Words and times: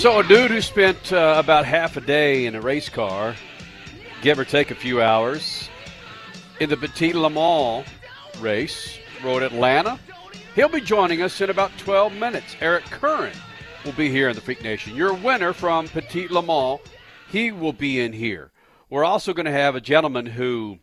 So, 0.00 0.18
a 0.18 0.24
dude 0.24 0.50
who 0.50 0.62
spent 0.62 1.12
uh, 1.12 1.34
about 1.36 1.66
half 1.66 1.98
a 1.98 2.00
day 2.00 2.46
in 2.46 2.54
a 2.54 2.60
race 2.62 2.88
car, 2.88 3.36
give 4.22 4.38
or 4.38 4.46
take 4.46 4.70
a 4.70 4.74
few 4.74 5.02
hours, 5.02 5.68
in 6.58 6.70
the 6.70 6.76
Petit 6.78 7.12
Le 7.12 7.28
Mans 7.28 7.86
race, 8.38 8.98
Road 9.22 9.42
Atlanta. 9.42 9.98
He'll 10.54 10.70
be 10.70 10.80
joining 10.80 11.20
us 11.20 11.42
in 11.42 11.50
about 11.50 11.76
12 11.76 12.14
minutes. 12.14 12.56
Eric 12.62 12.84
Curran 12.84 13.36
will 13.84 13.92
be 13.92 14.08
here 14.08 14.30
in 14.30 14.34
the 14.34 14.40
Freak 14.40 14.62
Nation. 14.62 14.96
Your 14.96 15.12
winner 15.12 15.52
from 15.52 15.86
Petit 15.86 16.28
Le 16.28 16.42
Mans, 16.42 16.80
he 17.30 17.52
will 17.52 17.74
be 17.74 18.00
in 18.00 18.14
here. 18.14 18.52
We're 18.88 19.04
also 19.04 19.34
going 19.34 19.44
to 19.44 19.52
have 19.52 19.74
a 19.74 19.82
gentleman 19.82 20.24
who, 20.24 20.78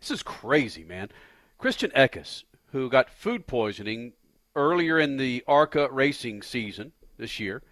this 0.00 0.10
is 0.10 0.22
crazy, 0.22 0.82
man. 0.82 1.10
Christian 1.58 1.90
Eckes, 1.90 2.44
who 2.72 2.88
got 2.88 3.10
food 3.10 3.46
poisoning 3.46 4.14
earlier 4.54 4.98
in 4.98 5.18
the 5.18 5.44
ARCA 5.46 5.90
racing 5.92 6.40
season 6.40 6.92
this 7.18 7.38
year 7.38 7.62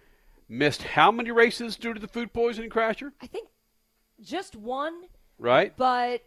missed 0.47 0.83
how 0.83 1.11
many 1.11 1.31
races 1.31 1.75
due 1.75 1.93
to 1.93 1.99
the 1.99 2.07
food 2.07 2.33
poisoning 2.33 2.69
crasher? 2.69 3.11
I 3.21 3.27
think 3.27 3.49
just 4.21 4.55
one, 4.55 4.93
Right? 5.37 5.75
but 5.75 6.21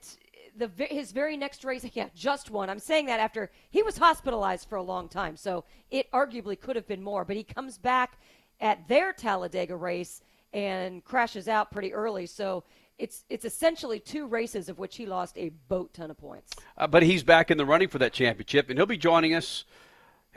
the 0.57 0.71
his 0.87 1.13
very 1.13 1.37
next 1.37 1.65
race, 1.65 1.87
yeah, 1.95 2.09
just 2.15 2.51
one. 2.51 2.69
I'm 2.71 2.79
saying 2.79 3.07
that 3.07 3.21
after 3.21 3.51
he 3.71 3.83
was 3.83 3.99
hospitalized 3.99 4.69
for 4.69 4.77
a 4.77 4.83
long 4.83 5.09
time, 5.09 5.37
so 5.37 5.65
it 5.91 6.11
arguably 6.13 6.59
could 6.59 6.77
have 6.77 6.87
been 6.87 7.03
more. 7.03 7.25
But 7.25 7.37
he 7.37 7.45
comes 7.45 7.79
back 7.79 8.19
at 8.61 8.89
their 8.89 9.13
Talladega 9.13 9.77
race 9.77 10.21
and 10.53 11.05
crashes 11.05 11.47
out 11.49 11.71
pretty 11.71 11.93
early, 11.95 12.27
so 12.27 12.65
it's 12.99 13.25
it's 13.31 13.45
essentially 13.45 14.01
two 14.01 14.27
races 14.27 14.69
of 14.69 14.79
which 14.79 14.97
he 14.97 15.07
lost 15.07 15.39
a 15.39 15.51
boat 15.69 15.95
ton 15.95 16.11
of 16.11 16.19
points. 16.19 16.53
Uh, 16.77 16.87
but 16.87 17.03
he's 17.05 17.23
back 17.23 17.51
in 17.51 17.57
the 17.59 17.65
running 17.67 17.89
for 17.89 17.99
that 17.99 18.13
championship, 18.13 18.69
and 18.69 18.79
he'll 18.79 18.87
be 18.87 18.99
joining 18.99 19.35
us. 19.35 19.65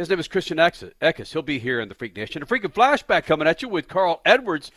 His 0.01 0.09
name 0.09 0.17
is 0.17 0.27
Christian 0.27 0.57
Eckes. 0.57 0.91
Eckes. 0.99 1.31
He'll 1.31 1.43
be 1.43 1.59
here 1.59 1.79
in 1.79 1.87
the 1.87 1.93
Freak 1.93 2.15
Nation. 2.15 2.41
A 2.41 2.45
freaking 2.47 2.73
flashback 2.73 3.27
coming 3.27 3.47
at 3.47 3.61
you 3.61 3.69
with 3.69 3.87
Carl 3.87 4.19
Edwards 4.25 4.71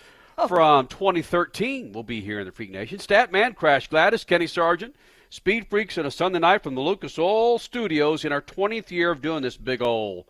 from 0.49 0.87
2013. 0.87 1.93
We'll 1.93 2.03
be 2.03 2.21
here 2.21 2.41
in 2.41 2.45
the 2.45 2.53
Freak 2.53 2.71
Nation. 2.71 2.99
Statman, 2.99 3.57
Crash 3.57 3.89
Gladys, 3.89 4.23
Kenny 4.23 4.47
Sargent, 4.47 4.95
Speed 5.31 5.69
Freaks 5.71 5.97
on 5.97 6.05
a 6.05 6.11
Sunday 6.11 6.41
night 6.41 6.63
from 6.63 6.75
the 6.75 6.83
Lucas 6.83 7.19
Oil 7.19 7.59
Studios 7.59 8.27
in 8.27 8.33
our 8.33 8.43
20th 8.43 8.91
year 8.91 9.11
of 9.11 9.23
doing 9.23 9.43
this 9.43 9.57
big 9.57 9.81
old 9.81 10.27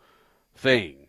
thing. 0.54 1.08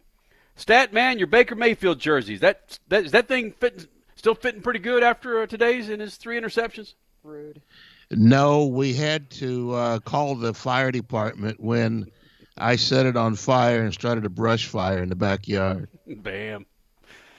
Statman, 0.58 1.20
your 1.20 1.28
Baker 1.28 1.54
Mayfield 1.54 2.00
jerseys. 2.00 2.40
That 2.40 2.80
that 2.88 3.06
is 3.06 3.12
that 3.12 3.28
thing 3.28 3.52
fitting, 3.52 3.86
still 4.16 4.34
fitting 4.34 4.64
pretty 4.64 4.80
good 4.80 5.04
after 5.04 5.44
uh, 5.44 5.46
today's 5.46 5.90
and 5.90 6.02
his 6.02 6.16
three 6.16 6.42
interceptions. 6.42 6.96
Rude. 7.24 7.62
No, 8.10 8.66
we 8.66 8.96
had 8.96 9.30
to 9.32 9.74
uh, 9.74 10.00
call 10.00 10.34
the 10.34 10.56
fire 10.56 10.92
department 10.92 11.60
when 11.60 12.10
I 12.58 12.76
set 12.78 13.06
it 13.06 13.18
on 13.18 13.36
fire 13.36 13.84
and 13.84 13.94
started 13.94 14.26
a 14.26 14.30
brush 14.30 14.68
fire 14.68 15.04
in 15.04 15.10
the 15.10 15.16
backyard. 15.16 15.90
Bam. 16.08 16.66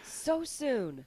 So 0.03 0.45
soon. 0.45 1.07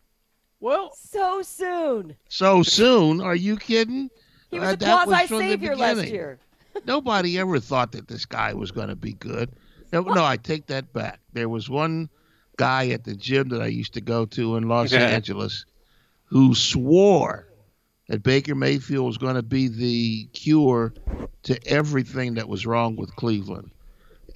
Well, 0.59 0.91
So 0.95 1.41
soon. 1.41 2.15
So 2.27 2.63
soon? 2.63 3.21
Are 3.21 3.35
you 3.35 3.57
kidding? 3.57 4.09
He 4.49 4.59
was 4.59 4.69
Uh, 4.69 4.73
a 4.73 5.05
quasi 5.05 5.27
savior 5.27 5.75
last 5.75 6.07
year. 6.07 6.39
Nobody 6.85 7.37
ever 7.39 7.59
thought 7.59 7.91
that 7.91 8.07
this 8.07 8.25
guy 8.25 8.53
was 8.53 8.71
going 8.71 8.87
to 8.89 8.95
be 8.95 9.13
good. 9.13 9.51
No, 9.93 10.01
no, 10.01 10.23
I 10.23 10.37
take 10.37 10.67
that 10.67 10.91
back. 10.93 11.19
There 11.33 11.49
was 11.49 11.69
one 11.69 12.09
guy 12.57 12.89
at 12.89 13.03
the 13.03 13.15
gym 13.15 13.49
that 13.49 13.61
I 13.61 13.67
used 13.67 13.93
to 13.93 14.01
go 14.01 14.25
to 14.25 14.55
in 14.55 14.67
Los 14.67 14.91
Yeah. 14.91 14.99
Angeles 15.07 15.65
who 16.25 16.53
swore 16.55 17.47
that 18.07 18.21
Baker 18.23 18.55
Mayfield 18.55 19.05
was 19.05 19.17
going 19.17 19.35
to 19.35 19.43
be 19.43 19.67
the 19.67 20.25
cure 20.33 20.93
to 21.43 21.67
everything 21.67 22.35
that 22.35 22.47
was 22.49 22.65
wrong 22.65 22.95
with 22.95 23.15
Cleveland. 23.15 23.71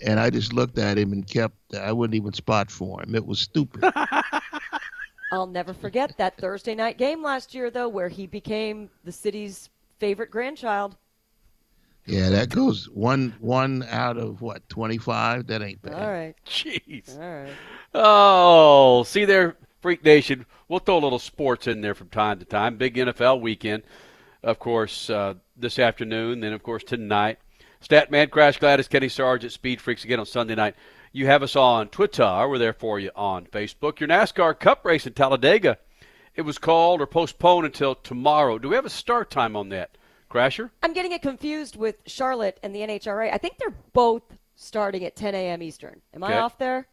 And 0.03 0.19
I 0.19 0.29
just 0.29 0.53
looked 0.53 0.77
at 0.77 0.97
him 0.97 1.13
and 1.13 1.25
kept, 1.25 1.55
I 1.75 1.91
wouldn't 1.91 2.15
even 2.15 2.33
spot 2.33 2.69
for 2.69 3.01
him. 3.01 3.15
It 3.15 3.25
was 3.25 3.39
stupid. 3.39 3.83
I'll 5.31 5.47
never 5.47 5.73
forget 5.73 6.13
that 6.17 6.37
Thursday 6.37 6.75
night 6.75 6.97
game 6.97 7.23
last 7.23 7.55
year, 7.55 7.71
though, 7.71 7.89
where 7.89 8.09
he 8.09 8.27
became 8.27 8.89
the 9.03 9.11
city's 9.11 9.69
favorite 9.97 10.29
grandchild. 10.29 10.95
yeah, 12.05 12.29
that 12.29 12.49
goes 12.49 12.89
one 12.89 13.33
one 13.39 13.83
out 13.89 14.17
of 14.17 14.41
what, 14.41 14.67
25? 14.69 15.47
That 15.47 15.61
ain't 15.61 15.81
bad. 15.81 15.93
All 15.93 16.11
right. 16.11 16.35
jeez. 16.45 17.17
All 17.17 17.43
right. 17.43 17.53
Oh, 17.95 19.03
see 19.03 19.25
there, 19.25 19.55
Freak 19.81 20.03
Nation. 20.03 20.45
We'll 20.67 20.79
throw 20.79 20.97
a 20.97 20.99
little 20.99 21.19
sports 21.19 21.65
in 21.67 21.81
there 21.81 21.95
from 21.95 22.09
time 22.09 22.39
to 22.39 22.45
time. 22.45 22.77
Big 22.77 22.95
NFL 22.95 23.41
weekend, 23.41 23.83
of 24.43 24.59
course, 24.59 25.09
uh, 25.09 25.35
this 25.55 25.79
afternoon. 25.79 26.41
Then, 26.41 26.53
of 26.53 26.61
course, 26.61 26.83
tonight. 26.83 27.39
Statman, 27.87 28.29
Crash 28.29 28.59
Gladys, 28.59 28.87
Kenny 28.87 29.09
Sargent, 29.09 29.51
Speed 29.51 29.81
Freaks 29.81 30.03
again 30.05 30.19
on 30.19 30.25
Sunday 30.25 30.55
night. 30.55 30.75
You 31.11 31.25
have 31.27 31.43
us 31.43 31.55
on 31.55 31.89
Twitter. 31.89 32.47
We're 32.47 32.57
there 32.57 32.73
for 32.73 32.99
you 32.99 33.11
on 33.15 33.45
Facebook. 33.45 33.99
Your 33.99 34.09
NASCAR 34.09 34.57
Cup 34.57 34.85
race 34.85 35.05
in 35.05 35.13
Talladega. 35.13 35.77
It 36.35 36.41
was 36.43 36.57
called 36.57 37.01
or 37.01 37.05
postponed 37.07 37.65
until 37.65 37.93
tomorrow. 37.93 38.57
Do 38.57 38.69
we 38.69 38.75
have 38.75 38.85
a 38.85 38.89
start 38.89 39.29
time 39.29 39.55
on 39.55 39.69
that, 39.69 39.97
Crasher? 40.31 40.71
I'm 40.81 40.93
getting 40.93 41.11
it 41.11 41.21
confused 41.21 41.75
with 41.75 41.97
Charlotte 42.07 42.59
and 42.63 42.73
the 42.73 42.79
NHRA. 42.79 43.31
I 43.31 43.37
think 43.37 43.57
they're 43.59 43.75
both 43.91 44.23
starting 44.55 45.03
at 45.03 45.15
10 45.15 45.35
a.m. 45.35 45.61
Eastern. 45.61 46.01
Am 46.15 46.23
Okay. 46.23 46.33
I 46.33 46.39
off 46.39 46.57
there? 46.57 46.87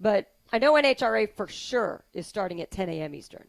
But 0.00 0.32
I 0.52 0.58
know 0.58 0.72
NHRA 0.72 1.28
for 1.36 1.46
sure 1.46 2.02
is 2.12 2.26
starting 2.26 2.60
at 2.60 2.70
10 2.72 2.88
a.m. 2.88 3.14
Eastern. 3.14 3.46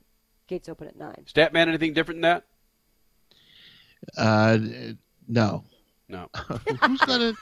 Gates 0.48 0.70
open 0.70 0.88
at 0.88 0.98
9. 0.98 1.26
Statman, 1.34 1.68
anything 1.68 1.94
different 1.94 2.22
than 2.22 2.44
that? 2.44 2.46
Uh, 4.18 4.58
no. 5.28 5.64
No. 6.14 6.30
who's 6.82 7.02
gonna 7.02 7.34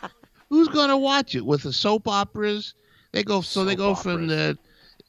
who's 0.49 0.67
gonna 0.69 0.97
watch 0.97 1.35
it 1.35 1.45
with 1.45 1.63
the 1.63 1.73
soap 1.73 2.07
operas? 2.07 2.73
They 3.11 3.23
go 3.23 3.41
so 3.41 3.65
they 3.65 3.73
Soap 3.75 3.77
go 3.77 3.95
from 3.95 4.27
the 4.27 4.57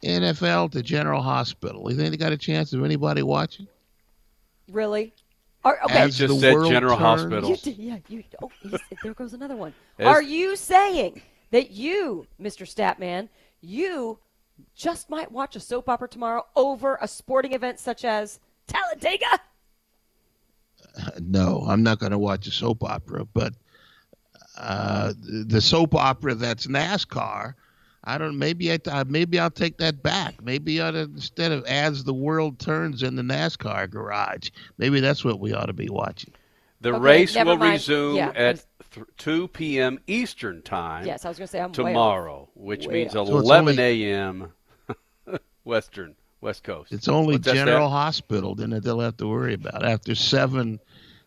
NFL 0.05 0.73
to 0.73 0.83
General 0.83 1.23
Hospital. 1.23 1.91
You 1.91 1.97
think 1.97 2.11
they 2.11 2.17
got 2.17 2.33
a 2.33 2.37
chance 2.37 2.73
of 2.73 2.85
anybody 2.85 3.23
watching? 3.23 3.69
Really? 4.71 5.15
Are, 5.65 5.79
okay. 5.85 5.95
You 5.95 6.01
As 6.07 6.19
just 6.19 6.35
the 6.35 6.41
said 6.41 6.55
world 6.55 6.73
General 6.73 6.97
turns- 6.99 7.21
Hospital. 7.23 7.51
You 7.51 7.57
did, 7.57 7.77
yeah, 7.79 7.97
you. 8.09 8.25
Oh, 8.43 8.51
said- 8.69 8.81
there 9.05 9.15
goes 9.15 9.33
another 9.33 9.55
one. 9.57 9.73
Yes. 9.99 10.09
Are 10.09 10.23
you 10.23 10.57
saying 10.57 11.23
that 11.53 11.71
you, 11.71 12.27
Mr. 12.41 12.67
Statman, 12.67 13.29
you 13.61 14.19
just 14.75 15.09
might 15.09 15.31
watch 15.31 15.55
a 15.55 15.61
soap 15.61 15.89
opera 15.89 16.09
tomorrow 16.09 16.45
over 16.57 16.99
a 17.01 17.07
sporting 17.07 17.53
event 17.53 17.79
such 17.79 18.05
as 18.05 18.41
Talladega? 18.67 19.39
No, 21.21 21.65
I'm 21.69 21.83
not 21.83 21.99
going 21.99 22.13
to 22.13 22.19
watch 22.19 22.47
a 22.47 22.51
soap 22.51 22.85
opera, 22.85 23.25
but 23.25 23.55
uh, 24.59 25.13
the 25.19 25.61
soap 25.61 25.95
opera 25.95 26.35
that's 26.35 26.67
NASCAR. 26.67 27.55
I 28.05 28.19
don't. 28.19 28.37
Maybe 28.39 28.73
I, 28.73 28.79
I 28.91 29.05
maybe 29.05 29.39
I'll 29.39 29.51
take 29.51 29.79
that 29.79 30.03
back. 30.03 30.43
Maybe 30.43 30.81
I 30.81 30.89
ought 30.89 30.91
to, 30.93 31.01
instead 31.03 31.53
of 31.53 31.65
as 31.67 32.03
the 32.05 32.13
world 32.13 32.59
turns 32.59 33.03
in 33.05 33.15
the 33.15 33.23
NASCAR 33.23 33.89
garage, 33.89 34.51
maybe 34.77 34.99
that's 35.01 35.25
what 35.25 35.39
we 35.39 35.55
ought 35.55 35.67
to 35.67 35.73
be 35.73 35.89
watching. 35.89 36.33
The 36.81 36.91
Okay, 36.91 36.99
race 36.99 37.37
will 37.37 37.45
mind. 37.57 37.63
resume 37.63 38.17
Yeah, 38.17 38.33
at 38.35 38.65
th- 38.93 39.07
2 39.19 39.49
p.m. 39.49 40.01
Eastern 40.09 40.63
Time 40.63 41.07
Yes, 41.07 41.25
I 41.25 41.29
was 41.29 41.39
going 41.39 41.47
to 41.47 41.51
say 41.53 41.61
I'm 41.61 41.71
way 41.71 41.75
tomorrow, 41.93 42.49
which 42.55 42.89
Way 42.89 42.95
means 43.05 43.15
off. 43.15 43.29
11 43.29 43.79
only- 43.79 44.11
a.m. 44.11 44.53
Western, 45.65 46.17
West 46.41 46.65
Coast. 46.65 46.93
It's 46.93 47.07
only 47.07 47.37
What's 47.37 47.53
General 47.53 47.89
Hospital 47.89 48.57
then 48.57 48.71
that 48.71 48.83
they'll 48.83 48.99
have 48.99 49.17
to 49.19 49.29
worry 49.29 49.55
about 49.55 49.85
after 49.85 50.17
seven 50.17 50.81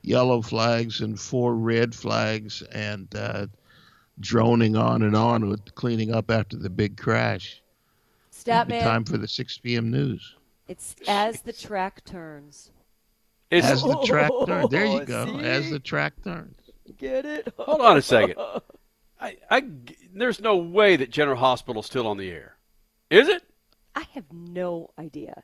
yellow 0.05 0.41
flags 0.41 1.01
and 1.01 1.19
four 1.19 1.55
red 1.55 1.93
flags 1.95 2.61
and 2.71 3.13
uh, 3.15 3.47
droning 4.19 4.75
on 4.75 5.01
and 5.03 5.15
on 5.15 5.49
with 5.49 5.73
cleaning 5.75 6.13
up 6.13 6.29
after 6.31 6.57
the 6.57 6.69
big 6.69 6.97
crash. 6.97 7.61
It'll 8.45 8.53
Statman, 8.65 8.81
time 8.83 9.03
for 9.05 9.17
the 9.17 9.27
6 9.27 9.57
p.m. 9.59 9.89
news. 9.89 10.35
it's 10.67 10.95
as 11.07 11.41
the 11.41 11.53
track 11.53 12.03
turns. 12.05 12.71
It's, 13.51 13.65
As 13.65 13.83
the 13.83 13.95
track 14.05 14.31
turns. 14.47 14.69
There 14.71 14.85
you 14.85 15.01
Oh, 15.01 15.05
go. 15.05 15.25
see? 15.39 15.45
As 15.45 15.69
the 15.69 15.79
track 15.79 16.13
turns. 16.23 16.57
Get 16.97 17.25
it? 17.25 17.53
hold 17.57 17.81
on 17.81 17.95
a 17.97 18.01
second. 18.01 18.35
I, 19.21 19.37
I, 19.49 19.63
there's 20.13 20.41
no 20.41 20.57
way 20.57 20.95
that 20.97 21.09
General 21.11 21.37
Hospital's 21.37 21.85
still 21.85 22.07
on 22.07 22.17
the 22.17 22.29
air. 22.29 22.57
Is 23.09 23.27
it? 23.29 23.43
I 23.95 24.03
have 24.13 24.25
no 24.33 24.89
idea. 24.99 25.43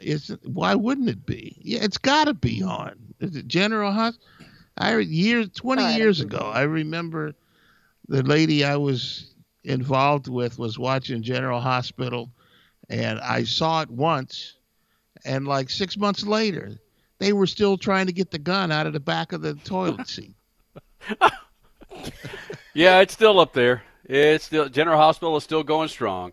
It's, 0.00 0.28
why 0.44 0.74
wouldn't 0.74 1.08
it 1.08 1.26
be? 1.26 1.56
Yeah, 1.62 1.80
it's 1.82 1.98
got 1.98 2.24
to 2.24 2.34
be 2.34 2.62
on. 2.62 2.96
Is 3.20 3.36
it 3.36 3.46
General 3.46 3.92
Hospital? 3.92 4.26
I 4.78 4.96
years 4.98 5.48
20 5.54 5.82
All 5.82 5.88
right, 5.88 5.96
years 5.96 6.20
ago, 6.20 6.50
I 6.52 6.62
remember 6.62 7.34
the 8.08 8.22
lady 8.22 8.64
I 8.64 8.76
was 8.76 9.34
involved 9.64 10.26
with 10.26 10.58
was 10.58 10.78
watching 10.78 11.22
General 11.22 11.60
Hospital, 11.60 12.30
and 12.88 13.20
I 13.20 13.44
saw 13.44 13.82
it 13.82 13.90
once, 13.90 14.56
and 15.24 15.46
like 15.46 15.68
six 15.68 15.96
months 15.96 16.24
later, 16.24 16.72
they 17.18 17.32
were 17.32 17.46
still 17.46 17.76
trying 17.76 18.06
to 18.06 18.12
get 18.12 18.30
the 18.30 18.38
gun 18.38 18.72
out 18.72 18.86
of 18.86 18.94
the 18.94 19.00
back 19.00 19.32
of 19.32 19.42
the 19.42 19.54
toilet 19.54 20.08
seat. 20.08 20.34
yeah, 22.72 23.00
it's 23.00 23.12
still 23.12 23.38
up 23.38 23.52
there. 23.52 23.82
It's 24.04 24.44
still 24.44 24.68
General 24.68 24.98
Hospital 24.98 25.36
is 25.36 25.44
still 25.44 25.62
going 25.62 25.88
strong. 25.88 26.32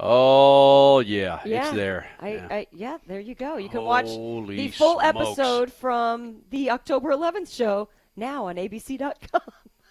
Oh 0.00 0.98
yeah, 1.00 1.40
yeah, 1.44 1.66
it's 1.68 1.76
there. 1.76 2.06
I, 2.20 2.28
yeah. 2.32 2.46
I, 2.50 2.66
yeah, 2.72 2.98
there 3.06 3.20
you 3.20 3.34
go. 3.34 3.56
You 3.58 3.68
can 3.68 3.80
Holy 3.80 3.86
watch 3.86 4.56
the 4.56 4.68
full 4.68 5.00
smokes. 5.00 5.04
episode 5.06 5.72
from 5.72 6.42
the 6.50 6.70
October 6.70 7.10
11th 7.10 7.54
show 7.54 7.88
now 8.16 8.46
on 8.46 8.56
ABC.com. 8.56 9.40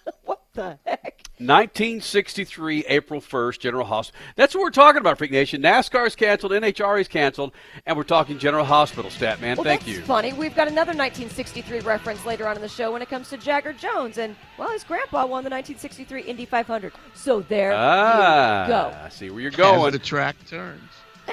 what 0.26 0.42
the 0.54 0.78
heck? 0.86 1.22
1963, 1.40 2.86
April 2.88 3.20
1st, 3.20 3.60
General 3.60 3.86
Hospital. 3.86 4.22
That's 4.36 4.54
what 4.56 4.62
we're 4.62 4.70
talking 4.70 5.02
about, 5.02 5.18
Freak 5.18 5.32
Nation. 5.32 5.62
NASCAR's 5.62 6.16
canceled, 6.16 6.52
NHRA's 6.54 7.08
canceled, 7.08 7.52
and 7.86 7.98
we're 7.98 8.04
talking 8.04 8.38
General 8.40 8.64
Hospital 8.64 9.10
stat, 9.12 9.42
man. 9.42 9.58
Well, 9.58 9.64
Thank 9.66 9.82
that's 9.82 9.92
you. 9.98 10.04
funny. 10.04 10.32
We've 10.32 10.56
got 10.56 10.68
another 10.68 10.92
1963 10.94 11.80
reference 11.82 12.26
later 12.26 12.48
on 12.48 12.56
in 12.56 12.62
the 12.62 12.70
show 12.70 12.92
when 12.94 13.02
it 13.02 13.10
comes 13.10 13.30
to 13.32 13.38
Jagger 13.38 13.74
Jones, 13.74 14.18
and 14.20 14.36
well, 14.58 14.70
his 14.70 14.84
grandpa 14.84 15.22
won 15.26 15.44
the 15.44 15.50
1963 15.50 16.22
Indy 16.22 16.46
500. 16.46 16.94
So 17.16 17.42
there 17.42 17.74
Ah, 17.76 18.64
you 18.64 18.70
go. 18.70 18.98
I 19.04 19.10
see 19.10 19.30
where 19.30 19.42
you're 19.42 19.52
going. 19.52 19.74
As 19.76 19.80
going. 19.82 19.92
the 19.92 20.00
track 20.00 20.36
turns. 20.48 20.82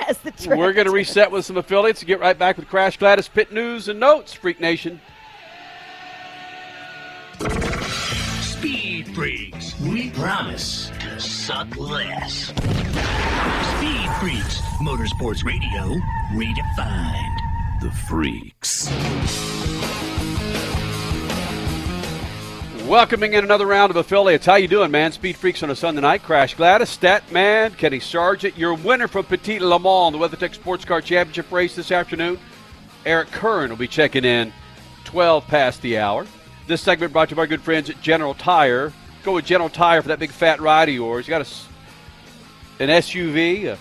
As 0.09 0.19
the 0.19 0.31
track 0.33 0.59
We're 0.59 0.73
going 0.73 0.87
to 0.87 0.93
reset 0.93 1.31
with 1.31 1.45
some 1.45 1.57
affiliates 1.57 2.01
and 2.01 2.07
get 2.09 2.21
right 2.21 2.39
back 2.39 2.57
with 2.57 2.69
Crash 2.69 2.97
Gladys 2.97 3.29
Pit 3.29 3.53
News 3.53 3.89
and 3.89 4.01
Notes, 4.01 4.33
Freak 4.33 4.61
Nation. 4.61 5.01
Freaks. 9.15 9.79
We 9.81 10.11
promise 10.11 10.91
to 11.01 11.21
suck 11.21 11.77
less. 11.77 12.53
Speed 13.75 14.11
Freaks. 14.21 14.61
Motorsports 14.81 15.45
Radio 15.45 15.99
redefined. 16.33 17.37
The 17.81 17.91
Freaks. 18.09 18.89
Welcoming 22.87 23.35
in 23.35 23.43
another 23.43 23.67
round 23.67 23.91
of 23.91 23.97
affiliates. 23.97 24.47
How 24.47 24.55
you 24.55 24.69
doing, 24.69 24.93
man? 24.93 25.11
Speed 25.11 25.37
Freaks 25.37 25.62
on 25.65 25.71
a 25.71 25.77
Sunday 25.77 26.03
night. 26.03 26.23
Crash 26.23 26.55
Gladys, 26.55 26.97
Statman, 26.97 27.77
Kenny 27.77 27.99
Sargent. 27.99 28.57
Your 28.57 28.75
winner 28.75 29.09
from 29.09 29.25
Petit 29.25 29.59
Le 29.59 29.79
Mans, 29.81 30.12
the 30.12 30.19
WeatherTech 30.19 30.55
Sports 30.55 30.85
Car 30.85 31.01
Championship 31.01 31.51
race 31.51 31.75
this 31.75 31.91
afternoon. 31.91 32.39
Eric 33.05 33.31
Curran 33.33 33.71
will 33.71 33.77
be 33.77 33.89
checking 33.89 34.25
in 34.25 34.53
12 35.05 35.47
past 35.49 35.83
the 35.83 35.99
hour. 35.99 36.27
This 36.69 36.83
segment 36.83 37.12
brought 37.12 37.31
to 37.31 37.33
you 37.33 37.37
by 37.37 37.43
our 37.43 37.47
good 37.49 37.62
friends 37.62 37.91
at 37.91 38.01
General 38.01 38.35
Tire. 38.35 38.93
Go 39.23 39.35
with 39.35 39.45
General 39.45 39.69
Tire 39.69 40.01
for 40.03 40.09
that 40.09 40.19
big 40.19 40.31
fat 40.31 40.61
ride 40.61 40.89
of 40.89 40.95
yours. 40.95 41.29
You 41.29 41.33
got 41.33 41.43
a, 41.43 42.83
an 42.83 42.89
SUV, 42.89 43.67
a 43.67 43.79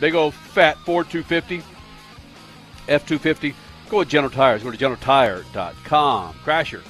big 0.00 0.14
old 0.14 0.34
fat 0.34 0.76
Ford 0.78 1.08
250, 1.08 1.62
F250. 2.88 3.54
Go 3.88 3.98
with 3.98 4.08
General 4.08 4.30
Tires. 4.30 4.62
Go 4.62 4.70
to 4.70 4.76
generaltire.com. 4.76 6.34
Crasher. 6.44 6.82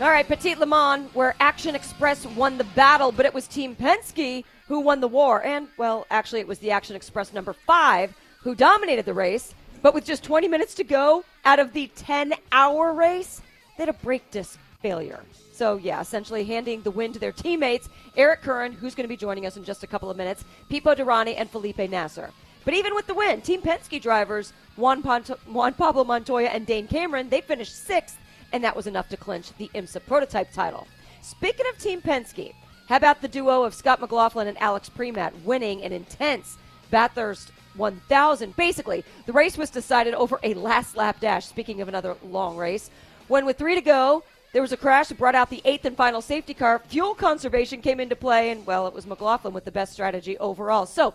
All 0.00 0.10
right, 0.10 0.26
Petit 0.26 0.54
Le 0.54 0.66
Mans, 0.66 1.08
where 1.12 1.34
Action 1.40 1.74
Express 1.74 2.24
won 2.24 2.56
the 2.56 2.64
battle, 2.64 3.12
but 3.12 3.26
it 3.26 3.34
was 3.34 3.46
Team 3.46 3.76
Penske 3.76 4.44
who 4.68 4.80
won 4.80 5.00
the 5.00 5.08
war. 5.08 5.44
And, 5.44 5.68
well, 5.76 6.06
actually, 6.10 6.40
it 6.40 6.48
was 6.48 6.58
the 6.58 6.70
Action 6.70 6.94
Express 6.94 7.32
number 7.32 7.52
five 7.52 8.14
who 8.40 8.54
dominated 8.54 9.04
the 9.04 9.14
race. 9.14 9.54
But 9.82 9.94
with 9.94 10.04
just 10.04 10.24
20 10.24 10.48
minutes 10.48 10.74
to 10.74 10.84
go 10.84 11.24
out 11.44 11.58
of 11.58 11.72
the 11.72 11.90
10 11.96 12.34
hour 12.52 12.92
race, 12.92 13.40
they 13.76 13.82
had 13.82 13.88
a 13.88 13.98
brake 13.98 14.30
disc 14.30 14.58
failure. 14.82 15.20
So, 15.58 15.76
yeah, 15.76 16.00
essentially 16.00 16.44
handing 16.44 16.82
the 16.82 16.92
win 16.92 17.12
to 17.12 17.18
their 17.18 17.32
teammates, 17.32 17.88
Eric 18.16 18.42
Curran, 18.42 18.70
who's 18.70 18.94
going 18.94 19.02
to 19.02 19.08
be 19.08 19.16
joining 19.16 19.44
us 19.44 19.56
in 19.56 19.64
just 19.64 19.82
a 19.82 19.88
couple 19.88 20.08
of 20.08 20.16
minutes, 20.16 20.44
Pipo 20.70 20.94
Derani, 20.96 21.34
and 21.36 21.50
Felipe 21.50 21.78
Nasr. 21.78 22.30
But 22.64 22.74
even 22.74 22.94
with 22.94 23.08
the 23.08 23.14
win, 23.14 23.40
Team 23.40 23.60
Penske 23.60 24.00
drivers 24.00 24.52
Juan, 24.76 25.02
Pont- 25.02 25.30
Juan 25.48 25.74
Pablo 25.74 26.04
Montoya 26.04 26.46
and 26.46 26.64
Dane 26.64 26.86
Cameron, 26.86 27.28
they 27.28 27.40
finished 27.40 27.74
sixth, 27.74 28.18
and 28.52 28.62
that 28.62 28.76
was 28.76 28.86
enough 28.86 29.08
to 29.08 29.16
clinch 29.16 29.52
the 29.58 29.68
IMSA 29.74 30.06
prototype 30.06 30.52
title. 30.52 30.86
Speaking 31.22 31.66
of 31.72 31.80
Team 31.80 32.02
Penske, 32.02 32.54
how 32.88 32.94
about 32.94 33.20
the 33.20 33.26
duo 33.26 33.64
of 33.64 33.74
Scott 33.74 34.00
McLaughlin 34.00 34.46
and 34.46 34.62
Alex 34.62 34.88
Premat 34.88 35.42
winning 35.42 35.82
an 35.82 35.90
intense 35.90 36.56
Bathurst 36.92 37.50
1000? 37.74 38.54
Basically, 38.54 39.04
the 39.26 39.32
race 39.32 39.58
was 39.58 39.70
decided 39.70 40.14
over 40.14 40.38
a 40.44 40.54
last 40.54 40.96
lap 40.96 41.18
dash, 41.18 41.46
speaking 41.46 41.80
of 41.80 41.88
another 41.88 42.14
long 42.22 42.56
race. 42.56 42.90
When 43.26 43.44
with 43.44 43.58
three 43.58 43.74
to 43.74 43.80
go, 43.80 44.22
there 44.52 44.62
was 44.62 44.72
a 44.72 44.76
crash 44.76 45.08
that 45.08 45.18
brought 45.18 45.34
out 45.34 45.50
the 45.50 45.62
eighth 45.64 45.84
and 45.84 45.96
final 45.96 46.22
safety 46.22 46.54
car. 46.54 46.80
Fuel 46.88 47.14
conservation 47.14 47.82
came 47.82 48.00
into 48.00 48.16
play, 48.16 48.50
and, 48.50 48.66
well, 48.66 48.86
it 48.86 48.94
was 48.94 49.06
McLaughlin 49.06 49.52
with 49.52 49.64
the 49.64 49.72
best 49.72 49.92
strategy 49.92 50.38
overall. 50.38 50.86
So, 50.86 51.14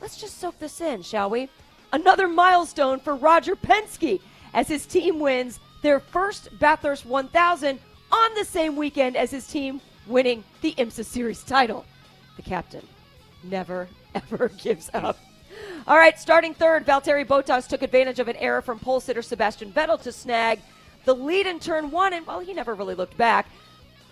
let's 0.00 0.16
just 0.16 0.38
soak 0.38 0.58
this 0.58 0.80
in, 0.80 1.02
shall 1.02 1.30
we? 1.30 1.48
Another 1.92 2.28
milestone 2.28 3.00
for 3.00 3.14
Roger 3.14 3.56
Penske 3.56 4.20
as 4.52 4.68
his 4.68 4.86
team 4.86 5.18
wins 5.18 5.60
their 5.82 6.00
first 6.00 6.48
Bathurst 6.58 7.06
1000 7.06 7.78
on 8.12 8.34
the 8.34 8.44
same 8.44 8.76
weekend 8.76 9.16
as 9.16 9.30
his 9.30 9.46
team 9.46 9.80
winning 10.06 10.44
the 10.60 10.72
IMSA 10.72 11.04
Series 11.04 11.42
title. 11.42 11.84
The 12.36 12.42
captain 12.42 12.86
never, 13.42 13.88
ever 14.14 14.48
gives 14.48 14.90
up. 14.92 15.18
All 15.86 15.96
right, 15.96 16.18
starting 16.18 16.52
third, 16.52 16.84
Valtteri 16.84 17.26
Bottas 17.26 17.66
took 17.66 17.82
advantage 17.82 18.18
of 18.18 18.28
an 18.28 18.36
error 18.36 18.60
from 18.60 18.78
pole 18.78 19.00
sitter 19.00 19.22
Sebastian 19.22 19.72
Vettel 19.72 20.00
to 20.02 20.12
snag 20.12 20.60
the 21.06 21.14
lead 21.14 21.46
in 21.46 21.58
turn 21.58 21.90
one, 21.90 22.12
and 22.12 22.26
well, 22.26 22.40
he 22.40 22.52
never 22.52 22.74
really 22.74 22.94
looked 22.94 23.16
back. 23.16 23.46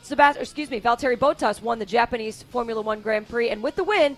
Sebast- 0.03 0.37
excuse 0.37 0.71
me, 0.71 0.81
Valtteri 0.81 1.17
Bottas 1.17 1.61
won 1.61 1.79
the 1.79 1.85
Japanese 1.85 2.45
Formula 2.45 2.81
One 2.81 3.01
Grand 3.01 3.29
Prix, 3.29 3.51
and 3.51 3.63
with 3.63 3.77
the 3.77 3.85
win, 3.85 4.17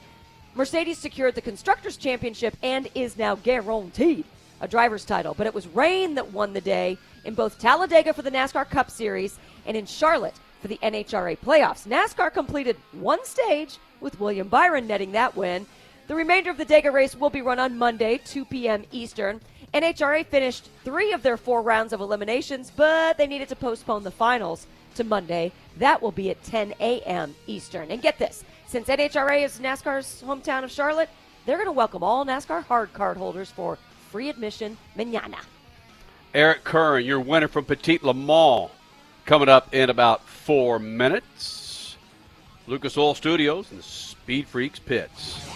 Mercedes 0.55 0.99
secured 0.99 1.35
the 1.35 1.41
Constructors' 1.41 1.97
Championship 1.97 2.57
and 2.63 2.89
is 2.95 3.19
now 3.19 3.35
guaranteed 3.35 4.25
a 4.61 4.69
driver's 4.69 5.05
title. 5.05 5.35
But 5.35 5.47
it 5.47 5.55
was 5.55 5.67
rain 5.69 6.15
that 6.15 6.33
won 6.33 6.53
the 6.53 6.61
day 6.61 6.99
in 7.25 7.35
both 7.35 7.59
Talladega 7.59 8.13
for 8.13 8.23
the 8.23 8.31
NASCAR 8.31 8.69
Cup 8.69 8.91
Series 8.91 9.39
and 9.67 9.77
in 9.77 9.87
Charlotte 9.87 10.35
for 10.61 10.69
the 10.69 10.79
NHRA 10.83 11.39
playoffs. 11.39 11.87
NASCAR 11.87 12.33
completed 12.33 12.77
one 12.93 13.25
stage 13.25 13.79
with 14.01 14.21
William 14.21 14.49
Byron 14.49 14.87
netting 14.87 15.13
that 15.13 15.37
win. 15.37 15.67
The 16.09 16.15
remainder 16.15 16.51
of 16.51 16.57
the 16.57 16.67
Dega 16.67 16.93
race 16.93 17.17
will 17.17 17.31
be 17.31 17.43
run 17.43 17.59
on 17.59 17.77
Monday, 17.77 18.19
2 18.25 18.45
p.m. 18.45 18.85
Eastern. 18.93 19.41
NHRA 19.77 20.25
finished 20.25 20.71
three 20.85 21.13
of 21.13 21.23
their 21.23 21.37
four 21.37 21.61
rounds 21.61 21.93
of 21.93 22.01
eliminations, 22.01 22.73
but 22.75 23.19
they 23.19 23.27
needed 23.27 23.51
to 23.51 23.57
postpone 23.57 24.05
the 24.05 24.11
finals 24.11 24.67
to 24.95 25.05
Monday. 25.05 25.53
That 25.77 26.01
will 26.01 26.13
be 26.13 26.31
at 26.31 26.43
10 26.45 26.73
a.m. 26.81 27.35
Eastern. 27.47 27.91
And 27.91 28.01
get 28.01 28.19
this 28.19 28.43
since 28.67 28.89
NHRA 28.89 29.45
is 29.45 29.59
NASCAR's 29.59 30.23
hometown 30.27 30.65
of 30.65 30.71
Charlotte, 30.71 31.11
they're 31.45 31.59
going 31.59 31.67
to 31.67 31.73
welcome 31.73 32.03
all 32.03 32.25
NASCAR 32.25 32.65
hard 32.65 32.95
card 32.95 33.19
holders 33.19 33.51
for 33.51 33.77
free 34.11 34.31
admission 34.31 34.79
manana. 34.97 35.37
Eric 36.33 36.65
Curran, 36.65 37.05
your 37.05 37.21
winner 37.21 37.49
from 37.49 37.67
Petit 37.67 37.99
Le 38.01 38.15
Mans, 38.15 38.71
coming 39.27 39.51
up 39.51 39.75
in 39.75 39.91
about 39.91 40.27
four 40.27 40.79
minutes. 40.79 41.99
Lucas 42.67 42.97
Oil 42.97 43.15
Studios 43.15 43.71
and 43.73 43.85
Speed 43.85 44.49
Freaks 44.49 44.79
Pits. 44.79 45.56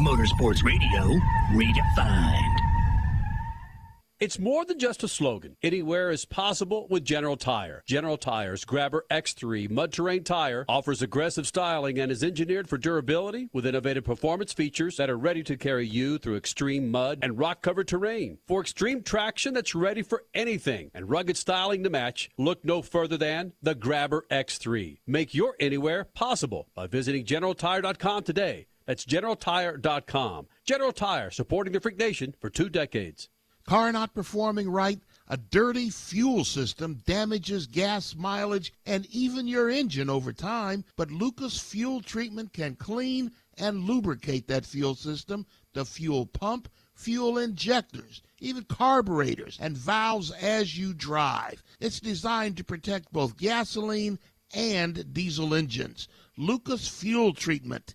Motorsports 0.00 0.64
Radio 0.64 1.18
redefined. 1.52 2.58
It's 4.20 4.38
more 4.38 4.64
than 4.64 4.80
just 4.80 5.04
a 5.04 5.08
slogan. 5.08 5.56
Anywhere 5.62 6.10
is 6.10 6.24
possible 6.24 6.88
with 6.90 7.04
General 7.04 7.36
Tire. 7.36 7.84
General 7.86 8.16
Tire's 8.16 8.64
Grabber 8.64 9.04
X3 9.10 9.70
mud 9.70 9.92
terrain 9.92 10.24
tire 10.24 10.64
offers 10.68 11.02
aggressive 11.02 11.46
styling 11.46 12.00
and 12.00 12.10
is 12.10 12.24
engineered 12.24 12.68
for 12.68 12.78
durability 12.78 13.48
with 13.52 13.64
innovative 13.64 14.02
performance 14.04 14.52
features 14.52 14.96
that 14.96 15.08
are 15.08 15.16
ready 15.16 15.44
to 15.44 15.56
carry 15.56 15.86
you 15.86 16.18
through 16.18 16.36
extreme 16.36 16.90
mud 16.90 17.20
and 17.22 17.38
rock 17.38 17.62
covered 17.62 17.86
terrain. 17.86 18.38
For 18.48 18.60
extreme 18.60 19.02
traction 19.02 19.54
that's 19.54 19.76
ready 19.76 20.02
for 20.02 20.24
anything 20.34 20.90
and 20.94 21.08
rugged 21.08 21.36
styling 21.36 21.84
to 21.84 21.90
match, 21.90 22.28
look 22.38 22.64
no 22.64 22.82
further 22.82 23.18
than 23.18 23.52
the 23.62 23.76
Grabber 23.76 24.24
X3. 24.32 24.98
Make 25.06 25.32
your 25.32 25.54
anywhere 25.60 26.04
possible 26.04 26.66
by 26.74 26.88
visiting 26.88 27.24
GeneralTire.com 27.24 28.24
today. 28.24 28.66
That's 28.88 29.04
GeneralTire.com. 29.04 30.46
General 30.64 30.92
Tire, 30.92 31.30
supporting 31.30 31.74
the 31.74 31.80
Freak 31.80 31.98
Nation 31.98 32.34
for 32.40 32.48
two 32.48 32.70
decades. 32.70 33.28
Car 33.66 33.92
not 33.92 34.14
performing 34.14 34.70
right, 34.70 34.98
a 35.28 35.36
dirty 35.36 35.90
fuel 35.90 36.42
system 36.42 37.02
damages 37.04 37.66
gas 37.66 38.16
mileage 38.16 38.72
and 38.86 39.04
even 39.10 39.46
your 39.46 39.68
engine 39.68 40.08
over 40.08 40.32
time. 40.32 40.86
But 40.96 41.10
Lucas 41.10 41.60
Fuel 41.60 42.00
Treatment 42.00 42.54
can 42.54 42.76
clean 42.76 43.30
and 43.58 43.84
lubricate 43.84 44.48
that 44.48 44.64
fuel 44.64 44.94
system, 44.94 45.44
the 45.74 45.84
fuel 45.84 46.24
pump, 46.24 46.70
fuel 46.94 47.36
injectors, 47.36 48.22
even 48.40 48.64
carburetors 48.64 49.58
and 49.60 49.76
valves 49.76 50.30
as 50.30 50.78
you 50.78 50.94
drive. 50.94 51.62
It's 51.78 52.00
designed 52.00 52.56
to 52.56 52.64
protect 52.64 53.12
both 53.12 53.36
gasoline 53.36 54.18
and 54.54 55.12
diesel 55.12 55.52
engines. 55.52 56.08
Lucas 56.38 56.88
Fuel 56.88 57.34
Treatment. 57.34 57.94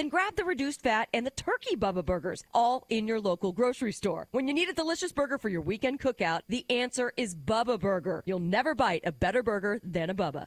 Then 0.00 0.08
grab 0.08 0.34
the 0.34 0.46
reduced 0.46 0.80
fat 0.80 1.10
and 1.12 1.26
the 1.26 1.30
turkey 1.30 1.76
Bubba 1.76 2.02
Burgers, 2.02 2.42
all 2.54 2.86
in 2.88 3.06
your 3.06 3.20
local 3.20 3.52
grocery 3.52 3.92
store. 3.92 4.28
When 4.30 4.48
you 4.48 4.54
need 4.54 4.70
a 4.70 4.72
delicious 4.72 5.12
burger 5.12 5.36
for 5.36 5.50
your 5.50 5.60
weekend 5.60 6.00
cookout, 6.00 6.40
the 6.48 6.64
answer 6.70 7.12
is 7.18 7.34
Bubba 7.34 7.78
Burger. 7.78 8.22
You'll 8.24 8.38
never 8.38 8.74
bite 8.74 9.02
a 9.04 9.12
better 9.12 9.42
burger 9.42 9.78
than 9.84 10.08
a 10.08 10.14
Bubba. 10.14 10.46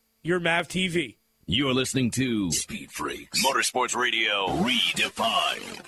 your 0.23 0.39
Mav 0.39 0.67
TV. 0.67 1.17
You're 1.47 1.73
listening 1.73 2.11
to 2.11 2.51
Speed 2.51 2.91
Freaks 2.91 3.43
Motorsports 3.43 3.95
Radio 3.95 4.47
Redefined. 4.47 5.87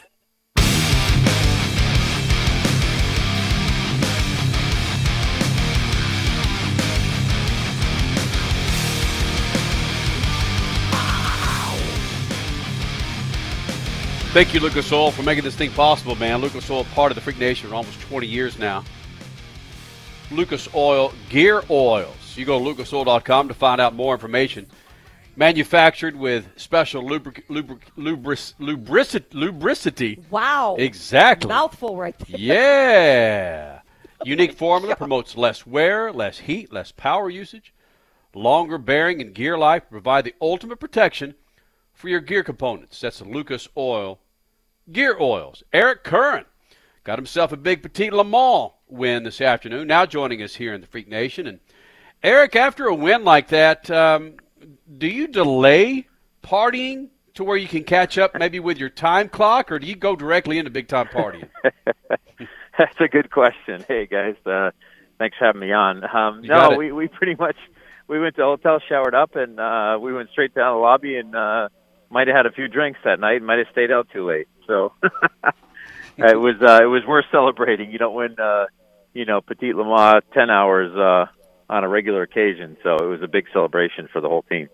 Thank 14.33 14.55
you, 14.55 14.59
Lucas 14.59 14.91
Oil, 14.91 15.11
for 15.11 15.21
making 15.21 15.43
this 15.43 15.55
thing 15.55 15.69
possible, 15.73 16.15
man. 16.15 16.41
Lucas 16.41 16.67
Oil, 16.71 16.85
part 16.95 17.11
of 17.11 17.15
the 17.15 17.21
Freak 17.21 17.37
Nation 17.37 17.69
for 17.69 17.75
almost 17.75 18.01
20 18.01 18.25
years 18.25 18.57
now. 18.57 18.83
Lucas 20.31 20.67
Oil 20.73 21.13
Gear 21.29 21.61
Oils. 21.69 22.22
You 22.35 22.45
go 22.45 22.57
to 22.57 22.65
lucasoil.com 22.65 23.47
to 23.47 23.53
find 23.53 23.79
out 23.79 23.93
more 23.93 24.13
information. 24.13 24.67
Manufactured 25.35 26.15
with 26.15 26.45
special 26.57 27.03
lubric, 27.03 27.43
lubric, 27.47 27.81
lubricity, 27.97 29.25
lubricity. 29.31 30.19
Wow. 30.29 30.75
Exactly. 30.77 31.49
Mouthful 31.49 31.95
right 31.95 32.17
there. 32.19 32.39
Yeah. 32.39 33.79
Unique 34.25 34.53
formula 34.53 34.95
promotes 34.95 35.35
less 35.35 35.65
wear, 35.65 36.11
less 36.11 36.39
heat, 36.39 36.71
less 36.71 36.91
power 36.91 37.29
usage, 37.29 37.73
longer 38.33 38.77
bearing 38.77 39.21
and 39.21 39.33
gear 39.33 39.57
life 39.57 39.83
provide 39.89 40.23
the 40.23 40.35
ultimate 40.41 40.79
protection 40.79 41.35
for 41.93 42.09
your 42.09 42.19
gear 42.19 42.43
components. 42.43 42.99
That's 42.99 43.19
the 43.19 43.25
Lucas 43.25 43.67
Oil 43.75 44.19
Gear 44.91 45.17
Oils. 45.19 45.63
Eric 45.71 46.03
Curran 46.03 46.45
got 47.03 47.19
himself 47.19 47.51
a 47.51 47.57
big 47.57 47.83
Petit 47.83 48.11
Le 48.11 48.23
Mans 48.23 48.71
win 48.87 49.23
this 49.23 49.41
afternoon. 49.41 49.87
Now 49.87 50.05
joining 50.05 50.41
us 50.41 50.55
here 50.55 50.73
in 50.73 50.81
the 50.81 50.87
Freak 50.87 51.07
Nation. 51.07 51.47
And 51.47 51.59
Eric, 52.23 52.55
after 52.55 52.87
a 52.87 52.95
win 52.95 53.25
like 53.25 53.49
that, 53.49 53.91
um, 53.91 54.35
do 54.97 55.07
you 55.07 55.27
delay 55.27 56.07
partying 56.41 57.09
to 57.33 57.43
where 57.43 57.57
you 57.57 57.67
can 57.67 57.83
catch 57.83 58.17
up 58.17 58.33
maybe 58.39 58.61
with 58.61 58.77
your 58.77 58.89
time 58.89 59.27
clock, 59.27 59.71
or 59.71 59.77
do 59.77 59.87
you 59.87 59.95
go 59.95 60.15
directly 60.15 60.57
into 60.57 60.71
big 60.71 60.87
time 60.87 61.07
partying? 61.07 61.49
That's 62.77 62.99
a 63.01 63.09
good 63.09 63.29
question. 63.29 63.83
Hey 63.87 64.05
guys, 64.05 64.35
uh, 64.45 64.71
thanks 65.19 65.37
for 65.37 65.45
having 65.45 65.59
me 65.59 65.73
on. 65.73 66.03
Um, 66.03 66.41
no, 66.43 66.77
we 66.77 66.93
we 66.93 67.09
pretty 67.09 67.35
much 67.35 67.57
we 68.07 68.19
went 68.21 68.35
to 68.35 68.41
the 68.41 68.45
hotel, 68.45 68.79
showered 68.87 69.15
up, 69.15 69.35
and 69.35 69.59
uh, 69.59 69.97
we 70.01 70.13
went 70.13 70.29
straight 70.29 70.55
down 70.55 70.75
the 70.75 70.79
lobby 70.79 71.17
and 71.17 71.35
uh, 71.35 71.67
might 72.09 72.27
have 72.27 72.37
had 72.37 72.45
a 72.45 72.51
few 72.51 72.69
drinks 72.69 72.99
that 73.03 73.19
night. 73.19 73.41
Might 73.41 73.59
have 73.59 73.67
stayed 73.73 73.91
out 73.91 74.07
too 74.13 74.25
late. 74.25 74.47
So 74.65 74.93
it 76.17 76.39
was 76.39 76.55
uh, 76.61 76.79
it 76.81 76.87
was 76.87 77.03
worth 77.05 77.25
celebrating. 77.31 77.91
You 77.91 77.97
don't 77.97 78.15
win, 78.15 78.39
uh, 78.39 78.67
you 79.13 79.25
know, 79.25 79.41
Petit 79.41 79.73
Le 79.73 79.83
Mans 79.83 80.23
ten 80.33 80.49
hours 80.49 80.95
uh, 80.95 81.25
on 81.69 81.83
a 81.83 81.89
regular 81.89 82.21
occasion. 82.21 82.77
So 82.83 82.95
it 82.97 83.07
was 83.07 83.21
a 83.21 83.27
big 83.27 83.45
celebration 83.53 84.07
for 84.11 84.21
the 84.21 84.29
whole 84.29 84.43
team. 84.43 84.69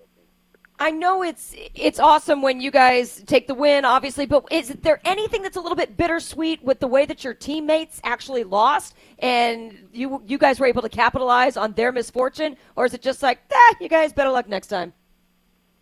I 0.81 0.91
know 0.91 1.23
it's 1.23 1.53
it's 1.75 1.99
awesome 1.99 2.41
when 2.41 2.61
you 2.61 2.71
guys 2.71 3.21
take 3.25 3.47
the 3.47 3.53
win, 3.53 3.83
obviously, 3.83 4.25
but 4.25 4.45
is 4.49 4.69
there 4.69 5.01
anything 5.03 5.41
that's 5.41 5.57
a 5.57 5.61
little 5.61 5.75
bit 5.75 5.97
bittersweet 5.97 6.63
with 6.63 6.79
the 6.79 6.87
way 6.87 7.05
that 7.05 7.21
your 7.21 7.33
teammates 7.33 7.99
actually 8.05 8.45
lost 8.45 8.95
and 9.19 9.77
you 9.91 10.23
you 10.25 10.37
guys 10.37 10.57
were 10.57 10.67
able 10.67 10.81
to 10.81 10.89
capitalize 10.89 11.57
on 11.57 11.73
their 11.73 11.91
misfortune, 11.91 12.55
or 12.77 12.85
is 12.85 12.93
it 12.93 13.01
just 13.01 13.21
like, 13.21 13.39
ah, 13.51 13.75
you 13.81 13.89
guys 13.89 14.13
better 14.13 14.31
luck 14.31 14.47
next 14.47 14.67
time? 14.67 14.93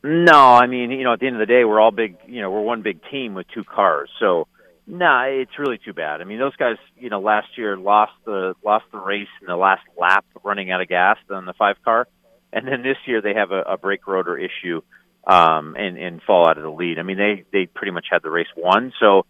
No, 0.03 0.33
I 0.33 0.65
mean, 0.65 0.89
you 0.89 1.03
know, 1.03 1.13
at 1.13 1.19
the 1.19 1.27
end 1.27 1.35
of 1.35 1.39
the 1.39 1.45
day, 1.45 1.63
we're 1.63 1.79
all 1.79 1.91
big. 1.91 2.17
You 2.25 2.41
know, 2.41 2.49
we're 2.49 2.61
one 2.61 2.81
big 2.81 2.99
team 3.11 3.35
with 3.35 3.45
two 3.53 3.63
cars, 3.63 4.09
so 4.19 4.47
nah, 4.87 5.23
it's 5.25 5.59
really 5.59 5.77
too 5.77 5.93
bad. 5.93 6.21
I 6.21 6.23
mean, 6.23 6.39
those 6.39 6.55
guys, 6.55 6.77
you 6.97 7.09
know, 7.09 7.19
last 7.19 7.49
year 7.57 7.77
lost 7.77 8.13
the 8.25 8.55
lost 8.63 8.85
the 8.91 8.99
race 8.99 9.27
in 9.41 9.47
the 9.47 9.55
last 9.55 9.83
lap, 9.99 10.25
running 10.43 10.71
out 10.71 10.81
of 10.81 10.87
gas 10.87 11.17
on 11.29 11.45
the 11.45 11.53
five 11.53 11.75
car 11.83 12.07
and 12.51 12.67
then 12.67 12.81
this 12.81 12.97
year 13.05 13.21
they 13.21 13.33
have 13.33 13.51
a, 13.51 13.61
a 13.61 13.77
brake 13.77 14.07
rotor 14.07 14.37
issue 14.37 14.81
um, 15.25 15.75
and 15.77 15.97
and 15.97 16.21
fall 16.21 16.47
out 16.47 16.57
of 16.57 16.63
the 16.63 16.69
lead. 16.69 16.99
I 16.99 17.03
mean, 17.03 17.17
they 17.17 17.43
they 17.51 17.65
pretty 17.65 17.91
much 17.91 18.07
had 18.09 18.23
the 18.23 18.29
race 18.29 18.47
won. 18.55 18.93
So, 18.99 19.25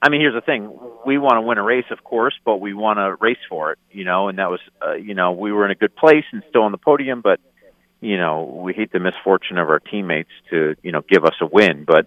I 0.00 0.08
mean, 0.08 0.20
here's 0.20 0.34
the 0.34 0.40
thing: 0.40 0.78
we 1.04 1.18
want 1.18 1.36
to 1.36 1.42
win 1.42 1.58
a 1.58 1.62
race, 1.62 1.84
of 1.90 2.02
course, 2.02 2.34
but 2.44 2.60
we 2.60 2.72
want 2.74 2.98
to 2.98 3.14
race 3.20 3.42
for 3.48 3.72
it, 3.72 3.78
you 3.90 4.04
know. 4.04 4.28
And 4.28 4.38
that 4.38 4.50
was, 4.50 4.60
uh, 4.84 4.94
you 4.94 5.14
know, 5.14 5.32
we 5.32 5.52
were 5.52 5.64
in 5.64 5.70
a 5.70 5.76
good 5.76 5.94
place 5.94 6.24
and 6.32 6.42
still 6.48 6.62
on 6.62 6.72
the 6.72 6.78
podium, 6.78 7.20
but 7.20 7.40
you 8.00 8.16
know, 8.16 8.60
we 8.64 8.72
hate 8.72 8.92
the 8.92 8.98
misfortune 8.98 9.58
of 9.58 9.68
our 9.68 9.78
teammates 9.78 10.30
to 10.50 10.74
you 10.82 10.92
know 10.92 11.02
give 11.08 11.24
us 11.24 11.34
a 11.40 11.46
win, 11.46 11.84
but. 11.86 12.06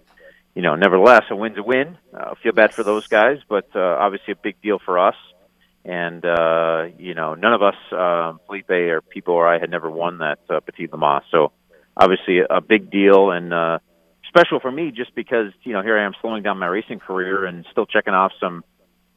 You 0.56 0.62
know, 0.62 0.74
nevertheless, 0.74 1.22
a 1.30 1.36
win's 1.36 1.58
a 1.58 1.62
win. 1.62 1.96
Uh, 2.12 2.34
feel 2.42 2.52
bad 2.52 2.74
for 2.74 2.82
those 2.82 3.06
guys, 3.06 3.38
but 3.48 3.68
uh, 3.76 3.78
obviously 3.78 4.32
a 4.32 4.36
big 4.36 4.60
deal 4.60 4.80
for 4.84 4.98
us 4.98 5.14
and 5.86 6.24
uh, 6.24 6.86
you 6.98 7.14
know, 7.14 7.34
none 7.34 7.52
of 7.52 7.62
us, 7.62 7.76
uh, 7.92 8.32
Felipe 8.46 8.70
or 8.70 9.02
Pipo 9.02 9.28
or 9.28 9.46
I, 9.46 9.60
had 9.60 9.70
never 9.70 9.88
won 9.88 10.18
that 10.18 10.40
uh, 10.50 10.58
Petit 10.58 10.88
Le 10.90 10.98
Mans. 10.98 11.22
So 11.30 11.52
obviously 11.96 12.40
a 12.40 12.60
big 12.60 12.90
deal 12.90 13.30
and 13.30 13.54
uh, 13.54 13.78
special 14.26 14.58
for 14.58 14.70
me, 14.70 14.90
just 14.90 15.14
because 15.14 15.52
you 15.62 15.72
know 15.72 15.82
here 15.82 15.96
I 15.96 16.04
am 16.04 16.12
slowing 16.20 16.42
down 16.42 16.58
my 16.58 16.66
racing 16.66 16.98
career 16.98 17.44
and 17.44 17.64
still 17.70 17.86
checking 17.86 18.14
off 18.14 18.32
some 18.40 18.64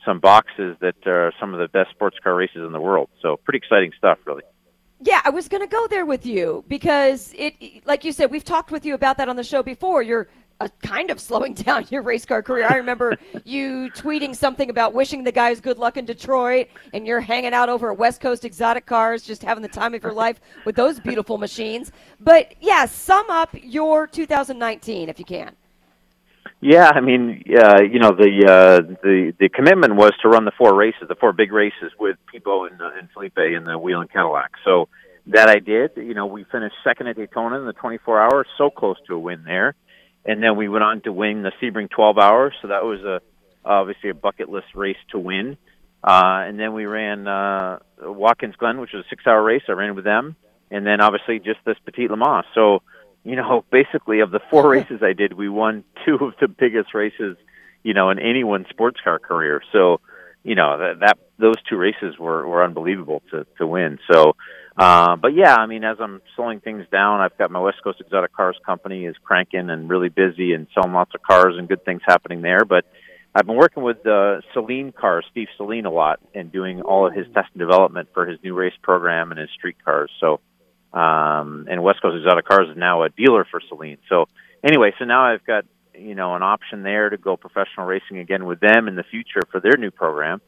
some 0.05 0.19
boxes 0.19 0.77
that 0.79 1.07
are 1.07 1.33
some 1.39 1.55
of 1.55 1.59
the 1.59 1.67
best 1.67 1.89
sports 1.89 2.17
car 2.23 2.35
races 2.35 2.57
in 2.57 2.71
the 2.71 2.79
world. 2.79 3.09
So 3.21 3.37
pretty 3.37 3.57
exciting 3.57 3.91
stuff, 3.97 4.19
really. 4.25 4.43
Yeah, 5.01 5.21
I 5.23 5.31
was 5.31 5.47
going 5.47 5.61
to 5.61 5.67
go 5.67 5.87
there 5.87 6.05
with 6.05 6.25
you 6.25 6.63
because 6.67 7.33
it, 7.37 7.85
like 7.85 8.03
you 8.03 8.11
said, 8.11 8.31
we've 8.31 8.43
talked 8.43 8.69
with 8.69 8.85
you 8.85 8.93
about 8.93 9.17
that 9.17 9.27
on 9.27 9.37
the 9.37 9.43
show 9.43 9.63
before. 9.63 10.03
You're 10.03 10.27
uh, 10.59 10.67
kind 10.81 11.09
of 11.09 11.19
slowing 11.19 11.53
down 11.65 11.85
your 11.89 12.01
race 12.01 12.25
car 12.25 12.41
career. 12.41 12.67
I 12.69 12.75
remember 12.75 13.17
you 13.43 13.89
tweeting 13.91 14.35
something 14.35 14.69
about 14.69 14.93
wishing 14.93 15.23
the 15.23 15.31
guys 15.31 15.61
good 15.61 15.77
luck 15.77 15.97
in 15.97 16.05
Detroit, 16.05 16.67
and 16.93 17.05
you're 17.05 17.21
hanging 17.21 17.53
out 17.53 17.69
over 17.69 17.91
at 17.91 17.97
West 17.97 18.21
Coast 18.21 18.45
Exotic 18.45 18.85
Cars, 18.85 19.23
just 19.23 19.43
having 19.43 19.61
the 19.61 19.69
time 19.69 19.93
of 19.93 20.03
your 20.03 20.13
life 20.13 20.39
with 20.65 20.75
those 20.75 20.99
beautiful 20.99 21.37
machines. 21.37 21.91
But 22.19 22.55
yeah, 22.59 22.85
sum 22.85 23.29
up 23.29 23.49
your 23.53 24.07
2019 24.07 25.09
if 25.09 25.19
you 25.19 25.25
can. 25.25 25.55
Yeah, 26.61 26.91
I 26.93 26.99
mean, 26.99 27.43
uh, 27.57 27.81
you 27.81 27.99
know, 27.99 28.11
the 28.11 28.45
uh, 28.45 28.95
the 29.01 29.33
the 29.39 29.47
commitment 29.47 29.95
was 29.95 30.11
to 30.23 30.27
run 30.27 30.43
the 30.43 30.51
four 30.57 30.75
races, 30.75 31.07
the 31.07 31.15
four 31.15 31.31
big 31.31 31.53
races 31.53 31.93
with 31.97 32.17
Pipo 32.33 32.69
and, 32.69 32.81
uh, 32.81 32.91
and 32.99 33.09
Felipe 33.11 33.37
in 33.37 33.63
the 33.63 33.77
Whelen 33.77 34.09
Cadillac. 34.09 34.51
So 34.65 34.89
that 35.27 35.47
I 35.47 35.59
did. 35.59 35.91
You 35.95 36.13
know, 36.13 36.25
we 36.25 36.43
finished 36.45 36.75
second 36.83 37.07
at 37.07 37.15
Daytona 37.15 37.59
in 37.59 37.65
the 37.65 37.73
24 37.73 38.21
hours, 38.21 38.47
so 38.57 38.69
close 38.69 38.97
to 39.07 39.15
a 39.15 39.19
win 39.19 39.43
there, 39.45 39.75
and 40.29 40.43
then 40.43 40.55
we 40.55 40.69
went 40.69 40.83
on 40.83 41.01
to 41.01 41.11
win 41.11 41.43
the 41.43 41.51
Sebring 41.61 41.89
12 41.89 42.17
hours. 42.17 42.53
So 42.61 42.67
that 42.67 42.83
was 42.83 43.01
a 43.01 43.21
obviously 43.65 44.09
a 44.09 44.13
bucket 44.13 44.49
list 44.49 44.67
race 44.75 44.97
to 45.11 45.19
win. 45.19 45.57
Uh, 46.03 46.45
and 46.47 46.59
then 46.59 46.73
we 46.73 46.85
ran 46.85 47.27
uh, 47.27 47.79
Watkins 48.01 48.55
Glen, 48.55 48.79
which 48.79 48.91
was 48.93 49.05
a 49.05 49.09
six-hour 49.09 49.43
race. 49.43 49.63
I 49.67 49.73
ran 49.73 49.95
with 49.95 50.05
them, 50.05 50.35
and 50.71 50.85
then 50.85 51.01
obviously 51.01 51.39
just 51.39 51.59
this 51.65 51.77
Petit 51.85 52.07
Le 52.07 52.15
Mans. 52.15 52.45
So 52.55 52.81
you 53.23 53.35
know, 53.35 53.65
basically 53.71 54.19
of 54.19 54.31
the 54.31 54.39
four 54.49 54.69
races 54.75 55.01
I 55.01 55.13
did, 55.13 55.33
we 55.33 55.49
won 55.49 55.83
two 56.05 56.15
of 56.15 56.33
the 56.39 56.47
biggest 56.47 56.93
races, 56.93 57.37
you 57.83 57.93
know, 57.93 58.09
in 58.09 58.19
anyone's 58.19 58.67
sports 58.69 58.99
car 59.03 59.19
career. 59.19 59.61
So, 59.71 59.99
you 60.43 60.55
know, 60.55 60.77
that, 60.77 60.99
that 61.01 61.17
those 61.37 61.61
two 61.67 61.75
races 61.75 62.17
were 62.17 62.47
were 62.47 62.63
unbelievable 62.63 63.21
to 63.31 63.45
to 63.57 63.67
win. 63.67 63.99
So, 64.11 64.35
uh, 64.79 65.17
but 65.17 65.33
yeah, 65.35 65.55
I 65.55 65.65
mean, 65.65 65.83
as 65.83 65.97
I'm 65.99 66.21
slowing 66.37 66.61
things 66.61 66.85
down, 66.89 67.19
I've 67.19 67.37
got 67.37 67.51
my 67.51 67.59
West 67.59 67.83
Coast 67.83 67.99
Exotic 67.99 68.31
Cars 68.31 68.57
company 68.65 69.05
is 69.05 69.15
cranking 69.21 69.69
and 69.69 69.89
really 69.89 70.07
busy 70.07 70.53
and 70.53 70.67
selling 70.73 70.93
lots 70.93 71.11
of 71.13 71.21
cars 71.21 71.55
and 71.57 71.67
good 71.67 71.83
things 71.83 72.01
happening 72.07 72.41
there. 72.41 72.63
But 72.63 72.85
I've 73.35 73.45
been 73.45 73.57
working 73.57 73.83
with 73.83 73.97
uh, 74.05 74.39
Saleen 74.55 74.95
Cars, 74.95 75.25
Steve 75.31 75.49
Saleen, 75.59 75.85
a 75.85 75.89
lot, 75.89 76.21
and 76.33 76.49
doing 76.49 76.81
all 76.81 77.05
of 77.05 77.13
his 77.13 77.25
test 77.33 77.49
and 77.53 77.59
development 77.59 78.07
for 78.13 78.25
his 78.25 78.39
new 78.41 78.55
race 78.55 78.73
program 78.81 79.31
and 79.31 79.39
his 79.39 79.49
street 79.51 79.75
cars. 79.83 80.09
So 80.21 80.39
um, 80.93 81.67
and 81.69 81.83
West 81.83 82.01
Coast 82.01 82.15
Exotic 82.17 82.47
Cars 82.47 82.69
is 82.69 82.77
now 82.77 83.03
a 83.03 83.09
dealer 83.09 83.45
for 83.49 83.61
Saleen. 83.69 83.97
So 84.07 84.27
anyway, 84.63 84.93
so 84.97 85.05
now 85.05 85.25
I've 85.25 85.45
got 85.45 85.65
you 85.93 86.15
know 86.15 86.35
an 86.35 86.41
option 86.41 86.83
there 86.83 87.09
to 87.09 87.17
go 87.17 87.35
professional 87.35 87.85
racing 87.85 88.19
again 88.19 88.45
with 88.45 88.59
them 88.59 88.87
in 88.87 88.95
the 88.95 89.03
future 89.03 89.41
for 89.51 89.59
their 89.59 89.77
new 89.77 89.91
program. 89.91 90.41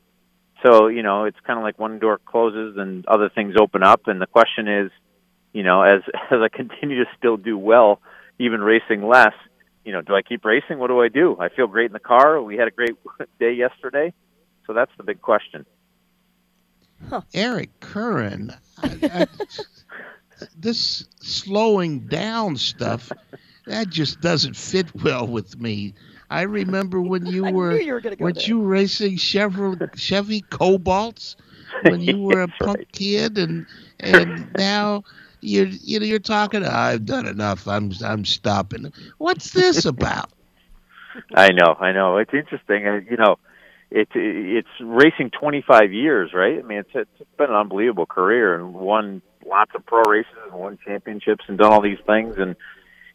So 0.64 0.88
you 0.88 1.04
know 1.04 1.26
it's 1.26 1.40
kind 1.46 1.58
of 1.58 1.64
like 1.64 1.80
one 1.80 2.00
door 2.00 2.20
closes 2.24 2.78
and 2.78 3.06
other 3.08 3.30
things 3.30 3.56
open 3.60 3.84
up, 3.84 4.08
and 4.08 4.22
the 4.22 4.28
question 4.28 4.68
is, 4.68 4.92
you 5.54 5.64
know, 5.64 5.82
as 5.82 6.02
as 6.32 6.40
I 6.42 6.50
continue 6.50 7.04
to 7.04 7.10
still 7.18 7.38
do 7.38 7.58
well, 7.58 8.02
even 8.40 8.62
racing 8.62 9.08
less, 9.08 9.34
you 9.84 9.92
know, 9.92 10.02
do 10.02 10.16
I 10.16 10.22
keep 10.22 10.46
racing? 10.46 10.78
What 10.80 10.88
do 10.88 11.02
I 11.02 11.08
do? 11.08 11.38
I 11.40 11.50
feel 11.50 11.68
great 11.68 11.88
in 11.88 11.94
the 11.94 12.00
car. 12.00 12.42
We 12.42 12.58
had 12.58 12.68
a 12.68 12.72
great 12.72 12.96
day 13.40 13.54
yesterday, 13.54 14.14
so 14.68 14.74
that's 14.74 14.92
the 14.98 15.04
big 15.04 15.22
question. 15.22 15.66
Huh. 17.10 17.22
Eric 17.34 17.80
Curran, 17.80 18.54
I, 18.78 19.00
I, 19.04 19.28
this 20.58 21.08
slowing 21.20 22.02
down 22.02 22.58
stuff 22.58 23.12
that 23.66 23.90
just 23.90 24.22
doesn't 24.22 24.56
fit 24.56 24.88
well 25.04 25.28
with 25.28 25.60
me. 25.60 25.94
I 26.32 26.44
remember 26.44 27.02
when 27.02 27.26
you 27.26 27.44
were, 27.54 27.78
you 27.80 27.94
were 27.94 28.02
when 28.18 28.34
there. 28.34 28.44
you 28.44 28.62
racing 28.62 29.18
Chevrolet 29.18 29.96
Chevy 29.98 30.42
Cobalts 30.42 31.36
when 31.84 32.02
you 32.02 32.22
were 32.22 32.42
a 32.42 32.48
punk 32.60 32.78
right. 32.78 32.92
kid 32.92 33.38
and 33.38 33.66
and 34.00 34.50
now 34.58 35.04
you're 35.42 35.68
you 35.68 36.00
know 36.00 36.06
you're 36.06 36.20
talking 36.20 36.64
I've 36.64 37.06
done 37.06 37.28
enough 37.28 37.68
I'm 37.68 37.92
I'm 38.04 38.24
stopping. 38.24 38.92
What's 39.18 39.52
this 39.52 39.86
about? 39.86 40.32
I 41.36 41.52
know, 41.52 41.76
I 41.78 41.92
know. 41.92 42.18
It's 42.18 42.34
interesting. 42.34 42.88
Uh, 42.88 43.02
you 43.10 43.18
know, 43.18 43.38
it's 43.90 44.12
it's 44.16 44.70
racing 44.80 45.32
25 45.32 45.92
years, 45.92 46.32
right? 46.34 46.58
I 46.58 46.62
mean, 46.62 46.80
it's 46.80 46.92
it's 46.94 47.30
been 47.38 47.50
an 47.50 47.56
unbelievable 47.56 48.06
career 48.06 48.56
and 48.56 48.74
won 48.74 49.22
lots 49.46 49.72
of 49.76 49.86
pro 49.86 50.04
races 50.04 50.32
and 50.46 50.54
won 50.54 50.80
championships 50.86 51.44
and 51.50 51.58
done 51.58 51.74
all 51.74 51.82
these 51.82 52.00
things 52.08 52.38
and 52.38 52.56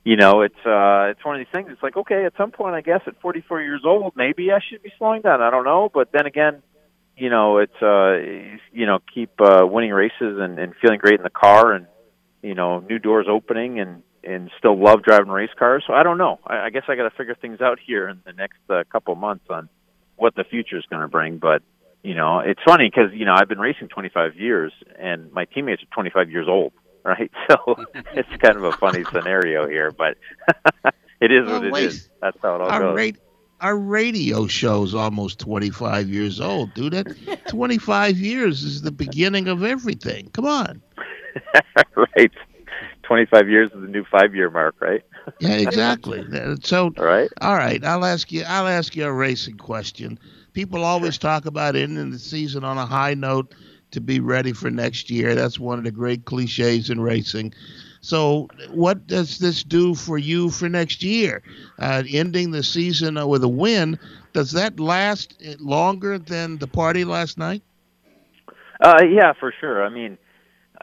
you 0.07 0.15
know 0.15 0.41
it's 0.41 0.65
uh 0.65 1.11
it's 1.11 1.25
one 1.25 1.35
of 1.35 1.41
these 1.41 1.53
things 1.53 1.69
it's 1.69 1.83
like 1.83 1.97
okay 1.97 2.25
at 2.25 2.33
some 2.39 2.53
point 2.53 2.77
i 2.77 2.81
guess 2.81 3.01
at 3.09 3.21
44 3.21 3.61
years 3.61 3.83
old 3.85 4.13
maybe 4.15 4.53
i 4.53 4.61
should 4.71 4.81
be 4.81 4.93
slowing 4.99 5.21
down 5.21 5.43
i 5.43 5.51
don't 5.51 5.65
know 5.65 5.91
but 5.93 6.13
then 6.13 6.27
again 6.27 6.63
you 7.17 7.29
know 7.29 7.59
it's 7.59 7.83
uh 7.83 8.15
you 8.73 8.87
know 8.87 9.01
keep 9.13 9.33
uh 9.41 9.67
winning 9.67 9.91
races 9.91 10.39
and 10.39 10.61
and 10.61 10.75
feeling 10.81 11.01
great 11.01 11.19
in 11.19 11.25
the 11.25 11.31
car 11.31 11.73
and 11.73 11.87
you 12.41 12.55
know 12.55 12.79
new 12.79 13.01
doors 13.01 13.27
opening 13.29 13.81
and 13.81 14.05
and 14.23 14.49
still 14.59 14.81
love 14.81 15.03
driving 15.03 15.29
race 15.29 15.51
cars 15.59 15.83
so 15.89 15.93
i 15.93 16.05
don't 16.05 16.19
know. 16.19 16.39
I, 16.47 16.67
I 16.67 16.71
guess 16.71 16.85
i 16.89 16.95
got 16.95 17.09
to 17.11 17.17
figure 17.17 17.35
things 17.35 17.61
out 17.61 17.81
here 17.85 18.09
in 18.09 18.21
the 18.25 18.33
next 18.33 18.59
uh, 18.71 18.85
couple 18.91 19.15
months 19.17 19.47
on 19.51 19.69
what 20.15 20.37
the 20.37 20.45
future 20.45 20.79
is 20.79 20.85
going 20.89 21.03
to 21.03 21.09
bring 21.09 21.39
but 21.39 21.63
you 22.07 22.15
know, 22.15 22.39
it's 22.39 22.61
funny 22.65 22.89
because 22.89 23.13
you 23.13 23.25
know 23.25 23.35
I've 23.37 23.49
been 23.49 23.59
racing 23.59 23.89
25 23.89 24.37
years, 24.37 24.73
and 24.97 25.33
my 25.33 25.45
teammates 25.45 25.83
are 25.83 25.87
25 25.87 26.31
years 26.31 26.47
old, 26.49 26.73
right? 27.07 27.31
So 27.51 27.77
it's 28.17 28.29
kind 28.43 28.57
of 28.57 28.65
a 28.65 28.73
funny 28.73 29.05
scenario 29.13 29.69
here, 29.69 29.93
but 29.93 30.17
it 31.21 31.33
is 31.33 31.49
what 31.49 31.63
Oh, 31.63 31.65
it 31.65 31.77
wait. 31.77 31.77
is. 31.77 32.11
That's 32.21 32.39
how 32.43 32.57
it 32.57 32.61
all 32.63 32.73
Our 32.73 32.85
goes. 32.85 32.97
rate 32.97 33.19
our 33.61 33.77
radio 33.79 34.47
show's 34.47 34.95
almost 34.95 35.39
25 35.41 36.09
years 36.09 36.41
old, 36.41 36.75
dude. 36.75 36.93
That 36.93 37.09
25 37.47 38.19
years 38.19 38.63
is 38.65 38.83
the 38.83 38.93
beginning 38.93 39.49
of 39.49 39.63
everything. 39.65 40.31
Come 40.33 40.47
on. 40.47 40.83
right. 42.17 42.33
25 43.03 43.49
years 43.49 43.71
is 43.75 43.81
the 43.81 43.89
new 43.89 44.05
five-year 44.11 44.51
mark, 44.51 44.77
right? 44.81 45.03
Yeah, 45.39 45.57
exactly. 45.57 46.27
Uh, 46.33 46.57
so, 46.63 46.95
all 46.99 47.05
right. 47.05 47.31
All 47.41 47.55
right, 47.57 47.83
I'll 47.85 48.05
ask 48.05 48.31
you. 48.33 48.45
I'll 48.47 48.67
ask 48.69 48.95
you 48.97 49.05
a 49.05 49.13
racing 49.13 49.57
question. 49.59 50.19
People 50.53 50.85
always 50.85 51.19
talk 51.19 51.47
about 51.47 51.77
ending 51.77 52.11
the 52.11 52.19
season 52.19 52.65
on 52.65 52.79
a 52.79 52.87
high 52.87 53.15
note 53.15 53.55
to 53.93 54.01
be 54.01 54.21
ready 54.21 54.53
for 54.53 54.71
next 54.71 55.11
year. 55.11 55.35
That's 55.35 55.59
one 55.59 55.79
of 55.79 55.85
the 55.85 55.91
great 55.91 56.25
cliches 56.25 56.91
in 56.91 57.01
racing. 57.01 57.55
So, 58.01 58.49
what 58.71 59.07
does 59.07 59.39
this 59.39 59.63
do 59.63 59.95
for 59.95 60.19
you 60.19 60.51
for 60.51 60.69
next 60.69 61.03
year? 61.03 61.43
Uh, 61.79 62.03
ending 62.09 62.51
the 62.51 62.63
season 62.63 63.15
with 63.29 63.43
a 63.43 63.49
win, 63.49 63.99
does 64.33 64.53
that 64.53 64.79
last 64.79 65.35
longer 65.59 66.19
than 66.19 66.59
the 66.59 66.67
party 66.67 67.05
last 67.05 67.39
night? 67.39 67.63
Uh, 68.81 69.03
yeah, 69.11 69.33
for 69.39 69.53
sure. 69.61 69.85
I 69.85 69.89
mean, 69.89 70.19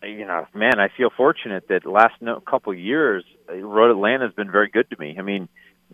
you 0.01 0.25
know, 0.25 0.47
man, 0.53 0.79
I 0.79 0.89
feel 0.95 1.09
fortunate 1.15 1.67
that 1.69 1.85
last 1.85 2.15
no, 2.19 2.39
couple 2.41 2.73
years, 2.73 3.23
uh, 3.49 3.55
Road 3.55 3.91
Atlanta 3.91 4.25
has 4.25 4.33
been 4.33 4.51
very 4.51 4.69
good 4.69 4.89
to 4.89 4.99
me. 4.99 5.15
I 5.17 5.21
mean, 5.21 5.47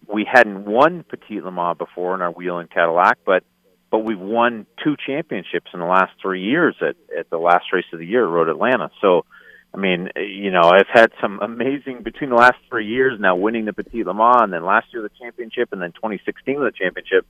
we 0.08 0.26
hadn't 0.32 0.66
won 0.66 1.04
Petit 1.04 1.42
Le 1.42 1.52
Mans 1.52 1.78
before 1.78 2.16
in 2.16 2.22
our 2.22 2.32
Whelen 2.32 2.68
Cadillac, 2.74 3.20
but 3.26 3.44
but 3.92 4.00
we've 4.00 4.20
won 4.20 4.66
two 4.84 4.96
championships 5.06 5.72
in 5.74 5.80
the 5.80 5.86
last 5.86 6.14
three 6.22 6.44
years 6.44 6.76
at 6.82 6.96
at 7.18 7.30
the 7.30 7.38
last 7.38 7.66
race 7.74 7.86
of 7.94 8.00
the 8.00 8.06
year, 8.06 8.26
Road 8.26 8.50
Atlanta. 8.50 8.92
So, 9.02 9.26
I 9.74 9.78
mean, 9.78 10.10
you 10.16 10.52
know, 10.52 10.62
I've 10.64 10.88
had 10.92 11.12
some 11.22 11.40
amazing 11.42 12.04
between 12.04 12.30
the 12.30 12.36
last 12.36 12.58
three 12.70 12.88
years 12.88 13.20
now, 13.20 13.36
winning 13.36 13.66
the 13.66 13.74
Petit 13.74 14.04
Le 14.04 14.14
Mans, 14.14 14.44
and 14.44 14.54
then 14.54 14.64
last 14.64 14.88
year 14.94 15.02
the 15.02 15.12
championship, 15.22 15.70
and 15.72 15.82
then 15.82 15.92
2016 15.94 16.60
the 16.60 16.72
championship. 16.72 17.26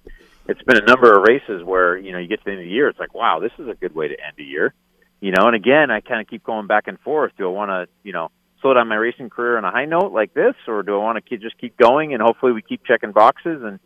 It's 0.48 0.64
been 0.64 0.78
a 0.78 0.86
number 0.86 1.16
of 1.16 1.24
races 1.28 1.64
where 1.64 1.98
you 1.98 2.12
know 2.12 2.18
you 2.18 2.28
get 2.28 2.40
to 2.40 2.46
the 2.46 2.52
end 2.52 2.62
of 2.62 2.66
the 2.66 2.72
year, 2.72 2.90
it's 2.90 3.00
like, 3.00 3.14
wow, 3.14 3.40
this 3.40 3.52
is 3.60 3.68
a 3.68 3.76
good 3.76 3.96
way 3.96 4.08
to 4.08 4.14
end 4.14 4.36
a 4.40 4.44
year 4.44 4.74
you 5.22 5.32
know 5.32 5.48
and 5.48 5.56
again 5.56 5.92
i 5.92 6.00
kind 6.00 6.22
of 6.22 6.28
keep 6.28 6.44
going 6.44 6.68
back 6.68 6.88
and 6.88 7.00
forth 7.00 7.32
do 7.38 7.46
i 7.46 7.52
want 7.52 7.70
to 7.70 7.88
you 8.04 8.14
know 8.14 8.30
slow 8.62 8.74
down 8.74 8.88
my 8.88 8.96
racing 8.96 9.30
career 9.30 9.58
on 9.58 9.66
a 9.66 9.72
high 9.72 9.86
note 9.86 10.12
like 10.12 10.34
this 10.34 10.56
or 10.68 10.84
do 10.84 10.96
i 10.96 10.98
want 10.98 11.24
to 11.24 11.38
just 11.38 11.58
keep 11.58 11.78
going 11.78 12.14
and 12.14 12.22
hopefully 12.22 12.52
we 12.52 12.62
keep 12.62 12.84
checking 12.86 13.12
boxes 13.12 13.62
and 13.64 13.80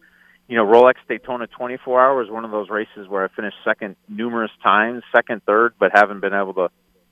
you 0.48 0.58
know 0.58 0.66
rolex 0.66 0.96
daytona 1.08 1.48
24 1.48 2.02
hours 2.02 2.30
one 2.30 2.46
of 2.46 2.52
those 2.52 2.70
races 2.70 3.08
where 3.08 3.24
i 3.24 3.28
finished 3.36 3.58
second 3.64 3.96
numerous 4.08 4.52
times 4.62 5.04
second 5.16 5.42
third 5.46 5.74
but 5.80 5.92
haven't 5.94 6.20
been 6.20 6.34
able 6.34 6.54
to 6.54 6.70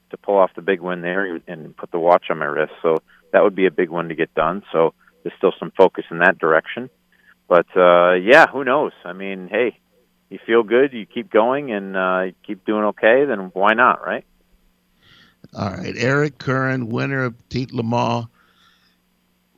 to 0.10 0.18
pull 0.18 0.38
off 0.38 0.52
the 0.56 0.62
big 0.62 0.82
win 0.82 1.02
there 1.02 1.40
and 1.48 1.76
put 1.78 1.90
the 1.92 2.00
watch 2.00 2.26
on 2.30 2.38
my 2.38 2.46
wrist 2.46 2.74
so 2.82 2.98
that 3.32 3.44
would 3.44 3.56
be 3.56 3.66
a 3.66 3.72
big 3.72 3.90
one 3.90 4.10
to 4.10 4.16
get 4.16 4.34
done 4.34 4.62
so 4.72 4.94
there's 5.24 5.36
still 5.38 5.54
some 5.58 5.72
focus 5.78 6.04
in 6.12 6.20
that 6.20 6.38
direction 6.38 6.90
but 7.48 7.68
uh 7.78 8.14
yeah 8.14 8.48
who 8.48 8.64
knows 8.64 8.92
i 9.06 9.14
mean 9.14 9.48
hey 9.48 9.78
you 10.32 10.40
feel 10.46 10.64
good, 10.64 10.94
you 10.94 11.06
keep 11.06 11.30
going, 11.30 11.74
and 11.74 11.96
uh, 11.98 12.22
you 12.28 12.34
keep 12.48 12.66
doing 12.66 12.86
okay, 12.86 13.26
then 13.26 13.52
why 13.54 13.74
not, 13.74 14.02
right? 14.02 14.24
All 15.54 15.72
right, 15.72 15.94
Eric 15.98 16.38
Curran, 16.38 16.88
winner 16.88 17.26
of 17.26 17.50
Petit 17.50 17.76
Le 17.76 17.84
Mans, 17.84 18.28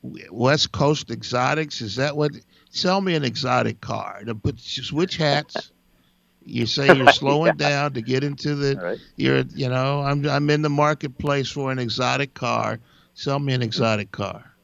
West 0.01 0.71
Coast 0.71 1.11
Exotics. 1.11 1.81
Is 1.81 1.97
that 1.97 2.17
what? 2.17 2.31
Sell 2.73 3.01
me 3.01 3.13
an 3.13 3.23
exotic 3.23 3.81
car. 3.81 4.23
To 4.25 4.33
put 4.33 4.59
switch 4.59 5.17
hats. 5.17 5.71
You 6.43 6.65
say 6.65 6.95
you're 6.97 7.07
slowing 7.21 7.55
Yeah. 7.59 7.69
down 7.69 7.93
to 7.93 8.01
get 8.01 8.23
into 8.23 8.55
the. 8.55 8.75
Right. 8.75 8.99
You're, 9.15 9.43
you 9.53 9.69
know, 9.69 10.01
I'm 10.01 10.27
I'm 10.27 10.49
in 10.49 10.63
the 10.63 10.69
marketplace 10.71 11.51
for 11.51 11.71
an 11.71 11.77
exotic 11.77 12.33
car. 12.33 12.79
Sell 13.13 13.37
me 13.37 13.53
an 13.53 13.61
exotic 13.61 14.11
car. 14.11 14.55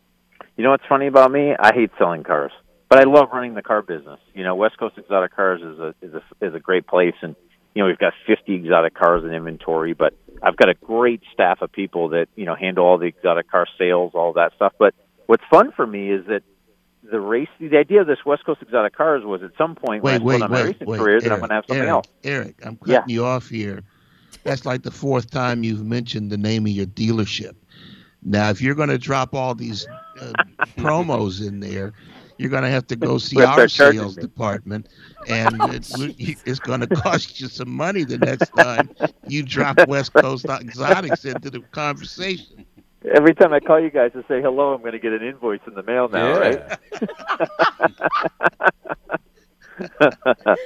You 0.57 0.63
know 0.63 0.71
what's 0.71 0.85
funny 0.89 1.05
about 1.05 1.31
me? 1.31 1.53
I 1.57 1.71
hate 1.71 1.91
selling 1.99 2.23
cars, 2.23 2.51
but 2.89 2.97
I 2.99 3.03
love 3.03 3.29
running 3.31 3.53
the 3.53 3.61
car 3.61 3.83
business. 3.83 4.19
You 4.33 4.43
know, 4.43 4.55
West 4.55 4.79
Coast 4.79 4.97
Exotic 4.97 5.35
Cars 5.35 5.61
is 5.61 5.77
a 5.79 5.93
is 6.01 6.13
a 6.15 6.45
is 6.45 6.55
a 6.55 6.59
great 6.59 6.87
place, 6.87 7.13
and 7.21 7.35
you 7.75 7.83
know 7.83 7.87
we've 7.87 7.99
got 7.99 8.13
50 8.25 8.55
exotic 8.55 8.95
cars 8.95 9.23
in 9.23 9.31
inventory. 9.31 9.93
But 9.93 10.15
I've 10.41 10.57
got 10.57 10.67
a 10.69 10.73
great 10.73 11.21
staff 11.31 11.61
of 11.61 11.71
people 11.71 12.09
that 12.09 12.25
you 12.35 12.45
know 12.45 12.55
handle 12.55 12.85
all 12.87 12.97
the 12.97 13.05
exotic 13.05 13.51
car 13.51 13.67
sales, 13.77 14.13
all 14.15 14.33
that 14.33 14.53
stuff. 14.55 14.73
But 14.79 14.95
what's 15.27 15.43
fun 15.51 15.71
for 15.73 15.85
me 15.85 16.09
is 16.11 16.25
that 16.25 16.41
the 17.11 17.19
race, 17.21 17.49
the 17.59 17.77
idea 17.77 18.01
of 18.01 18.07
this 18.07 18.19
West 18.25 18.45
Coast 18.45 18.61
Exotic 18.61 18.95
Cars 18.97 19.23
was 19.25 19.41
at 19.43 19.51
some 19.57 19.75
point 19.75 20.05
when 20.05 20.13
Wait, 20.13 20.21
I 20.21 20.23
wait, 20.23 20.45
on 20.45 20.51
my 20.51 20.59
wait, 20.59 20.71
racing 20.71 20.87
wait. 20.87 20.91
career 20.91 21.21
that 21.21 21.31
I'm 21.31 21.39
going 21.39 21.49
to 21.49 21.55
have 21.55 21.65
something 21.67 21.87
Eric, 21.87 21.89
else. 21.89 22.07
Eric, 22.23 22.59
I'm 22.65 22.77
cutting 22.77 23.03
Yeah. 23.03 23.07
you 23.09 23.25
off 23.25 23.49
here. 23.49 23.83
That's 24.43 24.65
like 24.65 24.83
the 24.83 24.91
fourth 24.91 25.31
time 25.31 25.63
you've 25.63 25.85
mentioned 25.85 26.31
the 26.31 26.37
name 26.37 26.65
of 26.65 26.71
your 26.73 26.87
dealership. 26.87 27.55
Now, 28.23 28.49
if 28.49 28.61
you're 28.61 28.75
going 28.75 28.89
to 28.89 28.97
drop 28.97 29.35
all 29.35 29.55
these 29.55 29.87
uh, 30.19 30.35
promos 30.77 31.45
in 31.47 31.59
there, 31.61 31.93
you're 32.37 32.49
going 32.49 32.63
to 32.63 32.69
have 32.69 32.87
to 32.87 32.95
go 32.95 33.17
see 33.17 33.41
We 33.41 33.43
have 33.43 33.55
to 33.55 33.61
our 33.61 33.67
sales 33.67 34.17
me. 34.17 34.17
department, 34.17 34.89
and 35.25 35.63
it, 35.65 35.85
it's 36.45 36.59
going 36.59 36.81
to 36.81 36.87
cost 36.87 37.39
you 37.39 37.47
some 37.49 37.69
money 37.69 38.03
the 38.05 38.17
next 38.19 38.51
time 38.51 38.91
you 39.25 39.43
drop 39.43 39.79
West 39.83 40.15
Coast 40.15 40.49
Exotics 40.49 41.25
into 41.25 41.49
the 41.51 41.61
conversation. 41.71 42.65
Every 43.05 43.33
time 43.33 43.53
I 43.53 43.59
call 43.61 43.79
you 43.79 43.89
guys 43.89 44.11
to 44.11 44.23
say 44.27 44.41
hello, 44.41 44.73
I'm 44.73 44.81
going 44.81 44.91
to 44.91 44.99
get 44.99 45.13
an 45.13 45.23
invoice 45.23 45.61
in 45.67 45.73
the 45.73 45.83
mail 45.83 46.09
now, 46.09 46.33
Yeah. 46.33 46.37
right? 46.37 46.79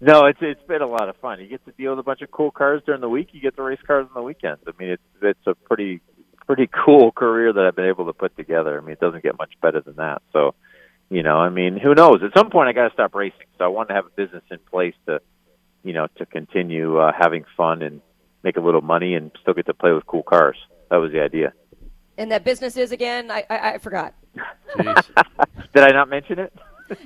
no, 0.00 0.26
it's 0.26 0.38
it's 0.40 0.62
been 0.68 0.82
a 0.82 0.86
lot 0.86 1.08
of 1.08 1.16
fun. 1.16 1.40
You 1.40 1.48
get 1.48 1.64
to 1.66 1.72
deal 1.72 1.90
with 1.90 1.98
a 1.98 2.02
bunch 2.04 2.22
of 2.22 2.30
cool 2.30 2.52
cars 2.52 2.82
during 2.86 3.00
the 3.00 3.08
week. 3.08 3.30
You 3.32 3.40
get 3.40 3.56
to 3.56 3.62
race 3.62 3.80
cars 3.84 4.06
on 4.08 4.14
the 4.14 4.22
weekends. 4.22 4.62
I 4.68 4.70
mean, 4.78 4.90
it's 4.90 5.02
it's 5.20 5.46
a 5.46 5.54
pretty 5.54 6.00
pretty 6.46 6.68
cool 6.68 7.10
career 7.10 7.52
that 7.52 7.64
I've 7.64 7.74
been 7.76 7.86
able 7.88 8.06
to 8.06 8.12
put 8.12 8.36
together. 8.36 8.78
I 8.78 8.80
mean, 8.80 8.92
it 8.92 9.00
doesn't 9.00 9.22
get 9.24 9.36
much 9.36 9.52
better 9.60 9.80
than 9.80 9.96
that. 9.96 10.22
So, 10.32 10.54
you 11.10 11.22
know, 11.24 11.36
I 11.38 11.48
mean, 11.50 11.76
who 11.76 11.94
knows? 11.94 12.20
At 12.22 12.38
some 12.38 12.50
point, 12.50 12.68
I 12.68 12.72
got 12.72 12.88
to 12.88 12.94
stop 12.94 13.14
racing. 13.14 13.46
So 13.58 13.64
I 13.64 13.68
want 13.68 13.88
to 13.88 13.94
have 13.94 14.06
a 14.06 14.10
business 14.10 14.44
in 14.50 14.58
place 14.70 14.94
to, 15.06 15.20
you 15.82 15.92
know, 15.92 16.06
to 16.18 16.24
continue 16.26 16.98
uh, 16.98 17.12
having 17.18 17.44
fun 17.56 17.82
and 17.82 18.00
make 18.44 18.56
a 18.56 18.60
little 18.60 18.80
money 18.80 19.14
and 19.14 19.32
still 19.42 19.54
get 19.54 19.66
to 19.66 19.74
play 19.74 19.92
with 19.92 20.06
cool 20.06 20.22
cars. 20.22 20.56
That 20.90 20.96
was 20.96 21.12
the 21.12 21.20
idea. 21.20 21.52
And 22.16 22.32
that 22.32 22.44
business 22.44 22.76
is 22.76 22.92
again. 22.92 23.30
I 23.30 23.44
I, 23.48 23.72
I 23.74 23.78
forgot. 23.78 24.14
Did 24.78 25.82
I 25.84 25.90
not 25.90 26.08
mention 26.08 26.38
it? 26.38 26.52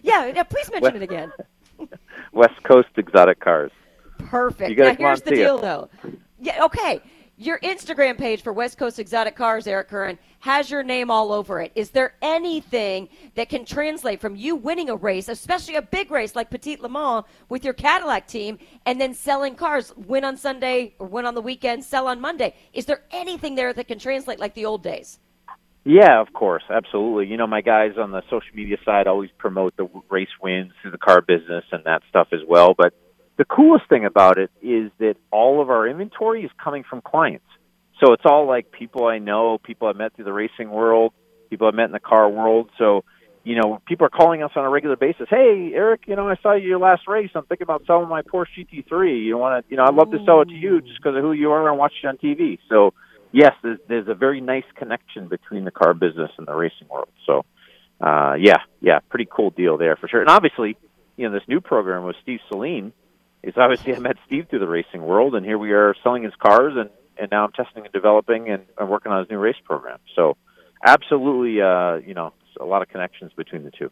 Yeah, 0.03 0.27
yeah. 0.27 0.43
Please 0.45 0.71
mention 0.71 0.97
it 0.97 1.03
again. 1.03 1.33
West 2.33 2.63
Coast 2.63 2.89
exotic 2.97 3.41
cars. 3.41 3.73
Perfect. 4.19 4.71
You 4.71 4.77
gotta 4.77 4.93
now 4.93 5.09
here's 5.09 5.23
the 5.23 5.31
see 5.31 5.35
it. 5.35 5.45
deal, 5.45 5.59
though. 5.59 5.91
Yeah. 6.41 6.65
Okay. 6.65 7.01
Your 7.43 7.59
Instagram 7.59 8.17
page 8.17 8.41
for 8.41 8.53
West 8.53 8.79
Coast 8.79 9.01
Exotic 9.01 9.35
Cars, 9.35 9.67
Eric 9.67 9.89
Curran, 9.89 10.17
has 10.39 10.71
your 10.71 10.85
name 10.85 11.11
all 11.11 11.33
over 11.33 11.61
it. 11.61 11.73
Is 11.75 11.91
there 11.91 12.15
anything 12.23 13.09
that 13.35 13.49
can 13.49 13.65
translate 13.65 14.21
from 14.21 14.37
you 14.37 14.55
winning 14.55 14.89
a 14.89 14.95
race, 14.95 15.27
especially 15.27 15.75
a 15.75 15.83
big 15.83 16.13
race 16.13 16.37
like 16.37 16.51
Petit 16.51 16.77
Le 16.77 16.89
Mans 16.89 17.25
with 17.49 17.65
your 17.65 17.75
Cadillac 17.75 18.29
team, 18.29 18.61
and 18.87 19.01
then 19.01 19.13
selling 19.13 19.57
cars, 19.57 19.93
win 19.97 20.25
on 20.25 20.37
Sunday 20.37 20.95
or 21.01 21.09
win 21.09 21.27
on 21.27 21.35
the 21.35 21.43
weekend, 21.43 21.83
sell 21.83 22.07
on 22.07 22.21
Monday? 22.21 22.55
Is 22.73 22.85
there 22.85 23.03
anything 23.11 23.57
there 23.57 23.73
that 23.73 23.89
can 23.89 23.99
translate 23.99 24.39
like 24.39 24.55
the 24.55 24.65
old 24.65 24.85
days? 24.85 25.19
Yeah, 25.83 26.21
of 26.21 26.33
course, 26.33 26.63
absolutely. 26.71 27.27
You 27.27 27.39
know, 27.39 27.49
my 27.49 27.61
guys 27.61 27.95
on 27.99 28.13
the 28.13 28.23
social 28.31 28.55
media 28.55 28.77
side 28.85 29.09
always 29.09 29.31
promote 29.39 29.77
the 29.77 29.89
race 30.11 30.29
wins 30.41 30.71
through 30.81 30.93
the 30.93 30.99
car 30.99 31.21
business 31.21 31.65
and 31.73 31.83
that 31.87 32.03
stuff 32.09 32.29
as 32.31 32.39
well. 32.47 32.73
But 32.79 32.95
the 33.37 33.45
coolest 33.45 33.89
thing 33.89 34.05
about 34.05 34.39
it 34.39 34.51
is 34.61 34.91
that 34.99 35.15
all 35.31 35.63
of 35.63 35.71
our 35.71 35.87
inventory 35.89 36.45
is 36.45 36.51
coming 36.63 36.85
from 36.89 37.01
clients. 37.01 37.47
So 38.03 38.13
it's 38.13 38.25
all 38.25 38.47
like 38.47 38.73
people 38.73 39.07
I 39.07 39.19
know, 39.19 39.59
people 39.59 39.89
I 39.89 39.93
met 39.93 40.15
through 40.15 40.25
the 40.25 40.33
racing 40.33 40.71
world, 40.71 41.13
people 41.51 41.69
I 41.69 41.71
met 41.71 41.87
in 41.87 41.93
the 41.93 42.01
car 42.01 42.29
world. 42.29 42.71
So, 42.79 43.05
you 43.45 43.57
know, 43.57 43.81
people 43.87 44.07
are 44.07 44.11
calling 44.11 44.43
us 44.43 44.51
on 44.57 44.65
a 44.65 44.69
regular 44.69 44.97
basis. 44.97 45.27
Hey, 45.31 45.73
Eric, 45.75 46.03
you 46.07 46.17
know, 46.17 46.29
I 46.29 46.37
saw 46.43 46.55
you 46.55 46.69
your 46.69 46.79
last 46.79 47.09
race. 47.09 47.31
I'm 47.35 47.45
thinking 47.45 47.65
about 47.65 47.85
selling 47.87 48.09
my 48.09 48.23
Porsche 48.23 48.67
GT3. 48.69 49.25
You 49.25 49.39
want 49.39 49.65
to, 49.65 49.71
you 49.71 49.77
know, 49.77 49.85
I'd 49.85 49.95
love 49.95 50.11
to 50.11 50.19
sell 50.25 50.43
it 50.43 50.49
to 50.49 50.55
you 50.55 50.81
just 50.81 50.99
because 50.99 51.17
of 51.17 51.23
who 51.23 51.33
you 51.33 51.53
are 51.53 51.69
and 51.69 51.79
watch 51.79 51.93
you 52.03 52.09
on 52.09 52.19
TV. 52.19 52.59
So, 52.69 52.93
yes, 53.31 53.53
there's, 53.63 53.79
there's 53.89 54.09
a 54.09 54.15
very 54.15 54.41
nice 54.41 54.65
connection 54.77 55.29
between 55.29 55.65
the 55.65 55.71
car 55.71 55.95
business 55.95 56.31
and 56.39 56.47
the 56.47 56.55
racing 56.55 56.89
world. 56.91 57.09
So, 57.27 57.45
uh, 58.01 58.35
yeah, 58.39 58.59
yeah, 58.81 58.99
pretty 59.11 59.29
cool 59.31 59.51
deal 59.51 59.79
there 59.79 59.97
for 59.97 60.09
sure. 60.09 60.21
And 60.21 60.31
obviously, 60.31 60.77
you 61.17 61.29
know, 61.29 61.35
this 61.35 61.47
new 61.47 61.61
program 61.61 62.05
with 62.05 62.17
Steve 62.23 62.41
Saleen 62.51 62.93
is 63.43 63.55
obviously 63.57 63.95
I 63.95 63.99
met 63.99 64.17
Steve 64.27 64.47
through 64.49 64.61
the 64.61 64.69
racing 64.69 65.03
world, 65.03 65.35
and 65.35 65.45
here 65.45 65.59
we 65.59 65.73
are 65.73 65.95
selling 66.03 66.23
his 66.23 66.35
cars, 66.39 66.75
and 66.77 66.91
and 67.19 67.31
now 67.31 67.45
I'm 67.45 67.53
testing 67.53 67.85
and 67.85 67.93
developing 67.93 68.49
and, 68.49 68.65
and 68.79 68.89
working 68.89 69.13
on 69.13 69.21
his 69.21 69.31
new 69.31 69.39
race 69.39 69.57
program. 69.65 69.99
So, 70.17 70.37
absolutely, 70.85 71.61
uh, 71.61 71.97
you 71.97 72.15
know, 72.15 72.33
a 72.59 72.65
lot 72.65 72.83
of 72.83 72.89
connections 72.89 73.33
between 73.37 73.65
the 73.65 73.71
two. 73.71 73.91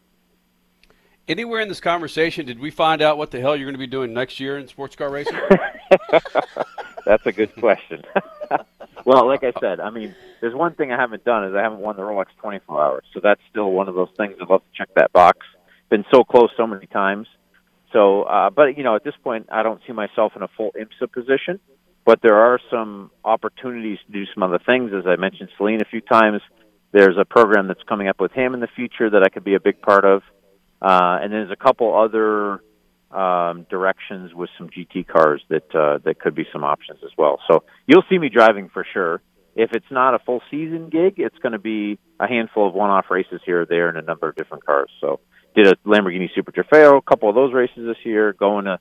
Anywhere 1.27 1.61
in 1.61 1.69
this 1.69 1.79
conversation, 1.79 2.45
did 2.45 2.59
we 2.59 2.71
find 2.71 3.01
out 3.01 3.17
what 3.17 3.31
the 3.31 3.39
hell 3.39 3.55
you're 3.55 3.67
going 3.67 3.75
to 3.75 3.79
be 3.79 3.87
doing 3.87 4.11
next 4.13 4.39
year 4.39 4.57
in 4.57 4.67
sports 4.67 4.95
car 4.95 5.09
racing? 5.09 5.37
That's 7.05 7.25
a 7.25 7.31
good 7.31 7.53
question. 7.55 8.03
well, 9.05 9.27
like 9.27 9.43
I 9.43 9.53
said, 9.59 9.79
I 9.79 9.89
mean, 9.89 10.15
there's 10.39 10.55
one 10.55 10.73
thing 10.73 10.91
I 10.91 10.99
haven't 10.99 11.23
done 11.23 11.45
is 11.45 11.55
I 11.55 11.61
haven't 11.61 11.79
won 11.79 11.95
the 11.95 12.01
Rolex 12.01 12.27
24 12.37 12.83
Hours, 12.83 13.05
so 13.13 13.19
that's 13.21 13.41
still 13.49 13.71
one 13.71 13.87
of 13.87 13.95
those 13.95 14.09
things 14.17 14.35
I'd 14.41 14.49
love 14.49 14.61
to 14.61 14.77
check 14.77 14.89
that 14.95 15.11
box. 15.13 15.39
Been 15.89 16.05
so 16.11 16.23
close 16.23 16.49
so 16.57 16.65
many 16.67 16.87
times. 16.87 17.27
So, 17.93 18.23
uh, 18.23 18.49
but 18.49 18.77
you 18.77 18.83
know, 18.83 18.95
at 18.95 19.03
this 19.03 19.15
point, 19.23 19.47
I 19.51 19.63
don't 19.63 19.81
see 19.85 19.93
myself 19.93 20.33
in 20.35 20.41
a 20.41 20.47
full 20.55 20.71
IMSA 20.71 21.11
position. 21.11 21.59
But 22.05 22.19
there 22.23 22.35
are 22.35 22.59
some 22.71 23.11
opportunities 23.23 23.99
to 24.07 24.11
do 24.11 24.23
some 24.33 24.43
other 24.43 24.59
things. 24.65 24.91
As 24.91 25.05
I 25.05 25.17
mentioned, 25.17 25.49
Saleen 25.59 25.81
a 25.81 25.85
few 25.85 26.01
times. 26.01 26.41
There's 26.91 27.15
a 27.17 27.25
program 27.25 27.67
that's 27.67 27.83
coming 27.87 28.07
up 28.07 28.19
with 28.19 28.31
him 28.31 28.53
in 28.53 28.59
the 28.59 28.67
future 28.75 29.09
that 29.09 29.23
I 29.23 29.29
could 29.29 29.43
be 29.43 29.55
a 29.55 29.59
big 29.59 29.81
part 29.81 30.03
of. 30.03 30.23
Uh, 30.81 31.19
and 31.21 31.31
there's 31.31 31.51
a 31.51 31.55
couple 31.55 31.95
other 31.95 32.61
um, 33.15 33.67
directions 33.69 34.33
with 34.33 34.49
some 34.57 34.69
GT 34.69 35.07
cars 35.07 35.43
that 35.49 35.75
uh, 35.75 35.99
that 36.05 36.19
could 36.19 36.33
be 36.33 36.45
some 36.51 36.63
options 36.63 36.99
as 37.03 37.11
well. 37.17 37.39
So 37.47 37.63
you'll 37.85 38.03
see 38.09 38.17
me 38.17 38.29
driving 38.29 38.69
for 38.69 38.85
sure. 38.91 39.21
If 39.55 39.71
it's 39.73 39.91
not 39.91 40.15
a 40.15 40.19
full 40.19 40.41
season 40.49 40.89
gig, 40.89 41.15
it's 41.17 41.37
going 41.39 41.51
to 41.51 41.59
be 41.59 41.99
a 42.19 42.27
handful 42.27 42.67
of 42.67 42.73
one-off 42.73 43.05
races 43.11 43.41
here 43.45 43.61
or 43.61 43.65
there 43.65 43.89
in 43.89 43.97
a 43.97 44.01
number 44.01 44.29
of 44.29 44.35
different 44.35 44.65
cars. 44.65 44.89
So 45.01 45.19
did 45.55 45.67
a 45.67 45.75
Lamborghini 45.85 46.29
Super 46.33 46.51
Trofeo, 46.51 46.97
a 46.97 47.01
couple 47.01 47.29
of 47.29 47.35
those 47.35 47.53
races 47.53 47.85
this 47.85 47.97
year. 48.03 48.33
Going 48.33 48.65
to 48.65 48.79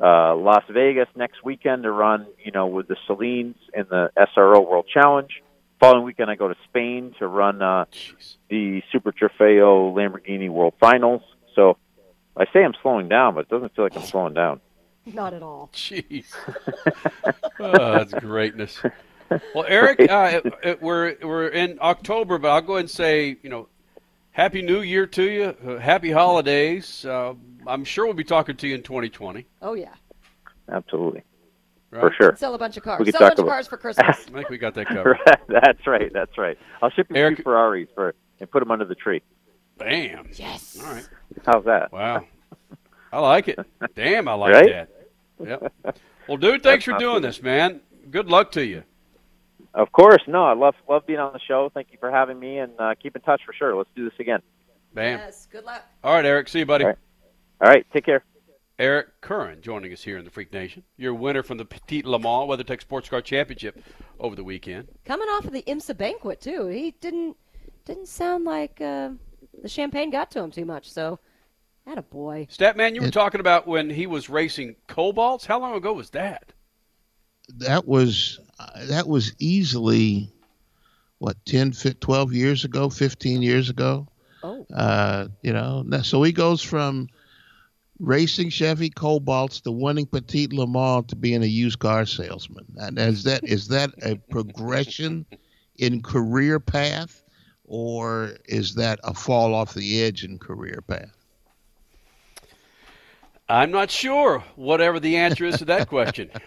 uh, 0.00 0.34
Las 0.36 0.64
Vegas 0.70 1.08
next 1.16 1.44
weekend 1.44 1.82
to 1.82 1.90
run, 1.90 2.26
you 2.44 2.52
know, 2.52 2.66
with 2.66 2.88
the 2.88 2.96
Saleens 3.08 3.56
in 3.74 3.86
the 3.90 4.10
SRO 4.16 4.68
World 4.68 4.86
Challenge. 4.92 5.42
Following 5.80 6.04
weekend, 6.04 6.30
I 6.30 6.34
go 6.34 6.48
to 6.48 6.56
Spain 6.68 7.14
to 7.18 7.26
run 7.26 7.62
uh, 7.62 7.84
the 8.48 8.82
Super 8.90 9.12
Trofeo 9.12 9.92
Lamborghini 9.94 10.50
World 10.50 10.74
Finals. 10.80 11.22
So 11.54 11.76
I 12.36 12.46
say 12.52 12.64
I'm 12.64 12.74
slowing 12.82 13.08
down, 13.08 13.34
but 13.34 13.40
it 13.40 13.48
doesn't 13.48 13.74
feel 13.74 13.84
like 13.84 13.96
I'm 13.96 14.02
slowing 14.02 14.34
down. 14.34 14.60
Not 15.06 15.34
at 15.34 15.42
all. 15.42 15.70
Jeez. 15.72 16.26
oh, 17.60 17.92
that's 17.92 18.12
greatness. 18.14 18.82
Well, 19.54 19.64
Eric, 19.66 20.00
uh, 20.10 20.40
it, 20.44 20.54
it, 20.62 20.82
we're 20.82 21.16
we're 21.22 21.48
in 21.48 21.78
October, 21.80 22.38
but 22.38 22.50
I'll 22.50 22.60
go 22.60 22.74
ahead 22.74 22.84
and 22.84 22.90
say, 22.90 23.36
you 23.42 23.50
know, 23.50 23.68
Happy 24.38 24.62
New 24.62 24.82
Year 24.82 25.04
to 25.04 25.22
you. 25.28 25.44
Uh, 25.66 25.78
happy 25.78 26.12
holidays. 26.12 27.04
Uh, 27.04 27.34
I'm 27.66 27.84
sure 27.84 28.04
we'll 28.04 28.14
be 28.14 28.22
talking 28.22 28.56
to 28.58 28.68
you 28.68 28.76
in 28.76 28.84
2020. 28.84 29.44
Oh 29.60 29.74
yeah. 29.74 29.92
Absolutely. 30.70 31.24
Right. 31.90 32.00
For 32.02 32.12
sure. 32.12 32.36
Sell 32.36 32.54
a 32.54 32.58
bunch 32.58 32.76
of 32.76 32.84
cars. 32.84 33.04
We 33.04 33.10
Sell 33.10 33.24
a 33.24 33.30
bunch 33.30 33.40
of 33.40 33.46
cars 33.46 33.66
for 33.66 33.76
Christmas. 33.76 34.06
I 34.28 34.30
think 34.30 34.48
we 34.48 34.56
got 34.56 34.74
that 34.74 34.86
covered. 34.86 35.18
that's 35.48 35.84
right. 35.88 36.12
That's 36.12 36.38
right. 36.38 36.56
I'll 36.80 36.90
ship 36.90 37.08
you 37.10 37.16
Eric- 37.16 37.38
three 37.38 37.42
Ferraris 37.42 37.88
for 37.96 38.14
and 38.38 38.48
put 38.48 38.60
them 38.60 38.70
under 38.70 38.84
the 38.84 38.94
tree. 38.94 39.22
Bam. 39.76 40.28
Yes. 40.34 40.78
All 40.80 40.92
right. 40.92 41.08
How's 41.44 41.64
that? 41.64 41.90
Wow. 41.90 42.24
I 43.12 43.18
like 43.18 43.48
it. 43.48 43.58
Damn, 43.96 44.28
I 44.28 44.34
like 44.34 44.54
Right? 44.54 44.88
that. 45.40 45.72
Yep. 45.84 45.96
Well, 46.28 46.36
dude, 46.36 46.62
thanks 46.62 46.84
for 46.84 46.92
That's 46.92 47.00
doing 47.02 47.12
awesome. 47.16 47.22
this, 47.22 47.42
man. 47.42 47.80
Good 48.08 48.30
luck 48.30 48.52
to 48.52 48.64
you. 48.64 48.84
Of 49.78 49.92
course. 49.92 50.22
No, 50.26 50.44
I 50.44 50.54
love 50.54 50.74
love 50.88 51.06
being 51.06 51.20
on 51.20 51.32
the 51.32 51.38
show. 51.38 51.70
Thank 51.72 51.92
you 51.92 51.98
for 52.00 52.10
having 52.10 52.38
me, 52.38 52.58
and 52.58 52.72
uh, 52.80 52.94
keep 53.00 53.14
in 53.14 53.22
touch 53.22 53.42
for 53.46 53.52
sure. 53.52 53.76
Let's 53.76 53.88
do 53.94 54.04
this 54.04 54.18
again. 54.18 54.40
Bam. 54.92 55.20
Yes. 55.20 55.46
Good 55.50 55.64
luck. 55.64 55.84
All 56.02 56.14
right, 56.14 56.24
Eric. 56.24 56.48
See 56.48 56.58
you, 56.58 56.66
buddy. 56.66 56.82
All 56.82 56.90
right. 56.90 56.98
All 57.60 57.70
right. 57.70 57.86
Take 57.92 58.04
care. 58.04 58.24
Eric 58.80 59.20
Curran 59.20 59.60
joining 59.62 59.92
us 59.92 60.02
here 60.02 60.18
in 60.18 60.24
the 60.24 60.30
Freak 60.32 60.52
Nation. 60.52 60.82
Your 60.96 61.14
winner 61.14 61.44
from 61.44 61.58
the 61.58 61.64
Petit 61.64 62.02
Le 62.02 62.18
Mans 62.18 62.48
WeatherTech 62.48 62.80
Sports 62.80 63.08
Car 63.08 63.22
Championship 63.22 63.80
over 64.18 64.34
the 64.34 64.42
weekend. 64.42 64.88
Coming 65.04 65.28
off 65.28 65.44
of 65.44 65.52
the 65.52 65.62
IMSA 65.62 65.96
banquet 65.96 66.40
too. 66.40 66.66
He 66.66 66.92
didn't 67.00 67.36
didn't 67.84 68.08
sound 68.08 68.44
like 68.44 68.80
uh, 68.80 69.10
the 69.62 69.68
champagne 69.68 70.10
got 70.10 70.32
to 70.32 70.40
him 70.40 70.50
too 70.50 70.64
much. 70.64 70.92
So, 70.92 71.20
had 71.86 71.98
a 71.98 72.02
boy. 72.02 72.48
Statman, 72.50 72.96
you 72.96 73.00
were 73.00 73.10
talking 73.10 73.40
about 73.40 73.68
when 73.68 73.90
he 73.90 74.08
was 74.08 74.28
racing 74.28 74.74
Cobalts. 74.88 75.46
How 75.46 75.60
long 75.60 75.74
ago 75.74 75.92
was 75.92 76.10
that? 76.10 76.52
That 77.56 77.86
was 77.86 78.40
uh, 78.58 78.86
that 78.86 79.08
was 79.08 79.32
easily 79.38 80.30
what 81.18 81.36
10, 81.46 81.72
fi- 81.72 81.94
12 82.00 82.32
years 82.32 82.64
ago, 82.64 82.88
15 82.88 83.42
years 83.42 83.70
ago. 83.70 84.06
Oh. 84.42 84.66
Uh, 84.74 85.28
you 85.42 85.52
know, 85.52 85.84
so 86.02 86.22
he 86.22 86.32
goes 86.32 86.62
from 86.62 87.08
racing 87.98 88.50
Chevy 88.50 88.90
Cobalts 88.90 89.60
to 89.62 89.72
winning 89.72 90.06
Petit 90.06 90.48
Le 90.48 90.66
Mans 90.66 91.06
to 91.08 91.16
being 91.16 91.42
a 91.42 91.46
used 91.46 91.80
car 91.80 92.06
salesman. 92.06 92.64
And 92.76 92.98
is 92.98 93.24
that 93.24 93.42
is 93.44 93.68
that 93.68 93.90
a 94.02 94.16
progression 94.30 95.26
in 95.76 96.02
career 96.02 96.60
path, 96.60 97.22
or 97.64 98.36
is 98.44 98.74
that 98.76 99.00
a 99.02 99.14
fall 99.14 99.54
off 99.54 99.74
the 99.74 100.02
edge 100.02 100.24
in 100.24 100.38
career 100.38 100.82
path? 100.86 101.16
I'm 103.48 103.70
not 103.70 103.90
sure. 103.90 104.44
Whatever 104.56 105.00
the 105.00 105.16
answer 105.16 105.44
is 105.46 105.58
to 105.58 105.64
that 105.66 105.88
question. 105.88 106.30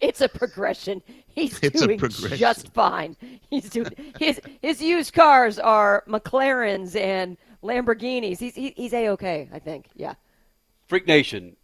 It's 0.00 0.20
a 0.20 0.28
progression. 0.28 1.02
He's 1.26 1.58
It's 1.62 1.80
doing 1.80 1.98
progression. 1.98 2.36
just 2.38 2.72
fine. 2.74 3.16
He's 3.50 3.70
doing 3.70 3.90
his 4.18 4.40
his 4.62 4.82
used 4.82 5.12
cars 5.14 5.58
are 5.58 6.04
McLarens 6.08 6.94
and 6.98 7.36
Lamborghinis. 7.62 8.38
He's 8.38 8.54
he, 8.54 8.74
he's 8.76 8.92
a 8.92 9.08
okay. 9.10 9.48
I 9.52 9.58
think. 9.58 9.86
Yeah. 9.94 10.14
Freak 10.86 11.06
Nation, 11.06 11.56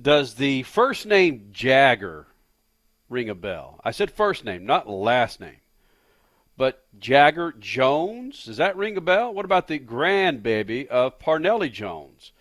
does 0.00 0.34
the 0.34 0.62
first 0.64 1.06
name 1.06 1.48
Jagger 1.52 2.26
ring 3.08 3.30
a 3.30 3.34
bell? 3.34 3.80
I 3.82 3.92
said 3.92 4.10
first 4.10 4.44
name, 4.44 4.66
not 4.66 4.88
last 4.88 5.40
name. 5.40 5.56
But 6.58 6.84
Jagger 6.98 7.52
Jones, 7.58 8.44
does 8.44 8.56
that 8.58 8.76
ring 8.76 8.96
a 8.96 9.00
bell? 9.00 9.32
What 9.32 9.44
about 9.44 9.68
the 9.68 9.78
grandbaby 9.78 10.86
of 10.88 11.18
Parnelli 11.18 11.70
Jones? 11.70 12.32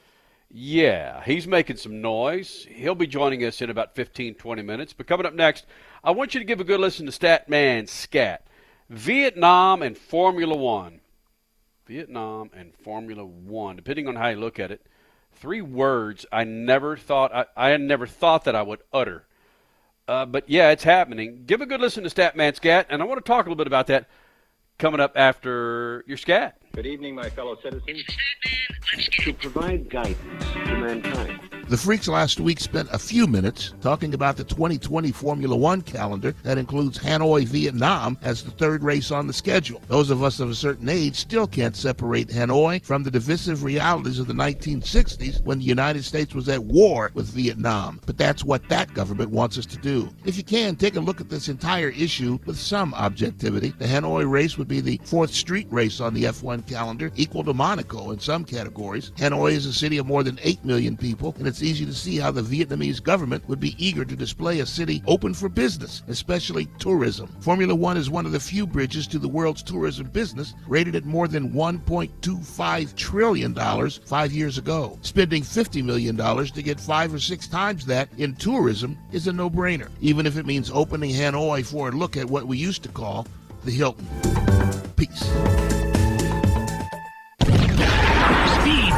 Yeah, 0.57 1.21
he's 1.25 1.47
making 1.47 1.75
some 1.75 1.99
noise. 1.99 2.65
He'll 2.71 2.95
be 2.95 3.07
joining 3.07 3.43
us 3.43 3.61
in 3.61 3.69
about 3.69 3.93
15, 3.93 4.35
20 4.35 4.61
minutes. 4.61 4.93
But 4.93 5.05
coming 5.05 5.25
up 5.25 5.33
next, 5.33 5.65
I 6.01 6.11
want 6.11 6.33
you 6.33 6.39
to 6.39 6.45
give 6.45 6.61
a 6.61 6.63
good 6.63 6.79
listen 6.79 7.05
to 7.07 7.11
Stat 7.11 7.49
Statman 7.49 7.89
Scat. 7.89 8.47
Vietnam 8.89 9.81
and 9.81 9.97
Formula 9.97 10.55
One. 10.55 11.01
Vietnam 11.87 12.51
and 12.55 12.73
Formula 12.73 13.25
One, 13.25 13.75
depending 13.75 14.07
on 14.07 14.15
how 14.15 14.29
you 14.29 14.37
look 14.37 14.57
at 14.57 14.71
it. 14.71 14.87
Three 15.33 15.61
words 15.61 16.25
I 16.31 16.45
never 16.45 16.95
thought 16.95 17.35
I, 17.35 17.73
I 17.73 17.75
never 17.75 18.07
thought 18.07 18.45
that 18.45 18.55
I 18.55 18.61
would 18.61 18.79
utter. 18.93 19.25
Uh, 20.07 20.25
but 20.25 20.49
yeah, 20.49 20.69
it's 20.69 20.85
happening. 20.85 21.43
Give 21.45 21.59
a 21.59 21.65
good 21.65 21.81
listen 21.81 22.03
to 22.03 22.09
Stat 22.09 22.37
Statman 22.37 22.55
Scat, 22.55 22.87
and 22.89 23.01
I 23.01 23.05
want 23.05 23.17
to 23.17 23.29
talk 23.29 23.45
a 23.45 23.49
little 23.49 23.57
bit 23.57 23.67
about 23.67 23.87
that 23.87 24.07
coming 24.77 25.01
up 25.01 25.11
after 25.17 26.05
your 26.07 26.15
scat. 26.15 26.61
Good 26.75 26.87
evening, 26.87 27.15
my 27.15 27.29
fellow 27.29 27.57
citizens. 27.63 28.03
To 29.21 29.33
provide 29.33 29.89
guidance 29.89 30.17
to 30.53 30.77
mankind. 30.77 31.39
The 31.67 31.77
Freaks 31.77 32.07
last 32.07 32.39
week 32.39 32.59
spent 32.59 32.89
a 32.91 32.99
few 32.99 33.25
minutes 33.25 33.73
talking 33.81 34.13
about 34.13 34.37
the 34.37 34.43
2020 34.43 35.11
Formula 35.11 35.55
One 35.55 35.81
calendar 35.81 36.35
that 36.43 36.59
includes 36.59 36.99
Hanoi, 36.99 37.45
Vietnam 37.45 38.19
as 38.21 38.43
the 38.43 38.51
third 38.51 38.83
race 38.83 39.09
on 39.09 39.25
the 39.25 39.33
schedule. 39.33 39.81
Those 39.87 40.11
of 40.11 40.21
us 40.21 40.39
of 40.39 40.51
a 40.51 40.55
certain 40.55 40.87
age 40.87 41.15
still 41.15 41.47
can't 41.47 41.75
separate 41.75 42.27
Hanoi 42.27 42.85
from 42.85 43.01
the 43.01 43.09
divisive 43.09 43.63
realities 43.63 44.19
of 44.19 44.27
the 44.27 44.33
1960s 44.33 45.43
when 45.43 45.57
the 45.57 45.65
United 45.65 46.05
States 46.05 46.35
was 46.35 46.49
at 46.49 46.63
war 46.63 47.09
with 47.15 47.25
Vietnam. 47.29 47.99
But 48.05 48.19
that's 48.19 48.43
what 48.43 48.69
that 48.69 48.93
government 48.93 49.31
wants 49.31 49.57
us 49.57 49.65
to 49.65 49.77
do. 49.77 50.09
If 50.23 50.37
you 50.37 50.43
can, 50.43 50.75
take 50.75 50.97
a 50.97 50.99
look 50.99 51.19
at 51.19 51.29
this 51.29 51.49
entire 51.49 51.89
issue 51.89 52.37
with 52.45 52.59
some 52.59 52.93
objectivity. 52.93 53.73
The 53.79 53.85
Hanoi 53.85 54.29
race 54.29 54.55
would 54.59 54.67
be 54.67 54.81
the 54.81 55.01
fourth 55.03 55.33
street 55.33 55.67
race 55.71 55.99
on 55.99 56.13
the 56.13 56.25
F1 56.25 56.64
calendar, 56.65 57.11
equal 57.15 57.43
to 57.43 57.53
Monaco 57.53 58.11
in 58.11 58.19
some 58.19 58.43
categories. 58.43 59.11
Hanoi 59.17 59.51
is 59.51 59.65
a 59.65 59.73
city 59.73 59.97
of 59.97 60.05
more 60.05 60.23
than 60.23 60.39
8 60.41 60.63
million 60.65 60.97
people, 60.97 61.35
and 61.37 61.47
it's 61.47 61.63
easy 61.63 61.85
to 61.85 61.93
see 61.93 62.17
how 62.17 62.31
the 62.31 62.41
Vietnamese 62.41 63.01
government 63.01 63.47
would 63.47 63.59
be 63.59 63.75
eager 63.83 64.05
to 64.05 64.15
display 64.15 64.59
a 64.59 64.65
city 64.65 65.03
open 65.07 65.33
for 65.33 65.49
business, 65.49 66.03
especially 66.07 66.67
tourism. 66.79 67.27
Formula 67.39 67.73
One 67.75 67.97
is 67.97 68.09
one 68.09 68.25
of 68.25 68.31
the 68.31 68.39
few 68.39 68.67
bridges 68.67 69.07
to 69.07 69.19
the 69.19 69.27
world's 69.27 69.63
tourism 69.63 70.07
business, 70.07 70.53
rated 70.67 70.95
at 70.95 71.05
more 71.05 71.27
than 71.27 71.51
$1.25 71.51 72.95
trillion 72.95 73.89
five 74.05 74.31
years 74.31 74.57
ago. 74.57 74.97
Spending 75.01 75.43
$50 75.43 75.83
million 75.83 76.17
to 76.17 76.61
get 76.63 76.79
five 76.79 77.13
or 77.13 77.19
six 77.19 77.47
times 77.47 77.85
that 77.85 78.09
in 78.17 78.35
tourism 78.35 78.97
is 79.11 79.27
a 79.27 79.33
no 79.33 79.49
brainer, 79.49 79.89
even 80.01 80.25
if 80.25 80.37
it 80.37 80.45
means 80.45 80.71
opening 80.71 81.11
Hanoi 81.11 81.65
for 81.65 81.89
a 81.89 81.91
look 81.91 82.17
at 82.17 82.25
what 82.25 82.47
we 82.47 82.57
used 82.57 82.83
to 82.83 82.89
call 82.89 83.27
the 83.63 83.71
Hilton. 83.71 84.07
Peace. 84.95 85.94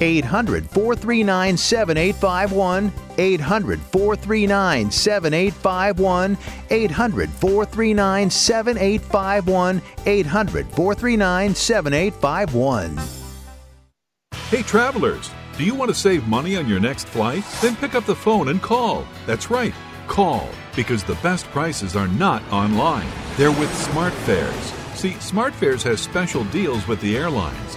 800 0.00 0.68
439 0.70 1.56
7851. 1.56 2.92
800 3.18 3.80
439 3.80 4.90
7851. 4.90 6.38
800 6.70 7.30
439 7.30 8.30
7851. 8.30 9.82
800 10.06 10.66
439 10.70 11.54
7851. 11.54 12.98
Hey, 14.48 14.62
travelers, 14.62 15.30
do 15.56 15.64
you 15.64 15.74
want 15.74 15.90
to 15.90 15.94
save 15.94 16.26
money 16.26 16.56
on 16.56 16.66
your 16.66 16.80
next 16.80 17.06
flight? 17.06 17.44
Then 17.60 17.76
pick 17.76 17.94
up 17.94 18.04
the 18.04 18.16
phone 18.16 18.48
and 18.48 18.60
call. 18.60 19.06
That's 19.26 19.50
right, 19.50 19.74
call, 20.08 20.48
because 20.74 21.04
the 21.04 21.14
best 21.16 21.46
prices 21.46 21.94
are 21.94 22.08
not 22.08 22.42
online. 22.50 23.06
They're 23.36 23.52
with 23.52 23.70
SmartFares. 23.70 24.96
See, 24.96 25.10
SmartFares 25.12 25.84
has 25.84 26.00
special 26.00 26.42
deals 26.44 26.88
with 26.88 27.00
the 27.00 27.16
airlines. 27.16 27.76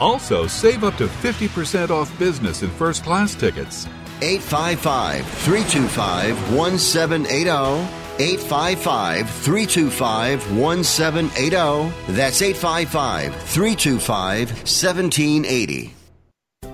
Also, 0.00 0.46
save 0.46 0.84
up 0.84 0.96
to 0.96 1.06
50% 1.06 1.90
off 1.90 2.16
business 2.18 2.62
and 2.62 2.72
first 2.72 3.04
class 3.04 3.34
tickets. 3.34 3.86
855 4.22 5.26
325 5.26 6.56
1780. 6.56 8.00
855 8.18 9.30
325 9.30 10.56
1780. 10.56 12.12
That's 12.12 12.42
855 12.42 13.34
325 13.34 14.48
1780. 14.50 15.94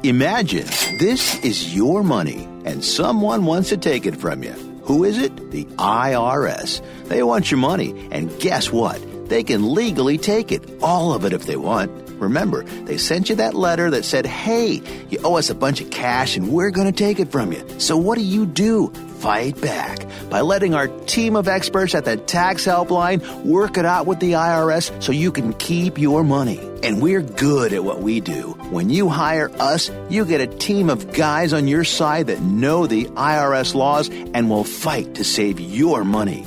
Imagine 0.02 0.66
this 0.98 1.38
is 1.44 1.74
your 1.74 2.02
money 2.02 2.48
and 2.64 2.84
someone 2.84 3.44
wants 3.44 3.68
to 3.70 3.76
take 3.76 4.06
it 4.06 4.16
from 4.16 4.42
you. 4.42 4.52
Who 4.82 5.04
is 5.04 5.18
it? 5.18 5.50
The 5.50 5.64
IRS. 5.64 6.80
They 7.08 7.22
want 7.22 7.50
your 7.50 7.58
money, 7.58 8.08
and 8.12 8.36
guess 8.38 8.70
what? 8.70 9.00
They 9.28 9.42
can 9.42 9.74
legally 9.74 10.16
take 10.16 10.52
it, 10.52 10.62
all 10.80 11.12
of 11.12 11.24
it 11.24 11.32
if 11.32 11.46
they 11.46 11.56
want. 11.56 11.90
Remember, 12.18 12.62
they 12.62 12.98
sent 12.98 13.29
you 13.29 13.37
that 13.37 13.55
letter 13.55 13.90
that 13.90 14.05
said, 14.05 14.26
hey, 14.26 14.83
you 15.11 15.18
owe 15.24 15.37
us 15.37 15.50
a 15.50 15.55
bunch 15.55 15.81
of 15.81 15.90
cash 15.90 16.37
and 16.37 16.52
we're 16.52 16.70
going 16.70 16.87
to 16.87 16.96
take 16.96 17.20
it 17.20 17.31
from 17.31 17.52
you. 17.52 17.64
So 17.79 17.96
what 17.96 18.16
do 18.16 18.24
you 18.24 18.46
do? 18.46 18.92
Fight 19.18 19.61
back 19.61 20.07
by 20.31 20.42
letting 20.42 20.74
our 20.74 20.88
team 20.88 21.37
of 21.37 21.48
experts 21.48 21.94
at 21.94 22.05
the 22.05 22.16
tax 22.16 22.66
helpline 22.66 23.44
work 23.44 23.79
it 23.79 23.85
out 23.85 24.07
with 24.07 24.20
the 24.20 24.33
IRS 24.33 25.02
so 25.02 25.12
you 25.12 25.33
can 25.33 25.52
keep 25.55 25.98
your 25.98 26.22
money. 26.22 26.61
And 26.83 27.00
we're 27.00 27.22
good 27.22 27.72
at 27.72 27.83
what 27.83 28.00
we 28.00 28.20
do. 28.20 28.52
When 28.70 28.90
you 28.90 29.09
hire 29.09 29.50
us, 29.61 29.90
you 30.11 30.24
get 30.24 30.40
a 30.40 30.46
team 30.46 30.90
of 30.90 31.12
guys 31.12 31.52
on 31.52 31.66
your 31.66 31.85
side 31.85 32.26
that 32.26 32.40
know 32.40 32.87
the 32.87 33.07
IRS 33.07 33.74
laws 33.74 34.11
and 34.11 34.50
will 34.50 34.64
fight 34.64 35.14
to 35.14 35.24
save 35.24 35.61
your 35.61 36.05
money. 36.05 36.46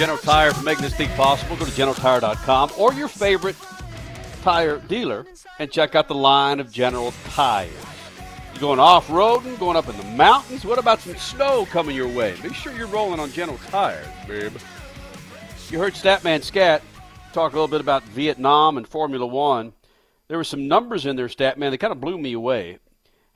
General 0.00 0.16
Tire, 0.16 0.52
for 0.52 0.64
making 0.64 0.80
this 0.80 0.94
thing 0.94 1.10
possible. 1.10 1.56
Go 1.56 1.66
to 1.66 1.70
generaltire.com 1.72 2.70
or 2.78 2.94
your 2.94 3.06
favorite 3.06 3.54
tire 4.40 4.78
dealer 4.78 5.26
and 5.58 5.70
check 5.70 5.94
out 5.94 6.08
the 6.08 6.14
line 6.14 6.58
of 6.58 6.72
General 6.72 7.12
Tires. 7.26 7.70
You're 8.54 8.62
going 8.62 8.78
off 8.78 9.08
roading, 9.08 9.58
going 9.58 9.76
up 9.76 9.90
in 9.90 9.98
the 9.98 10.04
mountains? 10.04 10.64
What 10.64 10.78
about 10.78 11.00
some 11.00 11.16
snow 11.16 11.66
coming 11.66 11.94
your 11.94 12.08
way? 12.08 12.34
Make 12.42 12.54
sure 12.54 12.72
you're 12.72 12.86
rolling 12.86 13.20
on 13.20 13.30
General 13.30 13.58
Tires, 13.68 14.06
babe. 14.26 14.56
You 15.68 15.78
heard 15.78 15.92
Statman 15.92 16.42
Scat 16.44 16.80
talk 17.34 17.52
a 17.52 17.56
little 17.56 17.68
bit 17.68 17.82
about 17.82 18.02
Vietnam 18.04 18.78
and 18.78 18.88
Formula 18.88 19.26
One. 19.26 19.74
There 20.28 20.38
were 20.38 20.44
some 20.44 20.66
numbers 20.66 21.04
in 21.04 21.16
there, 21.16 21.28
Statman, 21.28 21.72
that 21.72 21.78
kind 21.78 21.92
of 21.92 22.00
blew 22.00 22.16
me 22.16 22.32
away. 22.32 22.78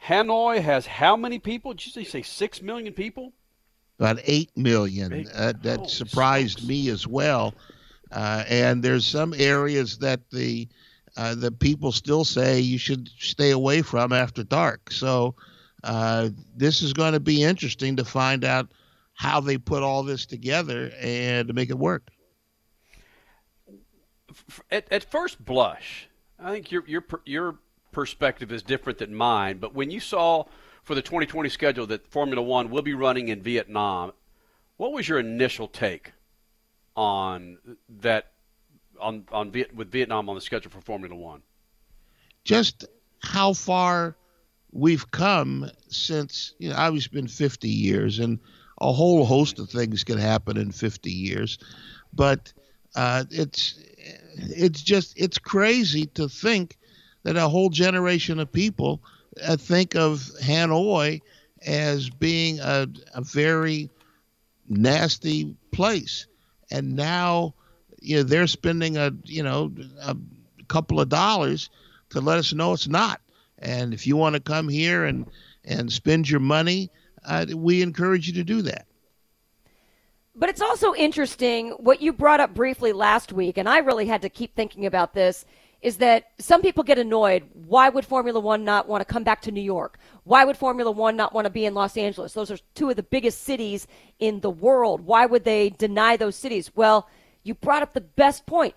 Hanoi 0.06 0.62
has 0.62 0.86
how 0.86 1.14
many 1.14 1.38
people? 1.38 1.74
Did 1.74 1.94
you 1.94 2.04
say 2.06 2.22
six 2.22 2.62
million 2.62 2.94
people? 2.94 3.34
About 3.98 4.18
eight 4.24 4.50
million. 4.56 5.28
Uh, 5.34 5.52
that 5.62 5.80
oh, 5.80 5.86
surprised 5.86 6.66
me 6.66 6.88
as 6.88 7.06
well. 7.06 7.54
Uh, 8.10 8.44
and 8.48 8.82
there's 8.82 9.06
some 9.06 9.34
areas 9.36 9.98
that 9.98 10.28
the 10.30 10.68
uh, 11.16 11.34
the 11.34 11.52
people 11.52 11.92
still 11.92 12.24
say 12.24 12.58
you 12.58 12.78
should 12.78 13.08
stay 13.18 13.50
away 13.52 13.82
from 13.82 14.12
after 14.12 14.42
dark. 14.42 14.90
So 14.90 15.36
uh, 15.84 16.30
this 16.56 16.82
is 16.82 16.92
going 16.92 17.12
to 17.12 17.20
be 17.20 17.42
interesting 17.42 17.96
to 17.96 18.04
find 18.04 18.44
out 18.44 18.68
how 19.14 19.40
they 19.40 19.58
put 19.58 19.82
all 19.82 20.02
this 20.02 20.26
together 20.26 20.90
and 21.00 21.46
to 21.46 21.54
make 21.54 21.70
it 21.70 21.78
work. 21.78 22.10
At, 24.70 24.90
at 24.90 25.04
first 25.04 25.44
blush, 25.44 26.08
I 26.38 26.50
think 26.50 26.72
your 26.72 26.84
your 26.86 27.04
your 27.24 27.58
perspective 27.92 28.50
is 28.50 28.62
different 28.62 28.98
than 28.98 29.14
mine. 29.14 29.58
But 29.58 29.74
when 29.74 29.90
you 29.90 30.00
saw 30.00 30.46
for 30.84 30.94
the 30.94 31.02
2020 31.02 31.48
schedule 31.48 31.86
that 31.88 32.06
Formula 32.06 32.42
One 32.42 32.70
will 32.70 32.82
be 32.82 32.94
running 32.94 33.28
in 33.28 33.42
Vietnam, 33.42 34.12
what 34.76 34.92
was 34.92 35.08
your 35.08 35.18
initial 35.18 35.66
take 35.66 36.12
on 36.94 37.58
that 38.00 38.32
on 39.00 39.24
on 39.32 39.50
Viet, 39.50 39.74
with 39.74 39.90
Vietnam 39.90 40.28
on 40.28 40.34
the 40.34 40.40
schedule 40.40 40.70
for 40.70 40.80
Formula 40.80 41.14
One? 41.14 41.42
Just 42.44 42.84
how 43.20 43.54
far 43.54 44.16
we've 44.72 45.10
come 45.10 45.70
since 45.88 46.54
you 46.58 46.68
know 46.68 46.76
I've 46.76 47.10
been 47.10 47.28
50 47.28 47.68
years, 47.68 48.18
and 48.18 48.38
a 48.78 48.92
whole 48.92 49.24
host 49.24 49.58
of 49.58 49.70
things 49.70 50.04
can 50.04 50.18
happen 50.18 50.56
in 50.56 50.70
50 50.70 51.10
years, 51.10 51.58
but 52.12 52.52
uh, 52.94 53.24
it's 53.30 53.78
it's 54.36 54.82
just 54.82 55.14
it's 55.16 55.38
crazy 55.38 56.06
to 56.06 56.28
think 56.28 56.76
that 57.22 57.36
a 57.36 57.48
whole 57.48 57.70
generation 57.70 58.38
of 58.38 58.52
people 58.52 59.00
uh, 59.42 59.56
think 59.56 59.94
of 59.94 60.30
Hanoi 60.42 61.20
as 61.66 62.10
being 62.10 62.60
a, 62.60 62.86
a 63.14 63.22
very 63.22 63.90
nasty 64.68 65.56
place, 65.72 66.26
and 66.70 66.94
now 66.94 67.54
you 68.00 68.16
know, 68.16 68.22
they're 68.22 68.46
spending 68.46 68.96
a 68.96 69.12
you 69.24 69.42
know 69.42 69.72
a 70.02 70.16
couple 70.68 71.00
of 71.00 71.08
dollars 71.08 71.70
to 72.10 72.20
let 72.20 72.38
us 72.38 72.52
know 72.52 72.72
it's 72.72 72.88
not. 72.88 73.20
And 73.58 73.94
if 73.94 74.06
you 74.06 74.16
want 74.16 74.34
to 74.34 74.40
come 74.40 74.68
here 74.68 75.04
and 75.04 75.26
and 75.64 75.90
spend 75.90 76.28
your 76.28 76.40
money, 76.40 76.90
uh, 77.24 77.46
we 77.54 77.82
encourage 77.82 78.26
you 78.28 78.34
to 78.34 78.44
do 78.44 78.62
that. 78.62 78.86
But 80.36 80.48
it's 80.48 80.60
also 80.60 80.94
interesting 80.94 81.70
what 81.70 82.02
you 82.02 82.12
brought 82.12 82.40
up 82.40 82.54
briefly 82.54 82.92
last 82.92 83.32
week, 83.32 83.56
and 83.56 83.68
I 83.68 83.78
really 83.78 84.06
had 84.06 84.22
to 84.22 84.28
keep 84.28 84.54
thinking 84.54 84.84
about 84.84 85.14
this. 85.14 85.46
Is 85.84 85.98
that 85.98 86.30
some 86.38 86.62
people 86.62 86.82
get 86.82 86.98
annoyed? 86.98 87.44
Why 87.52 87.90
would 87.90 88.06
Formula 88.06 88.40
One 88.40 88.64
not 88.64 88.88
want 88.88 89.06
to 89.06 89.12
come 89.12 89.22
back 89.22 89.42
to 89.42 89.52
New 89.52 89.60
York? 89.60 89.98
Why 90.22 90.46
would 90.46 90.56
Formula 90.56 90.90
One 90.90 91.14
not 91.14 91.34
want 91.34 91.44
to 91.44 91.50
be 91.50 91.66
in 91.66 91.74
Los 91.74 91.98
Angeles? 91.98 92.32
Those 92.32 92.50
are 92.50 92.56
two 92.74 92.88
of 92.88 92.96
the 92.96 93.02
biggest 93.02 93.42
cities 93.42 93.86
in 94.18 94.40
the 94.40 94.48
world. 94.48 95.02
Why 95.02 95.26
would 95.26 95.44
they 95.44 95.68
deny 95.68 96.16
those 96.16 96.36
cities? 96.36 96.70
Well, 96.74 97.06
you 97.42 97.52
brought 97.52 97.82
up 97.82 97.92
the 97.92 98.00
best 98.00 98.46
point. 98.46 98.74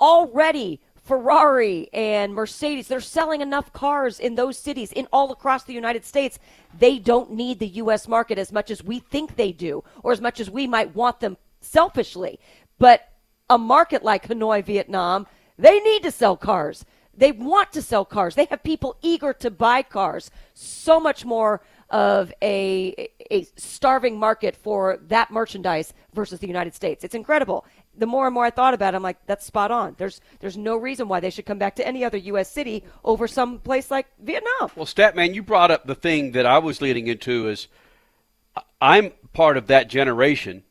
Already, 0.00 0.80
Ferrari 0.94 1.88
and 1.92 2.32
Mercedes, 2.32 2.86
they're 2.86 3.00
selling 3.00 3.40
enough 3.40 3.72
cars 3.72 4.20
in 4.20 4.36
those 4.36 4.56
cities 4.56 4.92
in 4.92 5.08
all 5.12 5.32
across 5.32 5.64
the 5.64 5.74
United 5.74 6.04
States. 6.04 6.38
They 6.78 7.00
don't 7.00 7.32
need 7.32 7.58
the 7.58 7.66
U.S. 7.82 8.06
market 8.06 8.38
as 8.38 8.52
much 8.52 8.70
as 8.70 8.80
we 8.80 9.00
think 9.00 9.34
they 9.34 9.50
do, 9.50 9.82
or 10.04 10.12
as 10.12 10.20
much 10.20 10.38
as 10.38 10.48
we 10.48 10.68
might 10.68 10.94
want 10.94 11.18
them 11.18 11.36
selfishly. 11.60 12.38
But 12.78 13.08
a 13.50 13.58
market 13.58 14.04
like 14.04 14.28
Hanoi, 14.28 14.64
Vietnam, 14.64 15.26
they 15.58 15.80
need 15.80 16.02
to 16.02 16.10
sell 16.10 16.36
cars. 16.36 16.84
They 17.16 17.30
want 17.30 17.72
to 17.72 17.82
sell 17.82 18.04
cars. 18.04 18.34
They 18.34 18.46
have 18.46 18.62
people 18.62 18.96
eager 19.00 19.32
to 19.34 19.50
buy 19.50 19.82
cars. 19.82 20.30
So 20.52 20.98
much 20.98 21.24
more 21.24 21.60
of 21.90 22.32
a, 22.42 23.08
a 23.30 23.46
starving 23.56 24.18
market 24.18 24.56
for 24.56 24.98
that 25.08 25.30
merchandise 25.30 25.94
versus 26.12 26.40
the 26.40 26.48
United 26.48 26.74
States. 26.74 27.04
It's 27.04 27.14
incredible 27.14 27.64
the 27.96 28.06
more 28.06 28.26
and 28.26 28.34
more 28.34 28.44
I 28.44 28.50
thought 28.50 28.74
about 28.74 28.94
it, 28.94 28.96
I'm 28.96 29.02
like, 29.02 29.24
that's 29.26 29.44
spot 29.44 29.70
on. 29.70 29.94
There's 29.98 30.20
there's 30.40 30.56
no 30.56 30.76
reason 30.76 31.08
why 31.08 31.20
they 31.20 31.30
should 31.30 31.46
come 31.46 31.58
back 31.58 31.76
to 31.76 31.86
any 31.86 32.04
other 32.04 32.18
U.S. 32.18 32.50
city 32.50 32.84
over 33.04 33.28
some 33.28 33.58
place 33.58 33.90
like 33.90 34.06
Vietnam. 34.22 34.70
Well, 34.74 34.86
Statman, 34.86 35.34
you 35.34 35.42
brought 35.42 35.70
up 35.70 35.86
the 35.86 35.94
thing 35.94 36.32
that 36.32 36.46
I 36.46 36.58
was 36.58 36.80
leading 36.80 37.06
into 37.06 37.48
is 37.48 37.68
I'm 38.80 39.12
part 39.32 39.56
of 39.56 39.66
that 39.68 39.88
generation 39.88 40.64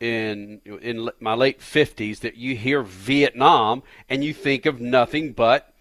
in 0.00 0.60
in 0.64 1.10
my 1.20 1.34
late 1.34 1.60
50s 1.60 2.20
that 2.20 2.36
you 2.36 2.56
hear 2.56 2.82
Vietnam 2.82 3.82
and 4.08 4.22
you 4.24 4.32
think 4.32 4.66
of 4.66 4.80
nothing 4.80 5.32
but 5.32 5.72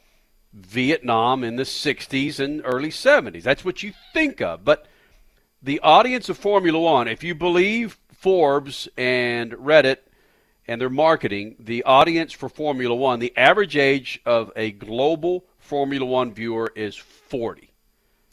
Vietnam 0.54 1.44
in 1.44 1.56
the 1.56 1.64
60s 1.64 2.40
and 2.40 2.62
early 2.66 2.90
70s. 2.90 3.44
That's 3.44 3.64
what 3.64 3.84
you 3.84 3.94
think 4.14 4.42
of. 4.42 4.66
But 4.66 4.88
the 5.62 5.80
audience 5.82 6.30
of 6.30 6.38
Formula 6.38 6.80
One, 6.80 7.08
if 7.08 7.24
you 7.24 7.36
believe 7.36 8.00
Forbes 8.12 8.88
and 8.98 9.52
Reddit 9.54 9.98
and 10.68 10.82
their 10.82 10.90
marketing, 10.90 11.56
the 11.60 11.84
audience 11.84 12.34
for 12.34 12.50
Formula 12.50 12.96
One, 12.96 13.20
the 13.20 13.36
average 13.38 13.78
age 13.78 14.20
of 14.26 14.52
a 14.56 14.72
global 14.72 15.46
Formula 15.60 16.06
One 16.06 16.34
viewer 16.34 16.72
is 16.76 16.96
40. 16.96 17.72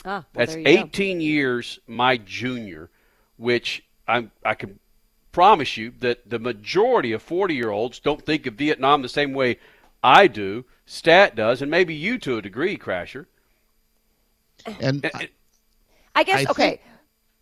Ah, 0.04 0.10
well, 0.10 0.24
That's 0.34 0.54
18 0.54 1.18
go. 1.18 1.22
years 1.22 1.78
my 1.86 2.16
junior, 2.18 2.90
which 3.36 3.84
I'm, 4.06 4.30
I 4.44 4.54
can 4.54 4.78
promise 5.34 5.76
you 5.76 5.92
that 5.98 6.30
the 6.30 6.38
majority 6.38 7.10
of 7.12 7.20
40 7.20 7.54
year 7.54 7.70
olds 7.70 7.98
don't 7.98 8.24
think 8.24 8.46
of 8.46 8.54
Vietnam 8.54 9.02
the 9.02 9.08
same 9.08 9.34
way 9.34 9.58
I 10.02 10.28
do, 10.28 10.64
Stat 10.86 11.34
does, 11.34 11.60
and 11.60 11.70
maybe 11.70 11.92
you 11.92 12.18
to 12.18 12.38
a 12.38 12.42
degree, 12.42 12.78
Crasher. 12.78 13.26
And 14.80 15.10
I, 15.12 15.28
I 16.14 16.22
guess, 16.22 16.46
I 16.46 16.50
okay. 16.50 16.68
Think- 16.68 16.80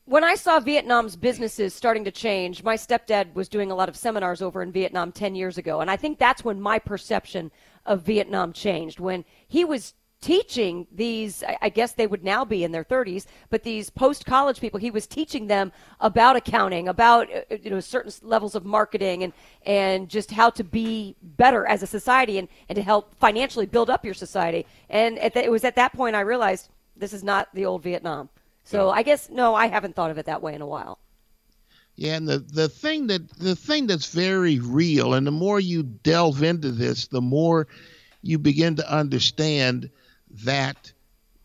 when 0.06 0.24
I 0.24 0.34
saw 0.34 0.58
Vietnam's 0.58 1.16
businesses 1.16 1.74
starting 1.74 2.04
to 2.04 2.10
change, 2.10 2.64
my 2.64 2.74
stepdad 2.74 3.34
was 3.34 3.48
doing 3.48 3.70
a 3.70 3.74
lot 3.74 3.88
of 3.88 3.96
seminars 3.96 4.42
over 4.42 4.62
in 4.62 4.72
Vietnam 4.72 5.12
10 5.12 5.34
years 5.34 5.58
ago. 5.58 5.80
And 5.80 5.90
I 5.90 5.96
think 5.96 6.18
that's 6.18 6.44
when 6.44 6.60
my 6.60 6.78
perception 6.78 7.52
of 7.86 8.02
Vietnam 8.02 8.52
changed. 8.52 8.98
When 8.98 9.24
he 9.46 9.64
was 9.64 9.94
teaching 10.22 10.86
these, 10.92 11.42
I 11.60 11.68
guess 11.68 11.92
they 11.92 12.06
would 12.06 12.24
now 12.24 12.44
be 12.44 12.64
in 12.64 12.72
their 12.72 12.84
30s, 12.84 13.26
but 13.50 13.64
these 13.64 13.90
post 13.90 14.24
college 14.24 14.60
people, 14.60 14.78
he 14.78 14.90
was 14.90 15.06
teaching 15.06 15.48
them 15.48 15.72
about 16.00 16.36
accounting, 16.36 16.88
about 16.88 17.28
uh, 17.30 17.56
you 17.60 17.68
know 17.68 17.80
certain 17.80 18.12
levels 18.22 18.54
of 18.54 18.64
marketing, 18.64 19.24
and 19.24 19.32
and 19.66 20.08
just 20.08 20.30
how 20.30 20.48
to 20.50 20.64
be 20.64 21.16
better 21.22 21.66
as 21.66 21.82
a 21.82 21.86
society 21.86 22.38
and, 22.38 22.48
and 22.68 22.76
to 22.76 22.82
help 22.82 23.14
financially 23.16 23.66
build 23.66 23.90
up 23.90 24.04
your 24.04 24.14
society. 24.14 24.64
And 24.88 25.18
the, 25.18 25.44
it 25.44 25.50
was 25.50 25.64
at 25.64 25.74
that 25.76 25.92
point 25.92 26.16
I 26.16 26.20
realized 26.20 26.70
this 26.96 27.12
is 27.12 27.24
not 27.24 27.48
the 27.52 27.66
old 27.66 27.82
Vietnam. 27.82 28.30
So 28.64 28.90
I 28.90 29.02
guess 29.02 29.28
no, 29.28 29.54
I 29.54 29.66
haven't 29.66 29.96
thought 29.96 30.12
of 30.12 30.18
it 30.18 30.26
that 30.26 30.40
way 30.40 30.54
in 30.54 30.62
a 30.62 30.66
while. 30.66 30.98
Yeah, 31.96 32.14
and 32.14 32.26
the, 32.26 32.38
the 32.38 32.68
thing 32.68 33.08
that 33.08 33.28
the 33.38 33.56
thing 33.56 33.88
that's 33.88 34.14
very 34.14 34.60
real, 34.60 35.14
and 35.14 35.26
the 35.26 35.32
more 35.32 35.58
you 35.58 35.82
delve 35.82 36.44
into 36.44 36.70
this, 36.70 37.08
the 37.08 37.20
more 37.20 37.66
you 38.22 38.38
begin 38.38 38.76
to 38.76 38.90
understand 38.90 39.90
that 40.44 40.92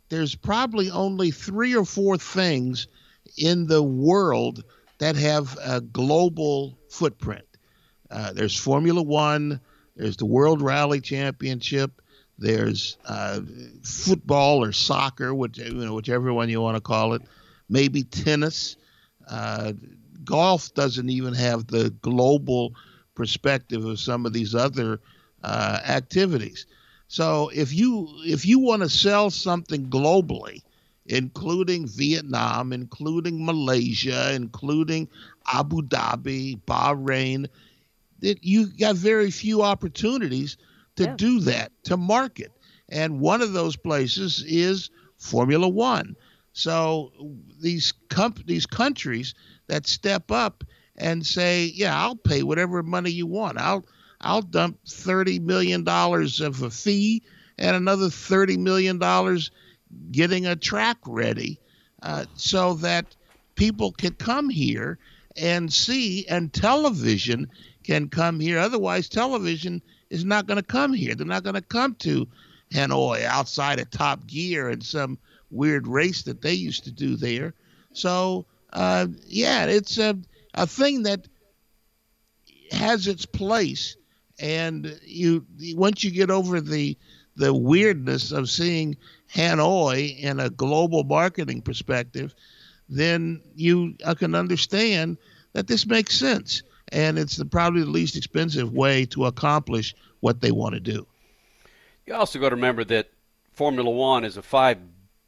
there's 0.10 0.36
probably 0.36 0.90
only 0.90 1.32
three 1.32 1.76
or 1.76 1.86
four 1.86 2.18
things 2.18 2.88
in 3.38 3.68
the 3.68 3.84
world 3.84 4.64
that 5.00 5.16
have 5.16 5.58
a 5.64 5.82
global 5.82 6.78
footprint. 6.89 7.45
Uh, 8.10 8.34
there's 8.34 8.58
Formula 8.58 9.02
One, 9.02 9.60
there's 9.95 10.18
the 10.18 10.26
World 10.26 10.62
Rally 10.62 11.02
Championship, 11.02 12.02
there's 12.39 12.98
uh, 13.06 13.41
football 13.84 14.64
or 14.64 14.72
soccer, 14.72 15.34
which, 15.34 15.58
you 15.58 15.74
know, 15.74 15.95
whichever 15.95 16.32
one 16.34 16.50
you 16.50 16.62
want 16.62 16.76
to 16.78 16.82
call 16.82 17.14
it. 17.14 17.22
Maybe 17.68 18.04
tennis. 18.04 18.78
Uh, 19.28 19.74
golf 20.24 20.74
doesn't 20.74 21.10
even 21.10 21.34
have 21.34 21.68
the 21.68 21.89
global 22.02 22.74
perspective 23.16 23.84
of 23.84 24.00
some 24.00 24.26
of 24.26 24.34
these 24.34 24.54
other 24.54 25.00
uh, 25.43 25.80
activities. 25.86 26.68
So 27.08 27.49
if 27.53 27.74
you 27.74 28.10
if 28.26 28.45
you 28.45 28.60
want 28.60 28.82
to 28.84 28.89
sell 28.89 29.30
something 29.30 29.88
globally, 29.88 30.62
including 31.05 31.88
Vietnam, 31.88 32.74
including 32.74 33.45
Malaysia, 33.45 34.34
including 34.34 35.08
Abu 35.51 35.82
Dhabi, 35.82 36.60
Bahrain, 36.68 37.47
that 38.20 38.43
you 38.43 38.68
got 38.68 38.95
very 38.95 39.32
few 39.32 39.62
opportunities 39.62 40.58
to 40.97 41.03
yeah. 41.03 41.16
do 41.16 41.39
that, 41.41 41.72
to 41.84 41.95
market. 41.95 42.51
And 42.89 43.20
one 43.20 43.41
of 43.41 43.53
those 43.53 43.76
places 43.76 44.43
is 44.45 44.89
Formula 45.18 45.68
One. 45.68 46.16
So 46.53 47.12
these 47.60 47.93
comp- 48.10 48.45
these 48.45 48.66
countries 48.66 49.34
that 49.68 49.88
step 49.88 50.32
up 50.32 50.64
and 50.95 51.26
say, 51.26 51.66
yeah, 51.76 51.99
I'll 52.01 52.16
pay 52.16 52.43
whatever 52.43 52.82
money 52.82 53.12
you 53.12 53.28
want. 53.28 53.60
I'll 53.60 53.86
I'll 54.28 54.41
dump 54.41 54.78
thirty 54.86 55.39
million 55.39 55.86
dollars 55.86 56.41
of 56.41 56.61
a 56.61 56.69
fee 56.69 57.23
and 57.57 57.78
another 57.78 58.09
thirty 58.09 58.57
million 58.57 58.99
dollars 58.99 59.51
getting 60.11 60.45
a 60.45 60.57
track 60.57 60.97
ready, 61.05 61.59
uh, 62.03 62.25
so 62.36 62.73
that 62.73 63.15
people 63.55 63.93
can 63.93 64.13
come 64.15 64.49
here 64.49 64.99
and 65.38 65.71
see, 65.71 66.28
and 66.28 66.51
television 66.51 67.49
can 67.84 68.09
come 68.09 68.41
here. 68.41 68.59
Otherwise, 68.59 69.07
television 69.07 69.82
is 70.09 70.25
not 70.25 70.45
going 70.45 70.57
to 70.57 70.63
come 70.63 70.93
here. 70.93 71.15
They're 71.15 71.25
not 71.25 71.43
going 71.43 71.55
to 71.55 71.61
come 71.61 71.95
to 71.99 72.28
Hanoi 72.73 73.23
outside 73.23 73.80
of 73.80 73.89
Top 73.89 74.28
Gear 74.28 74.67
and 74.67 74.84
some 74.84 75.17
weird 75.51 75.88
race 75.88 76.23
that 76.23 76.41
they 76.41 76.53
used 76.53 76.84
to 76.84 76.91
do 76.91 77.15
there. 77.15 77.53
So, 77.93 78.45
uh, 78.73 79.07
yeah, 79.25 79.67
it's 79.67 79.97
a, 79.97 80.17
a 80.53 80.67
thing 80.67 81.03
that 81.03 81.25
has 82.71 83.07
its 83.07 83.25
place. 83.25 83.95
And 84.40 85.00
you 85.04 85.46
once 85.74 86.04
you 86.04 86.12
get 86.12 86.30
over 86.30 86.62
the 86.62 86.98
the 87.36 87.54
weirdness 87.54 88.32
of 88.32 88.50
seeing 88.50 88.98
Hanoi 89.34 90.20
in 90.20 90.40
a 90.40 90.50
global 90.50 91.04
marketing 91.04 91.62
perspective, 91.62 92.34
then 92.90 93.42
you 93.56 93.96
can 94.18 94.36
understand 94.36 95.18
that 95.54 95.68
this 95.68 95.86
makes 95.86 96.16
sense, 96.18 96.64
and 96.92 97.18
it's 97.18 97.36
the, 97.36 97.46
probably 97.46 97.82
the 97.82 97.90
least 97.90 98.16
expensive 98.16 98.74
way 98.74 99.06
to 99.06 99.26
accomplish 99.26 99.96
what 100.20 100.42
they 100.42 100.52
want 100.52 100.74
to 100.74 100.80
do. 100.80 101.06
You 102.06 102.14
also 102.16 102.40
got 102.40 102.50
to 102.50 102.56
remember 102.56 102.84
that 102.86 103.10
Formula 103.54 103.90
One 103.90 104.24
is 104.24 104.38
a 104.38 104.42
five. 104.42 104.78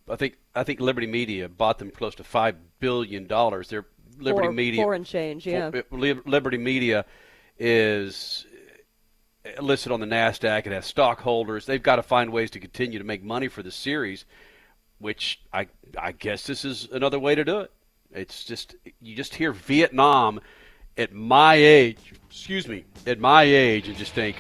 I 0.10 0.16
think 0.16 0.38
I 0.56 0.64
think 0.64 0.80
Liberty 0.80 1.08
Media 1.08 1.50
bought 1.50 1.80
them 1.80 1.92
close 1.92 2.16
to 2.16 2.24
five 2.24 2.56
billion 2.80 3.28
dollars. 3.28 3.70
They're 3.70 3.86
Liberty 4.18 4.48
four, 4.48 4.54
Media. 4.54 4.84
Foreign 4.84 5.04
change, 5.04 5.46
yeah. 5.46 5.72
Liberty 5.92 6.58
Media 6.58 7.06
is 7.58 8.46
Uh, 9.46 9.62
listed 9.62 9.92
on 9.92 10.00
the 10.00 10.06
Nasdaq. 10.06 10.66
It 10.66 10.74
has 10.74 10.86
stockholders. 10.86 11.66
They've 11.66 11.82
got 11.82 11.96
to 11.96 12.04
find 12.04 12.32
ways 12.32 12.52
to 12.52 12.60
continue 12.60 13.00
to 13.00 13.06
make 13.06 13.24
money 13.24 13.48
for 13.48 13.64
the 13.64 13.72
series, 13.72 14.26
which 15.00 15.42
I 15.54 15.68
I 15.98 16.12
guess 16.12 16.46
this 16.46 16.66
is 16.66 16.90
another 16.92 17.20
way 17.20 17.36
to 17.36 17.46
do 17.46 17.60
it. 17.60 17.72
It's 18.12 18.44
just 18.44 18.76
you 19.00 19.16
just 19.16 19.36
hear 19.36 19.54
Vietnam 19.54 20.42
at 20.98 21.14
my 21.14 21.56
age, 21.56 22.14
excuse 22.30 22.68
me, 22.68 22.84
at 23.08 23.20
my 23.20 23.44
age, 23.44 23.88
and 23.88 23.96
just 23.98 24.14
think, 24.14 24.36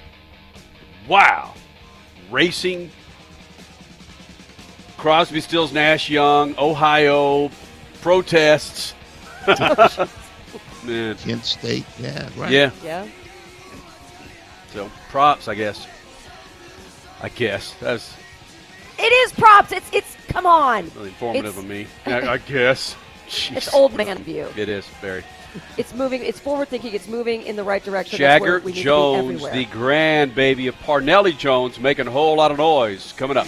wow, 1.08 1.54
racing. 2.30 2.92
Crosby, 4.98 5.40
Stills, 5.40 5.72
Nash, 5.72 6.10
Young, 6.10 6.58
Ohio, 6.58 7.50
protests. 8.02 8.94
Man. 10.84 11.16
Kent 11.16 11.46
State, 11.46 11.86
yeah, 12.00 12.28
right. 12.36 12.52
Yeah. 12.52 12.72
Yeah. 12.84 13.08
So 14.74 14.90
props, 15.10 15.48
I 15.48 15.56
guess. 15.56 15.88
I 17.22 17.30
guess 17.30 17.76
that's 17.82 18.16
It 18.98 19.12
is 19.12 19.32
props. 19.34 19.72
It's 19.72 19.90
it's 19.92 20.16
come 20.28 20.46
on. 20.46 20.90
really 20.96 21.10
informative 21.10 21.58
It's- 21.58 21.58
of 21.58 21.66
me. 21.66 21.88
I, 22.06 22.34
I 22.34 22.38
guess. 22.38 22.96
It's 23.28 23.72
old 23.74 23.94
man 23.94 24.18
view. 24.24 24.48
It 24.58 24.70
is 24.70 24.88
very. 25.02 25.24
It's 25.78 25.94
moving. 25.94 26.24
It's 26.24 26.40
forward 26.40 26.68
thinking. 26.70 26.94
It's 26.94 27.08
moving 27.08 27.44
in 27.44 27.56
the 27.56 27.64
right 27.64 27.84
direction. 27.84 28.18
Jagger 28.18 28.60
we 28.60 28.72
need 28.72 28.82
Jones, 28.84 29.24
to 29.24 29.28
be 29.30 29.34
everywhere. 29.36 29.54
the 29.54 29.66
grandbaby 29.66 30.68
of 30.70 30.76
Parnelli 30.80 31.36
Jones, 31.38 31.80
making 31.80 32.08
a 32.08 32.12
whole 32.12 32.36
lot 32.38 32.52
of 32.52 32.58
noise. 32.58 33.14
Coming 33.18 33.38
up. 33.38 33.48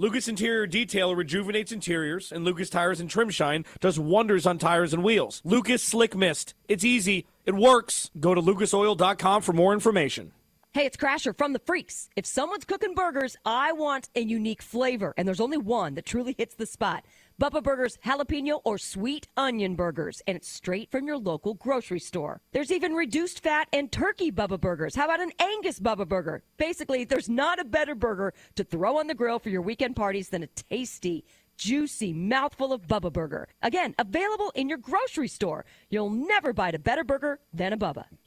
Lucas 0.00 0.28
Interior 0.28 0.64
Detail 0.64 1.16
rejuvenates 1.16 1.72
interiors, 1.72 2.30
and 2.30 2.44
Lucas 2.44 2.70
Tires 2.70 3.00
and 3.00 3.10
Trim 3.10 3.30
Shine 3.30 3.64
does 3.80 3.98
wonders 3.98 4.46
on 4.46 4.56
tires 4.56 4.94
and 4.94 5.02
wheels. 5.02 5.42
Lucas 5.44 5.82
Slick 5.82 6.14
Mist. 6.14 6.54
It's 6.68 6.84
easy. 6.84 7.26
It 7.46 7.56
works. 7.56 8.08
Go 8.20 8.32
to 8.32 8.40
lucasoil.com 8.40 9.42
for 9.42 9.52
more 9.52 9.72
information. 9.72 10.30
Hey, 10.72 10.86
it's 10.86 10.96
Crasher 10.96 11.36
from 11.36 11.52
the 11.52 11.58
Freaks. 11.58 12.10
If 12.14 12.26
someone's 12.26 12.64
cooking 12.64 12.94
burgers, 12.94 13.36
I 13.44 13.72
want 13.72 14.08
a 14.14 14.20
unique 14.20 14.62
flavor, 14.62 15.14
and 15.16 15.26
there's 15.26 15.40
only 15.40 15.58
one 15.58 15.94
that 15.94 16.06
truly 16.06 16.36
hits 16.38 16.54
the 16.54 16.66
spot. 16.66 17.04
Bubba 17.40 17.62
Burgers 17.62 17.96
jalapeno 18.04 18.60
or 18.64 18.78
sweet 18.78 19.28
onion 19.36 19.76
burgers, 19.76 20.20
and 20.26 20.36
it's 20.36 20.48
straight 20.48 20.90
from 20.90 21.06
your 21.06 21.18
local 21.18 21.54
grocery 21.54 22.00
store. 22.00 22.40
There's 22.50 22.72
even 22.72 22.94
reduced 22.94 23.44
fat 23.44 23.68
and 23.72 23.92
turkey 23.92 24.32
Bubba 24.32 24.60
Burgers. 24.60 24.96
How 24.96 25.04
about 25.04 25.20
an 25.20 25.30
Angus 25.38 25.78
Bubba 25.78 26.08
Burger? 26.08 26.42
Basically, 26.56 27.04
there's 27.04 27.28
not 27.28 27.60
a 27.60 27.64
better 27.64 27.94
burger 27.94 28.34
to 28.56 28.64
throw 28.64 28.98
on 28.98 29.06
the 29.06 29.14
grill 29.14 29.38
for 29.38 29.50
your 29.50 29.62
weekend 29.62 29.94
parties 29.94 30.30
than 30.30 30.42
a 30.42 30.48
tasty, 30.48 31.24
juicy 31.56 32.12
mouthful 32.12 32.72
of 32.72 32.88
Bubba 32.88 33.12
Burger. 33.12 33.46
Again, 33.62 33.94
available 34.00 34.50
in 34.56 34.68
your 34.68 34.78
grocery 34.78 35.28
store. 35.28 35.64
You'll 35.90 36.10
never 36.10 36.52
bite 36.52 36.74
a 36.74 36.80
better 36.80 37.04
burger 37.04 37.38
than 37.52 37.72
a 37.72 37.78
Bubba. 37.78 38.06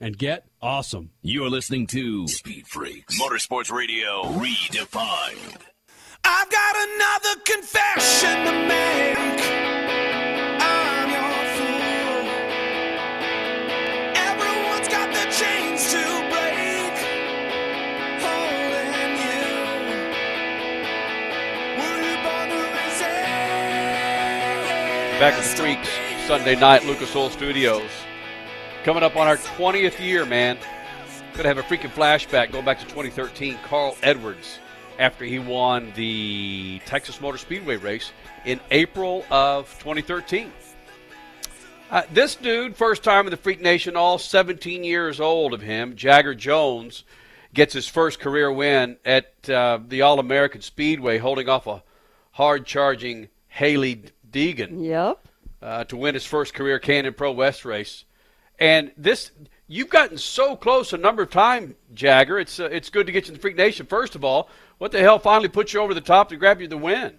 and 0.00 0.16
get 0.18 0.44
awesome. 0.60 1.10
You're 1.22 1.50
listening 1.50 1.86
to 1.88 2.26
Speed 2.28 2.66
Freaks 2.66 3.20
Motorsports 3.20 3.70
Radio 3.72 4.24
Redefined. 4.24 5.56
I've 6.24 6.50
got 6.50 6.76
another 6.76 7.40
confession 7.44 8.44
to 8.44 8.52
make. 8.68 9.40
I'm 10.60 11.10
your 11.10 11.44
fool. 11.56 12.26
Everyone's 14.16 14.88
got 14.88 15.12
their 15.14 15.30
chains 15.30 15.90
to 15.92 16.02
break. 16.28 16.96
Holding 18.20 19.16
you. 19.24 19.46
Were 21.78 22.00
you 22.02 22.16
born 22.24 22.48
to 22.50 22.60
resist? 22.82 23.08
Back 25.20 25.34
to 25.36 25.42
the 25.42 25.56
Freaks 25.56 25.90
Sunday 26.26 26.56
night, 26.56 26.84
Lucas 26.84 27.14
Oil 27.16 27.30
Studios. 27.30 27.90
Coming 28.84 29.02
up 29.02 29.14
on 29.14 29.28
our 29.28 29.36
20th 29.36 30.02
year, 30.02 30.24
man. 30.24 30.56
Gonna 31.34 31.48
have 31.48 31.58
a 31.58 31.62
freaking 31.62 31.90
flashback 31.90 32.50
going 32.50 32.64
back 32.64 32.78
to 32.78 32.86
2013. 32.86 33.58
Carl 33.64 33.94
Edwards, 34.02 34.58
after 34.98 35.26
he 35.26 35.38
won 35.38 35.92
the 35.96 36.80
Texas 36.86 37.20
Motor 37.20 37.36
Speedway 37.36 37.76
race 37.76 38.10
in 38.46 38.58
April 38.70 39.26
of 39.30 39.68
2013. 39.80 40.50
Uh, 41.90 42.02
this 42.10 42.36
dude, 42.36 42.74
first 42.74 43.04
time 43.04 43.26
in 43.26 43.30
the 43.30 43.36
Freak 43.36 43.60
Nation, 43.60 43.96
all 43.96 44.16
17 44.16 44.82
years 44.82 45.20
old 45.20 45.52
of 45.52 45.60
him, 45.60 45.94
Jagger 45.94 46.34
Jones, 46.34 47.04
gets 47.52 47.74
his 47.74 47.86
first 47.86 48.18
career 48.18 48.50
win 48.50 48.96
at 49.04 49.28
uh, 49.50 49.78
the 49.86 50.00
All 50.00 50.18
American 50.18 50.62
Speedway, 50.62 51.18
holding 51.18 51.50
off 51.50 51.66
a 51.66 51.82
hard 52.32 52.64
charging 52.64 53.28
Hailie 53.48 54.04
Deegan. 54.30 54.82
Yep. 54.86 55.18
Uh, 55.60 55.84
to 55.84 55.98
win 55.98 56.14
his 56.14 56.24
first 56.24 56.54
career 56.54 56.78
K&N 56.78 57.12
Pro 57.12 57.32
West 57.32 57.66
race. 57.66 58.06
And 58.60 58.92
this, 58.96 59.30
you've 59.66 59.88
gotten 59.88 60.18
so 60.18 60.54
close 60.54 60.92
a 60.92 60.98
number 60.98 61.22
of 61.22 61.30
times, 61.30 61.74
Jagger. 61.94 62.38
It's 62.38 62.60
uh, 62.60 62.64
it's 62.64 62.90
good 62.90 63.06
to 63.06 63.12
get 63.12 63.24
you 63.24 63.28
in 63.28 63.34
the 63.34 63.40
Freak 63.40 63.56
Nation. 63.56 63.86
First 63.86 64.14
of 64.14 64.22
all, 64.22 64.50
what 64.78 64.92
the 64.92 65.00
hell 65.00 65.18
finally 65.18 65.48
put 65.48 65.72
you 65.72 65.80
over 65.80 65.94
the 65.94 66.00
top 66.02 66.28
to 66.28 66.36
grab 66.36 66.60
you 66.60 66.68
the 66.68 66.76
win? 66.76 67.18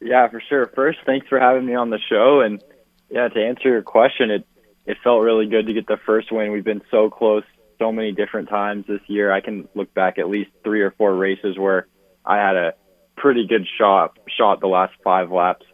Yeah, 0.00 0.28
for 0.28 0.40
sure. 0.48 0.70
First, 0.74 0.98
thanks 1.04 1.26
for 1.26 1.40
having 1.40 1.66
me 1.66 1.74
on 1.74 1.90
the 1.90 1.98
show. 2.08 2.40
And 2.40 2.62
yeah, 3.10 3.28
to 3.28 3.44
answer 3.44 3.68
your 3.68 3.82
question, 3.82 4.30
it 4.30 4.46
it 4.86 4.96
felt 5.02 5.22
really 5.22 5.46
good 5.46 5.66
to 5.66 5.72
get 5.72 5.86
the 5.88 5.98
first 6.06 6.30
win. 6.30 6.52
We've 6.52 6.64
been 6.64 6.82
so 6.90 7.10
close 7.10 7.44
so 7.78 7.92
many 7.92 8.12
different 8.12 8.48
times 8.48 8.86
this 8.86 9.00
year. 9.06 9.32
I 9.32 9.40
can 9.40 9.68
look 9.74 9.92
back 9.94 10.18
at 10.18 10.28
least 10.28 10.50
three 10.64 10.82
or 10.82 10.92
four 10.92 11.14
races 11.14 11.58
where 11.58 11.86
I 12.24 12.36
had 12.36 12.56
a 12.56 12.74
pretty 13.16 13.46
good 13.46 13.66
shot 13.78 14.16
shot 14.28 14.60
the 14.60 14.68
last 14.68 14.94
five 15.02 15.30
laps 15.30 15.66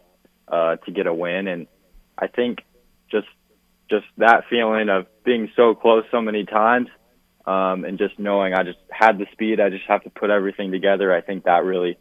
uh, 0.47 0.77
to 0.77 0.91
get 0.91 1.07
a 1.07 1.13
win. 1.13 1.47
And 1.47 1.67
I 2.17 2.27
think 2.27 2.59
just 3.11 3.27
just 3.89 4.05
that 4.17 4.43
feeling 4.49 4.89
of 4.89 5.05
being 5.23 5.51
so 5.55 5.75
close 5.75 6.03
so 6.11 6.21
many 6.21 6.45
times 6.45 6.87
um, 7.45 7.85
and 7.85 7.97
just 7.97 8.17
knowing 8.17 8.53
I 8.53 8.63
just 8.63 8.79
had 8.89 9.17
the 9.17 9.25
speed. 9.31 9.59
I 9.59 9.69
just 9.69 9.85
have 9.87 10.03
to 10.03 10.09
put 10.09 10.29
everything 10.29 10.71
together. 10.71 11.13
I 11.13 11.21
think 11.21 11.45
that 11.45 11.63
really 11.63 11.97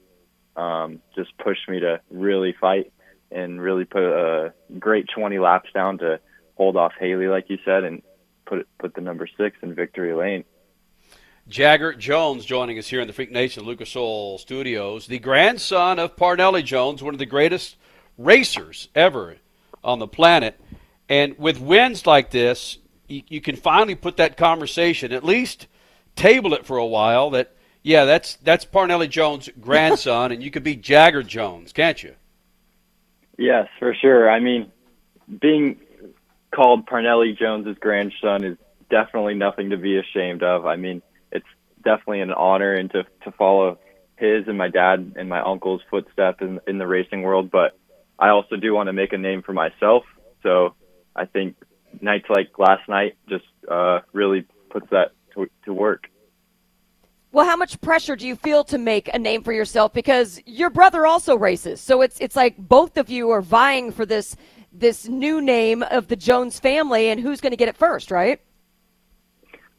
um, 0.57 1.01
just 1.15 1.37
pushed 1.39 1.69
me 1.69 1.81
to 1.81 2.01
really 2.11 2.55
fight 2.59 2.93
and 3.31 3.61
really 3.61 3.85
put 3.85 4.03
a 4.03 4.53
great 4.79 5.07
20 5.15 5.39
laps 5.39 5.71
down 5.75 5.99
to 5.99 6.21
hold 6.57 6.77
off 6.77 6.93
Hailie, 6.99 7.29
like 7.29 7.47
you 7.49 7.59
said, 7.65 7.85
and 7.85 8.03
put 8.47 8.67
put 8.79 8.95
the 8.95 9.01
number 9.01 9.29
six 9.37 9.57
in 9.63 9.75
victory 9.75 10.15
lane. 10.15 10.45
Jagger 11.47 11.93
Jones 11.93 12.47
joining 12.47 12.79
us 12.79 12.89
here 12.89 13.01
in 13.01 13.07
the 13.07 13.13
Freak 13.13 13.31
Nation 13.31 13.65
Lucas 13.65 13.95
Oil 13.95 14.39
Studios, 14.39 15.07
the 15.07 15.19
grandson 15.19 15.99
of 15.99 16.17
Parnelli 16.17 16.65
Jones, 16.65 17.03
one 17.03 17.15
of 17.15 17.19
the 17.19 17.27
greatest 17.27 17.77
racers 18.17 18.89
ever 18.95 19.37
on 19.83 19.99
the 19.99 20.07
planet. 20.07 20.59
And 21.09 21.39
with 21.39 21.61
wins 21.61 22.07
like 22.07 22.31
this, 22.31 22.79
you, 23.09 23.23
you 23.29 23.41
can 23.41 23.57
finally 23.57 23.95
put 23.95 24.17
that 24.17 24.37
conversation, 24.37 25.13
at 25.13 25.25
least 25.25 25.67
table 26.17 26.55
it 26.55 26.65
for 26.65 26.77
a 26.77 26.87
while. 26.87 27.31
That 27.31 27.55
yeah, 27.83 28.05
that's 28.05 28.37
that's 28.37 28.65
Parnelli 28.65 29.09
Jones' 29.09 29.51
grandson, 29.61 30.33
and 30.33 30.43
you 30.43 30.51
could 30.51 30.65
be 30.65 30.77
Jagger 30.77 31.23
Jones, 31.23 31.73
can't 31.73 32.03
you? 32.03 32.15
Yes, 33.37 33.69
for 33.79 33.95
sure. 33.95 34.31
I 34.31 34.41
mean, 34.41 34.71
being 35.41 35.81
called 36.55 36.87
Parnelli 36.87 37.37
Jones's 37.37 37.77
grandson 37.79 38.45
is 38.45 38.57
definitely 38.91 39.35
nothing 39.35 39.71
to 39.71 39.77
be 39.77 39.99
ashamed 39.99 40.43
of. 40.43 40.67
I 40.67 40.77
mean, 40.77 41.03
it's 41.33 41.47
definitely 41.83 42.21
an 42.21 42.33
honor 42.33 42.73
and 42.73 42.91
to 42.93 43.05
to 43.25 43.33
follow 43.33 43.79
his 44.17 44.47
and 44.47 44.57
my 44.57 44.69
dad 44.69 45.15
and 45.17 45.29
my 45.29 45.41
uncle's 45.41 45.83
footsteps 45.91 46.41
in 46.41 46.61
in 46.67 46.79
the 46.79 46.87
racing 46.87 47.23
world. 47.23 47.51
But 47.51 47.77
I 48.19 48.31
also 48.31 48.57
do 48.57 48.73
want 48.73 48.87
to 48.87 48.93
make 48.93 49.13
a 49.13 49.19
name 49.19 49.43
for 49.43 49.53
myself. 49.53 50.05
So 50.43 50.75
I 51.17 51.27
think 51.27 51.57
nights 52.01 52.27
like 52.29 52.59
last 52.59 52.89
night 52.89 53.17
just 53.29 53.45
uh, 53.71 54.01
really 54.13 54.47
puts 54.71 54.89
that 54.91 55.13
to, 55.35 55.49
to 55.65 55.73
work. 55.73 56.09
Well, 57.33 57.45
how 57.45 57.57
much 57.57 57.81
pressure 57.81 58.15
do 58.15 58.29
you 58.29 58.37
feel 58.37 58.63
to 58.65 58.79
make 58.79 59.13
a 59.13 59.19
name 59.19 59.43
for 59.43 59.53
yourself? 59.53 59.93
Because 59.93 60.41
your 60.47 60.71
brother 60.71 61.05
also 61.05 61.37
races, 61.37 61.81
so 61.81 62.01
it's 62.01 62.17
it's 62.21 62.37
like 62.37 62.57
both 62.57 62.97
of 62.97 63.11
you 63.11 63.31
are 63.31 63.43
vying 63.43 63.91
for 63.91 64.07
this 64.07 64.37
this 64.73 65.09
new 65.09 65.41
name 65.41 65.83
of 65.83 66.07
the 66.07 66.15
Jones 66.15 66.61
family, 66.61 67.09
and 67.09 67.21
who's 67.21 67.41
going 67.41 67.51
to 67.51 67.57
get 67.57 67.69
it 67.69 67.77
first, 67.77 68.13
right? 68.13 68.41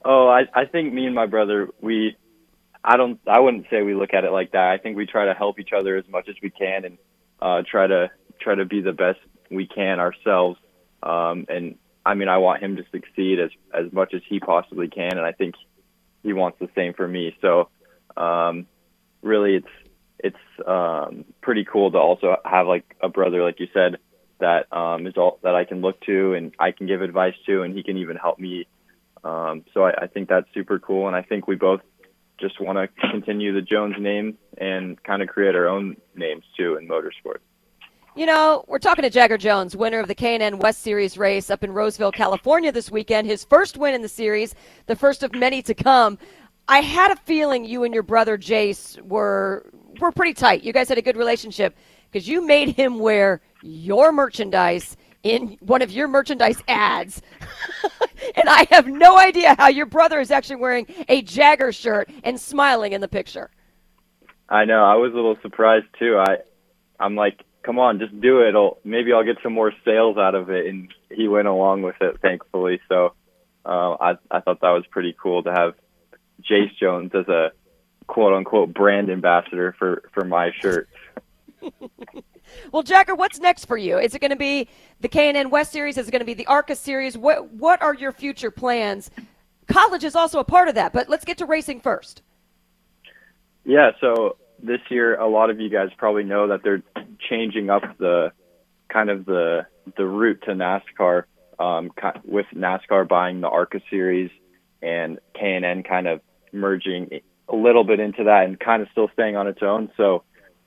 Oh, 0.04 0.28
I 0.28 0.42
I 0.54 0.66
think 0.66 0.94
me 0.94 1.06
and 1.06 1.16
my 1.16 1.28
brother 1.28 1.70
we 1.80 2.18
I 2.84 2.98
don't 2.98 3.22
I 3.26 3.40
wouldn't 3.40 3.68
say 3.70 3.84
we 3.84 3.96
look 3.96 4.14
at 4.14 4.26
it 4.26 4.32
like 4.32 4.52
that. 4.52 4.70
I 4.72 4.78
think 4.78 4.98
we 4.98 5.06
try 5.06 5.26
to 5.26 5.34
help 5.34 5.58
each 5.58 5.72
other 5.72 5.96
as 5.96 6.06
much 6.10 6.28
as 6.28 6.36
we 6.44 6.50
can 6.50 6.84
and 6.84 6.98
uh, 7.42 7.64
try 7.70 7.88
to 7.88 8.12
try 8.40 8.56
to 8.56 8.66
be 8.66 8.82
the 8.82 8.92
best 8.92 9.20
we 9.50 9.66
can 9.66 10.00
ourselves. 10.00 10.60
Um, 11.06 11.46
and 11.48 11.76
I 12.06 12.16
mean, 12.16 12.28
I 12.28 12.38
want 12.38 12.62
him 12.62 12.76
to 12.78 12.84
succeed 12.92 13.40
as 13.40 13.52
as 13.74 13.92
much 13.94 14.14
as 14.14 14.22
he 14.28 14.40
possibly 14.40 14.88
can, 14.88 15.18
and 15.18 15.26
I 15.26 15.32
think 15.32 15.56
he 16.24 16.34
wants 16.34 16.60
the 16.60 16.70
same 16.76 16.94
for 16.94 17.08
me. 17.08 17.36
So, 17.42 17.70
um, 18.18 18.68
really, 19.22 19.56
it's 19.56 19.68
it's 20.20 20.68
um, 20.68 21.26
pretty 21.42 21.66
cool 21.66 21.92
to 21.92 21.98
also 21.98 22.38
have 22.44 22.68
like 22.68 22.96
a 23.02 23.10
brother, 23.10 23.44
like 23.44 23.60
you 23.60 23.68
said, 23.74 23.98
that 24.40 24.72
um, 24.76 25.08
is 25.08 25.14
all 25.18 25.40
that 25.44 25.56
I 25.56 25.66
can 25.66 25.82
look 25.82 26.02
to 26.02 26.34
and 26.34 26.54
I 26.60 26.72
can 26.72 26.88
give 26.88 27.02
advice 27.02 27.36
to, 27.46 27.62
and 27.62 27.76
he 27.76 27.84
can 27.84 27.98
even 27.98 28.18
help 28.18 28.40
me. 28.40 28.68
Um, 29.24 29.66
so 29.74 29.86
I, 29.86 30.04
I 30.04 30.08
think 30.08 30.30
that's 30.30 30.48
super 30.54 30.80
cool, 30.80 31.08
and 31.08 31.16
I 31.16 31.22
think 31.22 31.48
we 31.48 31.56
both 31.56 31.82
just 32.40 32.60
want 32.60 32.78
to 32.78 33.10
continue 33.12 33.54
the 33.54 33.62
Jones 33.62 33.96
name 34.00 34.38
and 34.58 35.02
kind 35.04 35.22
of 35.22 35.30
create 35.30 35.56
our 35.56 35.68
own 35.68 35.98
names 36.16 36.44
too 36.58 36.76
in 36.76 36.88
motorsports. 36.88 37.40
You 38.18 38.26
know, 38.26 38.64
we're 38.70 38.80
talking 38.80 39.04
to 39.04 39.10
Jagger 39.10 39.38
Jones, 39.38 39.76
winner 39.76 40.00
of 40.00 40.08
the 40.08 40.16
K&N 40.16 40.60
West 40.60 40.82
Series 40.82 41.18
race 41.18 41.50
up 41.50 41.66
in 41.66 41.74
Roseville, 41.74 42.14
California 42.14 42.72
this 42.72 42.90
weekend. 42.90 43.28
His 43.28 43.44
first 43.44 43.76
win 43.76 43.94
in 43.94 44.02
the 44.02 44.08
series, 44.08 44.56
the 44.86 44.96
first 44.96 45.22
of 45.22 45.36
many 45.36 45.62
to 45.64 45.74
come. 45.74 46.18
I 46.70 46.80
had 46.80 47.12
a 47.12 47.18
feeling 47.18 47.66
you 47.66 47.84
and 47.84 47.94
your 47.94 48.04
brother 48.04 48.38
Jace 48.38 49.02
were 49.02 49.70
were 50.00 50.14
pretty 50.14 50.34
tight. 50.34 50.64
You 50.64 50.72
guys 50.72 50.88
had 50.88 50.98
a 50.98 51.02
good 51.02 51.18
relationship 51.18 51.76
because 52.10 52.26
you 52.26 52.46
made 52.46 52.70
him 52.70 53.00
wear 53.00 53.42
your 53.62 54.14
merchandise 54.14 54.96
in 55.24 55.58
one 55.60 55.82
of 55.82 55.92
your 55.92 56.08
merchandise 56.08 56.64
ads. 56.70 57.22
and 58.38 58.48
I 58.48 58.66
have 58.72 58.88
no 58.88 59.18
idea 59.18 59.56
how 59.58 59.68
your 59.68 59.88
brother 59.88 60.22
is 60.22 60.32
actually 60.32 60.56
wearing 60.56 60.88
a 61.10 61.22
Jagger 61.22 61.74
shirt 61.74 62.10
and 62.24 62.40
smiling 62.40 62.94
in 62.94 63.02
the 63.02 63.10
picture. 63.10 63.52
I 64.48 64.64
know. 64.64 64.86
I 64.86 64.96
was 64.96 65.12
a 65.12 65.16
little 65.16 65.36
surprised 65.42 65.88
too. 66.00 66.18
I 66.18 66.38
I'm 67.02 67.18
like 67.18 67.42
come 67.66 67.80
on, 67.80 68.00
just 68.00 68.20
do 68.22 68.42
it. 68.42 68.56
I'll, 68.56 68.78
maybe 68.84 69.12
I'll 69.12 69.24
get 69.24 69.38
some 69.42 69.54
more 69.54 69.74
sales 69.84 70.18
out 70.18 70.36
of 70.36 70.50
it. 70.50 70.68
And 70.68 70.94
he 71.10 71.28
went 71.28 71.48
along 71.48 71.82
with 71.82 71.96
it, 72.00 72.22
thankfully. 72.22 72.80
So 72.88 73.14
uh, 73.66 73.96
I, 74.00 74.12
I 74.30 74.40
thought 74.42 74.62
that 74.62 74.70
was 74.70 74.86
pretty 74.92 75.16
cool 75.20 75.44
to 75.44 75.52
have 75.52 75.74
Jace 76.42 76.76
Jones 76.80 77.12
as 77.16 77.28
a 77.28 77.52
quote 78.08 78.34
unquote 78.34 78.74
brand 78.74 79.10
ambassador 79.10 79.76
for, 79.80 80.04
for 80.14 80.24
my 80.24 80.52
shirt. 80.62 80.88
well, 82.72 82.84
Jagger, 82.84 83.16
what's 83.16 83.40
next 83.40 83.66
for 83.66 83.78
you? 83.78 83.98
Is 83.98 84.14
it 84.14 84.20
going 84.20 84.30
to 84.30 84.38
be 84.38 84.68
the 85.02 85.08
K&N 85.08 85.50
West 85.50 85.72
Series? 85.72 85.98
Is 85.98 86.08
it 86.08 86.12
going 86.12 86.20
to 86.20 86.26
be 86.26 86.36
the 86.36 86.46
ARCA 86.46 86.76
Series? 86.76 87.18
What, 87.18 87.52
what 87.52 87.82
are 87.82 87.96
your 87.96 88.12
future 88.12 88.52
plans? 88.52 89.10
College 89.68 90.04
is 90.04 90.16
also 90.16 90.38
a 90.38 90.44
part 90.44 90.68
of 90.68 90.76
that, 90.76 90.94
but 90.94 91.10
let's 91.10 91.26
get 91.26 91.40
to 91.40 91.46
racing 91.48 91.82
first. 91.82 92.22
Yeah, 93.64 93.92
so 94.00 94.38
this 94.62 94.80
year, 94.90 95.20
a 95.20 95.28
lot 95.28 95.50
of 95.50 95.60
you 95.60 95.70
guys 95.70 95.90
probably 95.98 96.24
know 96.24 96.48
that 96.48 96.62
they're 96.64 96.84
changing 97.30 97.70
up 97.70 97.98
the 97.98 98.32
kind 98.90 99.10
of 99.10 99.26
the 99.26 99.66
the 99.98 100.06
route 100.06 100.42
to 100.44 100.52
NASCAR 100.52 101.24
um, 101.60 101.92
with 102.24 102.48
NASCAR 102.56 103.08
buying 103.08 103.42
the 103.42 103.48
ARCA 103.48 103.80
series 103.90 104.32
and 104.82 105.20
K&N 105.34 105.84
kind 105.84 106.08
of 106.08 106.22
merging 106.52 107.22
a 107.48 107.56
little 107.56 107.84
bit 107.84 108.00
into 108.00 108.24
that 108.26 108.46
and 108.46 108.60
kind 108.60 108.82
of 108.82 108.88
still 108.92 109.10
staying 109.14 109.36
on 109.36 109.48
its 109.48 109.62
own. 109.62 109.92
So 109.96 110.24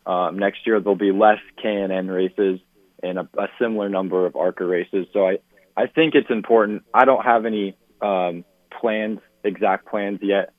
um, 0.06 0.38
next 0.38 0.66
year 0.66 0.80
there'll 0.80 0.96
be 0.96 1.12
less 1.12 1.38
K&N 1.60 2.08
races 2.08 2.60
and 3.02 3.18
a, 3.18 3.28
a 3.36 3.48
similar 3.60 3.88
number 3.88 4.24
of 4.24 4.36
ARCA 4.36 4.64
races. 4.64 5.06
So 5.12 5.26
I, 5.26 5.38
I 5.76 5.86
think 5.86 6.14
it's 6.14 6.30
important. 6.30 6.84
I 6.94 7.04
don't 7.04 7.24
have 7.24 7.44
any 7.44 7.76
um, 8.00 8.44
plans, 8.80 9.18
exact 9.44 9.86
plans 9.86 10.20
yet 10.22 10.52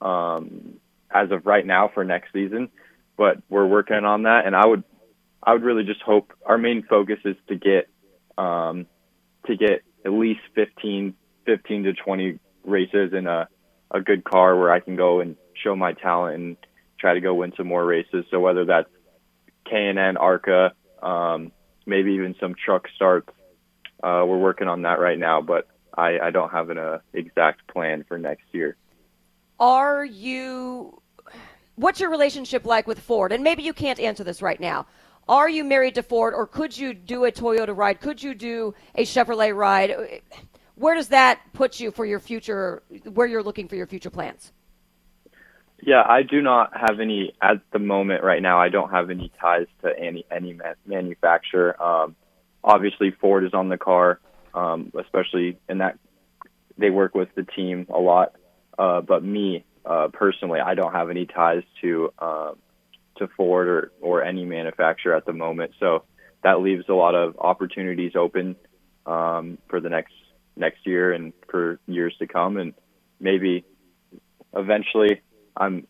um, 0.00 0.74
as 1.10 1.30
of 1.30 1.46
right 1.46 1.64
now 1.64 1.90
for 1.92 2.04
next 2.04 2.32
season, 2.32 2.68
but 3.16 3.38
we're 3.48 3.66
working 3.66 4.04
on 4.04 4.24
that. 4.24 4.46
And 4.46 4.54
I 4.54 4.66
would, 4.66 4.84
I 5.42 5.52
would 5.52 5.62
really 5.62 5.84
just 5.84 6.02
hope 6.02 6.32
our 6.44 6.58
main 6.58 6.82
focus 6.82 7.18
is 7.24 7.36
to 7.48 7.56
get, 7.56 7.88
um, 8.36 8.86
to 9.46 9.56
get 9.56 9.82
at 10.04 10.12
least 10.12 10.40
15, 10.54 11.14
15 11.46 11.82
to 11.84 11.92
20 11.92 12.38
races 12.64 13.12
in 13.12 13.26
a, 13.26 13.48
a 13.90 14.00
good 14.00 14.24
car 14.24 14.58
where 14.58 14.72
I 14.72 14.80
can 14.80 14.96
go 14.96 15.20
and 15.20 15.36
show 15.62 15.76
my 15.76 15.92
talent 15.92 16.36
and 16.36 16.56
try 16.98 17.14
to 17.14 17.20
go 17.20 17.34
win 17.34 17.52
some 17.56 17.66
more 17.66 17.84
races. 17.84 18.24
So 18.30 18.40
whether 18.40 18.64
that's 18.64 18.88
K&N, 19.68 20.16
ARCA, 20.16 20.72
um, 21.02 21.52
maybe 21.86 22.12
even 22.14 22.34
some 22.40 22.54
truck 22.54 22.88
starts, 22.94 23.28
uh, 24.02 24.24
we're 24.26 24.38
working 24.38 24.68
on 24.68 24.82
that 24.82 24.98
right 25.00 25.18
now, 25.18 25.40
but 25.40 25.68
I, 25.96 26.18
I 26.18 26.30
don't 26.30 26.50
have 26.50 26.70
an 26.70 26.78
uh, 26.78 26.98
exact 27.12 27.66
plan 27.68 28.04
for 28.06 28.18
next 28.18 28.44
year. 28.52 28.76
Are 29.58 30.04
you? 30.04 31.00
What's 31.76 32.00
your 32.00 32.10
relationship 32.10 32.64
like 32.64 32.86
with 32.86 32.98
Ford? 32.98 33.32
And 33.32 33.44
maybe 33.44 33.62
you 33.62 33.72
can't 33.72 34.00
answer 34.00 34.24
this 34.24 34.42
right 34.42 34.60
now. 34.60 34.86
Are 35.28 35.48
you 35.48 35.64
married 35.64 35.96
to 35.96 36.02
Ford, 36.02 36.34
or 36.34 36.46
could 36.46 36.76
you 36.76 36.94
do 36.94 37.24
a 37.24 37.32
Toyota 37.32 37.76
ride? 37.76 38.00
Could 38.00 38.22
you 38.22 38.34
do 38.34 38.74
a 38.94 39.04
Chevrolet 39.04 39.54
ride? 39.54 40.22
Where 40.76 40.94
does 40.94 41.08
that 41.08 41.40
put 41.52 41.80
you 41.80 41.90
for 41.90 42.06
your 42.06 42.20
future? 42.20 42.82
Where 43.12 43.26
you're 43.26 43.42
looking 43.42 43.66
for 43.66 43.76
your 43.76 43.86
future 43.86 44.10
plans? 44.10 44.52
Yeah, 45.82 46.02
I 46.06 46.22
do 46.22 46.40
not 46.40 46.76
have 46.76 47.00
any 47.00 47.32
at 47.42 47.60
the 47.72 47.78
moment 47.78 48.22
right 48.22 48.40
now. 48.40 48.60
I 48.60 48.68
don't 48.68 48.90
have 48.90 49.10
any 49.10 49.30
ties 49.40 49.66
to 49.82 49.98
any 49.98 50.24
any 50.30 50.52
ma- 50.52 50.74
manufacturer. 50.86 51.80
Um, 51.82 52.16
obviously, 52.62 53.10
Ford 53.10 53.44
is 53.44 53.52
on 53.52 53.68
the 53.68 53.76
car, 53.76 54.20
um, 54.54 54.92
especially 54.98 55.58
in 55.68 55.78
that 55.78 55.98
they 56.78 56.90
work 56.90 57.14
with 57.14 57.28
the 57.34 57.42
team 57.42 57.86
a 57.92 57.98
lot. 57.98 58.34
Uh, 58.78 59.00
but 59.00 59.22
me 59.24 59.64
uh, 59.84 60.08
personally, 60.12 60.60
I 60.60 60.74
don't 60.74 60.92
have 60.92 61.10
any 61.10 61.26
ties 61.26 61.62
to 61.82 62.12
uh, 62.18 62.52
to 63.18 63.28
Ford 63.36 63.68
or 63.68 63.92
or 64.00 64.22
any 64.22 64.44
manufacturer 64.44 65.14
at 65.14 65.26
the 65.26 65.32
moment. 65.32 65.72
So 65.80 66.04
that 66.42 66.60
leaves 66.60 66.84
a 66.88 66.94
lot 66.94 67.14
of 67.14 67.36
opportunities 67.38 68.12
open 68.16 68.56
um, 69.06 69.58
for 69.68 69.80
the 69.80 69.88
next 69.88 70.12
next 70.56 70.86
year 70.86 71.12
and 71.12 71.32
for 71.50 71.78
years 71.86 72.14
to 72.18 72.26
come, 72.26 72.56
and 72.56 72.74
maybe 73.20 73.64
eventually 74.54 75.20
I'm 75.56 75.86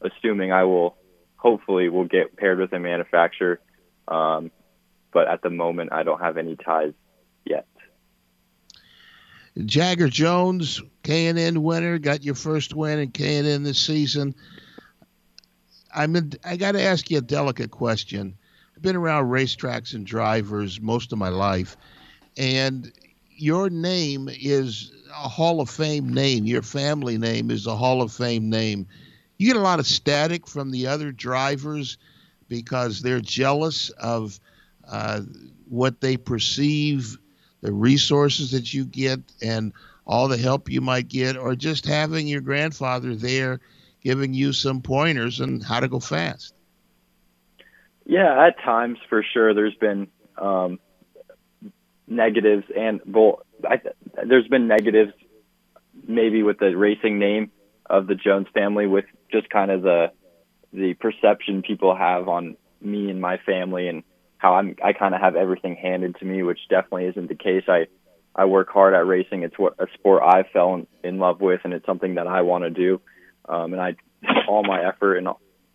assuming 0.00 0.52
I 0.52 0.64
will 0.64 0.96
hopefully 1.36 1.88
will 1.88 2.06
get 2.06 2.36
paired 2.36 2.58
with 2.58 2.72
a 2.72 2.78
manufacturer. 2.78 3.60
Um, 4.08 4.50
but 5.12 5.28
at 5.28 5.42
the 5.42 5.50
moment, 5.50 5.92
I 5.92 6.02
don't 6.02 6.20
have 6.20 6.38
any 6.38 6.56
ties 6.56 6.92
yet. 7.44 7.66
Jagger 9.64 10.08
Jones, 10.08 10.82
K&N 11.04 11.62
winner, 11.62 11.98
got 11.98 12.24
your 12.24 12.34
first 12.34 12.74
win 12.74 12.98
in 12.98 13.10
K&N 13.12 13.62
this 13.62 13.78
season. 13.78 14.34
I'm 15.94 16.16
in, 16.16 16.32
I 16.44 16.56
got 16.56 16.72
to 16.72 16.82
ask 16.82 17.10
you 17.10 17.18
a 17.18 17.22
delicate 17.22 17.70
question. 17.70 18.36
I've 18.76 18.82
been 18.82 18.96
around 18.96 19.30
racetracks 19.30 19.94
and 19.94 20.04
drivers 20.04 20.80
most 20.80 21.12
of 21.12 21.18
my 21.18 21.28
life, 21.28 21.76
and 22.36 22.92
your 23.36 23.70
name 23.70 24.28
is 24.28 24.92
a 25.10 25.28
Hall 25.28 25.60
of 25.60 25.70
Fame 25.70 26.12
name. 26.12 26.44
Your 26.46 26.62
family 26.62 27.16
name 27.16 27.50
is 27.50 27.66
a 27.66 27.76
Hall 27.76 28.02
of 28.02 28.12
Fame 28.12 28.50
name. 28.50 28.86
You 29.38 29.46
get 29.46 29.56
a 29.56 29.60
lot 29.60 29.78
of 29.78 29.86
static 29.86 30.48
from 30.48 30.72
the 30.72 30.88
other 30.88 31.12
drivers 31.12 31.98
because 32.48 33.02
they're 33.02 33.20
jealous 33.20 33.90
of 33.90 34.40
uh, 34.88 35.22
what 35.68 36.00
they 36.00 36.16
perceive, 36.16 37.16
the 37.64 37.72
resources 37.72 38.50
that 38.50 38.74
you 38.74 38.84
get, 38.84 39.20
and 39.40 39.72
all 40.06 40.28
the 40.28 40.36
help 40.36 40.70
you 40.70 40.82
might 40.82 41.08
get, 41.08 41.38
or 41.38 41.56
just 41.56 41.86
having 41.86 42.28
your 42.28 42.42
grandfather 42.42 43.16
there 43.16 43.58
giving 44.02 44.34
you 44.34 44.52
some 44.52 44.82
pointers 44.82 45.40
on 45.40 45.60
how 45.60 45.80
to 45.80 45.88
go 45.88 45.98
fast. 45.98 46.54
Yeah, 48.04 48.46
at 48.46 48.62
times 48.62 48.98
for 49.08 49.24
sure. 49.32 49.54
There's 49.54 49.74
been 49.76 50.08
um, 50.36 50.78
negatives 52.06 52.66
and 52.76 53.00
well, 53.06 53.46
I, 53.66 53.80
there's 54.26 54.46
been 54.46 54.68
negatives 54.68 55.14
maybe 56.06 56.42
with 56.42 56.58
the 56.58 56.76
racing 56.76 57.18
name 57.18 57.50
of 57.88 58.06
the 58.06 58.14
Jones 58.14 58.46
family 58.52 58.86
with 58.86 59.06
just 59.32 59.48
kind 59.48 59.70
of 59.70 59.80
the 59.80 60.12
the 60.70 60.92
perception 60.92 61.62
people 61.62 61.96
have 61.96 62.28
on 62.28 62.58
me 62.82 63.08
and 63.08 63.22
my 63.22 63.38
family 63.38 63.88
and 63.88 64.02
how 64.38 64.54
I'm 64.54 64.76
I 64.84 64.92
kind 64.92 65.14
of 65.14 65.20
have 65.20 65.36
everything 65.36 65.76
handed 65.76 66.16
to 66.16 66.24
me, 66.24 66.42
which 66.42 66.60
definitely 66.68 67.06
isn't 67.06 67.28
the 67.28 67.34
case. 67.34 67.64
I 67.68 67.86
I 68.34 68.46
work 68.46 68.68
hard 68.70 68.94
at 68.94 69.06
racing. 69.06 69.42
It's 69.42 69.58
what 69.58 69.74
a 69.78 69.86
sport 69.94 70.22
I 70.22 70.42
fell 70.52 70.74
in, 70.74 70.86
in 71.02 71.18
love 71.18 71.40
with, 71.40 71.60
and 71.64 71.72
it's 71.72 71.86
something 71.86 72.16
that 72.16 72.26
I 72.26 72.42
want 72.42 72.64
to 72.64 72.70
do. 72.70 73.00
Um, 73.48 73.72
and 73.72 73.80
I 73.80 73.96
all 74.48 74.64
my 74.64 74.86
effort 74.86 75.16
and 75.16 75.28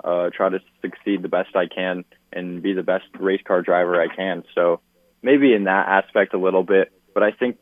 uh, 0.03 0.30
try 0.36 0.49
to 0.49 0.60
succeed 0.82 1.22
the 1.22 1.30
best 1.30 1.55
I 1.55 1.68
can 1.68 2.05
and 2.32 2.62
be 2.62 2.74
the 2.74 2.84
best 2.84 3.05
race 3.20 3.41
car 3.45 3.62
driver 3.62 4.01
I 4.01 4.14
can. 4.14 4.43
So 4.55 4.82
maybe 5.22 5.53
in 5.53 5.66
that 5.66 5.88
aspect 5.88 6.34
a 6.34 6.38
little 6.38 6.64
bit, 6.64 6.91
but 7.14 7.24
I 7.24 7.32
think 7.32 7.57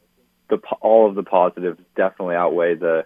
the 0.50 0.58
all 0.82 1.10
of 1.10 1.16
the 1.16 1.24
positives 1.24 1.80
definitely 1.96 2.36
outweigh 2.36 2.76
the 2.76 3.06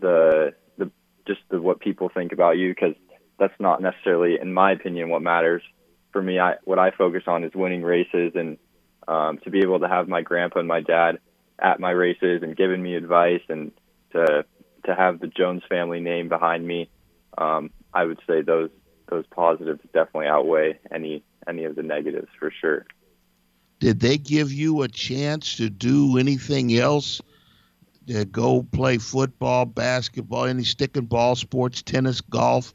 the 0.00 0.54
the 0.78 0.90
just 1.26 1.40
the 1.50 1.60
what 1.60 1.80
people 1.80 2.10
think 2.12 2.32
about 2.32 2.56
you 2.58 2.70
because 2.70 2.94
that's 3.38 3.58
not 3.58 3.80
necessarily, 3.80 4.38
in 4.40 4.52
my 4.52 4.72
opinion, 4.72 5.08
what 5.08 5.22
matters. 5.22 5.62
For 6.12 6.22
me, 6.22 6.38
I 6.38 6.54
what 6.64 6.78
I 6.78 6.90
focus 6.90 7.24
on 7.26 7.44
is 7.44 7.52
winning 7.54 7.82
races 7.82 8.32
and 8.34 8.58
um, 9.08 9.38
to 9.44 9.50
be 9.50 9.60
able 9.60 9.80
to 9.80 9.88
have 9.88 10.08
my 10.08 10.22
grandpa 10.22 10.60
and 10.60 10.68
my 10.68 10.80
dad 10.80 11.18
at 11.58 11.80
my 11.80 11.90
races 11.90 12.42
and 12.42 12.56
giving 12.56 12.82
me 12.82 12.94
advice 12.94 13.42
and 13.48 13.72
to 14.12 14.44
to 14.84 14.94
have 14.94 15.20
the 15.20 15.28
Jones 15.28 15.62
family 15.68 16.00
name 16.00 16.28
behind 16.28 16.66
me. 16.66 16.90
Um, 17.38 17.70
I 17.94 18.04
would 18.04 18.20
say 18.26 18.42
those 18.42 18.70
those 19.08 19.24
positives 19.26 19.80
definitely 19.92 20.26
outweigh 20.26 20.78
any 20.90 21.22
any 21.46 21.64
of 21.64 21.76
the 21.76 21.82
negatives 21.82 22.28
for 22.38 22.50
sure. 22.50 22.86
Did 23.80 24.00
they 24.00 24.16
give 24.16 24.52
you 24.52 24.82
a 24.82 24.88
chance 24.88 25.56
to 25.56 25.68
do 25.68 26.18
anything 26.18 26.76
else? 26.76 27.20
To 28.08 28.24
go 28.24 28.64
play 28.64 28.98
football, 28.98 29.64
basketball, 29.64 30.46
any 30.46 30.64
stick 30.64 30.96
and 30.96 31.08
ball 31.08 31.36
sports, 31.36 31.82
tennis, 31.82 32.20
golf, 32.20 32.74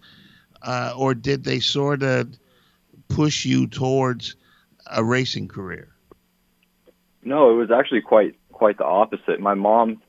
uh, 0.62 0.94
or 0.98 1.14
did 1.14 1.44
they 1.44 1.60
sort 1.60 2.02
of 2.02 2.30
push 3.10 3.46
you 3.46 3.68
towards 3.68 4.36
a 4.86 5.04
racing 5.04 5.48
career? 5.48 5.94
No, 7.24 7.52
it 7.52 7.56
was 7.56 7.72
actually 7.72 8.02
quite 8.02 8.36
quite 8.52 8.78
the 8.78 8.86
opposite. 8.86 9.40
My 9.40 9.54
mom, 9.54 10.02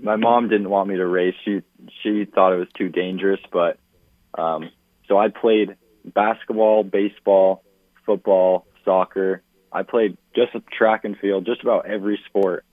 my 0.00 0.16
mom 0.16 0.48
didn't 0.48 0.70
want 0.70 0.88
me 0.88 0.96
to 0.96 1.06
race. 1.06 1.34
She 1.44 1.62
she 2.02 2.24
thought 2.24 2.52
it 2.52 2.58
was 2.58 2.68
too 2.76 2.88
dangerous, 2.88 3.40
but 3.52 3.78
um, 4.34 4.70
so 5.08 5.18
I 5.18 5.28
played 5.28 5.76
basketball, 6.04 6.84
baseball, 6.84 7.62
football, 8.06 8.66
soccer. 8.84 9.42
I 9.70 9.82
played 9.82 10.16
just 10.34 10.52
track 10.70 11.04
and 11.04 11.16
field, 11.18 11.46
just 11.46 11.62
about 11.62 11.86
every 11.86 12.18
sport 12.26 12.64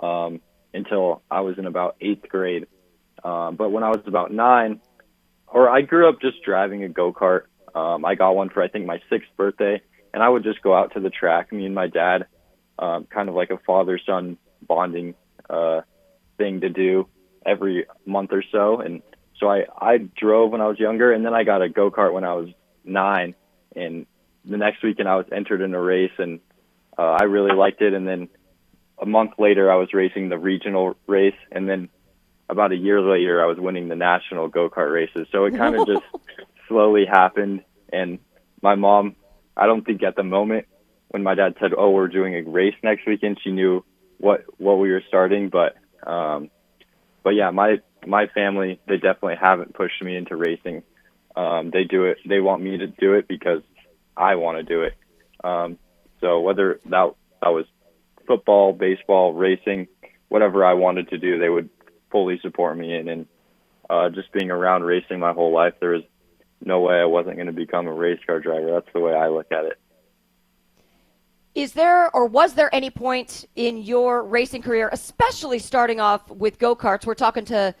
um, 0.00 0.40
until 0.74 1.22
I 1.30 1.40
was 1.40 1.58
in 1.58 1.66
about 1.66 1.96
eighth 2.00 2.28
grade. 2.28 2.66
Um, 3.24 3.56
but 3.56 3.70
when 3.70 3.82
I 3.82 3.88
was 3.88 4.02
about 4.06 4.32
nine, 4.32 4.80
or 5.46 5.68
I 5.68 5.82
grew 5.82 6.08
up 6.08 6.20
just 6.20 6.42
driving 6.44 6.84
a 6.84 6.88
go 6.88 7.12
kart. 7.12 7.42
Um, 7.74 8.04
I 8.04 8.14
got 8.14 8.30
one 8.34 8.50
for 8.50 8.62
I 8.62 8.68
think 8.68 8.86
my 8.86 9.00
sixth 9.10 9.28
birthday, 9.36 9.80
and 10.12 10.22
I 10.22 10.28
would 10.28 10.44
just 10.44 10.62
go 10.62 10.74
out 10.74 10.94
to 10.94 11.00
the 11.00 11.10
track. 11.10 11.52
Me 11.52 11.66
and 11.66 11.74
my 11.74 11.86
dad, 11.86 12.26
um, 12.78 13.04
kind 13.04 13.28
of 13.28 13.34
like 13.34 13.50
a 13.50 13.58
father 13.58 13.98
son 14.04 14.38
bonding 14.66 15.14
uh, 15.48 15.82
thing 16.36 16.60
to 16.60 16.68
do 16.68 17.08
every 17.44 17.86
month 18.06 18.32
or 18.32 18.42
so. 18.50 18.80
And 18.80 19.02
so 19.38 19.48
I 19.48 19.64
I 19.76 19.98
drove 19.98 20.52
when 20.52 20.60
I 20.60 20.66
was 20.66 20.78
younger, 20.78 21.12
and 21.12 21.24
then 21.24 21.34
I 21.34 21.44
got 21.44 21.62
a 21.62 21.68
go 21.68 21.90
kart 21.90 22.12
when 22.12 22.24
I 22.24 22.34
was 22.34 22.48
nine. 22.84 23.34
And 23.76 24.06
the 24.44 24.56
next 24.56 24.82
weekend 24.82 25.08
I 25.08 25.16
was 25.16 25.26
entered 25.30 25.60
in 25.60 25.74
a 25.74 25.80
race, 25.80 26.12
and 26.18 26.40
uh, 26.96 27.16
I 27.20 27.24
really 27.24 27.54
liked 27.54 27.82
it. 27.82 27.94
And 27.94 28.06
then 28.06 28.28
a 29.00 29.06
month 29.06 29.32
later, 29.38 29.70
I 29.70 29.76
was 29.76 29.92
racing 29.92 30.28
the 30.28 30.38
regional 30.38 30.96
race, 31.06 31.36
and 31.52 31.68
then 31.68 31.88
about 32.48 32.72
a 32.72 32.76
year 32.76 33.00
later, 33.00 33.42
I 33.42 33.46
was 33.46 33.58
winning 33.58 33.88
the 33.88 33.96
national 33.96 34.48
go 34.48 34.70
kart 34.70 34.92
races. 34.92 35.28
So 35.30 35.44
it 35.44 35.54
kind 35.56 35.76
of 35.76 35.86
just 35.86 36.02
slowly 36.68 37.04
happened. 37.06 37.62
And 37.92 38.18
my 38.62 38.74
mom, 38.74 39.16
I 39.56 39.66
don't 39.66 39.84
think 39.84 40.02
at 40.02 40.16
the 40.16 40.22
moment 40.22 40.66
when 41.08 41.22
my 41.22 41.34
dad 41.34 41.54
said, 41.60 41.72
"Oh, 41.76 41.90
we're 41.90 42.08
doing 42.08 42.34
a 42.34 42.42
race 42.42 42.74
next 42.82 43.06
weekend," 43.06 43.38
she 43.42 43.50
knew 43.50 43.84
what 44.18 44.44
what 44.58 44.78
we 44.78 44.90
were 44.90 45.02
starting. 45.08 45.48
But 45.48 45.76
um, 46.08 46.50
but 47.22 47.30
yeah, 47.30 47.50
my 47.50 47.78
my 48.06 48.26
family 48.28 48.80
they 48.86 48.96
definitely 48.96 49.36
haven't 49.40 49.74
pushed 49.74 50.02
me 50.02 50.16
into 50.16 50.36
racing. 50.36 50.82
Um, 51.36 51.70
they 51.72 51.84
do 51.84 52.04
it. 52.04 52.18
They 52.26 52.40
want 52.40 52.62
me 52.62 52.78
to 52.78 52.86
do 52.86 53.14
it 53.14 53.28
because 53.28 53.62
I 54.16 54.34
want 54.36 54.58
to 54.58 54.64
do 54.64 54.82
it. 54.82 54.94
Um, 55.42 55.78
so 56.20 56.40
whether 56.40 56.80
that 56.86 57.14
that 57.42 57.50
was 57.50 57.64
football, 58.26 58.72
baseball, 58.72 59.32
racing, 59.32 59.88
whatever 60.28 60.64
I 60.64 60.74
wanted 60.74 61.08
to 61.10 61.18
do, 61.18 61.38
they 61.38 61.48
would 61.48 61.70
fully 62.10 62.38
support 62.42 62.76
me 62.76 62.94
in. 62.94 63.08
And 63.08 63.26
uh, 63.88 64.10
just 64.10 64.32
being 64.32 64.50
around 64.50 64.82
racing 64.82 65.18
my 65.20 65.32
whole 65.32 65.52
life, 65.52 65.74
there 65.80 65.90
was 65.90 66.02
no 66.64 66.80
way 66.80 67.00
I 67.00 67.04
wasn't 67.04 67.36
going 67.36 67.46
to 67.46 67.52
become 67.52 67.86
a 67.86 67.92
race 67.92 68.20
car 68.26 68.40
driver. 68.40 68.70
That's 68.70 68.92
the 68.92 69.00
way 69.00 69.14
I 69.14 69.28
look 69.28 69.50
at 69.52 69.64
it. 69.64 69.78
Is 71.54 71.72
there 71.72 72.14
or 72.14 72.26
was 72.26 72.54
there 72.54 72.72
any 72.74 72.90
point 72.90 73.46
in 73.56 73.78
your 73.78 74.22
racing 74.22 74.62
career, 74.62 74.88
especially 74.92 75.58
starting 75.58 75.98
off 75.98 76.30
with 76.30 76.58
go 76.58 76.76
karts? 76.76 77.04
We're 77.04 77.14
talking 77.14 77.44
to 77.46 77.74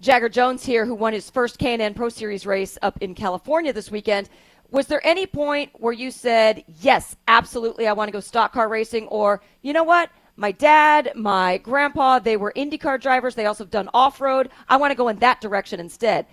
Jagger 0.00 0.28
Jones 0.28 0.64
here, 0.64 0.84
who 0.84 0.94
won 0.94 1.12
his 1.12 1.30
first 1.30 1.58
K&N 1.58 1.94
Pro 1.94 2.08
Series 2.08 2.46
race 2.46 2.78
up 2.82 2.98
in 3.00 3.14
California 3.14 3.72
this 3.72 3.90
weekend. 3.90 4.28
Was 4.70 4.86
there 4.86 5.04
any 5.06 5.26
point 5.26 5.70
where 5.74 5.92
you 5.92 6.10
said, 6.10 6.64
yes, 6.80 7.16
absolutely, 7.26 7.86
I 7.86 7.92
want 7.92 8.08
to 8.08 8.12
go 8.12 8.20
stock 8.20 8.52
car 8.52 8.68
racing? 8.68 9.06
Or, 9.08 9.40
you 9.62 9.72
know 9.72 9.84
what? 9.84 10.10
My 10.36 10.50
dad, 10.50 11.12
my 11.14 11.58
grandpa, 11.58 12.18
they 12.18 12.36
were 12.36 12.52
IndyCar 12.56 13.00
drivers. 13.00 13.34
They 13.34 13.46
also 13.46 13.64
have 13.64 13.70
done 13.70 13.88
off 13.94 14.20
road. 14.20 14.50
I 14.68 14.76
want 14.76 14.90
to 14.90 14.96
go 14.96 15.08
in 15.08 15.18
that 15.20 15.40
direction 15.40 15.78
instead. 15.78 16.26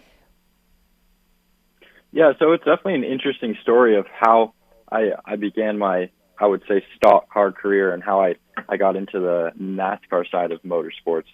Yeah, 2.12 2.34
so 2.40 2.52
it's 2.52 2.64
definitely 2.64 2.96
an 2.96 3.04
interesting 3.04 3.56
story 3.62 3.98
of 3.98 4.06
how 4.08 4.54
I, 4.92 5.12
I 5.26 5.36
began 5.38 5.78
my, 5.78 6.10
I 6.38 6.46
would 6.46 6.64
say, 6.68 6.84
stock 6.96 7.30
car 7.30 7.52
career 7.52 7.94
and 7.94 8.04
how 8.04 8.22
I, 8.22 8.36
I 8.68 8.78
got 8.78 8.96
into 8.96 9.20
the 9.20 9.52
NASCAR 9.60 10.30
side 10.30 10.52
of 10.52 10.62
motorsports. 10.64 11.28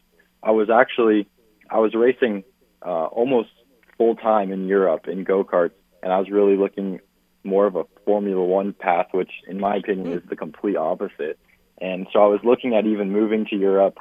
I 0.43 0.51
was 0.51 0.69
actually, 0.69 1.27
I 1.69 1.79
was 1.79 1.95
racing 1.95 2.43
uh, 2.85 3.05
almost 3.05 3.49
full 3.97 4.15
time 4.15 4.51
in 4.51 4.67
Europe 4.67 5.07
in 5.07 5.23
go 5.23 5.43
karts 5.43 5.71
and 6.03 6.13
I 6.13 6.19
was 6.19 6.29
really 6.29 6.55
looking 6.55 6.99
more 7.43 7.65
of 7.65 7.75
a 7.75 7.83
Formula 8.05 8.43
One 8.43 8.73
path, 8.73 9.07
which 9.11 9.31
in 9.47 9.59
my 9.59 9.77
opinion 9.77 10.13
is 10.13 10.23
the 10.29 10.35
complete 10.35 10.77
opposite. 10.77 11.39
And 11.79 12.07
so 12.11 12.19
I 12.19 12.27
was 12.27 12.39
looking 12.43 12.75
at 12.75 12.85
even 12.85 13.11
moving 13.11 13.45
to 13.49 13.55
Europe. 13.55 13.97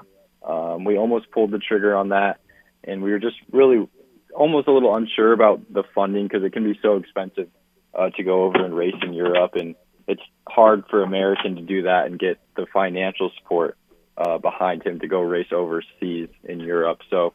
Um, 0.47 0.85
we 0.85 0.97
almost 0.97 1.31
pulled 1.31 1.51
the 1.51 1.59
trigger 1.59 1.97
on 1.97 2.11
that, 2.11 2.41
and 2.85 3.03
we 3.03 3.11
were 3.11 3.19
just 3.19 3.37
really 3.51 3.89
almost 4.37 4.69
a 4.69 4.73
little 4.73 4.95
unsure 4.95 5.33
about 5.33 5.61
the 5.73 5.83
funding 5.95 6.29
because 6.29 6.45
it 6.45 6.53
can 6.53 6.65
be 6.65 6.79
so 6.83 6.97
expensive 6.97 7.49
uh, 7.95 8.11
to 8.11 8.23
go 8.23 8.45
over 8.45 8.65
and 8.65 8.75
race 8.75 8.95
in 9.03 9.13
Europe, 9.13 9.55
and 9.55 9.75
it's 10.07 10.23
hard 10.49 10.85
for 10.91 11.03
American 11.03 11.57
to 11.57 11.63
do 11.63 11.83
that 11.83 12.07
and 12.07 12.19
get 12.19 12.39
the 12.57 12.67
financial 12.73 13.31
support 13.39 13.77
uh, 14.17 14.39
behind 14.39 14.83
him 14.83 15.01
to 15.01 15.09
go 15.09 15.21
race 15.21 15.49
overseas 15.53 16.29
in 16.45 16.61
Europe. 16.61 17.01
So 17.11 17.35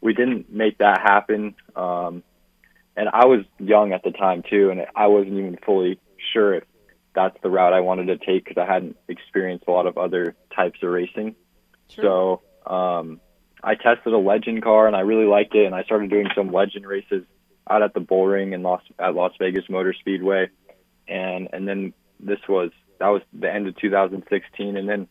we 0.00 0.12
didn't 0.12 0.52
make 0.52 0.78
that 0.78 1.00
happen. 1.00 1.54
Um, 1.74 2.22
and 2.96 3.08
I 3.08 3.26
was 3.26 3.44
young 3.58 3.92
at 3.92 4.02
the 4.02 4.10
time 4.10 4.42
too, 4.48 4.70
and 4.70 4.86
I 4.94 5.06
wasn't 5.06 5.38
even 5.38 5.58
fully 5.64 5.98
sure 6.32 6.54
if 6.54 6.64
that's 7.14 7.36
the 7.42 7.50
route 7.50 7.72
I 7.72 7.80
wanted 7.80 8.06
to 8.06 8.18
take 8.18 8.44
because 8.44 8.60
I 8.60 8.70
hadn't 8.70 8.96
experienced 9.08 9.64
a 9.68 9.70
lot 9.70 9.86
of 9.86 9.96
other 9.96 10.34
types 10.54 10.80
of 10.82 10.90
racing. 10.90 11.34
So 11.88 12.42
um, 12.66 13.20
I 13.62 13.74
tested 13.74 14.12
a 14.12 14.18
Legend 14.18 14.62
car, 14.62 14.86
and 14.86 14.96
I 14.96 15.00
really 15.00 15.26
liked 15.26 15.54
it, 15.54 15.66
and 15.66 15.74
I 15.74 15.84
started 15.84 16.10
doing 16.10 16.26
some 16.34 16.52
Legend 16.52 16.86
races 16.86 17.24
out 17.70 17.82
at 17.82 17.94
the 17.94 18.00
Bullring 18.00 18.52
in 18.52 18.62
Las 18.62 18.82
at 18.98 19.14
Las 19.14 19.32
Vegas 19.38 19.64
Motor 19.68 19.94
Speedway, 19.98 20.48
and 21.08 21.48
and 21.52 21.66
then 21.66 21.92
this 22.20 22.40
was 22.48 22.70
that 22.98 23.08
was 23.08 23.22
the 23.32 23.52
end 23.52 23.68
of 23.68 23.76
2016, 23.76 24.76
and 24.76 24.88
then 24.88 25.08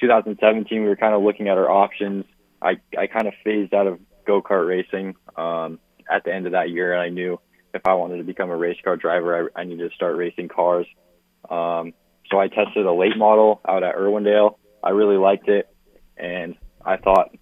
2017 0.00 0.82
we 0.82 0.88
were 0.88 0.96
kind 0.96 1.14
of 1.14 1.22
looking 1.22 1.48
at 1.48 1.56
our 1.56 1.70
options. 1.70 2.24
I 2.60 2.80
I 2.98 3.06
kind 3.06 3.26
of 3.26 3.34
phased 3.44 3.72
out 3.72 3.86
of 3.86 3.98
go 4.26 4.42
kart 4.42 4.66
racing. 4.66 5.14
Um, 5.36 5.78
at 6.10 6.24
the 6.24 6.32
end 6.32 6.46
of 6.46 6.52
that 6.52 6.70
year, 6.70 6.92
and 6.92 7.02
I 7.02 7.08
knew 7.08 7.40
if 7.74 7.82
I 7.84 7.94
wanted 7.94 8.18
to 8.18 8.24
become 8.24 8.50
a 8.50 8.56
race 8.56 8.78
car 8.82 8.96
driver, 8.96 9.50
I, 9.56 9.60
I 9.60 9.64
needed 9.64 9.88
to 9.88 9.94
start 9.94 10.16
racing 10.16 10.48
cars. 10.48 10.86
Um, 11.50 11.92
so 12.30 12.38
I 12.38 12.48
tested 12.48 12.86
a 12.86 12.92
late 12.92 13.16
model 13.16 13.60
out 13.68 13.82
at 13.82 13.96
Irwindale. 13.96 14.56
I 14.82 14.90
really 14.90 15.16
liked 15.16 15.48
it, 15.48 15.68
and 16.16 16.56
I 16.84 16.96
thought, 16.96 17.34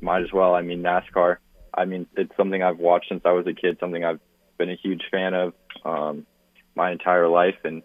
might 0.00 0.22
as 0.22 0.32
well. 0.32 0.54
I 0.54 0.62
mean, 0.62 0.82
NASCAR. 0.82 1.36
I 1.74 1.84
mean, 1.84 2.06
it's 2.16 2.34
something 2.36 2.62
I've 2.62 2.78
watched 2.78 3.08
since 3.08 3.22
I 3.24 3.32
was 3.32 3.46
a 3.46 3.52
kid. 3.52 3.78
Something 3.80 4.04
I've 4.04 4.20
been 4.58 4.70
a 4.70 4.76
huge 4.76 5.02
fan 5.10 5.34
of 5.34 5.52
um, 5.84 6.26
my 6.74 6.90
entire 6.90 7.28
life, 7.28 7.56
and 7.64 7.82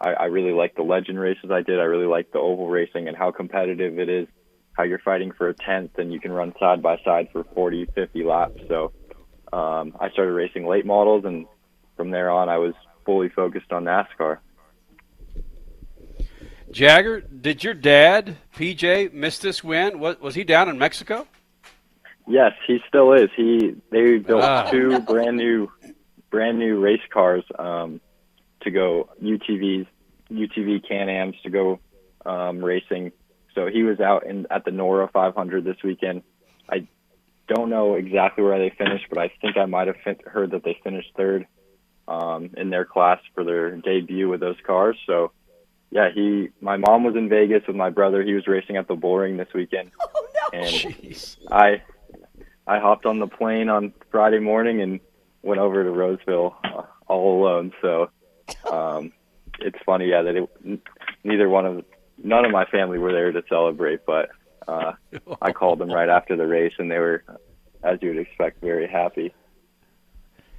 I, 0.00 0.12
I 0.12 0.24
really 0.26 0.52
like 0.52 0.74
the 0.74 0.82
legend 0.82 1.18
races 1.18 1.50
I 1.50 1.62
did. 1.62 1.78
I 1.78 1.84
really 1.84 2.06
like 2.06 2.32
the 2.32 2.38
oval 2.38 2.68
racing 2.68 3.08
and 3.08 3.16
how 3.16 3.30
competitive 3.30 3.98
it 3.98 4.08
is. 4.08 4.28
How 4.72 4.82
you're 4.82 4.98
fighting 4.98 5.30
for 5.32 5.48
a 5.48 5.54
tenth, 5.54 5.98
and 5.98 6.12
you 6.12 6.20
can 6.20 6.32
run 6.32 6.52
side 6.58 6.82
by 6.82 6.98
side 7.04 7.28
for 7.32 7.44
40, 7.54 7.86
50 7.94 8.24
laps. 8.24 8.60
So 8.66 8.92
um, 9.52 9.96
I 10.00 10.10
started 10.10 10.32
racing 10.32 10.66
late 10.66 10.84
models, 10.84 11.24
and 11.24 11.46
from 11.96 12.10
there 12.10 12.30
on, 12.30 12.48
I 12.48 12.58
was 12.58 12.74
fully 13.04 13.28
focused 13.28 13.72
on 13.72 13.84
NASCAR. 13.84 14.38
Jagger, 16.72 17.20
did 17.20 17.62
your 17.62 17.74
dad, 17.74 18.36
PJ, 18.56 19.12
miss 19.12 19.38
this 19.38 19.62
win? 19.62 20.00
Was, 20.00 20.18
was 20.20 20.34
he 20.34 20.42
down 20.42 20.68
in 20.68 20.76
Mexico? 20.76 21.28
Yes, 22.26 22.52
he 22.66 22.78
still 22.88 23.12
is. 23.12 23.28
He 23.36 23.74
they 23.90 24.18
built 24.18 24.42
Ah. 24.42 24.70
two 24.70 24.98
brand 25.00 25.36
new, 25.36 25.70
brand 26.30 26.58
new 26.58 26.80
race 26.80 27.02
cars 27.12 27.44
um, 27.58 28.00
to 28.62 28.70
go 28.70 29.10
UTVs, 29.22 29.86
UTV 30.30 30.86
Can-Ams 30.88 31.36
to 31.42 31.50
go 31.50 31.80
um, 32.24 32.64
racing. 32.64 33.12
So 33.54 33.66
he 33.66 33.82
was 33.82 34.00
out 34.00 34.26
in 34.26 34.46
at 34.50 34.64
the 34.64 34.70
NORRA 34.70 35.12
500 35.12 35.64
this 35.64 35.76
weekend. 35.84 36.22
I 36.68 36.86
don't 37.46 37.68
know 37.68 37.94
exactly 37.94 38.42
where 38.42 38.58
they 38.58 38.74
finished, 38.76 39.06
but 39.10 39.18
I 39.18 39.30
think 39.40 39.56
I 39.58 39.66
might 39.66 39.86
have 39.86 39.96
fin- 40.02 40.16
heard 40.26 40.52
that 40.52 40.64
they 40.64 40.78
finished 40.82 41.10
third 41.16 41.46
um, 42.08 42.50
in 42.56 42.70
their 42.70 42.86
class 42.86 43.20
for 43.34 43.44
their 43.44 43.76
debut 43.76 44.28
with 44.28 44.40
those 44.40 44.56
cars. 44.66 44.96
So, 45.06 45.32
yeah, 45.90 46.08
he. 46.12 46.48
My 46.60 46.78
mom 46.78 47.04
was 47.04 47.14
in 47.16 47.28
Vegas 47.28 47.62
with 47.66 47.76
my 47.76 47.90
brother. 47.90 48.22
He 48.22 48.32
was 48.32 48.46
racing 48.46 48.76
at 48.78 48.88
the 48.88 48.94
Bullring 48.96 49.36
this 49.36 49.48
weekend, 49.54 49.90
Oh 50.00 50.26
and 50.52 51.16
I, 51.52 51.82
I 52.66 52.78
hopped 52.78 53.06
on 53.06 53.18
the 53.18 53.26
plane 53.26 53.68
on 53.68 53.92
Friday 54.10 54.38
morning 54.38 54.80
and 54.80 55.00
went 55.42 55.60
over 55.60 55.84
to 55.84 55.90
Roseville 55.90 56.56
uh, 56.64 56.82
all 57.06 57.42
alone. 57.42 57.72
So, 57.82 58.10
um, 58.70 59.12
it's 59.60 59.78
funny, 59.84 60.06
yeah, 60.06 60.22
that 60.22 60.36
it, 60.36 60.80
neither 61.22 61.48
one 61.48 61.66
of 61.66 61.84
none 62.22 62.44
of 62.44 62.50
my 62.50 62.64
family 62.66 62.98
were 62.98 63.12
there 63.12 63.32
to 63.32 63.42
celebrate, 63.48 64.00
but 64.06 64.30
uh, 64.66 64.92
I 65.42 65.52
called 65.52 65.78
them 65.78 65.90
right 65.90 66.08
after 66.08 66.36
the 66.36 66.46
race, 66.46 66.72
and 66.78 66.90
they 66.90 66.98
were, 66.98 67.22
as 67.82 67.98
you 68.00 68.08
would 68.10 68.18
expect, 68.18 68.60
very 68.60 68.88
happy. 68.88 69.34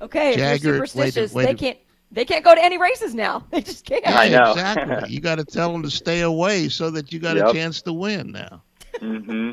Okay, 0.02 0.32
if 0.32 0.38
Jagger, 0.38 0.68
you're 0.68 0.80
wait 0.82 0.90
superstitious, 0.90 1.34
wait 1.34 1.46
they 1.46 1.54
can't 1.56 1.78
they 2.12 2.26
can't 2.26 2.44
go 2.44 2.54
to 2.54 2.64
any 2.64 2.78
races 2.78 3.16
now. 3.16 3.46
They 3.52 3.62
just 3.62 3.86
can't. 3.86 4.04
Yeah, 4.06 4.52
exactly. 4.52 5.10
you 5.12 5.20
got 5.20 5.36
to 5.36 5.46
tell 5.46 5.72
them 5.72 5.84
to 5.84 5.90
stay 5.90 6.22
away 6.22 6.70
so 6.70 6.90
that 6.92 7.12
you 7.12 7.20
got 7.20 7.36
Yep. 7.38 7.48
a 7.48 7.54
chance 7.54 7.82
to 7.84 7.94
win 7.94 8.32
now. 8.32 8.62
Mm-hmm. 8.96 9.52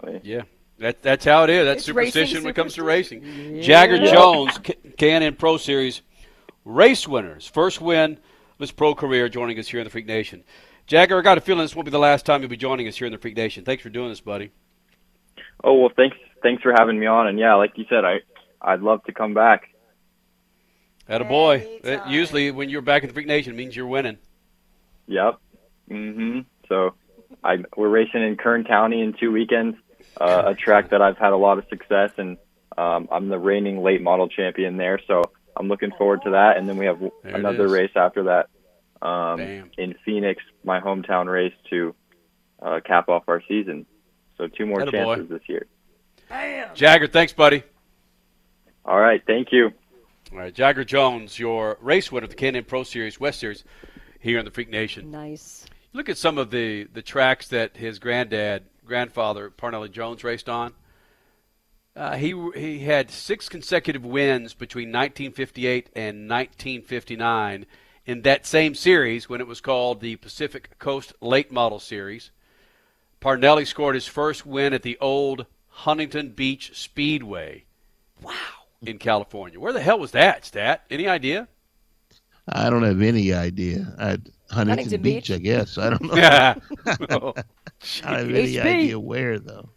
Funny. 0.00 0.20
Yeah. 0.22 0.42
That, 0.84 1.00
that's 1.00 1.24
how 1.24 1.44
it 1.44 1.50
is. 1.50 1.64
That's 1.64 1.78
It's 1.78 1.86
superstition 1.86 2.42
when 2.42 2.50
it 2.50 2.56
comes 2.56 2.74
to 2.74 2.84
racing. 2.84 3.22
superstition. 3.22 3.62
Jagger 3.62 4.04
Jones, 4.04 4.58
K- 4.58 5.30
Pro 5.30 5.56
Series 5.56 6.02
race 6.66 7.08
winners. 7.08 7.46
First 7.46 7.80
win 7.80 8.12
of 8.12 8.58
his 8.58 8.70
pro 8.70 8.94
career 8.94 9.30
joining 9.30 9.58
us 9.58 9.66
here 9.66 9.80
in 9.80 9.84
the 9.84 9.90
Freak 9.90 10.04
Nation. 10.04 10.44
Jagger, 10.86 11.18
I 11.18 11.22
got 11.22 11.38
a 11.38 11.40
feeling 11.40 11.62
this 11.62 11.74
won't 11.74 11.86
be 11.86 11.90
the 11.90 11.98
last 11.98 12.26
time 12.26 12.42
you'll 12.42 12.50
be 12.50 12.58
joining 12.58 12.86
us 12.86 12.96
here 12.96 13.06
in 13.06 13.14
the 13.14 13.18
Freak 13.18 13.34
Nation. 13.34 13.64
Thanks 13.64 13.82
for 13.82 13.88
doing 13.88 14.10
this, 14.10 14.20
buddy. 14.20 14.50
Oh 15.62 15.72
well, 15.72 15.90
thanks 15.96 16.18
thanks 16.42 16.62
for 16.62 16.74
having 16.76 17.00
me 17.00 17.06
on, 17.06 17.28
and 17.28 17.38
yeah, 17.38 17.54
like 17.54 17.78
you 17.78 17.86
said, 17.88 18.04
I 18.04 18.20
I'd 18.60 18.82
love 18.82 19.02
to 19.04 19.12
come 19.12 19.32
back. 19.32 19.70
At 21.08 21.22
a 21.22 21.24
boy. 21.24 21.66
Usually, 22.06 22.50
when 22.50 22.68
you're 22.68 22.82
back 22.82 23.02
in 23.04 23.08
the 23.08 23.14
Freak 23.14 23.26
Nation, 23.26 23.54
it 23.54 23.56
means 23.56 23.74
you're 23.74 23.86
winning. 23.86 24.18
Yep. 25.06 25.38
Mm-hmm. 25.90 26.40
So, 26.68 26.94
I 27.42 27.56
we're 27.74 27.88
racing 27.88 28.22
in 28.22 28.36
Kern 28.36 28.64
County 28.64 29.00
in 29.00 29.14
two 29.18 29.32
weekends, 29.32 29.78
uh, 30.20 30.44
a 30.46 30.54
track 30.54 30.90
that 30.90 31.02
I've 31.02 31.18
had 31.18 31.32
a 31.32 31.36
lot 31.36 31.58
of 31.58 31.64
success, 31.68 32.12
and 32.16 32.36
um, 32.76 33.08
I'm 33.10 33.28
the 33.28 33.38
reigning 33.38 33.82
late 33.82 34.02
model 34.02 34.28
champion 34.28 34.76
there. 34.76 35.00
So 35.06 35.22
I'm 35.56 35.68
looking 35.68 35.92
forward 35.92 36.22
to 36.24 36.30
that, 36.30 36.56
and 36.56 36.68
then 36.68 36.76
we 36.76 36.86
have 36.86 37.02
it 37.02 37.12
another 37.24 37.68
race 37.68 37.92
after 37.96 38.24
that 38.24 38.48
um, 39.06 39.40
in 39.40 39.94
Phoenix, 40.04 40.42
my 40.64 40.80
hometown 40.80 41.26
race, 41.26 41.54
to 41.70 41.94
uh, 42.62 42.80
cap 42.84 43.08
off 43.08 43.24
our 43.28 43.42
season. 43.46 43.86
So 44.38 44.48
two 44.48 44.66
more 44.66 44.80
Attaboy. 44.80 45.16
chances 45.16 45.28
this 45.28 45.42
year. 45.48 45.66
Jagger, 46.74 47.06
thanks, 47.06 47.32
buddy. 47.32 47.62
All 48.84 48.98
right, 48.98 49.22
thank 49.26 49.48
you. 49.52 49.70
All 50.32 50.38
right, 50.38 50.52
Jagger 50.52 50.84
Jones, 50.84 51.38
your 51.38 51.78
race 51.80 52.10
winner 52.10 52.24
of 52.24 52.30
the 52.30 52.36
K&N 52.36 52.64
Pro 52.64 52.82
Series 52.82 53.20
West 53.20 53.40
Series 53.40 53.64
here 54.18 54.38
in 54.38 54.44
the 54.44 54.50
Freak 54.50 54.70
Nation. 54.70 55.10
Nice. 55.10 55.66
Look 55.92 56.08
at 56.08 56.18
some 56.18 56.38
of 56.38 56.50
the, 56.50 56.84
the 56.92 57.02
tracks 57.02 57.48
that 57.48 57.76
his 57.76 57.98
granddad, 57.98 58.64
grandfather, 58.86 59.50
Parnelli 59.50 59.90
Jones, 59.90 60.24
raced 60.24 60.48
on. 60.48 60.72
Uh, 61.96 62.16
he 62.16 62.34
he 62.56 62.80
had 62.80 63.10
six 63.10 63.48
consecutive 63.48 64.04
wins 64.04 64.52
between 64.52 64.88
1958 64.88 65.90
and 65.94 66.28
1959 66.28 67.66
in 68.06 68.22
that 68.22 68.46
same 68.46 68.74
series 68.74 69.28
when 69.28 69.40
it 69.40 69.46
was 69.46 69.60
called 69.60 70.00
the 70.00 70.16
Pacific 70.16 70.78
Coast 70.78 71.12
Late 71.20 71.52
Model 71.52 71.78
Series. 71.78 72.30
Parnelli 73.20 73.66
scored 73.66 73.94
his 73.94 74.06
first 74.06 74.44
win 74.44 74.74
at 74.74 74.82
the 74.82 74.98
old 75.00 75.46
Huntington 75.68 76.30
Beach 76.30 76.76
Speedway. 76.76 77.64
Wow. 78.20 78.34
In 78.82 78.98
California. 78.98 79.58
Where 79.58 79.72
the 79.72 79.80
hell 79.80 79.98
was 79.98 80.10
that, 80.10 80.44
Stat? 80.44 80.84
Any 80.90 81.08
idea? 81.08 81.48
I 82.48 82.70
don't 82.70 82.82
have 82.82 83.00
any 83.00 83.32
idea. 83.32 83.94
I, 83.98 84.18
Huntington, 84.50 84.68
Huntington 84.68 85.02
Beach, 85.02 85.28
Beach? 85.28 85.30
I 85.30 85.38
guess. 85.38 85.78
I 85.78 85.90
don't 85.90 86.02
know. 86.02 86.14
Yeah. 86.16 86.54
I 86.86 86.94
don't 86.96 87.36
have 88.02 88.30
any 88.30 88.54
HB. 88.54 88.64
idea 88.64 89.00
where 89.00 89.38
though. 89.38 89.68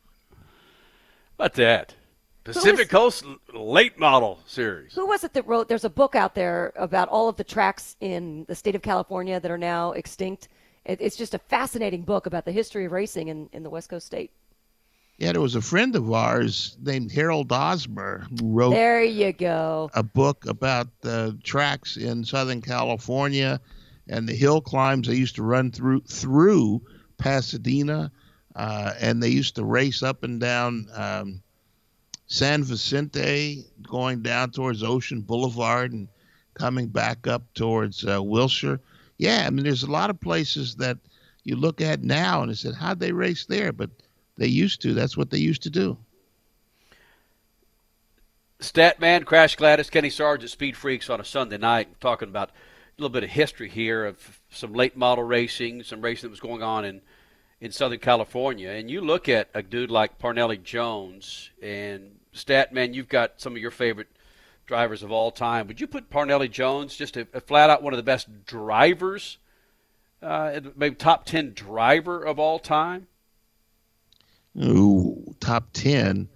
About 1.37 1.53
that. 1.53 1.95
Pacific 2.43 2.89
Coast 2.89 3.25
late 3.53 3.99
model 3.99 4.39
series. 4.45 4.93
Who 4.93 5.05
was 5.05 5.23
it 5.23 5.33
that 5.33 5.45
wrote? 5.45 5.67
There's 5.67 5.83
a 5.83 5.89
book 5.89 6.15
out 6.15 6.33
there 6.33 6.71
about 6.77 7.09
all 7.09 7.27
of 7.27 7.35
the 7.35 7.43
tracks 7.43 7.97
in 7.99 8.45
the 8.47 8.55
state 8.55 8.73
of 8.73 8.81
California 8.81 9.39
that 9.39 9.51
are 9.51 9.57
now 9.57 9.91
extinct. 9.91 10.47
It, 10.85 11.01
it's 11.01 11.17
just 11.17 11.33
a 11.33 11.39
fascinating 11.39 12.03
book 12.03 12.25
about 12.25 12.45
the 12.45 12.53
history 12.53 12.85
of 12.85 12.93
racing 12.93 13.27
in, 13.27 13.49
in 13.51 13.63
the 13.63 13.69
West 13.69 13.89
Coast 13.89 14.05
state. 14.05 14.31
Yeah, 15.17 15.31
there 15.31 15.41
was 15.41 15.55
a 15.55 15.61
friend 15.61 15.95
of 15.95 16.11
ours 16.11 16.77
named 16.79 17.11
Harold 17.11 17.49
Osmer 17.49 18.27
who 18.39 18.49
wrote 18.53 18.71
There 18.71 19.03
you 19.03 19.33
go. 19.33 19.89
a 19.95 20.03
book 20.03 20.45
about 20.45 20.87
the 21.01 21.37
tracks 21.43 21.97
in 21.97 22.23
Southern 22.23 22.61
California 22.61 23.59
and 24.07 24.29
the 24.29 24.35
hill 24.35 24.61
climbs 24.61 25.07
they 25.07 25.15
used 25.15 25.35
to 25.35 25.43
run 25.43 25.71
through 25.71 26.01
through 26.01 26.81
Pasadena, 27.17 28.11
uh, 28.55 28.93
and 28.99 29.21
they 29.21 29.29
used 29.29 29.55
to 29.55 29.65
race 29.65 30.03
up 30.03 30.23
and 30.23 30.39
down 30.39 30.87
um, 30.93 31.41
San 32.27 32.63
Vicente, 32.63 33.65
going 33.83 34.21
down 34.21 34.51
towards 34.51 34.83
Ocean 34.83 35.21
Boulevard 35.21 35.93
and 35.93 36.07
coming 36.53 36.87
back 36.87 37.25
up 37.25 37.41
towards 37.55 38.05
uh, 38.05 38.21
Wilshire. 38.21 38.79
Yeah, 39.17 39.45
I 39.47 39.49
mean, 39.49 39.63
there's 39.63 39.83
a 39.83 39.91
lot 39.91 40.11
of 40.11 40.19
places 40.21 40.75
that 40.75 40.99
you 41.43 41.55
look 41.55 41.81
at 41.81 42.03
now 42.03 42.43
and 42.43 42.51
I 42.51 42.53
said, 42.53 42.75
how'd 42.75 42.99
they 42.99 43.11
race 43.11 43.45
there? 43.45 43.71
But 43.71 43.89
they 44.37 44.47
used 44.47 44.81
to. 44.81 44.93
That's 44.93 45.17
what 45.17 45.29
they 45.29 45.37
used 45.37 45.63
to 45.63 45.69
do. 45.69 45.97
Statman, 48.59 49.25
Crash 49.25 49.55
Gladys, 49.55 49.89
Kenny 49.89 50.09
Sargent, 50.09 50.49
Speed 50.49 50.75
Freaks 50.75 51.09
on 51.09 51.21
a 51.21 51.25
Sunday 51.25 51.57
night, 51.57 51.99
talking 52.01 52.29
about 52.29 52.49
a 52.49 53.01
little 53.01 53.13
bit 53.13 53.23
of 53.23 53.29
history 53.29 53.69
here 53.69 54.05
of 54.05 54.39
some 54.49 54.73
late 54.73 54.97
model 54.97 55.23
racing, 55.23 55.83
some 55.83 56.01
racing 56.01 56.27
that 56.27 56.31
was 56.31 56.39
going 56.39 56.63
on 56.63 56.83
in, 56.83 57.01
in 57.61 57.71
Southern 57.71 57.99
California. 57.99 58.71
And 58.71 58.89
you 58.89 59.01
look 59.01 59.29
at 59.29 59.49
a 59.53 59.61
dude 59.61 59.91
like 59.91 60.17
Parnelli 60.17 60.61
Jones 60.61 61.51
and 61.61 62.15
Statman, 62.33 62.95
you've 62.95 63.09
got 63.09 63.39
some 63.39 63.55
of 63.55 63.61
your 63.61 63.71
favorite 63.71 64.07
drivers 64.65 65.03
of 65.03 65.11
all 65.11 65.29
time. 65.29 65.67
Would 65.67 65.79
you 65.79 65.85
put 65.85 66.09
Parnelli 66.09 66.49
Jones 66.49 66.95
just 66.95 67.15
a, 67.15 67.27
a 67.33 67.41
flat 67.41 67.69
out 67.69 67.83
one 67.83 67.93
of 67.93 67.97
the 67.97 68.03
best 68.03 68.45
drivers, 68.45 69.37
uh, 70.23 70.59
maybe 70.75 70.95
top 70.95 71.25
10 71.25 71.53
driver 71.53 72.23
of 72.23 72.39
all 72.39 72.57
time? 72.57 73.05
Ooh, 74.63 75.35
top 75.39 75.69
10. 75.73 76.27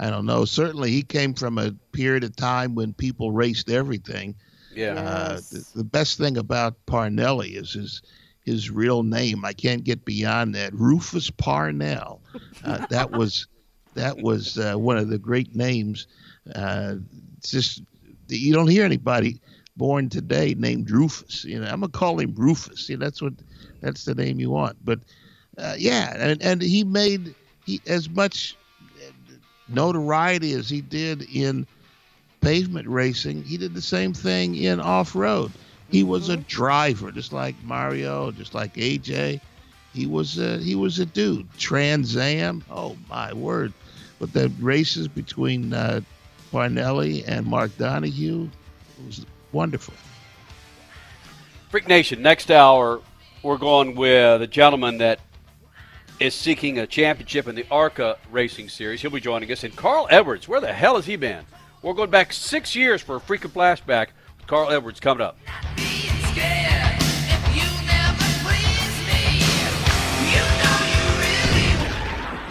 I 0.00 0.10
don't 0.10 0.26
know. 0.26 0.44
Certainly, 0.44 0.90
he 0.90 1.02
came 1.02 1.34
from 1.34 1.58
a 1.58 1.72
period 1.92 2.24
of 2.24 2.34
time 2.34 2.74
when 2.74 2.92
people 2.92 3.30
raced 3.30 3.70
everything. 3.70 4.34
Yeah. 4.74 4.94
Uh, 4.94 5.36
the, 5.36 5.66
the 5.76 5.84
best 5.84 6.18
thing 6.18 6.38
about 6.38 6.74
Parnelli 6.86 7.56
is 7.56 7.72
his 7.72 8.02
his 8.44 8.70
real 8.70 9.04
name. 9.04 9.44
I 9.44 9.52
can't 9.52 9.84
get 9.84 10.04
beyond 10.04 10.54
that. 10.56 10.74
Rufus 10.74 11.30
Parnell. 11.30 12.20
Uh, 12.64 12.84
that 12.86 13.10
was 13.12 13.46
that 13.94 14.18
was 14.18 14.58
uh, 14.58 14.74
one 14.74 14.96
of 14.96 15.08
the 15.08 15.18
great 15.18 15.54
names. 15.54 16.06
Uh, 16.54 16.96
it's 17.38 17.50
just 17.50 17.82
you 18.28 18.52
don't 18.52 18.68
hear 18.68 18.84
anybody 18.84 19.40
born 19.76 20.08
today 20.08 20.54
named 20.54 20.90
Rufus. 20.90 21.44
You 21.44 21.60
know, 21.60 21.66
I'm 21.66 21.80
gonna 21.80 21.88
call 21.88 22.18
him 22.18 22.34
Rufus. 22.34 22.88
You 22.88 22.96
know, 22.96 23.04
that's 23.04 23.22
what 23.22 23.34
that's 23.80 24.04
the 24.04 24.14
name 24.14 24.40
you 24.40 24.50
want. 24.50 24.76
But 24.84 25.00
uh, 25.58 25.74
yeah, 25.78 26.14
and 26.16 26.42
and 26.42 26.62
he 26.62 26.82
made 26.82 27.34
he 27.64 27.80
as 27.86 28.08
much 28.08 28.56
notoriety 29.68 30.52
as 30.52 30.68
he 30.68 30.80
did 30.80 31.22
in 31.34 31.66
pavement 32.40 32.88
racing, 32.88 33.42
he 33.42 33.56
did 33.56 33.74
the 33.74 33.82
same 33.82 34.12
thing 34.12 34.56
in 34.56 34.80
off 34.80 35.14
road. 35.14 35.52
He 35.90 36.02
was 36.02 36.30
a 36.30 36.38
driver, 36.38 37.12
just 37.12 37.32
like 37.32 37.54
Mario, 37.62 38.30
just 38.30 38.54
like 38.54 38.74
AJ. 38.74 39.40
He 39.92 40.06
was 40.06 40.38
a, 40.38 40.56
he 40.58 40.74
was 40.74 40.98
a 40.98 41.06
dude. 41.06 41.46
Trans 41.58 42.16
Am, 42.16 42.64
oh 42.70 42.96
my 43.10 43.32
word! 43.34 43.74
But 44.18 44.32
the 44.32 44.50
races 44.58 45.06
between 45.06 45.74
uh, 45.74 46.00
Parnelli 46.50 47.24
and 47.26 47.46
Mark 47.46 47.76
Donohue 47.76 48.48
was 49.04 49.26
wonderful. 49.52 49.92
Freak 51.68 51.88
Nation, 51.88 52.22
next 52.22 52.50
hour, 52.50 53.00
we're 53.42 53.58
going 53.58 53.94
with 53.94 54.40
a 54.40 54.46
gentleman 54.46 54.98
that 54.98 55.20
is 56.22 56.34
seeking 56.34 56.78
a 56.78 56.86
championship 56.86 57.48
in 57.48 57.56
the 57.56 57.66
ARCA 57.68 58.16
Racing 58.30 58.68
Series. 58.68 59.02
He'll 59.02 59.10
be 59.10 59.20
joining 59.20 59.50
us. 59.50 59.64
And 59.64 59.74
Carl 59.74 60.06
Edwards, 60.08 60.46
where 60.46 60.60
the 60.60 60.72
hell 60.72 60.94
has 60.94 61.06
he 61.06 61.16
been? 61.16 61.44
We're 61.82 61.94
going 61.94 62.10
back 62.10 62.32
six 62.32 62.76
years 62.76 63.02
for 63.02 63.16
a 63.16 63.20
freaking 63.20 63.50
flashback. 63.50 64.08
Carl 64.46 64.70
Edwards 64.70 65.00
coming 65.00 65.20
up. 65.20 65.36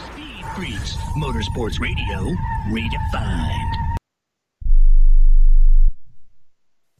Speed 0.06 0.46
Freaks, 0.56 0.96
Motorsports 1.16 1.80
Radio, 1.80 2.36
redefined. 2.68 3.81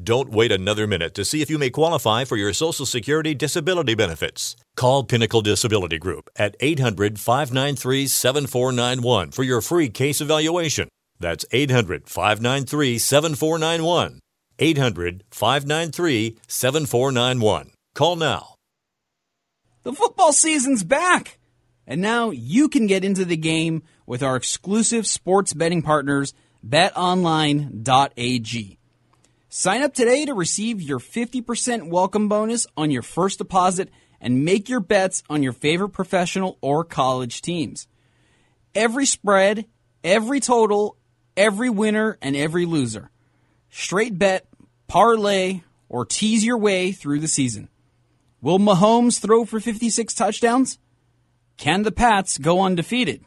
Don't 0.00 0.30
wait 0.30 0.52
another 0.52 0.86
minute 0.86 1.12
to 1.14 1.24
see 1.24 1.42
if 1.42 1.50
you 1.50 1.58
may 1.58 1.70
qualify 1.70 2.24
for 2.24 2.36
your 2.36 2.52
Social 2.52 2.86
Security 2.86 3.34
disability 3.34 3.96
benefits. 3.96 4.54
Call 4.76 5.02
Pinnacle 5.02 5.42
Disability 5.42 5.98
Group 5.98 6.30
at 6.36 6.54
800 6.60 7.18
593 7.18 8.06
7491 8.06 9.32
for 9.32 9.42
your 9.42 9.60
free 9.60 9.88
case 9.88 10.20
evaluation. 10.20 10.88
That's 11.18 11.44
800 11.50 12.08
593 12.08 12.98
7491. 12.98 14.20
800 14.60 15.24
593 15.32 16.38
7491. 16.46 17.72
Call 17.96 18.14
now. 18.14 18.54
The 19.82 19.92
football 19.92 20.32
season's 20.32 20.84
back! 20.84 21.40
And 21.88 22.00
now 22.00 22.30
you 22.30 22.68
can 22.68 22.86
get 22.86 23.04
into 23.04 23.24
the 23.24 23.36
game 23.36 23.82
with 24.06 24.22
our 24.22 24.36
exclusive 24.36 25.08
sports 25.08 25.54
betting 25.54 25.82
partners, 25.82 26.34
betonline.ag. 26.64 28.77
Sign 29.50 29.82
up 29.82 29.94
today 29.94 30.26
to 30.26 30.34
receive 30.34 30.82
your 30.82 30.98
50% 30.98 31.88
welcome 31.88 32.28
bonus 32.28 32.66
on 32.76 32.90
your 32.90 33.00
first 33.00 33.38
deposit 33.38 33.88
and 34.20 34.44
make 34.44 34.68
your 34.68 34.80
bets 34.80 35.22
on 35.30 35.42
your 35.42 35.54
favorite 35.54 35.88
professional 35.88 36.58
or 36.60 36.84
college 36.84 37.40
teams. 37.40 37.88
Every 38.74 39.06
spread, 39.06 39.64
every 40.04 40.40
total, 40.40 40.98
every 41.34 41.70
winner, 41.70 42.18
and 42.20 42.36
every 42.36 42.66
loser. 42.66 43.10
Straight 43.70 44.18
bet, 44.18 44.46
parlay, 44.86 45.62
or 45.88 46.04
tease 46.04 46.44
your 46.44 46.58
way 46.58 46.92
through 46.92 47.20
the 47.20 47.26
season. 47.26 47.70
Will 48.42 48.58
Mahomes 48.58 49.18
throw 49.18 49.46
for 49.46 49.60
56 49.60 50.12
touchdowns? 50.12 50.78
Can 51.56 51.84
the 51.84 51.92
Pats 51.92 52.36
go 52.36 52.60
undefeated? 52.60 53.24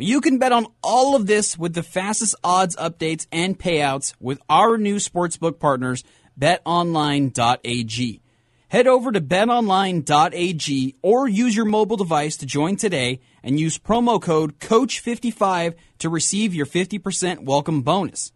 You 0.00 0.20
can 0.20 0.38
bet 0.38 0.52
on 0.52 0.66
all 0.82 1.16
of 1.16 1.26
this 1.26 1.58
with 1.58 1.74
the 1.74 1.82
fastest 1.82 2.36
odds 2.44 2.76
updates 2.76 3.26
and 3.32 3.58
payouts 3.58 4.14
with 4.20 4.40
our 4.48 4.78
new 4.78 4.96
sportsbook 4.96 5.58
partners, 5.58 6.04
betonline.ag. 6.38 8.20
Head 8.68 8.86
over 8.86 9.10
to 9.10 9.20
betonline.ag 9.20 10.94
or 11.02 11.28
use 11.28 11.56
your 11.56 11.64
mobile 11.64 11.96
device 11.96 12.36
to 12.36 12.46
join 12.46 12.76
today 12.76 13.20
and 13.42 13.58
use 13.58 13.78
promo 13.78 14.20
code 14.20 14.58
COACH55 14.60 15.74
to 15.98 16.08
receive 16.08 16.54
your 16.54 16.66
50% 16.66 17.44
welcome 17.44 17.82
bonus. 17.82 18.30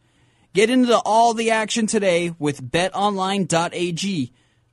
Get 0.55 0.69
into 0.69 0.99
all 1.05 1.33
the 1.33 1.51
action 1.51 1.87
today 1.87 2.35
with 2.39 2.63
betonline.ag 2.63 4.33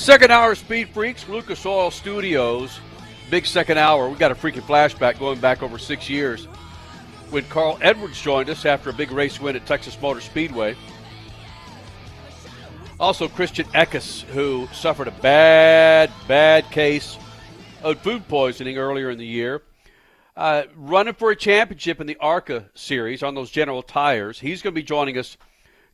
Second 0.00 0.30
hour 0.30 0.54
Speed 0.54 0.88
Freaks, 0.88 1.28
Lucas 1.28 1.66
Oil 1.66 1.90
Studios. 1.90 2.80
Big 3.30 3.44
second 3.44 3.76
hour. 3.76 4.08
We 4.08 4.16
got 4.16 4.30
a 4.30 4.34
freaking 4.34 4.62
flashback 4.62 5.18
going 5.18 5.38
back 5.40 5.62
over 5.62 5.76
six 5.76 6.08
years 6.08 6.46
when 7.28 7.44
Carl 7.44 7.78
Edwards 7.82 8.18
joined 8.18 8.48
us 8.48 8.64
after 8.64 8.88
a 8.88 8.92
big 8.94 9.12
race 9.12 9.38
win 9.38 9.56
at 9.56 9.66
Texas 9.66 10.00
Motor 10.00 10.22
Speedway. 10.22 10.74
Also, 12.98 13.28
Christian 13.28 13.66
Eckes, 13.66 14.22
who 14.22 14.66
suffered 14.72 15.06
a 15.06 15.12
bad, 15.20 16.10
bad 16.26 16.64
case 16.70 17.18
of 17.82 18.00
food 18.00 18.26
poisoning 18.26 18.78
earlier 18.78 19.10
in 19.10 19.18
the 19.18 19.26
year. 19.26 19.60
Uh, 20.34 20.62
running 20.76 21.12
for 21.12 21.30
a 21.30 21.36
championship 21.36 22.00
in 22.00 22.06
the 22.06 22.16
ARCA 22.16 22.64
series 22.72 23.22
on 23.22 23.34
those 23.34 23.50
General 23.50 23.82
tires. 23.82 24.40
He's 24.40 24.62
going 24.62 24.74
to 24.74 24.80
be 24.80 24.82
joining 24.82 25.18
us 25.18 25.36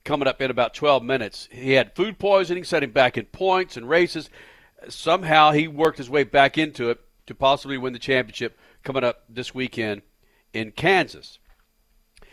coming 0.06 0.28
up 0.28 0.40
in 0.40 0.50
about 0.50 0.72
12 0.72 1.02
minutes. 1.02 1.48
He 1.52 1.72
had 1.72 1.94
food 1.94 2.18
poisoning, 2.18 2.64
set 2.64 2.82
him 2.82 2.92
back 2.92 3.18
in 3.18 3.26
points 3.26 3.76
and 3.76 3.88
races. 3.88 4.30
Somehow 4.88 5.50
he 5.50 5.68
worked 5.68 5.98
his 5.98 6.08
way 6.08 6.22
back 6.24 6.56
into 6.56 6.88
it 6.88 7.00
to 7.26 7.34
possibly 7.34 7.76
win 7.76 7.92
the 7.92 7.98
championship 7.98 8.56
coming 8.84 9.04
up 9.04 9.24
this 9.28 9.54
weekend 9.54 10.02
in 10.54 10.70
Kansas. 10.70 11.38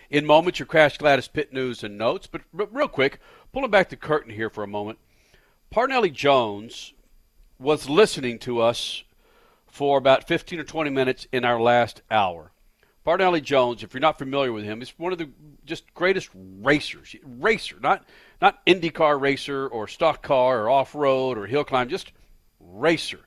In 0.10 0.26
moments, 0.26 0.60
your 0.60 0.68
Crash 0.68 1.00
Gladys 1.00 1.28
pit 1.28 1.52
news 1.52 1.84
and 1.84 1.98
notes, 1.98 2.28
but 2.28 2.42
r- 2.58 2.68
real 2.72 2.88
quick, 2.88 3.20
pulling 3.52 3.72
back 3.72 3.90
the 3.90 3.96
curtain 3.96 4.34
here 4.34 4.50
for 4.50 4.64
a 4.64 4.68
moment. 4.68 5.00
Parnelli 5.74 6.14
Jones 6.14 6.94
was 7.58 7.90
listening 7.90 8.38
to 8.40 8.62
us 8.62 9.04
for 9.66 9.98
about 9.98 10.28
15 10.28 10.60
or 10.60 10.64
20 10.64 10.92
minutes 10.92 11.26
in 11.32 11.44
our 11.44 11.60
last 11.60 12.04
hour. 12.12 12.52
Parnelli 13.06 13.42
Jones, 13.42 13.82
if 13.82 13.94
you're 13.94 14.02
not 14.02 14.20
familiar 14.20 14.54
with 14.54 14.64
him, 14.64 14.82
is 14.84 14.94
one 14.98 15.12
of 15.12 15.18
the 15.18 15.32
just 15.66 15.93
greatest 15.93 16.30
racers. 16.34 17.16
Racer, 17.24 17.78
not 17.82 18.05
not 18.41 18.66
IndyCar 18.66 19.20
racer 19.20 19.68
or 19.68 19.88
stock 19.88 20.22
car 20.22 20.64
or 20.64 20.70
off 20.70 20.95
road 20.95 21.38
or 21.38 21.47
hill 21.47 21.64
climb, 21.64 21.89
just 21.89 22.11
racer. 22.59 23.20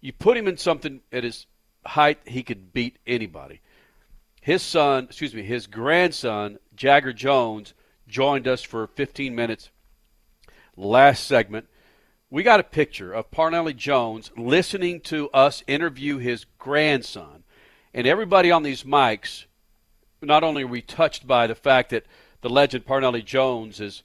You 0.00 0.12
put 0.12 0.36
him 0.36 0.48
in 0.48 0.56
something 0.56 1.00
at 1.12 1.24
his 1.24 1.46
height, 1.84 2.18
he 2.24 2.42
could 2.42 2.72
beat 2.72 2.98
anybody. 3.06 3.60
His 4.40 4.62
son, 4.62 5.04
excuse 5.04 5.34
me, 5.34 5.42
his 5.42 5.66
grandson, 5.66 6.58
Jagger 6.74 7.12
Jones, 7.12 7.74
joined 8.08 8.48
us 8.48 8.62
for 8.62 8.86
15 8.86 9.34
minutes 9.34 9.70
last 10.76 11.26
segment. 11.26 11.66
We 12.30 12.42
got 12.42 12.60
a 12.60 12.64
picture 12.64 13.12
of 13.12 13.30
Parnelli 13.30 13.76
Jones 13.76 14.30
listening 14.36 15.00
to 15.02 15.28
us 15.30 15.62
interview 15.66 16.18
his 16.18 16.46
grandson. 16.58 17.44
And 17.92 18.06
everybody 18.06 18.50
on 18.50 18.62
these 18.62 18.84
mics, 18.84 19.46
not 20.22 20.44
only 20.44 20.64
are 20.64 20.68
we 20.68 20.82
touched 20.82 21.26
by 21.26 21.46
the 21.46 21.54
fact 21.54 21.90
that 21.90 22.06
the 22.42 22.50
legend 22.50 22.86
Parnelli 22.86 23.24
Jones 23.24 23.80
is 23.80 24.02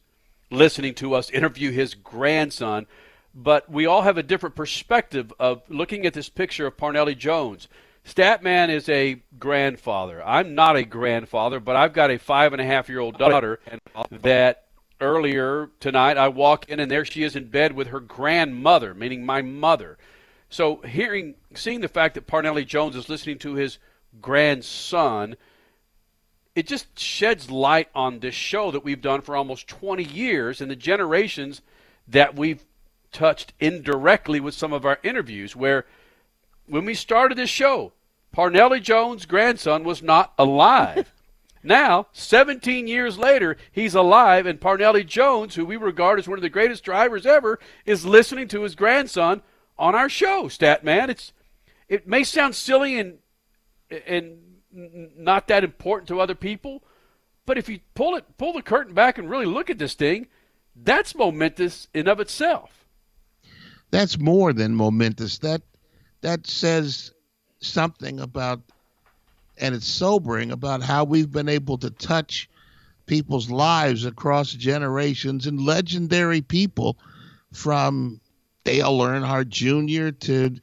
listening 0.51 0.93
to 0.95 1.13
us 1.13 1.30
interview 1.30 1.72
his 1.72 1.93
grandson, 1.93 2.86
but 3.34 3.70
we 3.70 3.86
all 3.86 4.03
have 4.03 4.18
a 4.18 4.24
different 4.24 4.55
perspective 4.55 5.34
of 5.39 5.61
looking 5.70 6.05
at 6.05 6.13
this 6.13 6.30
picture 6.30 6.68
of 6.68 6.78
Parnelli 6.78 7.18
Jones. 7.18 7.68
Statman 8.05 8.70
is 8.70 8.88
a 8.88 9.22
grandfather. 9.39 10.24
I'm 10.24 10.53
not 10.53 10.76
a 10.76 10.84
grandfather, 10.84 11.59
but 11.59 11.76
I've 11.76 11.93
got 11.93 12.11
a 12.11 12.20
five 12.20 12.53
and 12.53 12.61
a 12.61 12.66
half 12.66 12.88
year 12.88 12.99
old 12.99 13.18
daughter 13.18 13.59
that 14.11 14.66
earlier 15.01 15.70
tonight 15.80 16.18
I 16.18 16.28
walk 16.28 16.70
in 16.70 16.80
and 16.80 16.89
there 16.89 17.03
she 17.03 17.24
is 17.24 17.36
in 17.36 17.47
bed 17.47 17.74
with 17.74 17.88
her 17.88 17.99
grandmother, 17.99 18.93
meaning 18.93 19.26
my 19.26 19.41
mother. 19.41 19.97
So 20.49 20.78
hearing, 20.78 21.36
seeing 21.55 21.82
the 21.82 21.88
fact 21.88 22.13
that 22.13 22.28
Parnelli 22.28 22.66
Jones 22.66 22.95
is 22.95 23.09
listening 23.09 23.39
to 23.39 23.55
his 23.55 23.80
grandson, 24.22 25.36
it 26.56 26.68
just 26.68 26.97
sheds 26.97 27.51
light 27.51 27.89
on 27.93 28.20
this 28.20 28.34
show 28.34 28.72
that 28.72 28.84
we've 28.84 29.01
done 29.01 29.22
for 29.22 29.36
almost 29.36 29.68
20 29.68 30.03
years 30.03 30.62
and 30.62 30.72
the 30.72 30.76
generations 30.76 31.62
that 32.08 32.36
we've 32.36 32.64
touched 33.12 33.53
indirectly 33.60 34.39
with 34.39 34.53
some 34.53 34.72
of 34.72 34.86
our 34.86 34.99
interviews. 35.03 35.56
Where 35.56 35.86
when 36.66 36.86
we 36.86 36.93
started 36.93 37.38
this 37.38 37.49
show, 37.49 37.91
Parnelli 38.36 38.82
Jones' 38.82 39.26
grandson 39.26 39.84
was 39.84 40.01
not 40.01 40.34
alive. 40.38 41.12
now, 41.64 42.08
17 42.14 42.88
years 42.88 43.18
later, 43.18 43.58
he's 43.72 43.95
alive, 43.95 44.45
and 44.45 44.60
Parnelli 44.60 45.06
Jones, 45.06 45.56
who 45.56 45.66
we 45.66 45.76
regard 45.76 46.20
as 46.20 46.28
one 46.28 46.38
of 46.38 46.41
the 46.41 46.49
greatest 46.49 46.84
drivers 46.84 47.26
ever, 47.26 47.60
is 47.86 48.06
listening 48.06 48.47
to 48.49 48.64
his 48.64 48.76
grandson 48.76 49.41
on 49.78 49.93
our 49.93 50.10
show, 50.10 50.45
Statman. 50.45 51.10
It's 51.10 51.34
it 51.88 52.08
may 52.08 52.24
sound 52.24 52.56
silly 52.56 52.97
and 52.97 53.20
and 54.08 54.45
not 54.76 55.48
that 55.48 55.64
important 55.64 56.08
to 56.10 56.20
other 56.20 56.36
people, 56.36 56.84
but 57.46 57.58
if 57.58 57.70
you 57.70 57.80
pull 57.94 58.16
it 58.16 58.26
pull 58.38 58.54
the 58.54 58.62
curtain 58.62 58.94
back 58.94 59.18
and 59.18 59.30
really 59.30 59.46
look 59.46 59.70
at 59.70 59.78
this 59.78 59.94
thing, 59.94 60.28
that's 60.76 61.16
momentous 61.16 61.88
in 61.94 62.08
of 62.08 62.20
itself. 62.20 62.86
That's 63.92 64.20
more 64.20 64.52
than 64.52 64.76
momentous. 64.76 65.38
That 65.40 65.62
that 66.22 66.48
says 66.48 67.14
something 67.60 68.20
about 68.20 68.62
and 69.58 69.74
it's 69.74 69.88
sobering 69.88 70.52
about 70.52 70.84
how 70.84 71.04
we've 71.04 71.32
been 71.32 71.50
able 71.50 71.78
to 71.78 71.90
touch 71.90 72.50
people's 73.06 73.50
lives 73.50 74.06
across 74.06 74.52
generations 74.52 75.48
and 75.48 75.62
legendary 75.62 76.42
people 76.42 76.98
from 77.54 78.20
Dale 78.66 79.00
Earnhardt 79.00 79.48
Jr. 79.48 80.10
to 80.26 80.56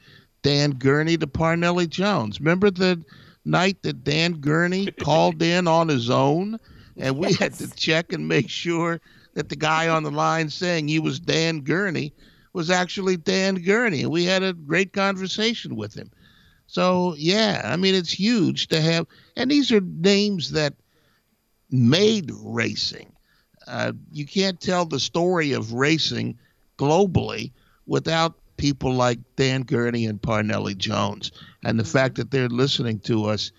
Dan 0.42 0.72
Gurney 0.72 1.16
to 1.16 1.26
Parnelli 1.26 1.88
Jones. 1.88 2.40
Remember 2.40 2.70
the 2.70 3.02
night 3.44 3.82
that 3.82 4.04
Dan 4.04 4.34
Gurney 4.34 4.86
called 5.00 5.42
in 5.42 5.66
on 5.66 5.88
his 5.88 6.10
own 6.10 6.58
and 6.96 7.16
we 7.16 7.32
had 7.32 7.54
to 7.54 7.70
check 7.74 8.12
and 8.12 8.28
make 8.28 8.48
sure 8.48 9.00
that 9.34 9.48
the 9.48 9.56
guy 9.56 9.88
on 9.88 10.02
the 10.02 10.10
line 10.10 10.50
saying 10.50 10.88
he 10.88 10.98
was 10.98 11.18
Dan 11.18 11.60
Gurney 11.60 12.12
was 12.52 12.70
actually 12.70 13.16
Dan 13.16 13.56
Gurney. 13.56 14.04
We 14.04 14.24
had 14.24 14.42
a 14.42 14.52
great 14.52 14.92
conversation 14.92 15.74
with 15.74 15.94
him. 15.94 16.10
So 16.66 17.14
yeah, 17.16 17.62
I 17.64 17.76
mean 17.76 17.94
it's 17.94 18.12
huge 18.12 18.68
to 18.68 18.80
have, 18.80 19.06
and 19.36 19.50
these 19.50 19.72
are 19.72 19.80
names 19.80 20.52
that 20.52 20.74
made 21.70 22.30
racing. 22.42 23.12
Uh, 23.66 23.92
you 24.10 24.26
can't 24.26 24.60
tell 24.60 24.84
the 24.84 25.00
story 25.00 25.52
of 25.52 25.72
racing 25.72 26.38
globally 26.78 27.52
without 27.86 28.34
people 28.62 28.94
like 28.94 29.18
Dan 29.34 29.62
Gurney 29.62 30.06
and 30.06 30.22
Parnelli 30.22 30.78
Jones. 30.78 31.32
And 31.64 31.76
the 31.76 31.82
mm-hmm. 31.82 31.90
fact 31.90 32.14
that 32.14 32.30
they're 32.30 32.48
listening 32.48 33.00
to 33.00 33.24
us 33.24 33.50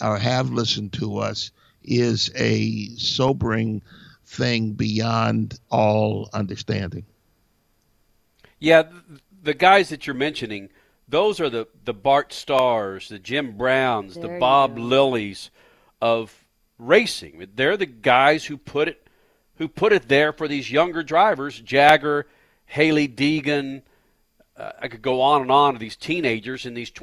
or 0.00 0.16
have 0.16 0.48
listened 0.48 0.94
to 0.94 1.18
us 1.18 1.50
is 1.84 2.32
a 2.34 2.86
sobering 2.96 3.82
thing 4.24 4.72
beyond 4.72 5.60
all 5.70 6.30
understanding. 6.32 7.04
Yeah, 8.58 8.84
the 9.42 9.52
guys 9.52 9.90
that 9.90 10.06
you're 10.06 10.14
mentioning, 10.14 10.70
those 11.06 11.38
are 11.38 11.50
the, 11.50 11.68
the 11.84 11.92
Bart 11.92 12.32
Starrs, 12.32 13.10
the 13.10 13.18
Jim 13.18 13.58
Browns, 13.58 14.14
There 14.14 14.22
the 14.22 14.40
Bob. 14.40 14.78
Lillies 14.78 15.50
of 16.00 16.46
racing. 16.78 17.46
They're 17.54 17.76
the 17.76 17.84
guys 17.84 18.46
who 18.46 18.56
put 18.56 18.88
it 18.88 19.06
who 19.56 19.68
put 19.68 19.92
it 19.92 20.08
there 20.08 20.32
for 20.32 20.48
these 20.48 20.70
younger 20.70 21.02
drivers, 21.02 21.60
Jagger, 21.60 22.26
Hailie 22.66 23.08
Deegan. 23.08 23.82
Uh, 24.56 24.72
I 24.80 24.88
could 24.88 25.02
go 25.02 25.20
on 25.20 25.42
and 25.42 25.50
on 25.50 25.74
to 25.74 25.78
these 25.78 25.96
teenagers 25.96 26.64
and 26.64 26.74
these 26.74 26.90
tw- 26.90 27.02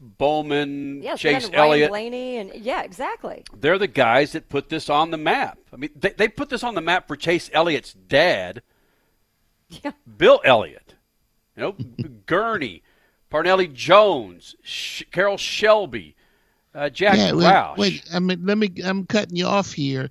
Bowman, 0.00 1.02
Yes, 1.02 1.20
Chase 1.20 1.44
and 1.46 1.54
Ryan 1.54 1.68
Elliott. 1.70 1.90
Blaney, 1.90 2.36
and 2.38 2.54
yeah, 2.54 2.82
exactly. 2.82 3.44
They're 3.54 3.78
the 3.78 3.86
guys 3.86 4.32
that 4.32 4.48
put 4.48 4.70
this 4.70 4.88
on 4.88 5.10
the 5.10 5.18
map. 5.18 5.58
I 5.72 5.76
mean, 5.76 5.90
they, 5.94 6.10
they 6.10 6.28
put 6.28 6.48
this 6.48 6.64
on 6.64 6.74
the 6.74 6.80
map 6.80 7.06
for 7.06 7.16
Chase 7.16 7.50
Elliott's 7.52 7.92
dad, 7.92 8.62
yeah. 9.68 9.92
Bill 10.16 10.40
Elliott. 10.44 10.94
You 11.56 11.62
know, 11.62 11.72
Gurney, 12.26 12.82
Parnelli 13.30 13.72
Jones, 13.72 14.56
Sh- 14.62 15.02
Carroll 15.10 15.36
Shelby, 15.36 16.16
uh, 16.74 16.88
Jack 16.88 17.16
yeah, 17.18 17.32
wait, 17.32 17.44
Roush. 17.44 17.76
wait, 17.76 18.04
I 18.14 18.18
mean, 18.20 18.40
let 18.46 18.56
me. 18.56 18.70
I'm 18.84 19.04
cutting 19.04 19.36
you 19.36 19.44
off 19.46 19.72
here. 19.72 20.08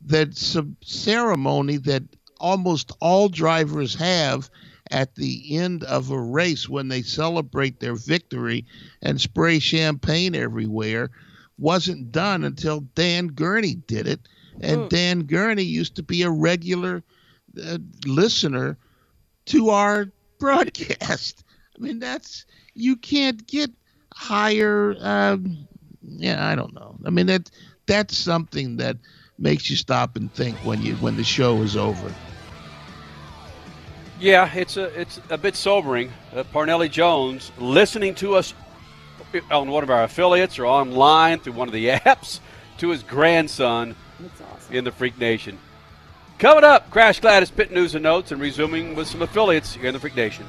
That's 0.00 0.56
a 0.56 0.66
ceremony 0.80 1.76
that 1.78 2.02
almost 2.40 2.90
all 3.00 3.28
drivers 3.28 3.94
have 3.96 4.50
at 4.90 5.14
the 5.14 5.56
end 5.56 5.84
of 5.84 6.10
a 6.10 6.20
race 6.20 6.68
when 6.68 6.88
they 6.88 7.02
celebrate 7.02 7.80
their 7.80 7.94
victory 7.94 8.64
and 9.02 9.20
spray 9.20 9.58
champagne 9.58 10.34
everywhere. 10.34 11.10
Wasn't 11.58 12.10
done 12.10 12.44
until 12.44 12.80
Dan 12.94 13.28
Gurney 13.28 13.74
did 13.74 14.06
it, 14.06 14.20
and 14.60 14.88
Dan 14.88 15.24
Gurney 15.24 15.62
used 15.62 15.96
to 15.96 16.02
be 16.02 16.22
a 16.22 16.30
regular 16.30 17.02
uh, 17.62 17.78
listener 18.06 18.78
to 19.46 19.70
our 19.70 20.10
broadcast. 20.38 21.44
I 21.76 21.82
mean, 21.82 21.98
that's 21.98 22.46
you 22.74 22.96
can't 22.96 23.46
get 23.46 23.70
higher. 24.14 24.96
Um, 25.00 25.68
yeah, 26.02 26.46
I 26.46 26.54
don't 26.54 26.74
know. 26.74 26.96
I 27.04 27.10
mean 27.10 27.26
that 27.26 27.50
that's 27.86 28.16
something 28.16 28.78
that 28.78 28.96
makes 29.38 29.70
you 29.70 29.76
stop 29.76 30.16
and 30.16 30.32
think 30.32 30.56
when 30.58 30.82
you 30.82 30.94
when 30.96 31.16
the 31.16 31.24
show 31.24 31.62
is 31.62 31.76
over. 31.76 32.12
Yeah, 34.20 34.52
it's 34.54 34.76
a 34.76 34.84
it's 35.00 35.18
a 35.30 35.38
bit 35.38 35.56
sobering. 35.56 36.12
Uh, 36.34 36.44
Parnelli 36.44 36.90
Jones 36.90 37.50
listening 37.58 38.14
to 38.16 38.34
us 38.34 38.52
on 39.50 39.70
one 39.70 39.82
of 39.82 39.88
our 39.88 40.02
affiliates 40.02 40.58
or 40.58 40.66
online 40.66 41.38
through 41.38 41.54
one 41.54 41.68
of 41.68 41.72
the 41.72 41.86
apps 41.88 42.40
to 42.78 42.90
his 42.90 43.02
grandson 43.02 43.96
in 44.70 44.84
the 44.84 44.92
Freak 44.92 45.18
Nation. 45.18 45.58
Coming 46.38 46.64
up, 46.64 46.90
Crash 46.90 47.20
Gladys 47.20 47.50
Pit 47.50 47.72
News 47.72 47.94
and 47.94 48.02
Notes 48.02 48.30
and 48.30 48.40
resuming 48.42 48.94
with 48.94 49.08
some 49.08 49.22
affiliates 49.22 49.74
here 49.74 49.86
in 49.86 49.94
the 49.94 50.00
Freak 50.00 50.16
Nation. 50.16 50.44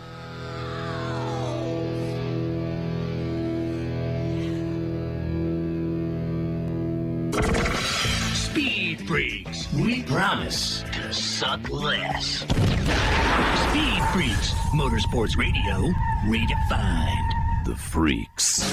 Speed 8.34 9.08
Freaks, 9.08 9.72
we 9.74 10.04
promise 10.04 10.84
suck 11.14 11.70
less. 11.70 12.40
Speed 12.40 14.04
Freaks, 14.14 14.52
Motorsports 14.74 15.38
Radio, 15.38 15.92
redefined. 16.26 17.66
The 17.66 17.76
Freaks. 17.76 18.64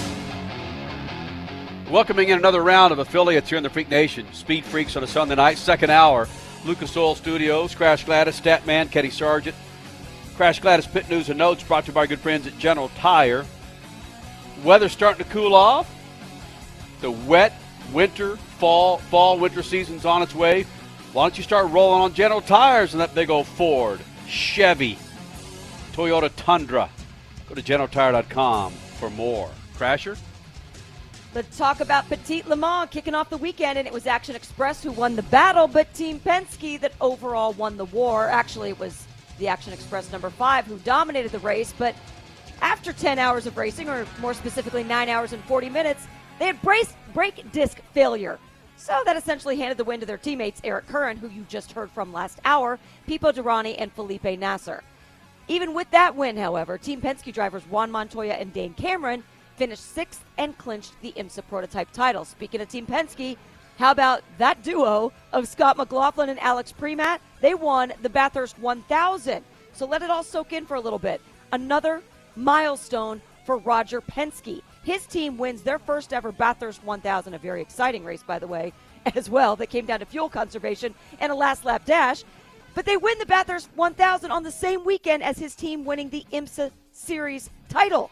Welcoming 1.90 2.28
in 2.28 2.38
another 2.38 2.62
round 2.62 2.92
of 2.92 2.98
affiliates 2.98 3.48
here 3.48 3.58
in 3.58 3.62
the 3.62 3.70
Freak 3.70 3.90
Nation. 3.90 4.26
Speed 4.32 4.64
Freaks 4.64 4.96
on 4.96 5.02
a 5.02 5.06
Sunday 5.06 5.34
night, 5.34 5.58
second 5.58 5.90
hour. 5.90 6.28
Lucas 6.64 6.96
Oil 6.96 7.14
Studios, 7.14 7.74
Crash 7.74 8.04
Gladys, 8.04 8.40
Statman, 8.40 8.90
Kenny 8.90 9.10
Sargent. 9.10 9.56
Crash 10.36 10.60
Gladys 10.60 10.86
Pit 10.86 11.08
News 11.08 11.28
and 11.30 11.38
Notes 11.38 11.62
brought 11.62 11.84
to 11.84 11.88
you 11.88 11.94
by 11.94 12.00
our 12.00 12.06
good 12.06 12.20
friends 12.20 12.46
at 12.46 12.58
General 12.58 12.90
Tire. 12.96 13.44
Weather's 14.64 14.92
starting 14.92 15.24
to 15.24 15.30
cool 15.30 15.54
off. 15.54 15.92
The 17.00 17.10
wet 17.10 17.52
winter, 17.92 18.36
fall, 18.36 18.98
fall, 18.98 19.38
winter 19.38 19.62
season's 19.62 20.04
on 20.04 20.22
its 20.22 20.34
way. 20.34 20.66
Why 21.18 21.24
don't 21.24 21.36
you 21.36 21.42
start 21.42 21.72
rolling 21.72 22.00
on 22.00 22.14
General 22.14 22.40
Tires 22.40 22.94
and 22.94 23.00
that 23.00 23.12
big 23.12 23.28
old 23.28 23.48
Ford, 23.48 23.98
Chevy, 24.28 24.96
Toyota 25.90 26.30
Tundra? 26.36 26.88
Go 27.48 27.56
to 27.56 27.60
generaltire.com 27.60 28.72
for 28.72 29.10
more. 29.10 29.50
Crasher? 29.76 30.16
Let's 31.34 31.58
talk 31.58 31.80
about 31.80 32.08
Petit 32.08 32.44
Le 32.46 32.54
Mans 32.54 32.88
kicking 32.88 33.16
off 33.16 33.30
the 33.30 33.36
weekend, 33.36 33.80
and 33.80 33.88
it 33.88 33.92
was 33.92 34.06
Action 34.06 34.36
Express 34.36 34.80
who 34.80 34.92
won 34.92 35.16
the 35.16 35.24
battle, 35.24 35.66
but 35.66 35.92
Team 35.92 36.20
Penske 36.20 36.78
that 36.78 36.92
overall 37.00 37.52
won 37.52 37.76
the 37.76 37.86
war. 37.86 38.28
Actually, 38.28 38.68
it 38.68 38.78
was 38.78 39.04
the 39.40 39.48
Action 39.48 39.72
Express 39.72 40.12
number 40.12 40.30
five 40.30 40.66
who 40.66 40.78
dominated 40.78 41.32
the 41.32 41.40
race, 41.40 41.74
but 41.76 41.96
after 42.62 42.92
10 42.92 43.18
hours 43.18 43.44
of 43.44 43.56
racing, 43.56 43.88
or 43.88 44.06
more 44.20 44.34
specifically 44.34 44.84
9 44.84 45.08
hours 45.08 45.32
and 45.32 45.42
40 45.46 45.68
minutes, 45.68 46.06
they 46.38 46.46
had 46.46 46.62
brace, 46.62 46.94
brake 47.12 47.50
disc 47.50 47.80
failure. 47.92 48.38
So 48.78 49.02
that 49.04 49.16
essentially 49.16 49.56
handed 49.56 49.76
the 49.76 49.84
win 49.84 49.98
to 50.00 50.06
their 50.06 50.16
teammates 50.16 50.60
Eric 50.62 50.86
Curran, 50.86 51.16
who 51.16 51.28
you 51.28 51.44
just 51.48 51.72
heard 51.72 51.90
from 51.90 52.12
last 52.12 52.38
hour, 52.44 52.78
Pipo 53.08 53.34
Derani, 53.34 53.74
and 53.76 53.92
Felipe 53.92 54.38
Nasr. 54.38 54.82
Even 55.48 55.74
with 55.74 55.90
that 55.90 56.14
win, 56.14 56.36
however, 56.36 56.78
Team 56.78 57.00
Penske 57.00 57.32
drivers 57.32 57.64
Juan 57.64 57.90
Montoya 57.90 58.34
and 58.34 58.52
Dane 58.52 58.74
Cameron 58.74 59.24
finished 59.56 59.84
sixth 59.84 60.24
and 60.38 60.56
clinched 60.58 60.92
the 61.02 61.12
IMSA 61.12 61.42
prototype 61.48 61.90
title. 61.90 62.24
Speaking 62.24 62.60
of 62.60 62.68
Team 62.68 62.86
Penske, 62.86 63.36
how 63.78 63.90
about 63.90 64.22
that 64.38 64.62
duo 64.62 65.12
of 65.32 65.48
Scott 65.48 65.76
McLaughlin 65.76 66.28
and 66.28 66.38
Alex 66.38 66.72
Premat? 66.72 67.18
They 67.40 67.54
won 67.54 67.92
the 68.02 68.08
Bathurst 68.08 68.58
1000. 68.60 69.44
So 69.72 69.86
let 69.86 70.02
it 70.02 70.10
all 70.10 70.22
soak 70.22 70.52
in 70.52 70.66
for 70.66 70.76
a 70.76 70.80
little 70.80 70.98
bit. 71.00 71.20
Another 71.52 72.02
milestone 72.36 73.20
for 73.44 73.58
Roger 73.58 74.00
Penske. 74.00 74.62
His 74.82 75.06
team 75.06 75.36
wins 75.36 75.62
their 75.62 75.78
first 75.78 76.12
ever 76.12 76.32
Bathurst 76.32 76.82
1000, 76.84 77.34
a 77.34 77.38
very 77.38 77.60
exciting 77.60 78.04
race, 78.04 78.22
by 78.22 78.38
the 78.38 78.46
way, 78.46 78.72
as 79.14 79.28
well, 79.28 79.56
that 79.56 79.70
came 79.70 79.86
down 79.86 80.00
to 80.00 80.06
fuel 80.06 80.28
conservation 80.28 80.94
and 81.20 81.32
a 81.32 81.34
last 81.34 81.64
lap 81.64 81.84
dash. 81.84 82.24
But 82.74 82.84
they 82.84 82.96
win 82.96 83.18
the 83.18 83.26
Bathurst 83.26 83.68
1000 83.74 84.30
on 84.30 84.42
the 84.42 84.50
same 84.50 84.84
weekend 84.84 85.22
as 85.22 85.38
his 85.38 85.54
team 85.54 85.84
winning 85.84 86.10
the 86.10 86.24
IMSA 86.32 86.70
Series 86.92 87.50
title. 87.68 88.10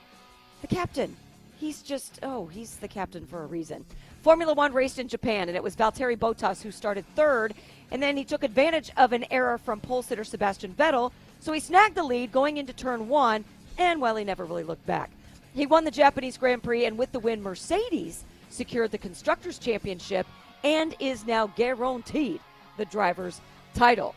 The 0.60 0.66
captain, 0.66 1.16
he's 1.58 1.82
just, 1.82 2.18
oh, 2.22 2.46
he's 2.46 2.76
the 2.76 2.88
captain 2.88 3.26
for 3.26 3.42
a 3.42 3.46
reason. 3.46 3.84
Formula 4.22 4.54
One 4.54 4.72
raced 4.72 4.98
in 4.98 5.06
Japan, 5.06 5.48
and 5.48 5.56
it 5.56 5.62
was 5.62 5.76
Valtteri 5.76 6.16
Bottas 6.16 6.62
who 6.62 6.72
started 6.72 7.04
third, 7.14 7.54
and 7.90 8.02
then 8.02 8.16
he 8.16 8.24
took 8.24 8.42
advantage 8.42 8.90
of 8.96 9.12
an 9.12 9.24
error 9.30 9.56
from 9.56 9.80
pole 9.80 10.02
sitter 10.02 10.24
Sebastian 10.24 10.74
Vettel, 10.74 11.12
so 11.38 11.52
he 11.52 11.60
snagged 11.60 11.94
the 11.94 12.02
lead 12.02 12.32
going 12.32 12.56
into 12.56 12.72
turn 12.72 13.08
one, 13.08 13.44
and 13.78 14.00
well, 14.00 14.16
he 14.16 14.24
never 14.24 14.44
really 14.44 14.64
looked 14.64 14.86
back. 14.86 15.10
He 15.56 15.64
won 15.64 15.84
the 15.84 15.90
Japanese 15.90 16.36
Grand 16.36 16.62
Prix, 16.62 16.84
and 16.84 16.98
with 16.98 17.12
the 17.12 17.18
win, 17.18 17.42
Mercedes 17.42 18.26
secured 18.50 18.90
the 18.90 18.98
Constructors' 18.98 19.58
Championship 19.58 20.26
and 20.62 20.94
is 21.00 21.26
now 21.26 21.46
guaranteed 21.46 22.40
the 22.76 22.84
driver's 22.84 23.40
title. 23.72 24.14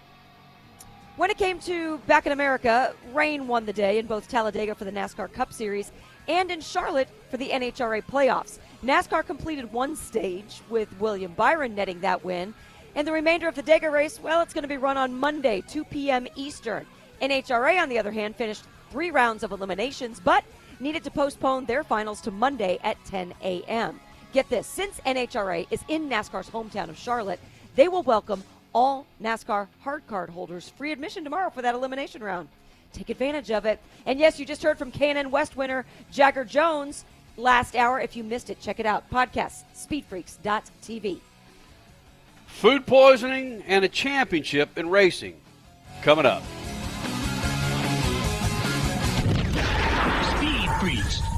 When 1.15 1.29
it 1.29 1.37
came 1.37 1.59
to 1.59 1.97
back 1.99 2.25
in 2.25 2.33
America, 2.33 2.93
rain 3.13 3.47
won 3.47 3.65
the 3.65 3.71
day 3.71 3.99
in 3.99 4.05
both 4.05 4.27
Talladega 4.27 4.75
for 4.75 4.83
the 4.83 4.91
NASCAR 4.91 5.31
Cup 5.31 5.53
Series 5.53 5.93
and 6.27 6.51
in 6.51 6.59
Charlotte 6.59 7.07
for 7.29 7.37
the 7.37 7.49
NHRA 7.49 8.03
playoffs. 8.03 8.59
NASCAR 8.83 9.25
completed 9.25 9.71
one 9.71 9.95
stage 9.95 10.61
with 10.69 10.89
William 10.99 11.31
Byron 11.33 11.73
netting 11.73 12.01
that 12.01 12.23
win. 12.23 12.53
And 12.95 13.07
the 13.07 13.13
remainder 13.13 13.47
of 13.47 13.55
the 13.55 13.63
Dega 13.63 13.89
race, 13.89 14.19
well, 14.21 14.41
it's 14.41 14.53
going 14.53 14.63
to 14.63 14.67
be 14.67 14.77
run 14.77 14.97
on 14.97 15.17
Monday, 15.17 15.63
2 15.69 15.85
p.m. 15.85 16.27
Eastern. 16.35 16.85
NHRA, 17.21 17.81
on 17.81 17.87
the 17.87 17.99
other 17.99 18.11
hand, 18.11 18.35
finished 18.35 18.65
three 18.91 19.11
rounds 19.11 19.43
of 19.43 19.53
eliminations, 19.53 20.19
but 20.19 20.43
needed 20.79 21.03
to 21.03 21.11
postpone 21.11 21.65
their 21.65 21.83
finals 21.83 22.21
to 22.21 22.31
Monday 22.31 22.79
at 22.83 23.03
10 23.05 23.33
a.m. 23.43 23.99
Get 24.33 24.49
this 24.49 24.67
since 24.67 24.99
NHRA 25.01 25.67
is 25.71 25.83
in 25.87 26.09
NASCAR's 26.09 26.49
hometown 26.49 26.89
of 26.89 26.97
Charlotte, 26.97 27.39
they 27.75 27.87
will 27.87 28.03
welcome 28.03 28.43
all 28.73 29.05
NASCAR 29.21 29.67
hard 29.81 30.05
card 30.07 30.29
holders 30.29 30.69
free 30.69 30.91
admission 30.91 31.23
tomorrow 31.23 31.49
for 31.49 31.61
that 31.61 31.75
elimination 31.75 32.23
round. 32.23 32.47
Take 32.93 33.09
advantage 33.09 33.51
of 33.51 33.65
it. 33.65 33.79
And 34.05 34.19
yes, 34.19 34.39
you 34.39 34.45
just 34.45 34.63
heard 34.63 34.77
from 34.77 34.91
K&N 34.91 35.31
West 35.31 35.55
winner 35.55 35.85
Jagger 36.11 36.45
Jones 36.45 37.05
last 37.37 37.75
hour. 37.75 37.99
If 37.99 38.15
you 38.15 38.23
missed 38.23 38.49
it, 38.49 38.59
check 38.59 38.79
it 38.79 38.85
out. 38.85 39.09
Podcast, 39.09 39.63
speedfreaks.tv. 39.75 41.19
Food 42.47 42.85
poisoning 42.85 43.63
and 43.67 43.85
a 43.85 43.89
championship 43.89 44.77
in 44.77 44.89
racing 44.89 45.39
coming 46.01 46.25
up. 46.25 46.43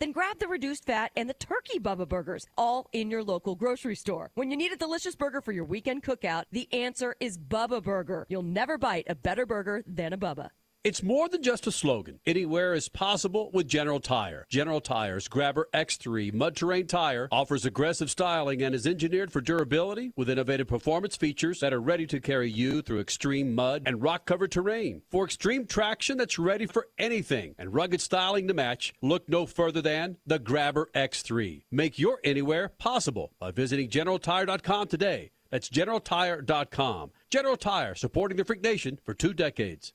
Then 0.00 0.12
grab 0.12 0.38
the 0.38 0.48
reduced 0.48 0.84
fat 0.84 1.12
and 1.16 1.28
the 1.28 1.34
turkey 1.34 1.78
Bubba 1.78 2.08
burgers, 2.08 2.44
all 2.56 2.88
in 2.92 3.10
your 3.10 3.22
local 3.22 3.54
grocery 3.54 3.94
store. 3.94 4.30
When 4.34 4.50
you 4.50 4.56
need 4.56 4.72
a 4.72 4.76
delicious 4.76 5.14
burger 5.14 5.40
for 5.40 5.52
your 5.52 5.64
weekend 5.64 6.02
cookout, 6.02 6.44
the 6.50 6.72
answer 6.72 7.14
is 7.20 7.38
Bubba 7.38 7.82
Burger. 7.82 8.26
You'll 8.28 8.42
never 8.42 8.78
bite 8.78 9.06
a 9.08 9.14
better 9.14 9.46
burger 9.46 9.82
than 9.86 10.12
a 10.12 10.18
Bubba. 10.18 10.50
It's 10.84 11.02
more 11.02 11.30
than 11.30 11.42
just 11.42 11.66
a 11.66 11.72
slogan. 11.72 12.20
Anywhere 12.26 12.74
is 12.74 12.90
possible 12.90 13.50
with 13.54 13.66
General 13.66 14.00
Tire. 14.00 14.44
General 14.50 14.82
Tire's 14.82 15.28
Grabber 15.28 15.66
X3 15.72 16.34
mud 16.34 16.54
terrain 16.54 16.86
tire 16.86 17.26
offers 17.32 17.64
aggressive 17.64 18.10
styling 18.10 18.62
and 18.62 18.74
is 18.74 18.86
engineered 18.86 19.32
for 19.32 19.40
durability 19.40 20.12
with 20.14 20.28
innovative 20.28 20.68
performance 20.68 21.16
features 21.16 21.60
that 21.60 21.72
are 21.72 21.80
ready 21.80 22.06
to 22.08 22.20
carry 22.20 22.50
you 22.50 22.82
through 22.82 23.00
extreme 23.00 23.54
mud 23.54 23.84
and 23.86 24.02
rock 24.02 24.26
covered 24.26 24.52
terrain. 24.52 25.00
For 25.10 25.24
extreme 25.24 25.64
traction 25.64 26.18
that's 26.18 26.38
ready 26.38 26.66
for 26.66 26.88
anything 26.98 27.54
and 27.56 27.72
rugged 27.72 28.02
styling 28.02 28.46
to 28.48 28.52
match, 28.52 28.92
look 29.00 29.26
no 29.26 29.46
further 29.46 29.80
than 29.80 30.18
the 30.26 30.38
Grabber 30.38 30.90
X3. 30.94 31.62
Make 31.70 31.98
your 31.98 32.18
anywhere 32.24 32.68
possible 32.68 33.32
by 33.40 33.52
visiting 33.52 33.88
GeneralTire.com 33.88 34.88
today. 34.88 35.30
That's 35.48 35.70
GeneralTire.com. 35.70 37.10
General 37.30 37.56
Tire, 37.56 37.94
supporting 37.94 38.36
the 38.36 38.44
Freak 38.44 38.62
Nation 38.62 38.98
for 39.02 39.14
two 39.14 39.32
decades. 39.32 39.94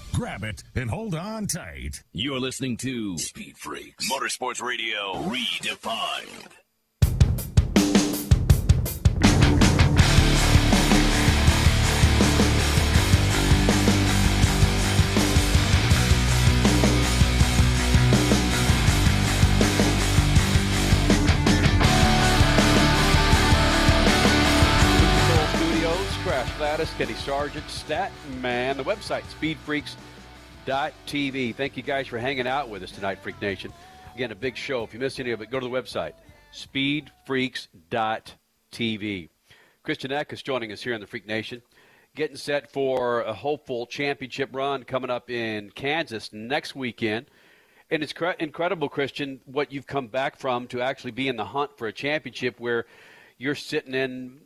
Grab 0.13 0.43
it 0.43 0.63
and 0.75 0.89
hold 0.89 1.15
on 1.15 1.47
tight. 1.47 2.03
You're 2.11 2.39
listening 2.39 2.77
to 2.77 3.17
Speed 3.17 3.57
Freaks 3.57 4.11
Motorsports 4.11 4.61
Radio 4.61 5.13
Redefined. 5.23 6.60
Gladys, 26.71 26.93
Kenny 26.97 27.15
Sargent, 27.15 27.69
Stat 27.69 28.13
Man, 28.39 28.77
the 28.77 28.83
website, 28.85 29.23
speedfreaks.tv. 29.23 31.53
Thank 31.53 31.75
you 31.75 31.83
guys 31.83 32.07
for 32.07 32.17
hanging 32.17 32.47
out 32.47 32.69
with 32.69 32.81
us 32.81 32.91
tonight, 32.91 33.19
Freak 33.19 33.41
Nation. 33.41 33.73
Again, 34.15 34.31
a 34.31 34.35
big 34.35 34.55
show. 34.55 34.83
If 34.83 34.93
you 34.93 34.99
missed 35.01 35.19
any 35.19 35.31
of 35.31 35.41
it, 35.41 35.51
go 35.51 35.59
to 35.59 35.67
the 35.67 35.69
website, 35.69 36.13
speedfreaks.tv. 36.53 39.29
Christian 39.83 40.11
Eckes 40.11 40.31
is 40.31 40.41
joining 40.41 40.71
us 40.71 40.81
here 40.81 40.93
in 40.93 41.01
the 41.01 41.07
Freak 41.07 41.27
Nation, 41.27 41.61
getting 42.15 42.37
set 42.37 42.71
for 42.71 43.23
a 43.23 43.33
hopeful 43.33 43.85
championship 43.85 44.51
run 44.53 44.85
coming 44.85 45.09
up 45.09 45.29
in 45.29 45.71
Kansas 45.71 46.31
next 46.31 46.73
weekend. 46.73 47.25
And 47.89 48.01
it's 48.01 48.13
cre- 48.13 48.29
incredible, 48.39 48.87
Christian, 48.87 49.41
what 49.43 49.73
you've 49.73 49.87
come 49.87 50.07
back 50.07 50.39
from 50.39 50.67
to 50.67 50.79
actually 50.79 51.11
be 51.11 51.27
in 51.27 51.35
the 51.35 51.43
hunt 51.43 51.77
for 51.77 51.87
a 51.87 51.93
championship 51.93 52.61
where 52.61 52.85
you're 53.37 53.55
sitting 53.55 53.93
in 53.93 54.39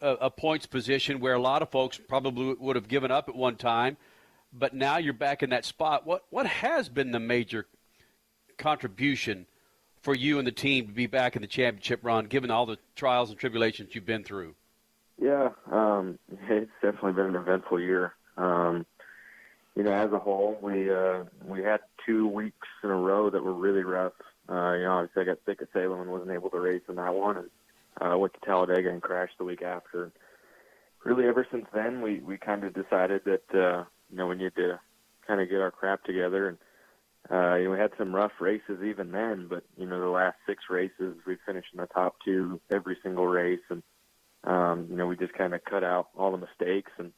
a, 0.00 0.10
a 0.12 0.30
points 0.30 0.66
position 0.66 1.20
where 1.20 1.34
a 1.34 1.40
lot 1.40 1.62
of 1.62 1.70
folks 1.70 1.98
probably 1.98 2.54
would 2.58 2.76
have 2.76 2.88
given 2.88 3.10
up 3.10 3.28
at 3.28 3.34
one 3.34 3.56
time, 3.56 3.96
but 4.52 4.74
now 4.74 4.96
you're 4.96 5.12
back 5.12 5.42
in 5.42 5.50
that 5.50 5.64
spot. 5.64 6.06
What 6.06 6.24
what 6.30 6.46
has 6.46 6.88
been 6.88 7.10
the 7.12 7.20
major 7.20 7.66
contribution 8.58 9.46
for 10.02 10.14
you 10.14 10.38
and 10.38 10.46
the 10.46 10.52
team 10.52 10.86
to 10.86 10.92
be 10.92 11.06
back 11.06 11.36
in 11.36 11.42
the 11.42 11.48
championship 11.48 12.00
run, 12.02 12.26
given 12.26 12.50
all 12.50 12.66
the 12.66 12.78
trials 12.96 13.30
and 13.30 13.38
tribulations 13.38 13.94
you've 13.94 14.06
been 14.06 14.24
through? 14.24 14.54
Yeah, 15.20 15.50
um, 15.70 16.18
it's 16.48 16.70
definitely 16.82 17.12
been 17.12 17.26
an 17.26 17.36
eventful 17.36 17.80
year. 17.80 18.14
Um, 18.36 18.86
you 19.76 19.84
know, 19.84 19.92
as 19.92 20.12
a 20.12 20.18
whole, 20.18 20.58
we 20.60 20.90
uh, 20.90 21.24
we 21.44 21.62
had 21.62 21.80
two 22.06 22.26
weeks 22.26 22.68
in 22.82 22.90
a 22.90 22.96
row 22.96 23.30
that 23.30 23.42
were 23.42 23.52
really 23.52 23.82
rough. 23.82 24.12
Uh, 24.48 24.72
you 24.72 24.82
know, 24.82 24.92
obviously 24.92 25.22
I 25.22 25.24
got 25.26 25.38
sick 25.46 25.62
at 25.62 25.68
Salem 25.72 26.00
and 26.00 26.10
wasn't 26.10 26.32
able 26.32 26.50
to 26.50 26.58
race 26.58 26.82
in 26.88 26.96
that 26.96 27.14
one, 27.14 27.36
and 27.36 27.50
uh, 28.00 28.16
went 28.16 28.34
to 28.34 28.40
Talladega 28.40 28.90
and 28.90 29.02
crashed 29.02 29.38
the 29.38 29.44
week 29.44 29.62
after. 29.62 30.12
Really, 31.04 31.26
ever 31.26 31.46
since 31.50 31.66
then, 31.74 32.02
we 32.02 32.20
we 32.20 32.36
kind 32.36 32.64
of 32.64 32.74
decided 32.74 33.22
that 33.24 33.54
uh, 33.54 33.84
you 34.10 34.16
know 34.16 34.26
we 34.26 34.36
need 34.36 34.54
to 34.56 34.78
kind 35.26 35.40
of 35.40 35.48
get 35.48 35.60
our 35.60 35.70
crap 35.70 36.04
together, 36.04 36.48
and 36.48 36.58
uh, 37.30 37.56
you 37.56 37.64
know 37.64 37.70
we 37.70 37.78
had 37.78 37.92
some 37.96 38.14
rough 38.14 38.32
races 38.40 38.82
even 38.84 39.12
then. 39.12 39.46
But 39.48 39.64
you 39.76 39.86
know 39.86 40.00
the 40.00 40.06
last 40.08 40.36
six 40.46 40.64
races, 40.68 41.16
we 41.26 41.36
finished 41.46 41.68
in 41.72 41.80
the 41.80 41.86
top 41.86 42.16
two 42.24 42.60
every 42.70 42.98
single 43.02 43.26
race, 43.26 43.60
and 43.70 43.82
um, 44.44 44.88
you 44.90 44.96
know 44.96 45.06
we 45.06 45.16
just 45.16 45.32
kind 45.32 45.54
of 45.54 45.64
cut 45.64 45.84
out 45.84 46.08
all 46.16 46.32
the 46.32 46.38
mistakes, 46.38 46.92
and 46.98 47.12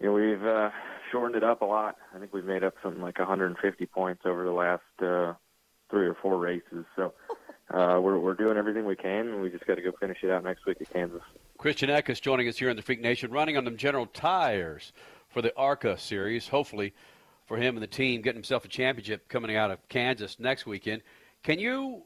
you 0.00 0.06
know 0.06 0.12
we've 0.12 0.44
uh, 0.44 0.70
shortened 1.12 1.36
it 1.36 1.44
up 1.44 1.60
a 1.60 1.66
lot. 1.66 1.96
I 2.14 2.18
think 2.18 2.32
we've 2.32 2.44
made 2.44 2.64
up 2.64 2.74
something 2.82 3.02
like 3.02 3.18
150 3.18 3.86
points 3.86 4.22
over 4.24 4.44
the 4.44 4.52
last 4.52 4.82
uh, 5.02 5.34
three 5.90 6.06
or 6.06 6.16
four 6.20 6.38
races. 6.38 6.86
So 6.96 7.12
uh, 7.72 8.00
we're 8.00 8.18
we're 8.18 8.34
doing 8.34 8.56
everything 8.56 8.84
we 8.84 8.96
can, 8.96 9.28
and 9.28 9.42
we 9.42 9.50
just 9.50 9.66
got 9.66 9.76
to 9.76 9.82
go 9.82 9.92
finish 9.92 10.18
it 10.22 10.30
out 10.30 10.42
next 10.42 10.66
week 10.66 10.78
at 10.80 10.90
Kansas. 10.92 11.22
Christian 11.58 11.88
Eckes 11.90 12.10
is 12.10 12.20
joining 12.20 12.48
us 12.48 12.58
here 12.58 12.70
in 12.70 12.76
the 12.76 12.82
Freak 12.82 13.00
Nation, 13.00 13.30
running 13.30 13.56
on 13.56 13.64
them 13.64 13.76
General 13.76 14.06
Tires 14.06 14.92
for 15.28 15.42
the 15.42 15.56
ARCA 15.56 15.96
series, 15.98 16.48
hopefully 16.48 16.92
for 17.46 17.56
him 17.56 17.76
and 17.76 17.82
the 17.82 17.88
team, 17.88 18.22
getting 18.22 18.38
himself 18.38 18.64
a 18.64 18.68
championship 18.68 19.28
coming 19.28 19.56
out 19.56 19.70
of 19.70 19.88
Kansas 19.88 20.38
next 20.38 20.66
weekend. 20.66 21.02
Can 21.42 21.58
you 21.58 22.02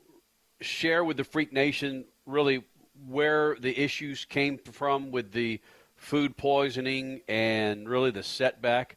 share 0.60 1.04
with 1.04 1.16
the 1.16 1.24
Freak 1.24 1.52
Nation 1.52 2.04
really 2.26 2.64
where 3.06 3.56
the 3.60 3.78
issues 3.78 4.24
came 4.24 4.58
from 4.58 5.10
with 5.10 5.32
the 5.32 5.60
food 5.96 6.36
poisoning 6.36 7.20
and 7.28 7.88
really 7.88 8.10
the 8.10 8.22
setback 8.22 8.96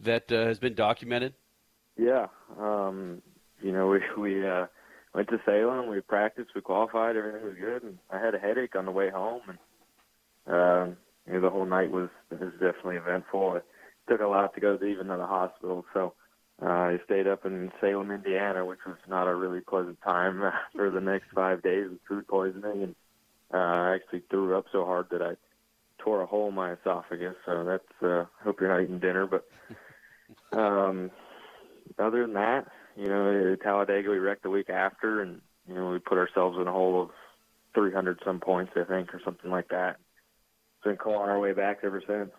that 0.00 0.30
uh, 0.30 0.44
has 0.44 0.58
been 0.58 0.74
documented? 0.74 1.34
Yeah, 1.96 2.26
um, 2.58 3.22
you 3.62 3.72
know, 3.72 3.86
we 4.16 4.20
we 4.20 4.46
uh, 4.46 4.66
went 5.14 5.28
to 5.28 5.40
Salem, 5.44 5.88
we 5.88 6.00
practiced, 6.00 6.50
we 6.54 6.60
qualified, 6.60 7.16
everything 7.16 7.44
was 7.44 7.56
good, 7.60 7.82
and 7.82 7.98
I 8.10 8.18
had 8.18 8.34
a 8.34 8.38
headache 8.38 8.76
on 8.76 8.86
the 8.86 8.90
way 8.90 9.10
home, 9.10 9.42
and 9.48 9.58
um, 10.46 10.96
you 11.26 11.34
know, 11.34 11.40
the 11.40 11.50
whole 11.50 11.66
night 11.66 11.90
was 11.90 12.08
was 12.30 12.52
definitely 12.52 12.96
eventful. 12.96 13.56
It 13.56 13.64
took 14.08 14.20
a 14.20 14.26
lot 14.26 14.54
to 14.54 14.60
go 14.60 14.76
to 14.76 14.84
even 14.84 15.06
to 15.06 15.16
the 15.16 15.26
hospital, 15.26 15.84
so 15.92 16.14
uh, 16.60 16.66
I 16.66 16.98
stayed 17.04 17.26
up 17.26 17.44
in 17.44 17.72
Salem, 17.80 18.10
Indiana, 18.10 18.64
which 18.64 18.80
was 18.86 18.96
not 19.08 19.28
a 19.28 19.34
really 19.34 19.60
pleasant 19.60 20.00
time 20.02 20.42
for 20.76 20.90
the 20.90 21.00
next 21.00 21.26
five 21.34 21.62
days 21.62 21.88
with 21.90 22.00
food 22.08 22.26
poisoning, 22.26 22.82
and 22.82 22.94
uh, 23.52 23.58
I 23.58 23.94
actually 23.94 24.22
threw 24.30 24.56
up 24.56 24.66
so 24.72 24.84
hard 24.84 25.06
that 25.10 25.22
I 25.22 25.34
tore 25.98 26.22
a 26.22 26.26
hole 26.26 26.48
in 26.48 26.54
my 26.54 26.72
esophagus. 26.72 27.36
So 27.46 27.64
that's 27.64 28.02
uh, 28.02 28.24
hope 28.42 28.60
you're 28.60 28.70
not 28.70 28.82
eating 28.82 28.98
dinner, 28.98 29.26
but 29.26 29.46
um, 30.58 31.10
other 31.98 32.22
than 32.22 32.34
that, 32.34 32.66
you 32.96 33.08
know, 33.08 33.56
Talladega 33.62 34.10
we 34.10 34.18
wrecked 34.18 34.42
the 34.42 34.50
week 34.50 34.70
after, 34.70 35.22
and 35.22 35.40
you 35.68 35.74
know 35.74 35.90
we 35.90 35.98
put 35.98 36.18
ourselves 36.18 36.58
in 36.60 36.66
a 36.66 36.72
hole 36.72 37.02
of 37.02 37.10
300 37.74 38.20
some 38.24 38.40
points, 38.40 38.72
I 38.76 38.84
think, 38.84 39.14
or 39.14 39.20
something 39.24 39.50
like 39.50 39.68
that. 39.68 39.96
Been 40.84 40.96
clawing 40.96 41.30
our 41.30 41.38
way 41.38 41.52
back 41.52 41.78
ever 41.82 42.02
since. 42.06 42.30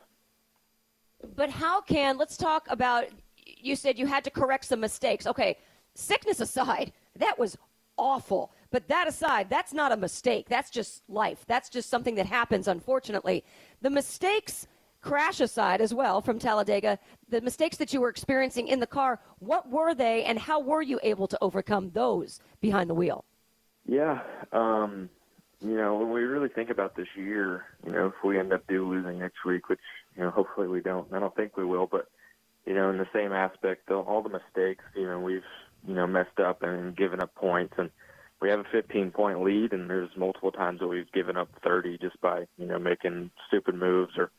But 1.36 1.50
how 1.50 1.82
can, 1.82 2.18
let's 2.18 2.36
talk 2.36 2.68
about, 2.70 3.06
you 3.38 3.76
said 3.76 3.98
you 3.98 4.06
had 4.06 4.24
to 4.26 4.30
correct 4.30 4.66
some 4.66 4.82
mistakes. 4.82 5.26
Okay, 5.26 5.58
sickness 5.96 6.42
aside, 6.42 6.92
that 7.16 7.40
was 7.40 7.58
awful. 7.98 8.52
But 8.72 8.88
that 8.90 9.08
aside, 9.08 9.50
that's 9.50 9.74
not 9.74 9.92
a 9.92 9.98
mistake. 9.98 10.50
That's 10.50 10.70
just 10.70 11.04
life. 11.08 11.46
That's 11.48 11.70
just 11.70 11.90
something 11.90 12.16
that 12.16 12.26
happens, 12.26 12.68
unfortunately. 12.68 13.44
The 13.82 13.90
mistakes, 13.90 14.68
crash 15.04 15.40
aside 15.40 15.82
as 15.82 15.94
well 15.94 16.22
from 16.22 16.40
Talladega, 16.40 16.98
the 17.30 17.42
mistakes 17.42 17.78
that 17.78 17.94
you 17.94 18.02
were 18.02 18.10
experiencing 18.10 18.68
in 18.68 18.80
the 18.80 18.88
car, 18.88 19.20
what 19.40 19.70
were 19.70 19.94
they 19.94 20.24
and 20.24 20.40
how 20.40 20.60
were 20.60 20.82
you 20.82 21.00
able 21.04 21.28
to 21.28 21.38
overcome 21.42 21.92
those 21.92 22.40
behind 22.62 22.90
the 22.90 22.96
wheel? 22.96 23.26
Yeah, 23.86 24.22
um, 24.54 25.10
you 25.60 25.76
know, 25.76 25.96
when 25.96 26.12
we 26.12 26.22
really 26.22 26.50
think 26.50 26.70
about 26.70 26.96
this 26.96 27.08
year, 27.16 27.66
you 27.86 27.92
know, 27.92 28.08
if 28.08 28.14
we 28.24 28.40
end 28.40 28.54
up 28.54 28.66
do 28.68 28.88
losing 28.90 29.20
next 29.20 29.46
week, 29.46 29.70
which 29.70 29.80
you 30.16 30.24
know, 30.24 30.30
hopefully 30.30 30.68
we 30.68 30.82
don't. 30.82 31.12
I 31.14 31.20
don't 31.20 31.36
think 31.36 31.58
we 31.58 31.66
will, 31.66 31.88
but 31.88 32.08
you 32.66 32.74
know, 32.74 32.90
in 32.90 32.98
the 32.98 33.08
same 33.14 33.34
aspect, 33.34 33.92
all 33.92 34.22
the 34.22 34.30
mistakes, 34.30 34.84
you 34.96 35.06
know, 35.06 35.20
we've 35.20 35.44
you 35.86 35.96
know 35.96 36.08
messed 36.08 36.40
up 36.40 36.64
and 36.64 36.96
given 36.96 37.22
up 37.22 37.36
points, 37.36 37.74
and 37.78 37.90
we 38.42 38.50
have 38.50 38.60
a 38.60 38.66
15 38.72 39.12
point 39.12 39.44
lead, 39.44 39.74
and 39.74 39.90
there's 39.90 40.10
multiple 40.16 40.52
times 40.52 40.80
that 40.80 40.88
we've 40.88 41.12
given 41.12 41.36
up 41.36 41.50
30 41.62 41.98
just 41.98 42.20
by 42.22 42.46
you 42.58 42.66
know 42.66 42.80
making 42.80 43.32
stupid 43.48 43.76
moves 43.76 44.14
or 44.18 44.32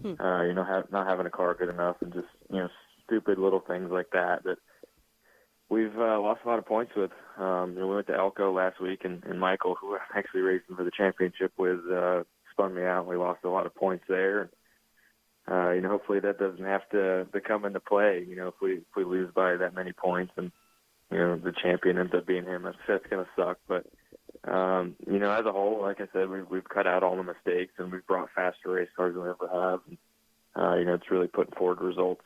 Hmm. 0.00 0.20
uh, 0.20 0.42
you 0.44 0.54
know 0.54 0.64
ha- 0.64 0.84
not 0.90 1.06
having 1.06 1.26
a 1.26 1.30
car 1.30 1.54
good 1.54 1.68
enough, 1.68 1.96
and 2.00 2.12
just 2.12 2.28
you 2.50 2.58
know 2.58 2.68
stupid 3.04 3.38
little 3.38 3.60
things 3.60 3.90
like 3.90 4.10
that 4.12 4.44
that 4.44 4.58
we've 5.72 5.96
uh, 5.96 6.20
lost 6.20 6.42
a 6.44 6.48
lot 6.48 6.58
of 6.58 6.66
points 6.66 6.92
with. 6.94 7.10
Um, 7.38 7.72
you 7.72 7.80
know, 7.80 7.88
we 7.88 7.94
went 7.94 8.06
to 8.08 8.16
Elko 8.16 8.52
last 8.52 8.80
week, 8.80 9.00
and, 9.04 9.24
and 9.24 9.40
Michael, 9.40 9.74
who 9.74 9.94
I'm 9.94 10.00
actually 10.16 10.42
racing 10.42 10.76
for 10.76 10.84
the 10.84 10.90
championship 10.96 11.52
with, 11.56 11.80
uh, 11.90 12.24
spun 12.52 12.74
me 12.74 12.84
out. 12.84 13.06
We 13.06 13.16
lost 13.16 13.44
a 13.44 13.48
lot 13.48 13.66
of 13.66 13.74
points 13.74 14.04
there. 14.08 14.50
Uh, 15.50 15.70
you 15.70 15.80
know, 15.80 15.88
hopefully 15.88 16.20
that 16.20 16.38
doesn't 16.38 16.64
have 16.64 16.88
to, 16.90 17.26
to 17.32 17.40
come 17.40 17.64
into 17.64 17.80
play. 17.80 18.24
You 18.28 18.36
know, 18.36 18.48
if 18.48 18.54
we 18.62 18.74
if 18.74 18.96
we 18.96 19.04
lose 19.04 19.32
by 19.34 19.56
that 19.56 19.74
many 19.74 19.92
points, 19.92 20.32
and 20.36 20.52
you 21.10 21.18
know 21.18 21.36
the 21.36 21.52
champion 21.52 21.98
ends 21.98 22.12
up 22.14 22.26
being 22.26 22.44
him, 22.44 22.62
that's, 22.62 22.76
that's 22.86 23.02
to 23.10 23.26
suck. 23.34 23.58
But 23.66 23.86
um, 24.44 24.96
you 25.06 25.18
know, 25.18 25.30
as 25.30 25.46
a 25.46 25.52
whole, 25.52 25.82
like 25.82 26.00
I 26.00 26.08
said, 26.12 26.28
we've 26.28 26.48
we've 26.48 26.68
cut 26.68 26.86
out 26.86 27.02
all 27.02 27.16
the 27.16 27.22
mistakes, 27.22 27.74
and 27.78 27.92
we've 27.92 28.06
brought 28.06 28.28
faster 28.34 28.70
race 28.70 28.88
cars 28.96 29.14
than 29.14 29.22
we 29.22 29.30
ever 29.30 29.48
have. 29.52 29.80
And, 29.88 29.98
uh, 30.56 30.74
you 30.76 30.84
know, 30.84 30.94
it's 30.94 31.10
really 31.10 31.28
putting 31.28 31.54
forward 31.54 31.80
results. 31.80 32.24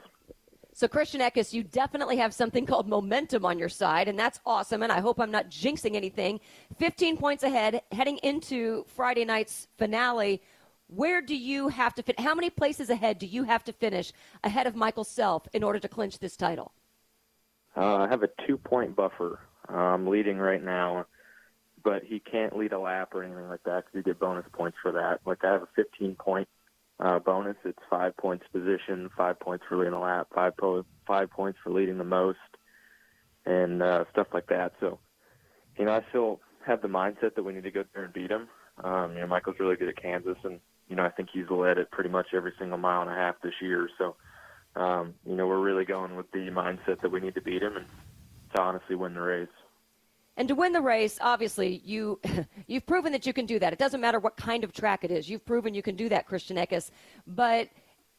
So, 0.73 0.89
Christian 0.89 1.21
Eckes, 1.21 1.53
you 1.53 1.63
definitely 1.63 2.17
have 2.19 2.35
something 2.35 2.67
called 2.71 2.89
momentum 2.89 3.45
on 3.45 3.59
your 3.59 3.69
side, 3.69 4.09
and 4.09 4.19
that's 4.19 4.41
awesome. 4.47 4.83
And 4.83 4.91
I 4.91 5.01
hope 5.01 5.21
I'm 5.21 5.31
not 5.31 5.51
jinxing 5.51 5.95
anything. 5.95 6.41
15 6.79 7.17
points 7.17 7.43
ahead, 7.43 7.83
heading 7.93 8.19
into 8.19 8.85
Friday 8.95 9.25
night's 9.25 9.69
finale. 9.77 10.43
Where 10.89 11.21
do 11.21 11.37
you 11.37 11.69
have 11.69 11.95
to 11.97 12.03
fit? 12.03 12.21
How 12.21 12.35
many 12.35 12.49
places 12.49 12.91
ahead 12.91 13.19
do 13.19 13.27
you 13.27 13.45
have 13.45 13.65
to 13.65 13.73
finish 13.73 14.13
ahead 14.45 14.67
of 14.67 14.77
Michael 14.77 15.05
Self 15.05 15.49
in 15.53 15.63
order 15.63 15.79
to 15.81 15.89
clinch 15.89 16.19
this 16.19 16.37
title? 16.37 16.73
Uh, 17.77 17.97
I 17.97 18.09
have 18.09 18.23
a 18.23 18.29
two 18.47 18.57
point 18.57 18.95
buffer. 18.95 19.41
Uh, 19.69 19.77
I'm 19.77 20.07
leading 20.07 20.39
right 20.39 20.63
now, 20.63 21.07
but 21.87 22.03
he 22.03 22.19
can't 22.19 22.57
lead 22.57 22.73
a 22.73 22.81
lap 22.81 23.15
or 23.15 23.23
anything 23.23 23.49
like 23.49 23.63
that 23.63 23.85
because 23.85 23.95
you 23.95 24.03
get 24.03 24.19
bonus 24.19 24.45
points 24.53 24.77
for 24.83 24.91
that. 24.91 25.21
Like 25.25 25.45
I 25.45 25.53
have 25.53 25.63
a 25.63 25.69
15 25.77 26.17
point 26.17 26.49
uh, 26.99 27.21
bonus. 27.21 27.55
It's 27.65 27.79
five 27.89 28.17
points 28.17 28.45
position, 28.53 29.09
five 29.17 29.39
points 29.39 29.65
for 29.69 29.77
leading 29.79 29.93
a 29.93 30.01
lap, 30.01 30.27
five 30.35 30.57
po- 30.57 30.85
five 31.07 31.31
points 31.31 31.61
for 31.63 31.71
leading 31.71 31.97
the 31.97 32.03
most, 32.03 32.39
and 33.47 33.85
uh, 33.85 34.05
stuff 34.11 34.27
like 34.35 34.49
that. 34.49 34.73
So, 34.81 34.99
you 35.79 35.85
know, 35.85 35.93
I 35.93 36.01
still 36.09 36.41
have 36.67 36.83
the 36.83 36.89
mindset 36.89 37.37
that 37.37 37.45
we 37.45 37.53
need 37.53 37.63
to 37.63 37.71
go 37.71 37.85
there 37.95 38.03
and 38.03 38.13
beat 38.13 38.33
him. 38.33 38.49
Um, 38.83 39.13
you 39.13 39.21
know, 39.21 39.29
Michael's 39.29 39.61
really 39.61 39.77
good 39.77 39.89
at 39.89 40.03
Kansas, 40.03 40.39
and 40.43 40.59
you 40.89 40.97
know, 40.97 41.05
I 41.05 41.11
think 41.11 41.29
he's 41.33 41.49
led 41.49 41.79
it 41.79 41.93
pretty 41.93 42.11
much 42.11 42.27
every 42.35 42.53
single 42.59 42.79
mile 42.79 43.03
and 43.03 43.11
a 43.13 43.15
half 43.15 43.37
this 43.45 43.55
year. 43.63 43.89
So, 43.97 44.17
um, 44.75 45.15
you 45.25 45.37
know, 45.37 45.47
we're 45.47 45.61
really 45.61 45.85
going 45.85 46.17
with 46.17 46.33
the 46.33 46.51
mindset 46.51 47.01
that 47.03 47.13
we 47.13 47.21
need 47.21 47.37
to 47.37 47.43
beat 47.43 47.63
him 47.63 47.77
and 47.77 47.87
to 48.57 48.61
honestly 48.61 48.97
win 48.97 49.15
the 49.15 49.21
race. 49.21 49.49
And 50.37 50.49
to 50.49 50.55
win 50.55 50.73
the 50.73 50.81
race, 50.81 51.19
obviously, 51.21 51.81
you 51.85 52.21
you've 52.67 52.87
proven 52.87 53.13
that 53.13 53.27
you 53.27 53.33
can 53.33 53.47
do 53.47 53.59
that. 53.59 53.73
It 53.73 53.79
doesn't 53.79 54.01
matter 54.01 54.19
what 54.19 54.37
kind 54.37 54.65
of 54.65 54.73
track 54.73 55.05
it 55.05 55.11
is. 55.11 55.29
You've 55.29 55.45
proven 55.45 55.75
you 55.75 55.83
can 55.83 55.97
do 55.97 56.09
that, 56.09 56.27
Christian 56.27 56.57
Eckes. 56.57 56.91
But 57.27 57.69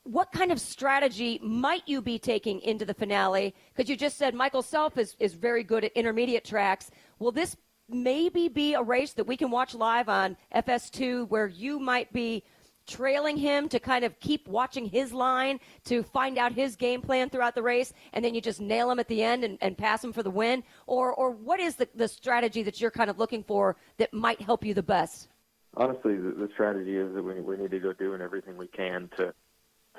what 0.04 0.32
kind 0.32 0.52
of 0.52 0.60
strategy 0.60 1.40
might 1.44 1.84
you 1.86 2.02
be 2.02 2.18
taking 2.18 2.62
into 2.62 2.86
the 2.86 2.94
finale? 2.94 3.54
Because 3.76 3.90
you 3.90 3.98
just 3.98 4.18
said 4.18 4.34
Michael 4.34 4.62
Self 4.62 4.98
is, 4.98 5.16
is 5.20 5.34
very 5.34 5.64
good 5.64 5.84
at 5.84 5.92
intermediate 5.94 6.46
tracks. 6.46 6.90
Will 7.20 7.32
this 7.32 7.58
maybe 7.90 8.48
be 8.48 8.74
a 8.74 8.82
race 8.82 9.14
that 9.14 9.26
we 9.26 9.38
can 9.38 9.52
watch 9.52 9.74
live 9.74 10.10
on 10.10 10.36
FS2 10.56 11.28
where 11.30 11.48
you 11.48 11.80
might 11.80 12.12
be 12.12 12.44
trailing 12.88 13.38
him 13.38 13.70
to 13.70 13.80
kind 13.80 14.04
of 14.04 14.20
keep 14.20 14.48
watching 14.48 14.86
his 14.86 15.14
line 15.14 15.60
to 15.86 16.04
find 16.04 16.38
out 16.38 16.54
his 16.54 16.76
game 16.76 17.02
plan 17.02 17.30
throughout 17.30 17.54
the 17.54 17.62
race 17.62 17.94
and 18.14 18.24
then 18.24 18.34
you 18.34 18.42
just 18.42 18.62
nail 18.62 18.90
him 18.90 19.00
at 19.00 19.08
the 19.08 19.22
end 19.22 19.44
and, 19.44 19.58
and 19.62 19.78
pass 19.78 20.04
him 20.04 20.14
for 20.14 20.24
the 20.24 20.30
win 20.30 20.64
or 20.88 21.14
or 21.14 21.32
what 21.32 21.60
is 21.60 21.76
the, 21.76 21.88
the 21.96 22.08
strategy 22.08 22.64
that 22.64 22.80
you're 22.80 22.92
kind 22.92 23.10
of 23.10 23.20
looking 23.20 23.44
for 23.44 23.76
that 23.98 24.14
might 24.14 24.42
help 24.42 24.64
you 24.66 24.74
the 24.74 24.82
best 24.82 25.30
Honestly, 25.78 26.16
the, 26.16 26.32
the 26.32 26.50
strategy 26.54 26.98
is 26.98 27.14
that 27.14 27.24
we, 27.24 27.40
we 27.40 27.56
need 27.56 27.70
to 27.70 27.80
go 27.80 27.94
doing 27.94 28.20
everything 28.20 28.58
we 28.58 28.68
can 28.68 29.10
to 29.18 29.34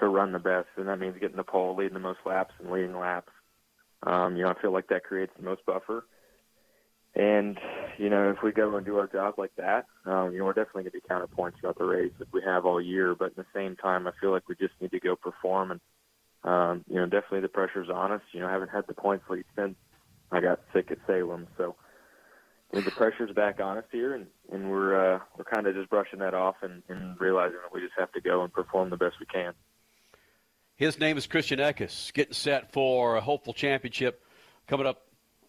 to 0.01 0.09
run 0.09 0.32
the 0.32 0.39
best, 0.39 0.69
and 0.77 0.86
that 0.86 1.01
means 1.01 1.16
getting 1.19 1.36
the 1.36 1.43
pole, 1.43 1.74
leading 1.77 1.94
the 1.94 2.01
most 2.01 2.20
laps, 2.24 2.55
and 2.60 2.70
leading 2.70 2.97
laps. 2.97 3.32
Um, 4.05 4.36
you 4.36 4.44
know, 4.44 4.51
I 4.51 4.60
feel 4.60 4.73
like 4.73 4.86
that 4.89 5.02
creates 5.02 5.32
the 5.36 5.43
most 5.43 5.66
buffer. 5.66 6.06
And 7.14 7.59
you 7.98 8.09
know, 8.09 8.30
if 8.30 8.43
we 8.43 8.52
go 8.52 8.76
and 8.76 8.86
do 8.86 8.98
our 8.98 9.09
job 9.09 9.35
like 9.39 9.55
that, 9.56 9.86
um, 10.06 10.32
you 10.32 10.39
know, 10.39 10.44
we're 10.44 10.52
definitely 10.52 10.85
going 10.85 10.93
to 10.93 11.01
be 11.01 11.09
counterpoints 11.09 11.59
throughout 11.60 11.78
the 11.78 11.85
race 11.85 12.12
that 12.18 12.32
we 12.32 12.43
have 12.43 12.64
all 12.64 12.80
year. 12.80 13.14
But 13.14 13.30
at 13.30 13.36
the 13.36 13.47
same 13.55 13.76
time, 13.76 14.06
I 14.06 14.12
feel 14.20 14.30
like 14.30 14.48
we 14.48 14.55
just 14.55 14.74
need 14.80 14.93
to 14.93 15.01
go 15.01 15.16
perform, 15.16 15.72
and 15.72 15.80
um, 16.44 16.85
you 16.89 16.97
know, 16.97 17.06
definitely 17.06 17.40
the 17.40 17.48
pressure's 17.48 17.90
on 17.90 18.12
us. 18.12 18.22
You 18.32 18.40
know, 18.40 18.48
I 18.48 18.52
haven't 18.52 18.70
had 18.70 18.86
the 18.86 18.94
points 18.94 19.24
lead 19.28 19.44
since 19.56 19.74
I 20.30 20.40
got 20.40 20.60
sick 20.72 20.90
at 20.90 20.98
Salem, 21.06 21.48
so 21.56 21.74
you 22.72 22.78
know, 22.78 22.85
the 22.85 22.90
pressure's 22.93 23.32
back 23.32 23.60
on 23.60 23.78
us 23.78 23.85
here, 23.90 24.14
and 24.14 24.26
and 24.52 24.70
we're 24.70 25.14
uh, 25.16 25.20
we're 25.36 25.44
kind 25.44 25.66
of 25.66 25.74
just 25.74 25.90
brushing 25.90 26.20
that 26.20 26.35
off 26.35 26.56
and, 26.62 26.82
and 26.89 27.18
realizing 27.20 27.59
that 27.62 27.72
we 27.72 27.80
just 27.80 27.94
have 27.98 28.12
to 28.12 28.20
go 28.20 28.44
and 28.44 28.52
perform 28.52 28.90
the 28.90 28.97
best 28.97 29.16
we 29.18 29.26
can. 29.26 29.55
His 30.76 31.01
name 31.01 31.18
is 31.18 31.26
Christian 31.26 31.59
Eckes, 31.59 32.12
getting 32.12 32.35
set 32.35 32.72
for 32.72 33.16
a 33.16 33.20
hopeful 33.20 33.52
championship 33.52 34.22
coming 34.68 34.86
up 34.86 35.07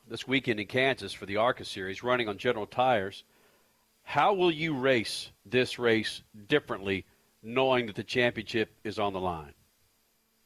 this 0.10 0.28
weekend 0.28 0.60
in 0.60 0.66
Kansas 0.66 1.14
for 1.14 1.26
the 1.26 1.38
ARCA 1.38 1.64
Series, 1.64 2.04
running 2.04 2.28
on 2.28 2.38
General 2.38 2.66
Tires. 2.66 3.24
How 4.04 4.34
will 4.34 4.52
you 4.52 4.76
race 4.76 5.30
this 5.46 5.78
race 5.78 6.24
differently, 6.48 7.06
knowing 7.44 7.86
that 7.86 7.96
the 7.96 8.04
championship 8.04 8.74
is 8.84 8.98
on 8.98 9.14
the 9.14 9.20
line? 9.20 9.54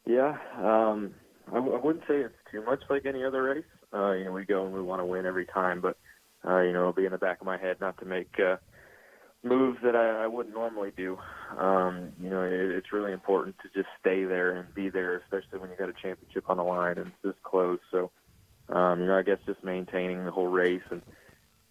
Yeah, 0.06 0.36
um, 0.58 1.16
I, 1.48 1.56
w- 1.56 1.74
I 1.74 1.80
wouldn't 1.80 2.04
say 2.08 2.16
it's 2.16 2.36
too 2.52 2.64
much 2.66 2.82
like 2.90 3.06
any 3.06 3.24
other 3.24 3.44
race. 3.44 3.64
Uh, 3.94 4.12
you 4.12 4.26
know, 4.26 4.34
we 4.34 4.44
go 4.44 4.66
and 4.66 4.74
we 4.74 4.82
want 4.82 5.00
to 5.00 5.06
win 5.06 5.26
every 5.26 5.46
time, 5.46 5.80
but 5.80 5.98
uh, 6.46 6.60
you 6.60 6.74
know, 6.74 6.82
it'll 6.82 6.94
be 6.94 7.06
in 7.06 7.14
the 7.14 7.18
back 7.18 7.40
of 7.40 7.46
my 7.46 7.58
head 7.58 7.78
not 7.80 7.98
to 8.00 8.06
make 8.06 8.38
uh, 8.38 8.58
moves 9.44 9.78
that 9.82 9.96
I, 9.96 10.24
I 10.24 10.28
wouldn't 10.28 10.54
normally 10.54 10.92
do. 10.98 11.18
Um, 11.58 12.12
you 12.22 12.30
know, 12.30 12.42
it, 12.42 12.52
it's 12.52 12.92
really 12.92 13.14
important 13.14 13.56
to 13.60 13.70
just 13.74 13.88
stay 14.02 14.26
there 14.26 14.58
and 14.58 14.76
be 14.76 14.90
there, 14.90 15.16
especially 15.20 15.60
when 15.60 15.70
you 15.70 15.78
got 15.78 15.88
a 15.88 15.94
championship 15.94 16.50
on 16.50 16.58
the 16.58 16.64
line 16.64 16.98
and 16.98 17.08
it's 17.08 17.16
this 17.24 17.36
close. 17.44 17.80
So, 17.92 18.12
um, 18.70 19.02
you 19.02 19.08
know, 19.08 19.18
I 19.18 19.24
guess 19.24 19.40
just 19.46 19.64
maintaining 19.64 20.26
the 20.26 20.32
whole 20.32 20.48
race 20.48 20.82
and, 20.90 21.02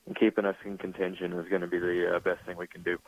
and 0.06 0.16
keeping 0.16 0.44
us 0.44 0.56
in 0.64 0.78
contention 0.78 1.32
is 1.32 1.48
going 1.48 1.62
to 1.62 1.66
be 1.66 1.78
the 1.78 2.16
uh, 2.16 2.20
best 2.20 2.44
thing 2.44 2.56
we 2.56 2.66
can 2.66 2.82
do. 2.82 2.98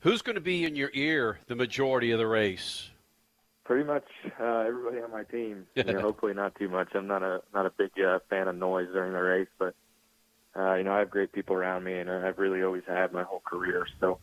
Who's 0.00 0.20
going 0.20 0.34
to 0.34 0.40
be 0.42 0.64
in 0.64 0.76
your 0.76 0.90
ear 0.92 1.38
the 1.46 1.54
majority 1.54 2.10
of 2.10 2.18
the 2.18 2.26
race? 2.26 2.90
Pretty 3.64 3.84
much 3.84 4.04
uh, 4.38 4.58
everybody 4.58 5.00
on 5.00 5.10
my 5.10 5.24
team. 5.24 5.66
You 5.74 5.84
know, 5.84 6.00
hopefully 6.00 6.34
not 6.34 6.54
too 6.56 6.68
much. 6.68 6.88
I'm 6.94 7.06
not 7.06 7.22
a 7.22 7.40
not 7.54 7.64
a 7.64 7.70
big 7.70 7.92
uh, 7.98 8.18
fan 8.28 8.48
of 8.48 8.56
noise 8.56 8.88
during 8.92 9.14
the 9.14 9.22
race, 9.22 9.48
but 9.58 9.74
uh, 10.54 10.74
you 10.74 10.84
know 10.84 10.92
I 10.92 10.98
have 10.98 11.10
great 11.10 11.32
people 11.32 11.56
around 11.56 11.84
me, 11.84 11.98
and 11.98 12.10
I've 12.10 12.38
really 12.38 12.62
always 12.62 12.82
had 12.86 13.14
my 13.14 13.22
whole 13.22 13.40
career. 13.40 13.86
So 13.98 14.18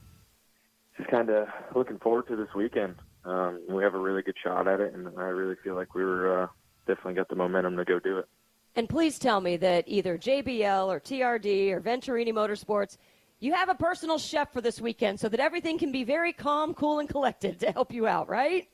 just 0.98 1.10
kind 1.10 1.32
of 1.32 1.48
looking 1.76 1.98
forward 1.98 2.28
to 2.28 2.36
this 2.36 2.54
weekend. 2.56 2.96
Um, 3.26 3.62
we 3.68 3.84
have 3.84 3.96
a 3.96 4.00
really 4.00 4.22
good 4.22 4.38
shot 4.44 4.68
at 4.68 4.80
it, 4.80 4.94
and 4.94 5.08
I 5.18 5.30
really 5.30 5.56
feel 5.64 5.74
like 5.76 5.96
we 5.96 6.04
were 6.04 6.44
uh, 6.44 6.48
definitely 6.88 7.16
got 7.16 7.30
the 7.30 7.36
momentum 7.36 7.78
to 7.78 7.86
go 7.86 8.00
do 8.00 8.20
it. 8.20 8.28
And 8.76 8.88
please 8.88 9.20
tell 9.20 9.42
me 9.42 9.58
that 9.58 9.84
either 9.88 10.18
JBL 10.18 10.88
or 10.88 11.00
TRD 11.00 11.72
or 11.72 11.82
Venturini 11.82 12.32
Motorsports, 12.32 12.98
you 13.40 13.54
have 13.54 13.70
a 13.70 13.76
personal 13.76 14.18
chef 14.18 14.54
for 14.54 14.62
this 14.62 14.80
weekend 14.80 15.20
so 15.20 15.28
that 15.30 15.40
everything 15.40 15.78
can 15.78 15.92
be 15.92 16.04
very 16.04 16.32
calm, 16.32 16.74
cool, 16.74 17.00
and 17.00 17.10
collected 17.10 17.60
to 17.60 17.72
help 17.72 17.92
you 17.92 18.08
out, 18.08 18.30
right? 18.30 18.70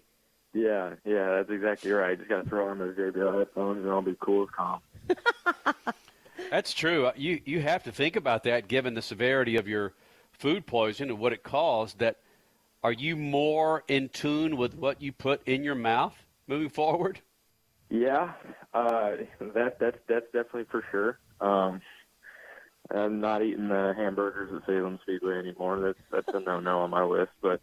Yeah, 0.53 0.93
yeah, 1.05 1.35
that's 1.35 1.49
exactly 1.49 1.91
right. 1.91 2.17
Just 2.17 2.29
got 2.29 2.43
to 2.43 2.49
throw 2.49 2.69
on 2.69 2.79
those 2.79 2.95
JBL 2.95 3.37
headphones, 3.39 3.83
and 3.83 3.91
I'll 3.91 4.01
be 4.01 4.15
cool 4.19 4.43
as 4.43 4.49
calm. 4.49 4.81
That's 6.49 6.73
true. 6.73 7.07
Uh, 7.07 7.13
You 7.15 7.41
you 7.45 7.61
have 7.61 7.83
to 7.83 7.91
think 7.91 8.15
about 8.15 8.43
that, 8.43 8.67
given 8.67 8.93
the 8.93 9.01
severity 9.01 9.55
of 9.55 9.67
your 9.67 9.93
food 10.31 10.65
poisoning 10.65 11.11
and 11.11 11.19
what 11.19 11.33
it 11.33 11.43
caused. 11.43 11.99
That 11.99 12.17
are 12.83 12.91
you 12.91 13.15
more 13.15 13.83
in 13.87 14.09
tune 14.09 14.55
with 14.57 14.75
what 14.75 15.01
you 15.01 15.11
put 15.11 15.45
in 15.47 15.63
your 15.63 15.75
mouth 15.75 16.15
moving 16.47 16.69
forward? 16.69 17.21
Yeah, 17.89 18.33
uh, 18.73 19.11
that 19.53 19.77
that's 19.79 19.97
that's 20.07 20.25
definitely 20.25 20.65
for 20.69 20.83
sure. 20.91 21.19
Um, 21.39 21.81
I'm 22.93 23.19
not 23.19 23.43
eating 23.43 23.67
the 23.69 23.93
hamburgers 23.95 24.49
at 24.53 24.65
Salem 24.65 24.99
Speedway 25.03 25.37
anymore. 25.39 25.79
That's 25.79 25.99
that's 26.11 26.37
a 26.37 26.39
no 26.39 26.59
no 26.59 26.79
on 26.79 26.89
my 26.89 27.03
list. 27.03 27.31
But 27.41 27.61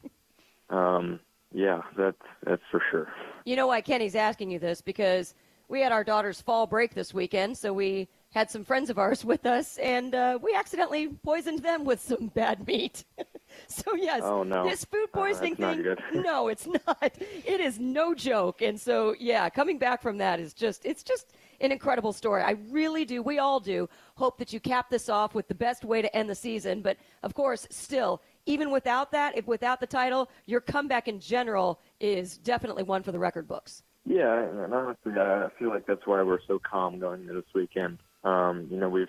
um, 0.71 1.21
yeah, 1.53 1.83
that's 1.97 2.17
that's 2.45 2.63
for 2.71 2.83
sure. 2.91 3.09
You 3.45 3.57
know 3.57 3.67
why 3.67 3.81
Kenny's 3.81 4.15
asking 4.15 4.51
you 4.51 4.59
this? 4.59 4.81
Because 4.81 5.35
we 5.69 5.81
had 5.81 5.93
our 5.93 6.05
daughter's 6.05 6.41
fall 6.41 6.67
break 6.67 6.95
this 6.95 7.13
weekend, 7.13 7.59
so 7.59 7.73
we 7.73 8.09
had 8.35 8.51
some 8.51 8.65
friends 8.65 8.91
of 8.91 8.99
ours 8.99 9.25
with 9.25 9.47
us, 9.47 9.79
and 9.79 10.13
uh, 10.15 10.39
we 10.43 10.53
accidentally 10.55 11.07
poisoned 11.25 11.61
them 11.61 11.85
with 11.85 12.01
some 12.01 12.27
bad 12.35 12.67
meat. 12.67 13.05
so 13.69 13.95
yes, 13.95 14.23
Oh, 14.25 14.43
no. 14.43 14.69
this 14.69 14.85
food 14.85 15.09
Uh, 15.15 15.19
poisoning 15.19 15.55
not 15.57 15.77
thing. 15.77 15.97
no, 16.23 16.49
it's 16.49 16.67
not. 16.67 17.13
It 17.21 17.61
is 17.61 17.79
no 17.79 18.13
joke. 18.13 18.61
And 18.61 18.79
so 18.79 19.15
yeah, 19.21 19.49
coming 19.49 19.79
back 19.79 20.03
from 20.03 20.19
that 20.19 20.41
is 20.41 20.53
just 20.53 20.85
it's 20.85 21.05
just 21.05 21.33
an 21.61 21.71
incredible 21.71 22.13
story. 22.13 22.43
I 22.43 22.57
really 22.71 23.05
do. 23.05 23.23
We 23.23 23.39
all 23.39 23.61
do 23.61 23.89
hope 24.17 24.37
that 24.39 24.53
you 24.53 24.59
cap 24.59 24.91
this 24.91 25.09
off 25.09 25.33
with 25.37 25.47
the 25.47 25.55
best 25.55 25.85
way 25.85 26.03
to 26.03 26.15
end 26.17 26.29
the 26.29 26.35
season. 26.35 26.83
But 26.83 26.97
of 27.23 27.35
course, 27.35 27.69
still, 27.71 28.21
even 28.47 28.73
without 28.73 29.13
that, 29.13 29.39
if 29.39 29.47
without 29.47 29.79
the 29.79 29.87
title, 29.87 30.29
your 30.47 30.61
comeback 30.61 31.07
in 31.07 31.21
general 31.21 31.79
is 32.01 32.37
definitely 32.39 32.83
one 32.83 33.05
for 33.05 33.13
the 33.13 33.19
record 33.21 33.47
books. 33.47 33.85
Yeah, 34.05 34.43
and 34.43 34.75
honestly, 34.75 35.13
I 35.17 35.45
I 35.45 35.49
feel 35.57 35.69
like 35.69 35.87
that's 35.87 36.05
why 36.05 36.21
we're 36.25 36.41
so 36.49 36.59
calm 36.59 36.99
going 36.99 37.21
into 37.23 37.35
this 37.35 37.55
weekend. 37.55 37.99
Um, 38.25 38.69
you 38.71 38.79
know, 38.79 38.89
we've 38.89 39.09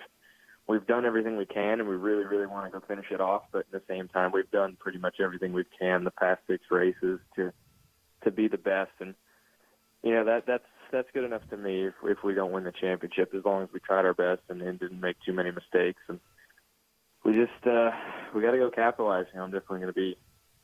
we've 0.68 0.86
done 0.86 1.04
everything 1.04 1.36
we 1.36 1.46
can, 1.46 1.80
and 1.80 1.88
we 1.88 1.96
really, 1.96 2.24
really 2.24 2.46
want 2.46 2.70
to 2.70 2.78
go 2.78 2.84
finish 2.86 3.06
it 3.10 3.20
off. 3.20 3.42
But 3.52 3.60
at 3.60 3.72
the 3.72 3.82
same 3.88 4.08
time, 4.08 4.32
we've 4.32 4.50
done 4.50 4.76
pretty 4.78 4.98
much 4.98 5.16
everything 5.20 5.52
we 5.52 5.64
can 5.78 6.04
the 6.04 6.10
past 6.10 6.40
six 6.46 6.64
races 6.70 7.20
to 7.36 7.52
to 8.24 8.30
be 8.30 8.48
the 8.48 8.58
best, 8.58 8.92
and 9.00 9.14
you 10.02 10.12
know 10.12 10.24
that 10.24 10.46
that's 10.46 10.64
that's 10.92 11.08
good 11.12 11.24
enough 11.24 11.48
to 11.50 11.56
me. 11.56 11.86
If 11.86 11.94
if 12.04 12.18
we 12.22 12.34
don't 12.34 12.52
win 12.52 12.64
the 12.64 12.72
championship, 12.72 13.34
as 13.34 13.44
long 13.44 13.62
as 13.62 13.68
we 13.72 13.80
tried 13.80 14.04
our 14.04 14.14
best 14.14 14.42
and, 14.48 14.62
and 14.62 14.78
didn't 14.78 15.00
make 15.00 15.16
too 15.24 15.32
many 15.32 15.50
mistakes, 15.50 16.00
and 16.08 16.20
we 17.24 17.32
just 17.32 17.66
uh, 17.66 17.90
we 18.34 18.42
got 18.42 18.52
to 18.52 18.58
go 18.58 18.70
capitalize. 18.70 19.26
You 19.32 19.38
know, 19.38 19.44
I'm 19.44 19.50
definitely 19.50 19.80
going 19.80 19.94
to 19.94 20.00
be 20.00 20.16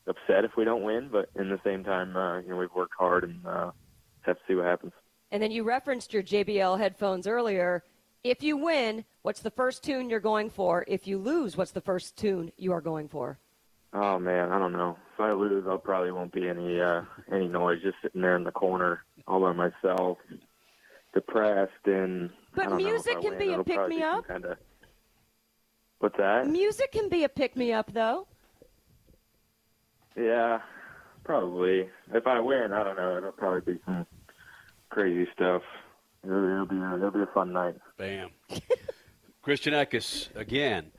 upset 0.07 0.45
if 0.45 0.53
we 0.57 0.65
don't 0.65 0.83
win, 0.83 1.09
but 1.11 1.29
in 1.37 1.49
the 1.49 1.61
same 1.65 1.85
time, 1.85 2.17
uh, 2.17 2.41
you 2.41 2.49
know, 2.49 2.57
we've 2.57 2.75
worked 2.75 2.95
hard 2.99 3.25
and 3.25 3.47
uh, 3.47 3.71
have 4.23 4.37
to 4.37 4.43
see 4.47 4.55
what 4.55 4.65
happens. 4.65 4.93
And 5.31 5.43
then 5.43 5.51
you 5.51 5.65
referenced 5.65 6.13
your 6.13 6.23
JBL 6.23 6.79
headphones 6.79 7.27
earlier. 7.27 7.85
If 8.25 8.43
you 8.43 8.57
win, 8.57 9.05
what's 9.23 9.41
the 9.41 9.51
first 9.51 9.83
tune 9.83 10.09
you're 10.09 10.21
going 10.21 10.49
for? 10.49 10.85
If 10.87 11.07
you 11.07 11.19
lose, 11.19 11.57
what's 11.57 11.73
the 11.73 11.81
first 11.81 12.17
tune 12.17 12.53
you 12.57 12.73
are 12.73 12.81
going 12.81 13.09
for? 13.09 13.39
Oh 13.93 14.19
man, 14.19 14.53
I 14.53 14.59
don't 14.59 14.73
know. 14.73 14.97
If 15.15 15.21
I 15.21 15.33
lose, 15.33 15.65
I'll 15.69 15.77
probably 15.77 16.13
won't 16.13 16.33
be 16.33 16.49
any 16.49 16.81
uh, 16.81 17.03
any 17.31 17.49
noise. 17.49 17.83
Just 17.83 17.97
sitting 18.01 18.23
there 18.23 18.37
in 18.37 18.45
the 18.45 18.53
corner 18.53 19.05
all 19.27 19.41
by 19.41 19.53
myself, 19.53 20.19
depressed 21.15 21.73
and. 21.85 22.31
But 22.55 22.67
I 22.67 22.69
don't 22.69 22.79
know, 22.79 22.87
if 22.87 22.93
music 22.93 23.21
can 23.21 23.31
win, 23.31 23.39
be 23.39 23.53
a 23.53 23.57
probably 23.57 23.75
some 23.75 23.89
pick-me-up. 23.89 24.29
Kinda... 24.29 24.57
What's 25.99 26.17
that? 26.17 26.47
Music 26.47 26.93
can 26.93 27.09
be 27.09 27.25
a 27.25 27.29
pick 27.29 27.57
me 27.57 27.73
up, 27.73 27.93
though. 27.93 28.27
Yeah, 30.17 30.61
probably. 31.25 31.89
If 32.15 32.27
I 32.27 32.41
win, 32.41 32.73
I 32.73 32.85
don't 32.85 32.97
know. 32.97 33.17
It'll 33.19 33.33
probably 33.33 33.75
be 33.75 33.81
some 33.85 34.07
crazy 34.91 35.31
stuff. 35.35 35.63
It'll, 36.25 36.45
it'll 36.45 36.67
be 36.67 36.77
a, 36.77 36.95
it'll 36.97 37.11
be 37.11 37.23
a 37.23 37.27
fun 37.27 37.53
night. 37.53 37.77
Bam. 37.97 38.31
Christian 39.43 39.75
Eckes 39.75 40.35
again, 40.37 40.93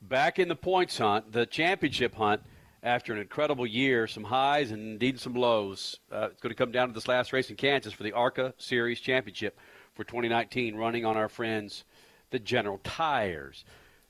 back 0.00 0.38
in 0.38 0.48
the 0.48 0.56
points 0.56 0.98
hunt, 0.98 1.32
the 1.32 1.46
championship 1.46 2.14
hunt. 2.14 2.42
After 2.82 3.12
an 3.12 3.18
incredible 3.18 3.66
year, 3.66 4.06
some 4.06 4.24
highs 4.24 4.70
and 4.70 4.80
indeed 4.80 5.20
some 5.20 5.34
lows. 5.34 6.00
Uh, 6.10 6.28
it's 6.32 6.40
going 6.40 6.48
to 6.48 6.56
come 6.56 6.72
down 6.72 6.88
to 6.88 6.94
this 6.94 7.08
last 7.08 7.30
race 7.30 7.50
in 7.50 7.56
Kansas 7.56 7.92
for 7.92 8.04
the 8.04 8.12
ARCA 8.12 8.54
Series 8.56 9.00
Championship 9.00 9.58
for 9.92 10.02
2019, 10.02 10.76
running 10.76 11.04
on 11.04 11.14
our 11.18 11.28
friends, 11.28 11.84
the 12.30 12.38
General 12.38 12.80
Tires. 12.82 13.66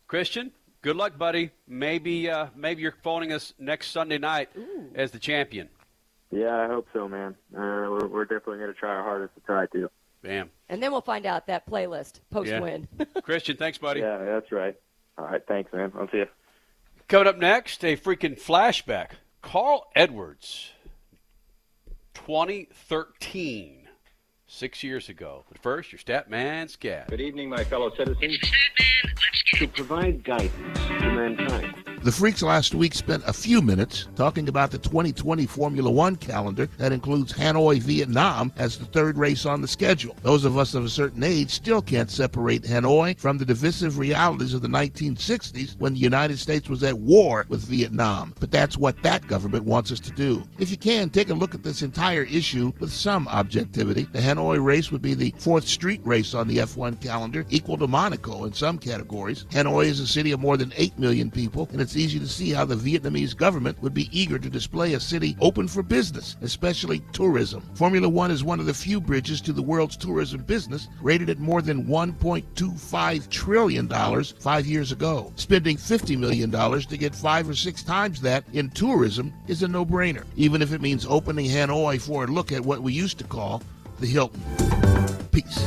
Christian, 0.07 0.53
good 0.83 0.95
luck, 0.95 1.19
buddy. 1.19 1.51
Maybe, 1.67 2.31
uh, 2.31 2.47
maybe 2.55 2.83
you're 2.83 2.95
phoning 3.03 3.33
us 3.33 3.55
next 3.59 3.91
Sunday 3.91 4.19
night 4.19 4.51
as 4.95 5.11
the 5.11 5.19
champion. 5.19 5.69
Yeah, 6.31 6.57
I 6.57 6.69
hope 6.69 6.87
so, 6.93 7.09
man. 7.09 7.35
Uh, 7.53 7.91
we're, 7.91 8.07
we're 8.07 8.25
definitely 8.25 8.59
going 8.59 8.73
to 8.73 8.79
try 8.79 8.91
our 8.91 9.03
hardest 9.03 9.35
to 9.35 9.41
try 9.41 9.67
to. 9.67 9.91
Bam. 10.23 10.51
And 10.69 10.83
then 10.83 10.93
we'll 10.93 11.01
find 11.01 11.27
out 11.27 11.47
that 11.47 11.67
playlist 11.67 12.21
post 12.31 12.53
win. 12.53 12.87
Christian, 13.23 13.57
thanks, 13.57 13.79
buddy. 13.79 14.01
Yeah, 14.01 14.19
that's 14.19 14.53
right. 14.53 14.77
All 15.17 15.25
right, 15.25 15.43
thanks, 15.47 15.73
man. 15.73 15.93
I'll 15.99 16.09
see 16.11 16.19
you. 16.19 16.27
Coming 17.09 17.27
up 17.27 17.39
next, 17.39 17.85
a 17.85 17.97
freaking 17.97 18.41
flashback. 18.41 19.13
Carl 19.43 19.91
Edwards, 19.97 20.71
2013, 22.15 23.89
six 24.47 24.83
years 24.83 25.09
ago. 25.09 25.45
But 25.49 25.61
first, 25.63 25.93
your 25.93 25.99
Statman 25.99 26.69
Scat. 26.69 27.09
Good 27.09 27.21
evening, 27.21 27.49
my 27.49 27.65
fellow 27.65 27.91
citizens. 27.97 28.39
To 29.55 29.69
provide 29.69 30.23
guidance 30.23 30.79
to 30.79 31.13
mankind. 31.13 31.75
The 32.03 32.11
Freaks 32.11 32.43
last 32.43 32.75
week 32.75 32.95
spent 32.95 33.25
a 33.27 33.33
few 33.33 33.61
minutes 33.61 34.09
talking 34.17 34.49
about 34.49 34.71
the 34.71 34.79
2020 34.79 35.45
Formula 35.45 35.91
One 35.91 36.17
calendar 36.17 36.67
that 36.79 36.93
includes 36.93 37.31
Hanoi, 37.35 37.79
Vietnam 37.79 38.51
as 38.57 38.79
the 38.79 38.87
third 38.87 39.19
race 39.19 39.45
on 39.45 39.61
the 39.61 39.69
schedule. 39.69 40.17
Those 40.23 40.47
of 40.47 40.57
us 40.57 40.73
of 40.73 40.87
a 40.87 40.89
certain 40.89 41.23
age 41.23 41.51
still 41.51 41.83
can't 41.83 42.11
separate 42.11 42.63
Hanoi 42.63 43.21
from 43.21 43.37
the 43.37 43.45
divisive 43.45 43.99
realities 43.99 44.55
of 44.55 44.63
the 44.63 44.69
1960s 44.69 45.79
when 45.79 45.93
the 45.93 46.01
United 46.01 46.39
States 46.39 46.71
was 46.71 46.83
at 46.83 46.99
war 46.99 47.45
with 47.51 47.69
Vietnam. 47.69 48.33
But 48.41 48.51
that's 48.51 48.79
what 48.79 49.03
that 49.03 49.27
government 49.27 49.67
wants 49.67 49.93
us 49.93 50.01
to 50.01 50.11
do. 50.11 50.43
If 50.59 50.71
you 50.71 50.79
can, 50.79 51.11
take 51.11 51.29
a 51.29 51.35
look 51.35 51.55
at 51.55 51.63
this 51.63 51.83
entire 51.83 52.23
issue 52.23 52.73
with 52.81 52.91
some 52.91 53.29
objectivity. 53.29 54.09
The 54.11 54.21
Hanoi 54.21 54.65
race 54.65 54.91
would 54.91 55.03
be 55.03 55.13
the 55.13 55.35
fourth 55.37 55.69
street 55.69 56.01
race 56.05 56.33
on 56.33 56.49
the 56.49 56.57
F1 56.57 57.03
calendar, 57.03 57.45
equal 57.51 57.77
to 57.77 57.87
Monaco 57.87 58.45
in 58.45 58.55
some 58.55 58.79
categories. 58.79 59.45
Hanoi 59.51 59.85
is 59.85 60.01
a 60.01 60.07
city 60.07 60.33
of 60.33 60.41
more 60.41 60.57
than 60.57 60.73
8 60.79 60.99
million 60.99 61.31
people, 61.31 61.69
and 61.73 61.81
it's 61.81 61.90
easy 61.97 62.19
to 62.19 62.29
see 62.29 62.51
how 62.51 62.65
the 62.65 62.75
Vietnamese 62.75 63.37
government 63.37 63.81
would 63.83 63.95
be 63.95 64.09
eager 64.19 64.39
to 64.39 64.51
display 64.51 64.95
a 64.95 65.01
city 65.01 65.37
open 65.41 65.69
for 65.69 65.83
business, 65.83 66.37
especially 66.43 67.01
tourism. 67.13 67.63
Formula 67.75 68.09
One 68.09 68.31
is 68.31 68.45
one 68.45 68.61
of 68.61 68.67
the 68.67 68.75
few 68.75 69.01
bridges 69.01 69.41
to 69.43 69.53
the 69.53 69.63
world's 69.63 69.97
tourism 69.97 70.43
business, 70.43 70.89
rated 71.03 71.31
at 71.31 71.39
more 71.39 71.63
than 71.63 71.85
$1.25 71.87 73.29
trillion 73.31 74.25
five 74.39 74.67
years 74.67 74.93
ago. 74.93 75.33
Spending 75.37 75.77
$50 75.77 76.19
million 76.19 76.51
to 76.51 76.97
get 76.97 77.15
five 77.15 77.49
or 77.49 77.55
six 77.55 77.83
times 77.83 78.21
that 78.21 78.45
in 78.53 78.71
tourism 78.71 79.33
is 79.49 79.63
a 79.63 79.69
no 79.69 79.85
brainer, 79.85 80.25
even 80.37 80.63
if 80.63 80.73
it 80.73 80.81
means 80.81 81.07
opening 81.07 81.47
Hanoi 81.47 82.01
for 82.01 82.25
a 82.25 82.27
look 82.27 82.53
at 82.53 82.61
what 82.61 82.83
we 82.83 82.93
used 82.93 83.19
to 83.19 83.25
call 83.25 83.63
the 83.99 84.07
Hilton. 84.07 84.43
Peace. 85.31 85.67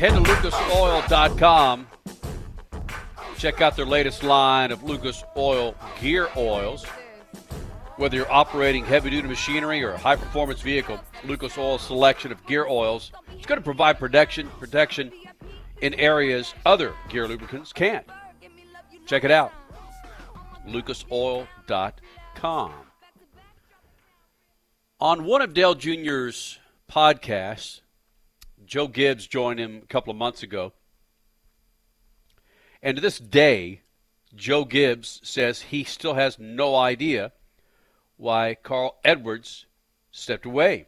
Head 0.00 0.14
to 0.14 0.20
lucasoil.com. 0.22 1.86
Check 3.36 3.60
out 3.60 3.76
their 3.76 3.84
latest 3.84 4.22
line 4.22 4.72
of 4.72 4.82
Lucas 4.82 5.22
Oil 5.36 5.74
gear 6.00 6.28
oils. 6.38 6.86
Whether 7.96 8.16
you're 8.16 8.32
operating 8.32 8.82
heavy 8.82 9.10
duty 9.10 9.28
machinery 9.28 9.84
or 9.84 9.90
a 9.90 9.98
high 9.98 10.16
performance 10.16 10.62
vehicle, 10.62 10.98
Lucas 11.24 11.58
Oil's 11.58 11.82
selection 11.82 12.32
of 12.32 12.46
gear 12.46 12.66
oils 12.66 13.12
is 13.38 13.44
going 13.44 13.60
to 13.60 13.62
provide 13.62 13.98
protection 13.98 14.48
protection 14.58 15.12
in 15.82 15.92
areas 15.92 16.54
other 16.64 16.94
gear 17.10 17.28
lubricants 17.28 17.70
can't. 17.70 18.06
Check 19.04 19.24
it 19.24 19.30
out. 19.30 19.52
lucasoil.com. 20.66 22.72
On 24.98 25.24
one 25.24 25.42
of 25.42 25.52
Dale 25.52 25.74
Jr.'s 25.74 26.58
podcasts, 26.90 27.79
Joe 28.70 28.86
Gibbs 28.86 29.26
joined 29.26 29.58
him 29.58 29.80
a 29.82 29.86
couple 29.86 30.12
of 30.12 30.16
months 30.16 30.44
ago. 30.44 30.72
And 32.80 32.96
to 32.96 33.02
this 33.02 33.18
day, 33.18 33.80
Joe 34.36 34.64
Gibbs 34.64 35.20
says 35.24 35.60
he 35.60 35.82
still 35.82 36.14
has 36.14 36.38
no 36.38 36.76
idea 36.76 37.32
why 38.16 38.54
Carl 38.54 38.96
Edwards 39.04 39.66
stepped 40.12 40.46
away. 40.46 40.86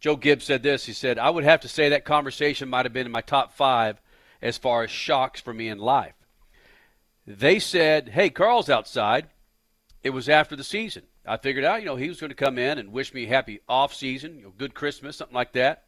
Joe 0.00 0.16
Gibbs 0.16 0.44
said 0.44 0.64
this. 0.64 0.86
He 0.86 0.92
said, 0.92 1.20
I 1.20 1.30
would 1.30 1.44
have 1.44 1.60
to 1.60 1.68
say 1.68 1.88
that 1.90 2.04
conversation 2.04 2.68
might 2.68 2.84
have 2.84 2.92
been 2.92 3.06
in 3.06 3.12
my 3.12 3.20
top 3.20 3.52
five 3.52 4.00
as 4.42 4.58
far 4.58 4.82
as 4.82 4.90
shocks 4.90 5.40
for 5.40 5.54
me 5.54 5.68
in 5.68 5.78
life. 5.78 6.16
They 7.28 7.60
said, 7.60 8.08
hey, 8.08 8.28
Carl's 8.28 8.68
outside. 8.68 9.28
It 10.02 10.10
was 10.10 10.28
after 10.28 10.56
the 10.56 10.64
season. 10.64 11.04
I 11.24 11.36
figured 11.36 11.64
out, 11.64 11.78
you 11.78 11.86
know, 11.86 11.94
he 11.94 12.08
was 12.08 12.18
going 12.18 12.30
to 12.30 12.34
come 12.34 12.58
in 12.58 12.76
and 12.76 12.90
wish 12.90 13.14
me 13.14 13.26
happy 13.26 13.60
off 13.68 13.94
season, 13.94 14.34
you 14.34 14.42
know, 14.42 14.52
good 14.58 14.74
Christmas, 14.74 15.16
something 15.16 15.34
like 15.34 15.52
that. 15.52 15.84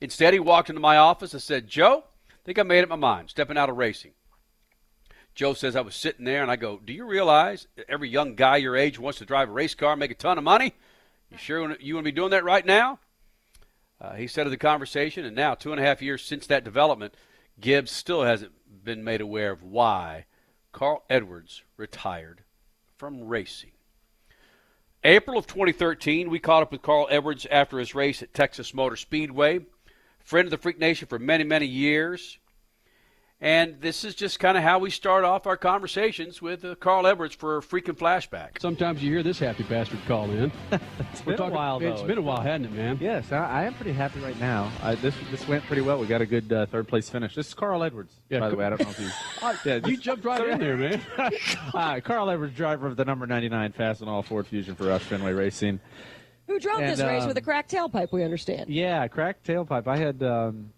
Instead, 0.00 0.32
he 0.32 0.40
walked 0.40 0.70
into 0.70 0.80
my 0.80 0.96
office 0.96 1.32
and 1.32 1.42
said, 1.42 1.68
Joe, 1.68 2.04
I 2.30 2.34
think 2.44 2.58
I 2.58 2.62
made 2.62 2.82
up 2.82 2.88
my 2.88 2.96
mind, 2.96 3.30
stepping 3.30 3.58
out 3.58 3.68
of 3.68 3.76
racing. 3.76 4.12
Joe 5.34 5.54
says 5.54 5.76
I 5.76 5.80
was 5.82 5.94
sitting 5.94 6.24
there 6.24 6.42
and 6.42 6.50
I 6.50 6.56
go, 6.56 6.80
Do 6.84 6.92
you 6.92 7.04
realize 7.04 7.66
every 7.88 8.08
young 8.08 8.34
guy 8.34 8.56
your 8.56 8.76
age 8.76 8.98
wants 8.98 9.18
to 9.18 9.24
drive 9.24 9.48
a 9.48 9.52
race 9.52 9.74
car 9.74 9.92
and 9.92 10.00
make 10.00 10.10
a 10.10 10.14
ton 10.14 10.38
of 10.38 10.44
money? 10.44 10.74
You 11.30 11.38
sure 11.38 11.76
you 11.80 11.94
want 11.94 12.04
to 12.04 12.12
be 12.12 12.12
doing 12.12 12.30
that 12.30 12.44
right 12.44 12.64
now? 12.64 12.98
Uh, 14.00 14.14
he 14.14 14.26
said 14.26 14.46
of 14.46 14.50
the 14.50 14.56
conversation, 14.56 15.24
and 15.24 15.36
now, 15.36 15.54
two 15.54 15.72
and 15.72 15.80
a 15.80 15.84
half 15.84 16.00
years 16.02 16.24
since 16.24 16.46
that 16.46 16.64
development, 16.64 17.14
Gibbs 17.60 17.90
still 17.90 18.22
hasn't 18.22 18.52
been 18.84 19.04
made 19.04 19.20
aware 19.20 19.52
of 19.52 19.62
why 19.62 20.24
Carl 20.72 21.04
Edwards 21.10 21.62
retired 21.76 22.42
from 22.96 23.28
racing. 23.28 23.72
April 25.04 25.38
of 25.38 25.46
2013, 25.46 26.30
we 26.30 26.38
caught 26.38 26.62
up 26.62 26.72
with 26.72 26.82
Carl 26.82 27.08
Edwards 27.10 27.46
after 27.50 27.78
his 27.78 27.94
race 27.94 28.22
at 28.22 28.34
Texas 28.34 28.74
Motor 28.74 28.96
Speedway 28.96 29.60
friend 30.30 30.46
of 30.46 30.50
the 30.52 30.58
Freak 30.58 30.78
Nation 30.78 31.08
for 31.08 31.18
many, 31.18 31.42
many 31.42 31.66
years. 31.66 32.38
And 33.40 33.80
this 33.80 34.04
is 34.04 34.14
just 34.14 34.38
kind 34.38 34.56
of 34.56 34.62
how 34.62 34.78
we 34.78 34.90
start 34.90 35.24
off 35.24 35.46
our 35.46 35.56
conversations 35.56 36.40
with 36.40 36.64
uh, 36.64 36.76
Carl 36.76 37.06
Edwards 37.06 37.34
for 37.34 37.56
a 37.56 37.60
freaking 37.60 37.96
flashback. 37.96 38.60
Sometimes 38.60 39.02
you 39.02 39.10
hear 39.10 39.24
this 39.24 39.40
happy 39.40 39.64
bastard 39.64 39.98
call 40.06 40.30
in. 40.30 40.52
It's 41.12 41.22
been 41.22 41.40
a 41.40 41.48
while, 41.48 41.80
though. 41.80 41.92
It's 41.92 42.02
been 42.02 42.18
a 42.18 42.22
while, 42.22 42.40
hasn't 42.40 42.66
it, 42.66 42.72
man? 42.72 42.98
Yes, 43.00 43.32
I, 43.32 43.38
I 43.38 43.64
am 43.64 43.74
pretty 43.74 43.92
happy 43.92 44.20
right 44.20 44.38
now. 44.38 44.70
I, 44.82 44.94
this 44.94 45.14
this 45.32 45.46
went 45.48 45.64
pretty 45.64 45.82
well. 45.82 45.98
We 45.98 46.06
got 46.06 46.20
a 46.20 46.26
good 46.26 46.52
uh, 46.52 46.66
third 46.66 46.86
place 46.86 47.08
finish. 47.08 47.34
This 47.34 47.48
is 47.48 47.54
Carl 47.54 47.82
Edwards, 47.82 48.14
Yeah, 48.28 48.38
by 48.38 48.50
the 48.50 48.56
way. 48.56 48.64
I 48.66 48.70
don't 48.70 48.80
know 48.80 48.90
if 48.90 49.00
you. 49.00 49.10
yeah, 49.64 49.80
You 49.84 49.96
jumped 49.96 50.24
right 50.24 50.48
in 50.48 50.60
there, 50.60 50.76
man. 50.76 51.02
Hi, 51.16 52.00
Carl 52.00 52.30
Edwards, 52.30 52.54
driver 52.54 52.86
of 52.86 52.96
the 52.96 53.04
number 53.04 53.26
99 53.26 53.72
Fastenal 53.72 54.24
Ford 54.24 54.46
Fusion 54.46 54.76
for 54.76 54.84
Roush 54.84 55.00
Fenway 55.00 55.32
Racing. 55.32 55.80
Who 56.50 56.58
drove 56.58 56.80
And, 56.80 56.90
this 56.90 57.00
race 57.00 57.22
um, 57.22 57.28
with 57.28 57.36
a 57.36 57.40
cracked 57.40 57.70
tailpipe? 57.70 58.10
We 58.10 58.24
understand. 58.24 58.68
Yeah, 58.68 59.06
cracked 59.06 59.46
tailpipe. 59.46 59.86
I 59.86 59.96
had 59.96 60.20
um, 60.24 60.72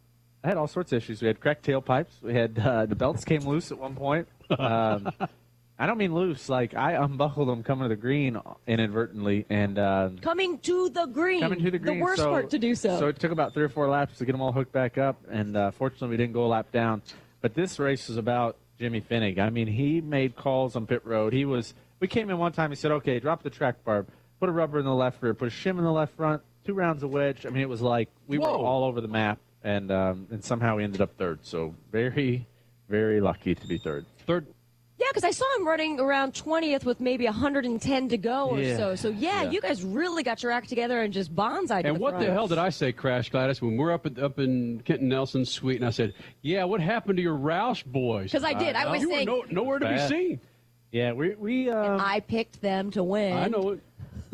I 0.45 0.49
had 0.49 0.59
all 0.59 0.67
sorts 0.67 0.93
of 0.93 0.99
issues. 0.99 1.23
We 1.23 1.29
had 1.29 1.41
cracked 1.41 1.65
tailpipes. 1.65 2.21
We 2.21 2.35
had 2.35 2.59
uh, 2.59 2.85
the 2.85 2.95
belts 2.95 3.25
came 3.25 3.47
loose 3.47 3.73
at 3.73 3.79
one 3.79 3.95
point. 3.95 4.29
Um, 4.51 5.11
I 5.79 5.87
don't 5.87 5.97
mean 5.97 6.13
loose. 6.13 6.51
Like 6.51 6.75
I 6.75 6.93
unbuckled 6.93 7.49
them 7.49 7.63
coming 7.63 7.85
to 7.85 7.89
the 7.89 7.97
green 7.99 8.39
inadvertently, 8.67 9.47
and 9.49 9.79
uh, 9.79 10.11
Coming 10.21 10.59
to 10.59 10.91
the 10.91 11.07
green. 11.07 11.41
coming 11.41 11.65
to 11.65 11.71
the 11.71 11.79
green. 11.79 12.01
The 12.01 12.05
worst 12.05 12.21
so, 12.21 12.29
part 12.29 12.51
to 12.51 12.59
do 12.59 12.75
so. 12.75 12.99
So 12.99 13.09
it 13.09 13.19
took 13.19 13.33
about 13.33 13.55
three 13.55 13.65
or 13.65 13.71
four 13.71 13.89
laps 13.89 14.19
to 14.19 14.27
get 14.27 14.33
them 14.33 14.43
all 14.43 14.53
hooked 14.53 14.73
back 14.73 14.99
up, 14.99 15.17
and 15.31 15.57
uh, 15.57 15.71
fortunately 15.71 16.09
we 16.09 16.17
didn't 16.19 16.35
go 16.35 16.45
a 16.45 16.49
lap 16.49 16.71
down. 16.71 17.01
But 17.41 17.55
this 17.55 17.79
race 17.79 18.11
is 18.11 18.19
about 18.19 18.57
Jimmy 18.79 19.01
Fennig. 19.01 19.39
I 19.39 19.49
mean, 19.49 19.69
he 19.69 20.03
made 20.03 20.37
calls 20.37 20.77
on 20.77 20.87
pit 20.87 21.01
road. 21.07 21.33
He 21.33 21.47
was. 21.47 21.73
We 21.99 22.09
came 22.09 22.29
in 22.29 22.37
one 22.37 22.53
time. 22.53 22.69
He 22.69 22.77
said, 22.77 22.91
"Okay, 22.91 23.21
drop 23.21 23.43
the 23.43 23.51
track 23.51 23.83
bar, 23.85 24.05
put 24.43 24.49
a 24.49 24.53
rubber 24.53 24.81
in 24.81 24.85
the 24.85 24.93
left 24.93 25.23
rear, 25.23 25.35
put 25.35 25.47
a 25.47 25.51
shim 25.53 25.79
in 25.79 25.85
the 25.85 25.93
left 25.93 26.17
front, 26.17 26.43
two 26.65 26.75
rounds 26.75 27.05
of 27.05 27.11
wedge." 27.11 27.47
I 27.47 27.51
mean, 27.51 27.63
it 27.63 27.69
was 27.69 27.81
like 27.81 28.09
we 28.27 28.39
were 28.39 28.47
all 28.49 28.83
over 28.83 29.01
the 29.01 29.07
map, 29.07 29.39
and 29.63 29.93
um, 29.93 30.27
and 30.33 30.43
somehow 30.45 30.77
we 30.79 30.83
ended 30.85 31.01
up 31.01 31.17
third. 31.17 31.39
So 31.47 31.77
very, 31.93 32.49
very 32.89 33.21
lucky 33.21 33.55
to 33.55 33.67
be 33.69 33.79
third. 33.79 34.05
Third. 34.27 34.47
Yeah, 34.99 35.07
because 35.11 35.23
I 35.25 35.31
saw 35.31 35.45
him 35.57 35.67
running 35.67 35.99
around 36.01 36.33
20th 36.35 36.85
with 36.85 37.01
maybe 37.01 37.25
110 37.25 38.09
to 38.11 38.17
go 38.19 38.51
or 38.51 38.61
Yeah. 38.61 38.77
so. 38.77 38.95
So, 38.95 39.09
yeah, 39.09 39.43
Yeah. 39.43 39.51
you 39.51 39.61
guys 39.61 39.83
really 39.83 40.23
got 40.23 40.45
your 40.45 40.53
act 40.53 40.69
together 40.69 41.01
and 41.03 41.13
just 41.13 41.35
bonsai 41.35 41.83
to 41.83 41.89
And 41.89 41.97
the 41.97 42.01
what 42.01 42.11
front. 42.13 42.27
the 42.27 42.33
hell 42.33 42.47
did 42.47 42.59
I 42.59 42.69
say, 42.69 42.93
Crash 42.93 43.29
Gladys, 43.31 43.61
when 43.61 43.77
we're 43.77 43.91
up 43.91 44.07
at, 44.07 44.19
up 44.21 44.39
in 44.39 44.81
Kenton 44.85 45.09
Nelson's 45.09 45.51
suite, 45.51 45.77
and 45.79 45.87
I 45.87 45.91
said, 45.91 46.15
"Yeah, 46.43 46.65
what 46.65 46.81
happened 46.81 47.17
to 47.17 47.23
your 47.23 47.37
Roush 47.37 47.85
boys? 47.85 48.31
Because 48.31 48.45
I 48.45 48.53
did. 48.53 48.77
I 48.77 48.91
was 48.93 49.01
you 49.03 49.09
saying- 49.09 49.29
were 49.29 49.39
no, 49.49 49.63
nowhere 49.63 49.79
to 49.81 49.87
Bad. 49.87 50.09
be 50.09 50.15
seen. 50.15 50.41
Yeah, 50.93 51.13
we 51.15 51.35
we. 51.37 51.71
Um, 51.71 51.99
I 51.99 52.21
picked 52.21 52.61
them 52.61 52.91
to 52.93 53.03
win. 53.03 53.33
I 53.37 53.49
know 53.49 53.71
it. 53.71 53.81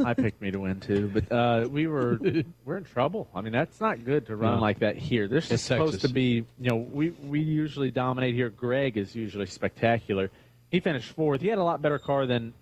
I 0.04 0.14
picked 0.14 0.40
me 0.40 0.50
to 0.50 0.60
win 0.60 0.80
too, 0.80 1.10
but 1.12 1.30
uh, 1.32 1.68
we 1.70 1.86
were 1.86 2.18
we're 2.64 2.76
in 2.76 2.84
trouble. 2.84 3.28
I 3.34 3.40
mean, 3.40 3.52
that's 3.52 3.80
not 3.80 4.04
good 4.04 4.26
to 4.26 4.36
run 4.36 4.56
No. 4.56 4.60
like 4.60 4.80
that 4.80 4.96
here. 4.96 5.28
This 5.28 5.46
is 5.46 5.52
It's 5.52 5.62
supposed 5.64 5.92
Texas. 5.94 6.10
to 6.10 6.14
be, 6.14 6.44
you 6.58 6.70
know, 6.70 6.76
we 6.76 7.10
we 7.10 7.40
usually 7.40 7.90
dominate 7.90 8.34
here. 8.34 8.48
Greg 8.50 8.96
is 8.96 9.14
usually 9.14 9.46
spectacular. 9.46 10.30
He 10.70 10.80
finished 10.80 11.10
fourth. 11.12 11.40
He 11.40 11.48
had 11.48 11.58
a 11.58 11.64
lot 11.64 11.80
better 11.82 11.98
car 11.98 12.26
than 12.26 12.52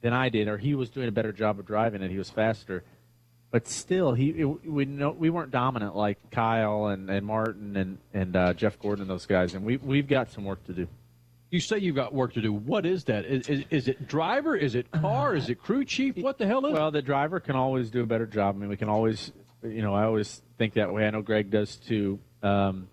than 0.00 0.12
I 0.12 0.28
did, 0.28 0.48
or 0.48 0.58
he 0.58 0.74
was 0.74 0.90
doing 0.90 1.08
a 1.08 1.12
better 1.12 1.32
job 1.32 1.58
of 1.58 1.66
driving 1.66 2.02
it. 2.02 2.10
He 2.10 2.18
was 2.18 2.30
faster, 2.30 2.84
but 3.50 3.66
still, 3.66 4.12
he 4.12 4.28
it, 4.30 4.44
we 4.66 4.84
know 4.84 5.10
we 5.10 5.30
weren't 5.30 5.50
dominant 5.50 5.96
like 5.96 6.18
Kyle 6.30 6.86
and, 6.86 7.08
and 7.10 7.26
Martin 7.26 7.76
and 7.76 7.98
and 8.14 8.36
uh, 8.36 8.54
Jeff 8.54 8.78
Gordon 8.78 9.02
and 9.02 9.10
those 9.10 9.26
guys, 9.26 9.54
and 9.54 9.64
we 9.64 9.76
we've 9.78 10.06
got 10.08 10.30
some 10.30 10.44
work 10.44 10.64
to 10.66 10.72
do. 10.72 10.86
You 11.50 11.60
say 11.60 11.78
you've 11.78 11.96
got 11.96 12.12
work 12.12 12.34
to 12.34 12.42
do. 12.42 12.52
What 12.52 12.84
is 12.84 13.04
that? 13.04 13.24
Is, 13.24 13.48
is, 13.48 13.64
is 13.70 13.88
it 13.88 14.06
driver? 14.06 14.54
Is 14.54 14.74
it 14.74 14.90
car? 14.90 15.34
Is 15.34 15.48
it 15.48 15.56
crew 15.56 15.84
chief? 15.84 16.16
What 16.16 16.36
the 16.36 16.46
hell 16.46 16.64
is 16.66 16.74
Well, 16.74 16.90
the 16.90 17.00
driver 17.00 17.40
can 17.40 17.56
always 17.56 17.90
do 17.90 18.02
a 18.02 18.06
better 18.06 18.26
job. 18.26 18.56
I 18.56 18.58
mean, 18.58 18.68
we 18.68 18.76
can 18.76 18.90
always, 18.90 19.32
you 19.62 19.80
know, 19.80 19.94
I 19.94 20.04
always 20.04 20.42
think 20.58 20.74
that 20.74 20.92
way. 20.92 21.06
I 21.06 21.10
know 21.10 21.22
Greg 21.22 21.50
does 21.50 21.76
too. 21.76 22.18
Um, 22.42 22.88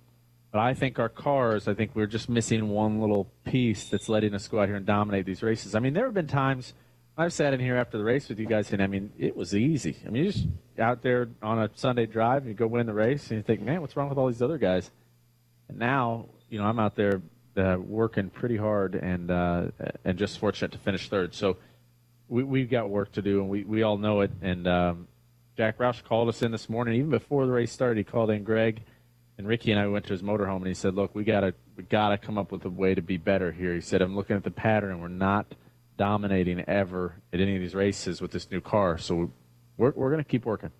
but 0.52 0.61
I 0.61 0.73
think 0.73 0.99
our 0.99 1.10
cars, 1.10 1.68
I 1.68 1.73
think 1.73 1.91
we're 1.95 2.07
just 2.07 2.30
missing 2.30 2.69
one 2.69 3.02
little 3.02 3.27
piece 3.44 3.90
that's 3.90 4.07
letting 4.07 4.34
us 4.34 4.48
go 4.48 4.61
out 4.61 4.69
here 4.69 4.77
and 4.77 4.86
dominate 4.86 5.26
these 5.26 5.44
races. 5.44 5.76
I 5.76 5.80
mean, 5.80 5.94
there 5.94 6.06
have 6.06 6.14
been 6.14 6.27
times 6.27 6.73
I've 7.18 7.34
sat 7.34 7.53
in 7.53 7.60
here 7.60 7.76
after 7.76 7.98
the 7.98 8.06
race 8.06 8.30
with 8.30 8.40
you 8.40 8.45
guys, 8.45 8.72
and 8.72 8.82
I 8.82 8.88
mean, 8.88 9.11
it 9.18 9.36
was 9.36 9.53
easy. 9.53 9.98
I 10.06 10.10
mean, 10.10 10.23
you 10.23 10.32
just 10.32 10.48
out 10.80 11.02
there 11.02 11.27
on 11.41 11.60
a 11.60 11.69
Sunday 11.76 12.06
drive, 12.06 12.44
and 12.44 12.49
you 12.49 12.53
go 12.53 12.68
win 12.68 12.86
the 12.86 12.94
race, 12.94 13.30
and 13.32 13.38
you 13.38 13.44
think, 13.44 13.61
man, 13.61 13.82
what's 13.82 13.98
wrong 13.98 14.07
with 14.07 14.18
all 14.18 14.27
these 14.27 14.41
other 14.41 14.57
guys? 14.57 14.91
And 15.68 15.77
now, 15.77 16.27
you 16.49 16.57
know, 16.57 16.65
I'm 16.65 16.80
out 16.80 16.95
there 16.95 17.22
uh, 17.57 17.77
working 17.80 18.30
pretty 18.30 18.57
hard 18.57 18.95
and 18.95 19.32
uh, 19.32 19.65
and 20.03 20.18
just 20.18 20.40
fortunate 20.40 20.72
to 20.72 20.77
finish 20.77 21.10
third. 21.10 21.34
So 21.34 21.57
we, 22.27 22.44
we've 22.44 22.69
got 22.69 22.90
work 22.90 23.11
to 23.14 23.22
do, 23.22 23.40
and 23.40 23.49
we, 23.49 23.64
we 23.64 23.84
all 23.84 23.98
know 23.98 24.22
it. 24.22 24.32
And 24.41 24.68
um, 24.68 25.07
Jack 25.57 25.77
Roush 25.77 26.03
called 26.03 26.30
us 26.30 26.41
in 26.41 26.52
this 26.52 26.69
morning, 26.69 26.95
even 26.95 27.10
before 27.10 27.45
the 27.45 27.52
race 27.52 27.72
started. 27.72 27.98
He 27.98 28.03
called 28.03 28.30
in 28.30 28.44
Greg 28.44 28.82
and 29.38 29.48
Ricky 29.48 29.72
and 29.72 29.80
I 29.80 29.88
went 29.88 30.06
to 30.06 30.14
his 30.14 30.22
motorhome, 30.22 30.57
and 30.57 30.68
he 30.68 30.73
said, 30.73 30.95
"Look, 30.95 31.14
we 31.14 31.23
gotta 31.23 31.53
we 31.76 31.84
gotta 31.84 32.18
come 32.18 32.38
up 32.38 32.52
with 32.52 32.64
a 32.65 32.69
way 32.69 32.95
to 32.95 33.02
be 33.02 33.18
better 33.18 33.52
here." 33.52 33.73
He 33.73 33.82
said, 33.82 34.02
"I'm 34.02 34.15
looking 34.15 34.36
at 34.36 34.44
the 34.44 34.52
pattern, 34.52 34.91
and 34.91 35.02
we're 35.02 35.07
not 35.10 35.56
dominating 35.98 36.61
ever 36.68 37.15
at 37.34 37.40
any 37.40 37.56
of 37.56 37.61
these 37.61 37.76
races 37.76 38.22
with 38.22 38.32
this 38.32 38.49
new 38.49 38.61
car. 38.61 38.98
So 38.98 39.32
we're 39.77 39.91
we're 39.91 40.10
gonna 40.10 40.23
keep 40.23 40.45
working." 40.45 40.72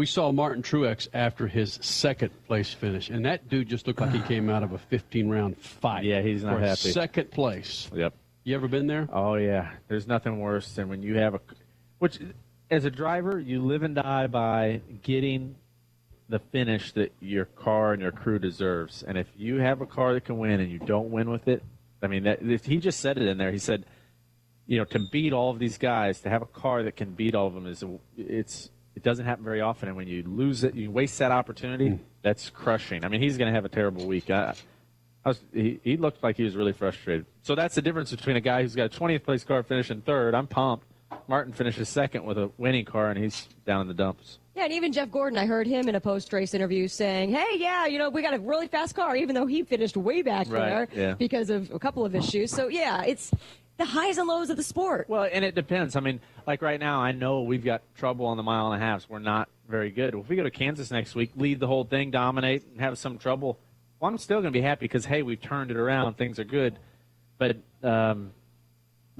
We 0.00 0.06
saw 0.06 0.32
Martin 0.32 0.62
Truex 0.62 1.08
after 1.12 1.46
his 1.46 1.78
second 1.82 2.30
place 2.46 2.72
finish, 2.72 3.10
and 3.10 3.26
that 3.26 3.50
dude 3.50 3.68
just 3.68 3.86
looked 3.86 4.00
like 4.00 4.12
he 4.12 4.20
came 4.34 4.48
out 4.48 4.62
of 4.62 4.72
a 4.72 4.78
15 4.78 5.28
round 5.28 5.58
fight. 5.58 6.04
Yeah, 6.04 6.22
he's 6.22 6.42
not 6.42 6.54
for 6.54 6.60
happy. 6.60 6.90
Second 6.90 7.30
place. 7.30 7.90
Yep. 7.94 8.14
You 8.44 8.54
ever 8.54 8.66
been 8.66 8.86
there? 8.86 9.10
Oh 9.12 9.34
yeah, 9.34 9.72
there's 9.88 10.06
nothing 10.06 10.40
worse 10.40 10.72
than 10.72 10.88
when 10.88 11.02
you 11.02 11.18
have 11.18 11.34
a, 11.34 11.40
which 11.98 12.18
as 12.70 12.86
a 12.86 12.90
driver 12.90 13.38
you 13.38 13.60
live 13.60 13.82
and 13.82 13.94
die 13.94 14.26
by 14.26 14.80
getting 15.02 15.56
the 16.30 16.38
finish 16.38 16.92
that 16.92 17.12
your 17.20 17.44
car 17.44 17.92
and 17.92 18.00
your 18.00 18.12
crew 18.12 18.38
deserves. 18.38 19.02
And 19.02 19.18
if 19.18 19.26
you 19.36 19.56
have 19.56 19.82
a 19.82 19.86
car 19.86 20.14
that 20.14 20.24
can 20.24 20.38
win 20.38 20.60
and 20.60 20.72
you 20.72 20.78
don't 20.78 21.10
win 21.10 21.28
with 21.28 21.46
it, 21.46 21.62
I 22.02 22.06
mean 22.06 22.22
that 22.22 22.40
if 22.40 22.64
he 22.64 22.78
just 22.78 23.00
said 23.00 23.18
it 23.18 23.28
in 23.28 23.36
there. 23.36 23.52
He 23.52 23.58
said, 23.58 23.84
you 24.66 24.78
know, 24.78 24.86
to 24.86 25.00
beat 25.12 25.34
all 25.34 25.50
of 25.50 25.58
these 25.58 25.76
guys, 25.76 26.22
to 26.22 26.30
have 26.30 26.40
a 26.40 26.46
car 26.46 26.84
that 26.84 26.96
can 26.96 27.10
beat 27.10 27.34
all 27.34 27.48
of 27.48 27.52
them 27.52 27.66
is 27.66 27.84
it's 28.16 28.70
it 29.00 29.04
doesn't 29.04 29.24
happen 29.24 29.42
very 29.42 29.62
often. 29.62 29.88
And 29.88 29.96
when 29.96 30.08
you 30.08 30.22
lose 30.24 30.62
it, 30.62 30.74
you 30.74 30.90
waste 30.90 31.18
that 31.20 31.32
opportunity. 31.32 31.88
Hmm. 31.88 32.02
That's 32.20 32.50
crushing. 32.50 33.02
I 33.02 33.08
mean, 33.08 33.22
he's 33.22 33.38
going 33.38 33.48
to 33.48 33.54
have 33.54 33.64
a 33.64 33.70
terrible 33.70 34.06
week. 34.06 34.28
I, 34.28 34.52
I 35.24 35.30
was, 35.30 35.40
he, 35.54 35.80
he 35.82 35.96
looked 35.96 36.22
like 36.22 36.36
he 36.36 36.44
was 36.44 36.54
really 36.54 36.74
frustrated. 36.74 37.24
So 37.40 37.54
that's 37.54 37.74
the 37.74 37.80
difference 37.80 38.10
between 38.10 38.36
a 38.36 38.42
guy 38.42 38.60
who's 38.60 38.74
got 38.74 38.94
a 38.94 38.98
20th 39.00 39.24
place 39.24 39.42
car 39.42 39.62
finishing 39.62 40.02
third. 40.02 40.34
I'm 40.34 40.46
pumped. 40.46 40.86
Martin 41.28 41.54
finishes 41.54 41.88
second 41.88 42.24
with 42.24 42.36
a 42.36 42.50
winning 42.58 42.84
car, 42.84 43.10
and 43.10 43.18
he's 43.18 43.48
down 43.64 43.80
in 43.80 43.88
the 43.88 43.94
dumps. 43.94 44.38
Yeah, 44.54 44.64
and 44.64 44.72
even 44.74 44.92
Jeff 44.92 45.10
Gordon, 45.10 45.38
I 45.38 45.46
heard 45.46 45.66
him 45.66 45.88
in 45.88 45.94
a 45.94 46.00
post 46.00 46.30
race 46.32 46.52
interview 46.52 46.88
saying, 46.88 47.32
hey, 47.32 47.56
yeah, 47.56 47.86
you 47.86 47.98
know, 47.98 48.10
we 48.10 48.20
got 48.20 48.34
a 48.34 48.38
really 48.38 48.68
fast 48.68 48.94
car, 48.94 49.16
even 49.16 49.34
though 49.34 49.46
he 49.46 49.62
finished 49.62 49.96
way 49.96 50.20
back 50.20 50.46
Right, 50.50 50.68
there 50.68 50.88
yeah. 50.94 51.14
because 51.14 51.48
of 51.48 51.70
a 51.72 51.78
couple 51.78 52.04
of 52.04 52.14
issues. 52.14 52.50
So, 52.50 52.68
yeah, 52.68 53.02
it's 53.02 53.30
the 53.80 53.86
highs 53.86 54.18
and 54.18 54.28
lows 54.28 54.50
of 54.50 54.58
the 54.58 54.62
sport. 54.62 55.08
Well, 55.08 55.26
and 55.30 55.42
it 55.42 55.54
depends. 55.54 55.96
I 55.96 56.00
mean, 56.00 56.20
like 56.46 56.60
right 56.60 56.78
now, 56.78 57.00
I 57.00 57.12
know 57.12 57.40
we've 57.40 57.64
got 57.64 57.82
trouble 57.96 58.26
on 58.26 58.36
the 58.36 58.42
mile 58.42 58.70
and 58.70 58.80
a 58.80 58.84
half. 58.84 59.02
So 59.02 59.06
We're 59.10 59.20
not 59.20 59.48
very 59.68 59.90
good. 59.90 60.14
If 60.14 60.28
we 60.28 60.36
go 60.36 60.42
to 60.42 60.50
Kansas 60.50 60.90
next 60.90 61.14
week, 61.14 61.32
lead 61.34 61.60
the 61.60 61.66
whole 61.66 61.84
thing, 61.84 62.10
dominate, 62.10 62.66
and 62.66 62.80
have 62.80 62.98
some 62.98 63.16
trouble, 63.16 63.58
well, 63.98 64.10
I'm 64.10 64.18
still 64.18 64.42
going 64.42 64.52
to 64.52 64.58
be 64.58 64.60
happy 64.60 64.84
because 64.84 65.06
hey, 65.06 65.22
we've 65.22 65.40
turned 65.40 65.70
it 65.70 65.78
around. 65.78 66.18
Things 66.18 66.38
are 66.38 66.44
good. 66.44 66.78
But 67.38 67.56
um, 67.82 68.32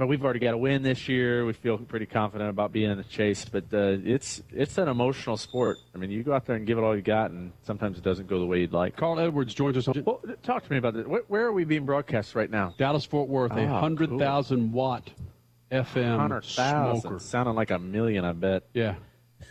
but 0.00 0.08
we've 0.08 0.24
already 0.24 0.40
got 0.40 0.54
a 0.54 0.58
win 0.58 0.82
this 0.82 1.08
year. 1.08 1.44
We 1.44 1.52
feel 1.52 1.76
pretty 1.78 2.06
confident 2.06 2.48
about 2.50 2.72
being 2.72 2.90
in 2.90 2.96
the 2.96 3.04
chase. 3.04 3.44
But 3.44 3.64
uh, 3.72 3.98
it's 4.02 4.42
it's 4.50 4.78
an 4.78 4.88
emotional 4.88 5.36
sport. 5.36 5.76
I 5.94 5.98
mean, 5.98 6.10
you 6.10 6.22
go 6.24 6.32
out 6.32 6.46
there 6.46 6.56
and 6.56 6.66
give 6.66 6.78
it 6.78 6.80
all 6.80 6.96
you 6.96 7.02
got, 7.02 7.30
and 7.30 7.52
sometimes 7.62 7.98
it 7.98 8.02
doesn't 8.02 8.26
go 8.26 8.40
the 8.40 8.46
way 8.46 8.60
you'd 8.60 8.72
like. 8.72 8.96
Carl 8.96 9.20
Edwards 9.20 9.52
joins 9.54 9.76
us 9.76 9.86
on 9.86 10.02
Well, 10.04 10.22
talk 10.42 10.64
to 10.64 10.72
me 10.72 10.78
about 10.78 10.94
this. 10.94 11.06
Where, 11.06 11.22
where 11.28 11.46
are 11.46 11.52
we 11.52 11.64
being 11.64 11.84
broadcast 11.84 12.34
right 12.34 12.50
now? 12.50 12.74
Dallas 12.78 13.04
Fort 13.04 13.28
Worth, 13.28 13.52
a 13.52 13.66
Ah, 13.66 13.78
hundred 13.80 14.18
thousand 14.18 14.72
watt 14.72 15.10
FM 15.70 16.16
Hundred 16.18 16.44
smoker. 16.46 17.18
sounding 17.18 17.54
like 17.54 17.70
a 17.70 17.78
million. 17.78 18.24
I 18.24 18.32
bet. 18.32 18.64
Yeah. 18.72 18.94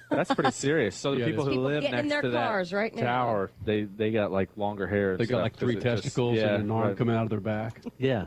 That's 0.10 0.34
pretty 0.34 0.52
serious. 0.52 0.96
So 0.96 1.12
the 1.12 1.20
Yeah, 1.20 1.26
it 1.26 1.30
people 1.30 1.44
is. 1.44 1.48
who 1.48 1.52
People 1.54 1.64
live 1.66 1.82
get 1.84 1.90
in 1.94 1.96
next 1.98 2.10
their 2.10 2.22
to 2.24 2.30
that 2.32 2.48
cars 2.48 2.74
right 2.74 2.96
now. 2.96 3.02
tower, 3.04 3.52
they 3.64 3.84
they 3.84 4.12
got 4.12 4.32
like 4.32 4.50
longer 4.58 4.88
hair. 4.88 5.12
and 5.12 5.20
They 5.20 5.26
got 5.26 5.36
stuff 5.38 5.42
like 5.44 5.54
'cause 5.54 5.60
three 5.60 5.74
it 5.78 5.84
just- 5.84 6.04
testicles 6.04 6.38
yeah, 6.38 6.56
and 6.56 6.64
an 6.64 6.72
arm 6.72 6.88
right. 6.90 6.98
coming 6.98 7.16
out 7.16 7.24
of 7.24 7.30
their 7.30 7.40
back. 7.40 7.82
Yeah, 7.98 8.26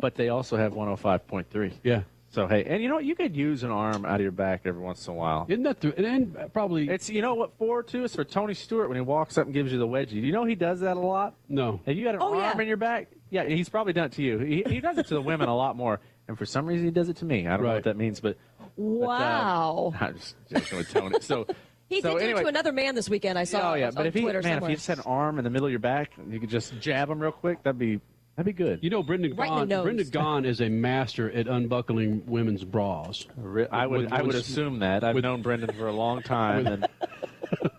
but 0.00 0.14
they 0.16 0.28
also 0.30 0.56
have 0.56 0.74
105.3. 0.74 1.72
Yeah. 1.84 2.02
So 2.30 2.46
hey, 2.46 2.64
and 2.64 2.82
you 2.82 2.88
know 2.88 2.94
what? 2.94 3.04
You 3.04 3.14
could 3.14 3.36
use 3.36 3.62
an 3.62 3.70
arm 3.70 4.06
out 4.06 4.14
of 4.14 4.20
your 4.22 4.30
back 4.32 4.62
every 4.64 4.80
once 4.80 5.06
in 5.06 5.12
a 5.12 5.16
while. 5.16 5.44
Isn't 5.50 5.64
that 5.64 5.80
the, 5.82 5.94
and, 5.98 6.34
and 6.36 6.52
probably 6.52 6.88
It's 6.88 7.10
you 7.10 7.20
know 7.20 7.34
what 7.34 7.52
for 7.58 7.82
too? 7.82 8.04
It's 8.04 8.14
for 8.16 8.24
Tony 8.24 8.54
Stewart 8.54 8.88
when 8.88 8.96
he 8.96 9.02
walks 9.02 9.36
up 9.36 9.44
and 9.44 9.52
gives 9.52 9.70
you 9.70 9.78
the 9.78 9.86
wedgie. 9.86 10.12
Do 10.12 10.20
you 10.20 10.32
know 10.32 10.44
he 10.46 10.54
does 10.54 10.80
that 10.80 10.96
a 10.96 11.00
lot? 11.00 11.34
no. 11.48 11.80
Have 11.84 11.94
you 11.94 12.04
got 12.04 12.14
an 12.14 12.22
Oh, 12.22 12.32
arm 12.32 12.56
yeah. 12.56 12.62
in 12.62 12.68
your 12.68 12.78
back? 12.78 13.08
Yeah, 13.28 13.44
he's 13.44 13.68
probably 13.68 13.92
done 13.92 14.06
it 14.06 14.12
to 14.12 14.22
you. 14.22 14.38
He, 14.38 14.62
he 14.66 14.80
does 14.80 14.96
it 14.98 15.06
to 15.08 15.14
the 15.14 15.20
women 15.22 15.48
a 15.48 15.56
lot 15.56 15.76
more, 15.76 16.00
and 16.32 16.38
for 16.38 16.46
some 16.46 16.64
reason 16.66 16.86
he 16.86 16.90
does 16.90 17.10
it 17.10 17.16
to 17.18 17.24
me. 17.26 17.46
I 17.46 17.56
don't 17.56 17.66
know 17.66 17.74
what 17.74 17.84
that 17.84 17.96
means, 17.98 18.20
but 18.20 18.36
uh, 18.60 18.64
Wow. 18.76 19.92
I'm 20.00 20.14
just 20.14 20.34
joking 20.48 20.78
with 20.78 20.90
Tony. 20.90 21.20
So 21.20 21.46
he 21.90 22.00
so 22.00 22.14
did 22.18 22.24
anyway, 22.24 22.40
it 22.40 22.42
to 22.44 22.48
another 22.48 22.72
man 22.72 22.94
this 22.94 23.08
weekend. 23.10 23.38
I 23.38 23.44
saw 23.44 23.72
Oh 23.72 23.74
yeah, 23.74 23.88
on 23.88 23.94
but 23.94 24.06
if 24.06 24.14
he 24.14 24.22
Twitter 24.22 24.40
man, 24.42 24.54
somewhere. 24.54 24.70
if 24.70 24.72
he 24.72 24.74
just 24.76 24.86
had 24.86 24.98
an 24.98 25.04
arm 25.06 25.36
in 25.38 25.44
the 25.44 25.50
middle 25.50 25.66
of 25.66 25.70
your 25.72 25.78
back, 25.80 26.12
you 26.30 26.40
could 26.40 26.48
just 26.50 26.78
jab 26.80 27.10
him 27.10 27.20
real 27.20 27.32
quick. 27.32 27.62
That'd 27.62 27.78
be 27.78 28.00
that'd 28.36 28.46
be 28.46 28.52
good. 28.64 28.82
You 28.82 28.88
know, 28.88 29.02
Brendan 29.02 29.36
Right 29.36 29.48
in 29.50 29.54
the 29.54 29.60
Gaughan. 29.64 29.68
nose. 29.68 29.84
Brendan 29.84 30.06
Gaughan 30.06 30.46
is 30.46 30.60
a 30.62 30.68
master 30.70 31.30
at 31.30 31.46
unbuckling 31.48 32.22
women's 32.26 32.64
bras. 32.64 33.26
I 33.70 33.86
would 33.86 34.00
With- 34.04 34.12
I 34.12 34.22
would 34.22 34.28
with- 34.28 34.36
assume 34.36 34.78
that. 34.78 35.04
I've 35.04 35.14
with- 35.14 35.24
known 35.24 35.42
Brendan 35.42 35.72
for 35.76 35.86
a 35.86 35.92
long 35.92 36.22
time, 36.22 36.66
and 36.66 36.88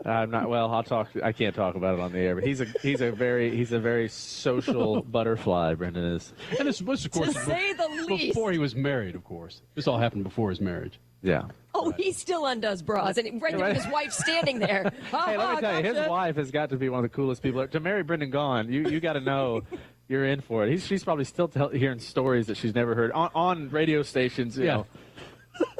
I'm 0.06 0.30
not. 0.32 0.50
Well, 0.50 0.70
I'll 0.72 0.84
talk. 0.84 1.10
I 1.24 1.32
can't 1.32 1.56
talk 1.56 1.76
about 1.76 1.96
it 1.96 2.00
on 2.00 2.12
the 2.12 2.20
air, 2.20 2.36
but 2.36 2.44
he's 2.44 2.62
a 2.62 2.66
he's 2.82 3.02
a 3.02 3.12
very 3.12 3.56
he's 3.56 3.72
a 3.72 3.80
very 3.80 4.08
social 4.10 5.02
butterfly. 5.10 5.74
Brendan 5.76 6.04
is. 6.16 6.34
And 6.60 6.68
this 6.68 6.82
was, 6.82 7.06
of 7.06 7.12
course, 7.12 7.34
To 7.34 7.40
say 7.42 7.74
the 7.74 7.88
least. 8.08 8.34
before 8.34 8.52
he 8.52 8.58
was 8.60 8.76
married. 8.76 9.16
Of 9.16 9.24
course, 9.24 9.62
this 9.76 9.88
all 9.88 9.98
happened 9.98 10.24
before 10.24 10.50
his 10.50 10.60
marriage. 10.62 11.00
Yeah. 11.22 11.44
Oh, 11.74 11.92
he 11.92 12.12
still 12.12 12.46
undoes 12.46 12.82
bras, 12.82 13.18
and 13.18 13.42
right 13.42 13.58
there, 13.58 13.74
his 13.74 13.88
wife 13.88 14.12
standing 14.12 14.60
there. 14.60 14.92
Hey, 15.12 15.38
let 15.38 15.56
me 15.56 15.62
tell 15.62 15.78
you, 15.78 15.84
his 15.94 16.08
wife 16.10 16.36
has 16.36 16.52
got 16.52 16.70
to 16.72 16.76
be 16.78 16.90
one 16.90 17.04
of 17.04 17.10
the 17.10 17.16
coolest 17.16 17.42
people. 17.42 17.66
To 17.66 17.80
marry 17.80 18.04
Brendan 18.04 18.32
Gaughan, 18.32 18.70
you 18.72 18.90
you 18.90 19.00
got 19.00 19.14
to 19.14 19.22
know 19.22 19.62
you're 20.10 20.26
in 20.26 20.42
for 20.42 20.66
it. 20.66 20.72
He's, 20.72 20.86
she's 20.86 21.04
probably 21.04 21.24
still 21.24 21.48
tell, 21.48 21.70
hearing 21.70 22.00
stories 22.00 22.48
that 22.48 22.58
she's 22.58 22.76
never 22.76 22.94
heard 22.94 23.12
on, 23.14 23.30
on 23.34 23.70
radio 23.70 24.04
stations. 24.04 24.58
You 24.58 24.66
Yeah. 24.66 24.76
know. 24.76 24.86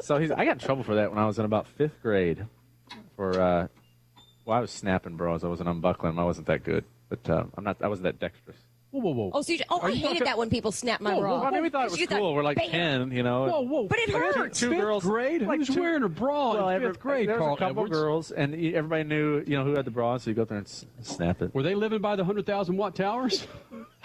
So 0.00 0.18
he's. 0.18 0.30
I 0.30 0.44
got 0.46 0.52
in 0.52 0.58
trouble 0.60 0.82
for 0.82 0.94
that 0.96 1.10
when 1.10 1.18
I 1.18 1.26
was 1.26 1.38
in 1.38 1.44
about 1.44 1.66
fifth 1.68 2.00
grade. 2.02 2.46
For 3.16 3.40
uh, 3.40 3.66
well, 4.44 4.58
I 4.58 4.60
was 4.60 4.70
snapping 4.70 5.16
bras. 5.16 5.44
I 5.44 5.48
wasn't 5.48 5.68
unbuckling. 5.68 6.12
them. 6.12 6.18
I 6.18 6.24
wasn't 6.24 6.46
that 6.48 6.64
good, 6.64 6.84
but 7.08 7.28
uh, 7.28 7.44
I'm 7.56 7.64
not. 7.64 7.76
I 7.82 7.88
wasn't 7.88 8.04
that 8.04 8.18
dexterous. 8.20 8.56
Whoa, 8.90 9.00
whoa, 9.00 9.10
whoa! 9.10 9.30
Oh, 9.34 9.42
so 9.42 9.52
you, 9.52 9.58
oh, 9.70 9.80
Are 9.80 9.86
I 9.86 9.88
you 9.88 9.96
hated 9.96 10.08
talking- 10.10 10.24
that 10.26 10.38
when 10.38 10.50
people 10.50 10.70
snap 10.70 11.00
my 11.00 11.14
Whoa, 11.14 11.20
bra. 11.22 11.40
whoa, 11.40 11.46
I 11.46 11.50
mean, 11.50 11.62
we 11.64 11.68
thought 11.68 11.86
it 11.86 11.90
was 11.90 11.98
You 11.98 12.06
cool. 12.06 12.32
We're 12.32 12.44
like 12.44 12.58
bam. 12.58 12.70
ten, 12.70 13.10
you 13.10 13.24
know. 13.24 13.46
Whoa, 13.48 13.60
whoa! 13.62 13.88
But 13.88 13.98
it 13.98 14.08
Like, 14.14 14.22
two- 14.32 14.38
hurts. 14.40 14.60
Two 14.60 14.70
Fifth 14.70 14.80
girls, 14.80 15.02
grade? 15.02 15.42
like 15.42 15.58
Who's 15.58 15.68
two- 15.74 15.80
wearing 15.80 16.04
a 16.04 16.08
bra 16.08 16.52
Well, 16.54 16.68
in 16.68 16.76
every- 16.76 16.88
fifth 16.90 17.00
grade? 17.00 17.28
There 17.28 17.34
was 17.34 17.40
Carl 17.42 17.54
a 17.54 17.58
couple 17.58 17.70
Edwards? 17.86 17.90
girls, 17.92 18.30
and 18.30 18.54
e- 18.54 18.72
everybody 18.76 19.02
knew, 19.02 19.42
you 19.48 19.58
know, 19.58 19.64
who 19.64 19.72
had 19.74 19.84
the 19.84 19.90
bra, 19.90 20.16
So 20.18 20.30
you 20.30 20.36
go 20.36 20.42
up 20.42 20.48
there 20.50 20.58
and 20.58 20.66
s- 20.68 20.86
snap 21.00 21.42
it. 21.42 21.52
Were 21.52 21.64
they 21.64 21.74
living 21.74 22.00
by 22.00 22.14
the 22.14 22.24
hundred 22.24 22.46
thousand 22.46 22.76
watt 22.76 22.94
towers? 22.94 23.48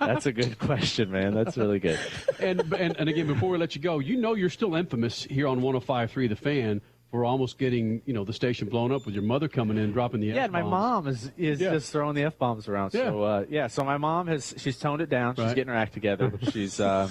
That's 0.00 0.26
a 0.26 0.32
good 0.32 0.58
question, 0.58 1.10
man. 1.10 1.32
That's 1.32 1.56
really 1.56 1.78
good. 1.78 1.98
and, 2.38 2.60
and 2.74 2.94
and 2.98 3.08
again, 3.08 3.26
before 3.26 3.48
we 3.50 3.56
let 3.58 3.74
you 3.74 3.80
go, 3.80 4.00
you 4.00 4.18
know 4.18 4.34
you're 4.34 4.50
still 4.50 4.74
infamous 4.74 5.24
here 5.24 5.46
on 5.48 5.60
105.3 5.62 6.28
The 6.28 6.36
Fan 6.36 6.82
for 7.16 7.24
almost 7.24 7.56
getting 7.56 8.02
you 8.04 8.12
know 8.12 8.24
the 8.24 8.32
station 8.34 8.68
blown 8.68 8.92
up 8.92 9.06
with 9.06 9.14
your 9.14 9.24
mother 9.24 9.48
coming 9.48 9.78
in 9.78 9.90
dropping 9.90 10.20
the 10.20 10.26
Yeah, 10.26 10.48
my 10.48 10.58
F-bombs. 10.58 10.70
mom 10.70 11.06
is 11.08 11.32
is 11.38 11.58
Yeah. 11.62 11.70
just 11.70 11.90
throwing 11.90 12.14
the 12.14 12.24
f 12.24 12.36
bombs 12.36 12.68
around. 12.68 12.92
yeah. 12.92 13.04
So 13.08 13.22
uh, 13.22 13.44
yeah, 13.48 13.66
so 13.68 13.84
my 13.84 13.96
mom 13.96 14.26
has 14.26 14.52
she's 14.58 14.78
toned 14.78 15.00
it 15.00 15.08
down. 15.08 15.34
She's 15.34 15.46
Right. 15.46 15.54
getting 15.54 15.72
her 15.72 15.78
act 15.78 15.94
together. 15.94 16.30
she's 16.52 16.78
um, 16.92 17.10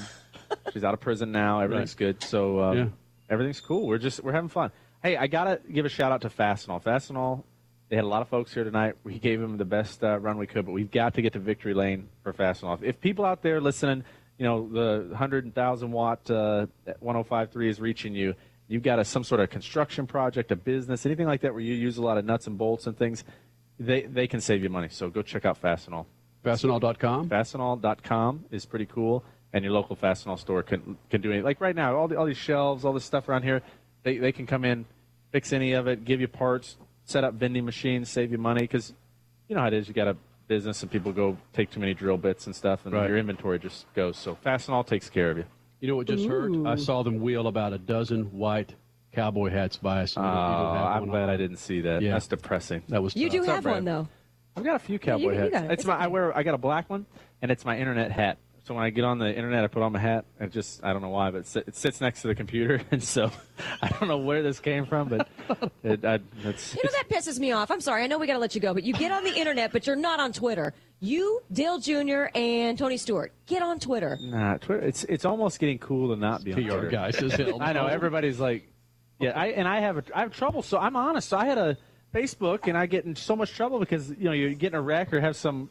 she's 0.71 0.83
out 0.83 0.93
of 0.93 0.99
prison 0.99 1.31
now. 1.31 1.59
Everything's 1.61 1.95
good. 1.95 2.21
So 2.21 2.61
um, 2.61 2.77
Yeah. 2.77 2.85
everything's 3.31 3.61
cool. 3.61 3.87
We're 3.87 3.97
just 3.97 4.23
we're 4.23 4.33
having 4.33 4.49
fun. 4.49 4.69
Hey, 5.01 5.17
I 5.17 5.25
gotta 5.25 5.59
give 5.71 5.85
a 5.85 5.89
shout 5.89 6.11
out 6.11 6.21
to 6.21 6.29
Fastenal. 6.29 6.83
Fastenal. 6.83 7.43
They 7.89 7.95
had 7.95 8.05
a 8.05 8.07
lot 8.07 8.21
of 8.21 8.29
folks 8.29 8.53
here 8.53 8.63
tonight. 8.63 8.93
We 9.03 9.17
gave 9.17 9.39
them 9.41 9.57
the 9.57 9.65
best 9.65 10.03
uh, 10.03 10.19
run 10.19 10.37
we 10.37 10.45
could, 10.45 10.65
but 10.67 10.71
we've 10.73 10.91
got 10.91 11.15
to 11.15 11.23
get 11.23 11.33
to 11.33 11.39
victory 11.39 11.73
lane 11.73 12.09
for 12.21 12.31
Fastenal. 12.31 12.77
If 12.83 13.01
people 13.01 13.25
out 13.25 13.41
there 13.41 13.59
listening, 13.59 14.03
you 14.37 14.45
know 14.45 14.69
the 14.69 15.15
hundred 15.15 15.51
thousand 15.55 15.91
watt 15.91 16.29
uh, 16.29 16.67
105.3 17.03 17.67
is 17.69 17.79
reaching 17.79 18.13
you. 18.13 18.35
You've 18.67 18.83
got 18.83 18.97
a, 18.99 19.05
some 19.05 19.23
sort 19.23 19.41
of 19.41 19.49
construction 19.49 20.07
project, 20.07 20.51
a 20.51 20.55
business, 20.55 21.05
anything 21.05 21.27
like 21.27 21.41
that 21.41 21.53
where 21.53 21.61
you 21.61 21.75
use 21.75 21.97
a 21.97 22.01
lot 22.01 22.17
of 22.17 22.25
nuts 22.25 22.47
and 22.47 22.57
bolts 22.57 22.87
and 22.87 22.97
things. 22.97 23.23
They 23.79 24.01
they 24.03 24.27
can 24.27 24.41
save 24.41 24.63
you 24.63 24.69
money. 24.69 24.87
So 24.89 25.09
go 25.09 25.21
check 25.21 25.45
out 25.45 25.61
Fastenal. 25.61 26.05
Fastenal.com. 26.43 27.29
Fastenal.com 27.29 28.45
is 28.51 28.65
pretty 28.65 28.85
cool, 28.85 29.23
and 29.53 29.63
your 29.63 29.73
local 29.73 29.95
Fastenal 29.95 30.39
store 30.39 30.63
can 30.63 30.97
can 31.09 31.21
do 31.21 31.29
anything. 31.31 31.45
Like 31.45 31.61
right 31.61 31.75
now, 31.75 31.95
all 31.95 32.07
the, 32.07 32.17
all 32.17 32.25
these 32.25 32.37
shelves, 32.37 32.85
all 32.85 32.93
this 32.93 33.05
stuff 33.05 33.27
around 33.29 33.43
here, 33.43 33.61
they 34.03 34.17
they 34.17 34.31
can 34.31 34.45
come 34.45 34.63
in, 34.65 34.85
fix 35.31 35.51
any 35.53 35.73
of 35.73 35.87
it, 35.87 36.05
give 36.05 36.21
you 36.21 36.27
parts, 36.27 36.77
set 37.05 37.23
up 37.23 37.33
vending 37.33 37.65
machines, 37.65 38.09
save 38.09 38.31
you 38.31 38.37
money 38.37 38.61
because 38.61 38.93
you 39.47 39.55
know 39.55 39.61
how 39.61 39.67
it 39.67 39.73
is. 39.73 39.87
You 39.87 39.93
got 39.93 40.07
a 40.07 40.15
business 40.47 40.81
and 40.83 40.91
people 40.91 41.11
go 41.11 41.37
take 41.53 41.71
too 41.71 41.79
many 41.79 41.93
drill 41.93 42.17
bits 42.17 42.45
and 42.45 42.55
stuff, 42.55 42.85
and 42.85 42.93
Right. 42.93 43.09
your 43.09 43.17
inventory 43.17 43.59
just 43.59 43.91
goes. 43.93 44.15
So 44.17 44.37
Fastenal 44.45 44.85
takes 44.85 45.09
care 45.09 45.31
of 45.31 45.37
you. 45.37 45.45
You 45.81 45.87
know 45.89 45.95
what 45.97 46.07
just 46.07 46.25
hurt? 46.25 46.51
I 46.65 46.75
saw 46.75 47.03
them 47.03 47.19
wheel 47.19 47.47
about 47.47 47.73
a 47.73 47.77
dozen 47.77 48.37
white 48.37 48.73
cowboy 49.13 49.49
hats 49.49 49.77
by 49.77 50.01
us. 50.01 50.15
Oh, 50.17 50.21
and 50.21 50.27
you 50.29 50.33
don't- 50.35 50.43
you 50.49 50.63
don't 50.63 50.77
have 50.93 51.03
I'm 51.03 51.09
glad 51.09 51.23
on. 51.23 51.29
I 51.29 51.37
didn't 51.37 51.57
see 51.57 51.81
that. 51.81 52.01
Yeah. 52.01 52.11
That's 52.13 52.27
depressing. 52.27 52.83
That 52.89 53.01
was 53.03 53.15
You 53.15 53.27
tough. 53.27 53.31
do 53.31 53.37
What's 53.39 53.49
up, 53.49 53.55
have 53.55 53.63
Brad? 53.63 53.75
one 53.77 53.85
though. 53.85 54.07
I've 54.57 54.63
got 54.63 54.75
a 54.75 54.79
few 54.79 54.93
you- 54.93 54.99
cowboy 54.99 55.21
you 55.33 55.39
hats. 55.39 55.51
got 55.51 55.63
it. 55.65 55.71
It's 55.71 55.81
It's 55.81 55.87
my 55.87 55.95
I 55.97 56.07
wear 56.07 56.35
I 56.35 56.43
got 56.43 56.53
a 56.53 56.57
black 56.57 56.89
one, 56.89 57.05
and 57.41 57.51
it's 57.51 57.65
my 57.65 57.77
internet 57.77 58.11
hat. 58.11 58.37
So 58.63 58.73
when 58.73 58.83
I 58.83 58.89
get 58.89 59.03
on 59.03 59.19
the 59.19 59.31
internet, 59.31 59.63
I 59.63 59.67
put 59.67 59.83
on 59.83 59.91
my 59.91 59.99
hat. 59.99 60.25
and 60.39 60.51
just 60.51 60.83
I 60.83 60.91
don't 60.91 61.03
know 61.03 61.09
why, 61.09 61.29
but 61.29 61.45
it, 61.55 61.67
it 61.67 61.75
sits 61.75 62.01
next 62.01 62.23
to 62.23 62.27
the 62.29 62.35
computer, 62.35 62.81
and 62.91 63.03
so 63.03 63.29
I 63.81 63.89
don't 63.89 64.07
know 64.07 64.17
where 64.17 64.41
this 64.41 64.59
came 64.59 64.85
from, 64.87 65.07
but 65.09 65.27
it, 65.83 66.03
I, 66.03 66.19
it's, 66.43 66.73
You 66.75 66.81
know 66.83 66.89
that 66.93 67.07
pisses 67.09 67.37
me 67.39 67.51
off. 67.51 67.69
I'm 67.69 67.79
sorry. 67.81 68.03
I 68.03 68.07
know 68.07 68.17
we 68.17 68.25
got 68.27 68.33
to 68.33 68.39
let 68.39 68.55
you 68.55 68.61
go, 68.61 68.73
but 68.73 68.83
you 68.83 68.93
get 68.93 69.11
on 69.11 69.23
the 69.23 69.35
internet, 69.37 69.71
but 69.71 69.85
you're 69.85 69.95
not 69.95 70.19
on 70.19 70.33
Twitter. 70.33 70.73
You, 71.05 71.41
Dale 71.51 71.79
Jr. 71.79 72.25
and 72.33 72.77
Tony 72.77 72.97
Stewart, 72.97 73.31
get 73.45 73.61
on 73.61 73.79
Twitter. 73.79 74.17
Nah, 74.21 74.57
Twitter. 74.57 74.81
It's 74.81 75.03
it's 75.03 75.23
almost 75.23 75.59
getting 75.59 75.77
cool 75.77 76.13
to 76.13 76.19
not 76.19 76.43
be 76.43 76.53
on 76.53 76.63
PR 76.63 76.69
Twitter. 76.69 76.89
guy 76.89 77.11
says 77.11 77.33
hell 77.33 77.61
I 77.61 77.73
know 77.73 77.85
everybody's 77.85 78.39
like, 78.39 78.67
yeah. 79.19 79.31
I 79.31 79.47
and 79.47 79.67
I 79.67 79.81
have 79.81 79.97
a, 79.97 80.03
I 80.13 80.21
have 80.21 80.35
trouble. 80.35 80.61
So 80.63 80.77
I'm 80.77 80.95
honest. 80.95 81.29
So 81.29 81.37
I 81.37 81.45
had 81.45 81.57
a 81.57 81.77
Facebook, 82.13 82.67
and 82.67 82.77
I 82.77 82.87
get 82.87 83.05
in 83.05 83.15
so 83.15 83.35
much 83.35 83.53
trouble 83.53 83.79
because 83.79 84.09
you 84.09 84.25
know 84.25 84.31
you 84.31 84.55
get 84.55 84.73
in 84.73 84.75
a 84.75 84.81
wreck 84.81 85.13
or 85.13 85.21
have 85.21 85.35
some 85.35 85.69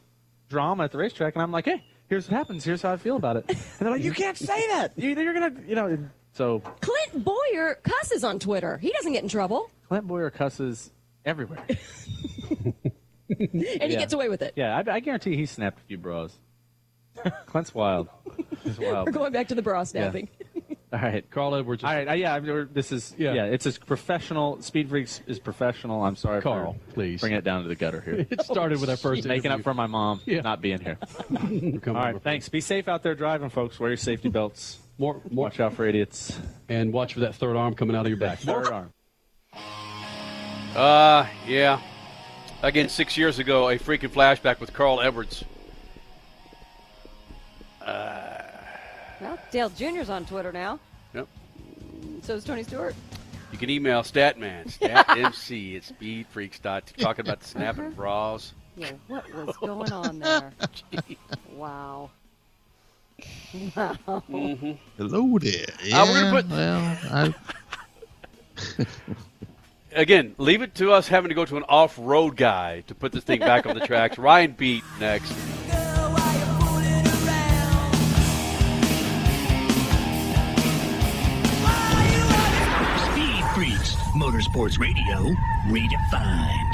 drama 0.48 0.84
at 0.84 0.92
the 0.92 0.98
racetrack, 0.98 1.34
and 1.34 1.42
I'm 1.42 1.50
like, 1.50 1.64
hey, 1.64 1.82
here's 2.08 2.30
what 2.30 2.36
happens. 2.36 2.64
Here's 2.64 2.82
how 2.82 2.92
I 2.92 2.96
feel 2.96 3.16
about 3.16 3.36
it. 3.36 3.44
And 3.48 3.58
they're 3.80 3.90
like, 3.90 4.04
you 4.04 4.12
can't 4.12 4.36
say 4.36 4.68
that. 4.68 4.92
You, 4.96 5.10
you're 5.10 5.34
gonna, 5.34 5.54
you 5.66 5.74
know. 5.74 5.98
So 6.32 6.60
Clint 6.80 7.24
Bowyer 7.24 7.76
cusses 7.82 8.24
on 8.24 8.38
Twitter. 8.38 8.78
He 8.78 8.90
doesn't 8.92 9.12
get 9.12 9.22
in 9.22 9.28
trouble, 9.28 9.70
Clint 9.88 10.06
Bowyer 10.06 10.30
cusses 10.30 10.90
everywhere. 11.24 11.64
and 13.52 13.90
he 13.90 13.96
gets 13.96 14.12
away 14.12 14.28
with 14.28 14.42
it. 14.42 14.52
Yeah, 14.56 14.76
I, 14.86 14.94
I 14.94 15.00
guarantee 15.00 15.36
he 15.36 15.46
snapped 15.46 15.78
a 15.80 15.82
few 15.84 15.98
bros. 15.98 16.34
Clint's 17.46 17.74
wild. 17.74 18.08
He's 18.64 18.78
wild. 18.78 19.06
We're 19.06 19.12
going 19.12 19.32
back 19.32 19.48
to 19.48 19.54
the 19.54 19.62
bra 19.62 19.84
snapping. 19.84 20.28
All 20.92 21.00
right, 21.00 21.28
Carl 21.28 21.54
Edwards. 21.56 21.82
All 21.82 21.92
right, 21.92 22.06
uh, 22.08 22.12
yeah, 22.12 22.34
I've 22.34 22.72
this 22.72 22.92
is 22.92 23.14
Yeah. 23.18 23.34
yeah. 23.34 23.44
it's 23.46 23.66
as 23.66 23.78
professional. 23.78 24.62
Speed 24.62 24.88
Freaks 24.88 25.20
is 25.26 25.40
professional. 25.40 26.04
I'm 26.04 26.14
sorry, 26.14 26.40
Carl, 26.40 26.76
for 26.88 26.92
please. 26.94 27.20
bring 27.20 27.32
it 27.32 27.42
down 27.42 27.62
to 27.62 27.68
the 27.68 27.74
gutter 27.74 28.00
here. 28.00 28.26
It 28.30 28.42
started 28.44 28.80
with 28.80 28.88
our 28.90 28.96
first 28.96 29.24
making 29.26 29.50
up 29.50 29.62
for 29.62 29.74
my 29.74 29.86
mom 29.86 30.20
Yeah. 30.24 30.42
not 30.42 30.60
being 30.60 30.80
here. 30.80 30.98
All 31.88 31.94
right, 31.94 32.22
thanks. 32.22 32.48
Be 32.48 32.60
safe 32.60 32.86
out 32.86 33.02
there 33.02 33.14
driving, 33.16 33.48
folks. 33.48 33.80
Wear 33.80 33.90
your 33.90 33.96
safety 33.96 34.28
belts. 34.28 34.78
More, 34.96 35.20
more, 35.30 35.46
Watch 35.46 35.58
out 35.58 35.74
for 35.74 35.84
idiots. 35.84 36.38
and 36.68 36.92
watch 36.92 37.14
for 37.14 37.20
that 37.20 37.34
third 37.34 37.56
arm 37.56 37.74
coming 37.74 37.96
out 37.96 38.06
of 38.06 38.10
your 38.10 38.18
back. 38.18 38.38
Third 38.38 38.68
arm. 38.68 38.92
Uh, 40.76 41.26
yeah. 41.46 41.80
Again, 42.64 42.88
six 42.88 43.18
years 43.18 43.38
ago, 43.38 43.68
a 43.68 43.78
freaking 43.78 44.08
flashback 44.08 44.58
with 44.58 44.72
Carl 44.72 45.02
Edwards. 45.02 45.44
Uh, 47.82 48.40
well, 49.20 49.38
Dale 49.50 49.68
Jr.'s 49.68 50.08
on 50.08 50.24
Twitter 50.24 50.50
now. 50.50 50.80
Yep. 51.12 51.28
So 52.22 52.36
is 52.36 52.42
Tony 52.42 52.62
Stewart. 52.62 52.94
You 53.52 53.58
can 53.58 53.68
email 53.68 54.00
Statman, 54.00 54.74
statmc 54.78 55.76
at 55.76 55.82
speedfreaks. 55.82 56.58
Talking 56.62 57.26
about 57.26 57.40
the 57.40 57.58
uh-huh. 57.58 57.72
snapping 57.74 57.90
bras. 57.90 58.54
Yeah, 58.78 58.92
what 59.08 59.30
was 59.34 59.56
going 59.58 59.92
on 59.92 60.18
there? 60.20 60.50
wow. 61.52 62.10
Mm-hmm. 63.52 63.78
Wow. 63.78 64.74
Hello 64.96 65.38
there. 65.38 65.66
Yeah, 65.84 66.00
Uh, 66.00 66.06
we're 66.06 66.20
gonna 66.22 66.42
put- 66.42 66.50
well, 66.50 66.98
I, 67.12 67.34
Again, 69.94 70.34
leave 70.38 70.60
it 70.62 70.74
to 70.76 70.90
us 70.90 71.06
having 71.06 71.28
to 71.28 71.34
go 71.36 71.44
to 71.44 71.56
an 71.56 71.62
off-road 71.68 72.36
guy 72.36 72.82
to 72.88 72.94
put 72.94 73.12
this 73.12 73.22
thing 73.22 73.38
back 73.38 73.64
on 73.64 73.78
the 73.78 73.86
tracks. 73.86 74.18
Ryan 74.18 74.52
Beat 74.52 74.82
next. 74.98 75.32
Speed 83.06 83.44
Freaks, 83.54 83.94
Motorsports 84.16 84.78
Radio, 84.78 85.34
redefined. 85.68 86.73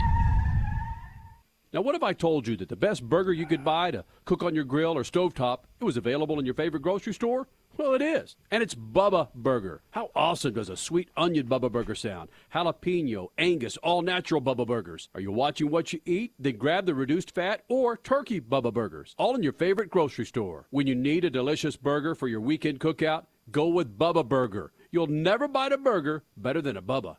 Now, 1.72 1.82
what 1.82 1.94
if 1.94 2.02
I 2.02 2.12
told 2.14 2.48
you 2.48 2.56
that 2.56 2.68
the 2.68 2.74
best 2.74 3.08
burger 3.08 3.32
you 3.32 3.46
could 3.46 3.64
buy 3.64 3.92
to 3.92 4.04
cook 4.24 4.42
on 4.42 4.56
your 4.56 4.64
grill 4.64 4.98
or 4.98 5.04
stovetop, 5.04 5.60
it 5.80 5.84
was 5.84 5.96
available 5.96 6.40
in 6.40 6.44
your 6.44 6.54
favorite 6.54 6.82
grocery 6.82 7.14
store? 7.14 7.46
Well, 7.76 7.94
it 7.94 8.02
is. 8.02 8.34
And 8.50 8.60
it's 8.60 8.74
Bubba 8.74 9.32
Burger. 9.36 9.80
How 9.92 10.10
awesome 10.16 10.54
does 10.54 10.68
a 10.68 10.76
sweet 10.76 11.10
onion 11.16 11.46
Bubba 11.46 11.70
Burger 11.70 11.94
sound? 11.94 12.28
Jalapeno, 12.52 13.28
Angus, 13.38 13.76
all 13.76 14.02
natural 14.02 14.42
Bubba 14.42 14.66
Burgers. 14.66 15.08
Are 15.14 15.20
you 15.20 15.30
watching 15.30 15.70
what 15.70 15.92
you 15.92 16.00
eat? 16.04 16.32
Then 16.40 16.56
grab 16.56 16.86
the 16.86 16.94
reduced 16.94 17.32
fat 17.32 17.62
or 17.68 17.96
turkey 17.96 18.40
Bubba 18.40 18.74
Burgers. 18.74 19.14
All 19.16 19.36
in 19.36 19.44
your 19.44 19.52
favorite 19.52 19.90
grocery 19.90 20.26
store. 20.26 20.66
When 20.70 20.88
you 20.88 20.96
need 20.96 21.24
a 21.24 21.30
delicious 21.30 21.76
burger 21.76 22.16
for 22.16 22.26
your 22.26 22.40
weekend 22.40 22.80
cookout, 22.80 23.26
go 23.52 23.68
with 23.68 23.96
Bubba 23.96 24.28
Burger. 24.28 24.72
You'll 24.90 25.06
never 25.06 25.46
bite 25.46 25.72
a 25.72 25.78
burger 25.78 26.24
better 26.36 26.60
than 26.60 26.76
a 26.76 26.82
Bubba. 26.82 27.18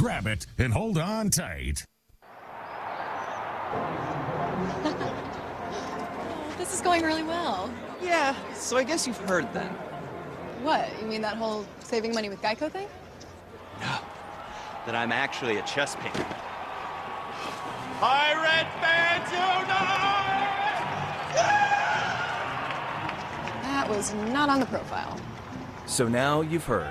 Grab 0.00 0.26
it 0.26 0.46
and 0.56 0.72
hold 0.72 0.96
on 0.96 1.28
tight. 1.28 1.84
this 6.56 6.72
is 6.72 6.80
going 6.80 7.02
really 7.02 7.22
well. 7.22 7.70
Yeah, 8.00 8.34
so 8.54 8.78
I 8.78 8.82
guess 8.82 9.06
you've 9.06 9.18
heard 9.18 9.52
then. 9.52 9.68
What? 10.62 10.88
You 11.02 11.06
mean 11.06 11.20
that 11.20 11.36
whole 11.36 11.66
saving 11.80 12.14
money 12.14 12.30
with 12.30 12.40
Geico 12.40 12.72
thing? 12.72 12.88
No. 13.78 13.98
That 14.86 14.94
I'm 14.94 15.12
actually 15.12 15.58
a 15.58 15.62
chess 15.64 15.96
picker. 15.96 16.24
Pirate 18.00 18.68
fans 18.80 19.30
That 23.64 23.86
was 23.86 24.14
not 24.32 24.48
on 24.48 24.60
the 24.60 24.66
profile. 24.66 25.20
So 25.84 26.08
now 26.08 26.40
you've 26.40 26.64
heard. 26.64 26.90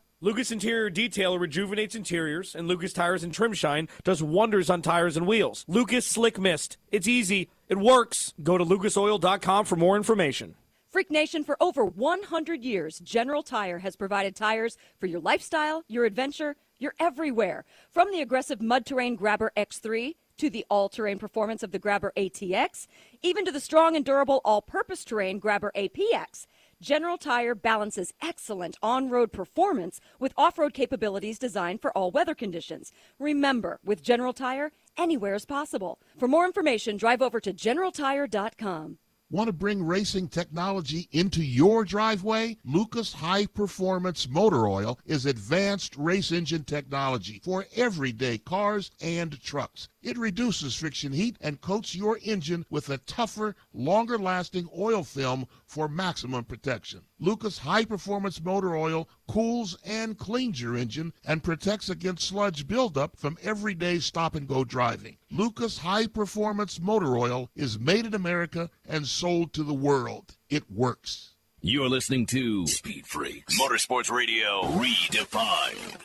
Lucas 0.23 0.51
Interior 0.51 0.91
Detail 0.91 1.39
rejuvenates 1.39 1.95
interiors, 1.95 2.53
and 2.53 2.67
Lucas 2.67 2.93
Tires 2.93 3.23
and 3.23 3.33
Trim 3.33 3.53
Shine 3.53 3.89
does 4.03 4.21
wonders 4.21 4.69
on 4.69 4.83
tires 4.83 5.17
and 5.17 5.25
wheels. 5.25 5.65
Lucas 5.67 6.05
Slick 6.05 6.39
Mist. 6.39 6.77
It's 6.91 7.07
easy. 7.07 7.49
It 7.69 7.79
works. 7.79 8.35
Go 8.43 8.55
to 8.55 8.63
lucasoil.com 8.63 9.65
for 9.65 9.75
more 9.75 9.97
information. 9.97 10.53
Freak 10.91 11.09
Nation, 11.09 11.43
for 11.43 11.57
over 11.59 11.83
100 11.83 12.63
years, 12.63 12.99
General 12.99 13.41
Tire 13.41 13.79
has 13.79 13.95
provided 13.95 14.35
tires 14.35 14.77
for 14.99 15.07
your 15.07 15.21
lifestyle, 15.21 15.83
your 15.87 16.05
adventure, 16.05 16.55
your 16.77 16.93
everywhere. 16.99 17.65
From 17.89 18.11
the 18.11 18.21
aggressive 18.21 18.61
mud 18.61 18.85
terrain 18.85 19.15
Grabber 19.15 19.51
X3 19.57 20.13
to 20.37 20.51
the 20.51 20.65
all 20.69 20.87
terrain 20.87 21.17
performance 21.17 21.63
of 21.63 21.71
the 21.71 21.79
Grabber 21.79 22.13
ATX, 22.15 22.85
even 23.23 23.43
to 23.45 23.51
the 23.51 23.59
strong 23.59 23.95
and 23.95 24.05
durable 24.05 24.41
all 24.45 24.61
purpose 24.61 25.03
terrain 25.03 25.39
Grabber 25.39 25.71
APX. 25.75 26.45
General 26.81 27.19
Tire 27.19 27.53
balances 27.53 28.11
excellent 28.23 28.75
on 28.81 29.07
road 29.07 29.31
performance 29.31 30.01
with 30.19 30.33
off 30.35 30.57
road 30.57 30.73
capabilities 30.73 31.37
designed 31.37 31.79
for 31.79 31.95
all 31.95 32.09
weather 32.09 32.33
conditions. 32.33 32.91
Remember, 33.19 33.79
with 33.85 34.01
General 34.01 34.33
Tire, 34.33 34.71
anywhere 34.97 35.35
is 35.35 35.45
possible. 35.45 35.99
For 36.17 36.27
more 36.27 36.43
information, 36.43 36.97
drive 36.97 37.21
over 37.21 37.39
to 37.39 37.53
generaltire.com. 37.53 38.97
Want 39.31 39.47
to 39.47 39.53
bring 39.53 39.81
racing 39.81 40.27
technology 40.27 41.07
into 41.13 41.41
your 41.41 41.85
driveway? 41.85 42.57
Lucas 42.65 43.13
High 43.13 43.45
Performance 43.45 44.27
Motor 44.27 44.67
Oil 44.67 44.99
is 45.05 45.25
advanced 45.25 45.95
race 45.95 46.33
engine 46.33 46.65
technology 46.65 47.39
for 47.41 47.65
everyday 47.73 48.39
cars 48.39 48.91
and 48.99 49.41
trucks. 49.41 49.87
It 50.03 50.17
reduces 50.17 50.75
friction 50.75 51.13
heat 51.13 51.37
and 51.39 51.61
coats 51.61 51.95
your 51.95 52.19
engine 52.23 52.65
with 52.69 52.89
a 52.89 52.97
tougher, 52.97 53.55
longer 53.71 54.17
lasting 54.17 54.67
oil 54.77 55.01
film 55.01 55.47
for 55.71 55.87
maximum 55.87 56.43
protection. 56.43 56.99
Lucas 57.17 57.59
High 57.59 57.85
Performance 57.85 58.43
Motor 58.43 58.75
Oil 58.75 59.07
cools 59.29 59.77
and 59.85 60.17
cleans 60.17 60.61
your 60.61 60.75
engine 60.75 61.13
and 61.23 61.41
protects 61.41 61.89
against 61.89 62.27
sludge 62.27 62.67
buildup 62.67 63.15
from 63.15 63.37
everyday 63.41 63.99
stop 63.99 64.35
and 64.35 64.49
go 64.49 64.65
driving. 64.65 65.17
Lucas 65.31 65.77
High 65.77 66.07
Performance 66.07 66.81
Motor 66.81 67.17
Oil 67.17 67.49
is 67.55 67.79
made 67.79 68.05
in 68.05 68.13
America 68.13 68.69
and 68.85 69.07
sold 69.07 69.53
to 69.53 69.63
the 69.63 69.73
world. 69.73 70.35
It 70.49 70.69
works. 70.69 71.35
You're 71.61 71.87
listening 71.87 72.25
to 72.27 72.67
Speed 72.67 73.07
Freaks 73.07 73.57
Motorsports 73.57 74.11
Radio 74.11 74.63
Redefined. 74.63 76.01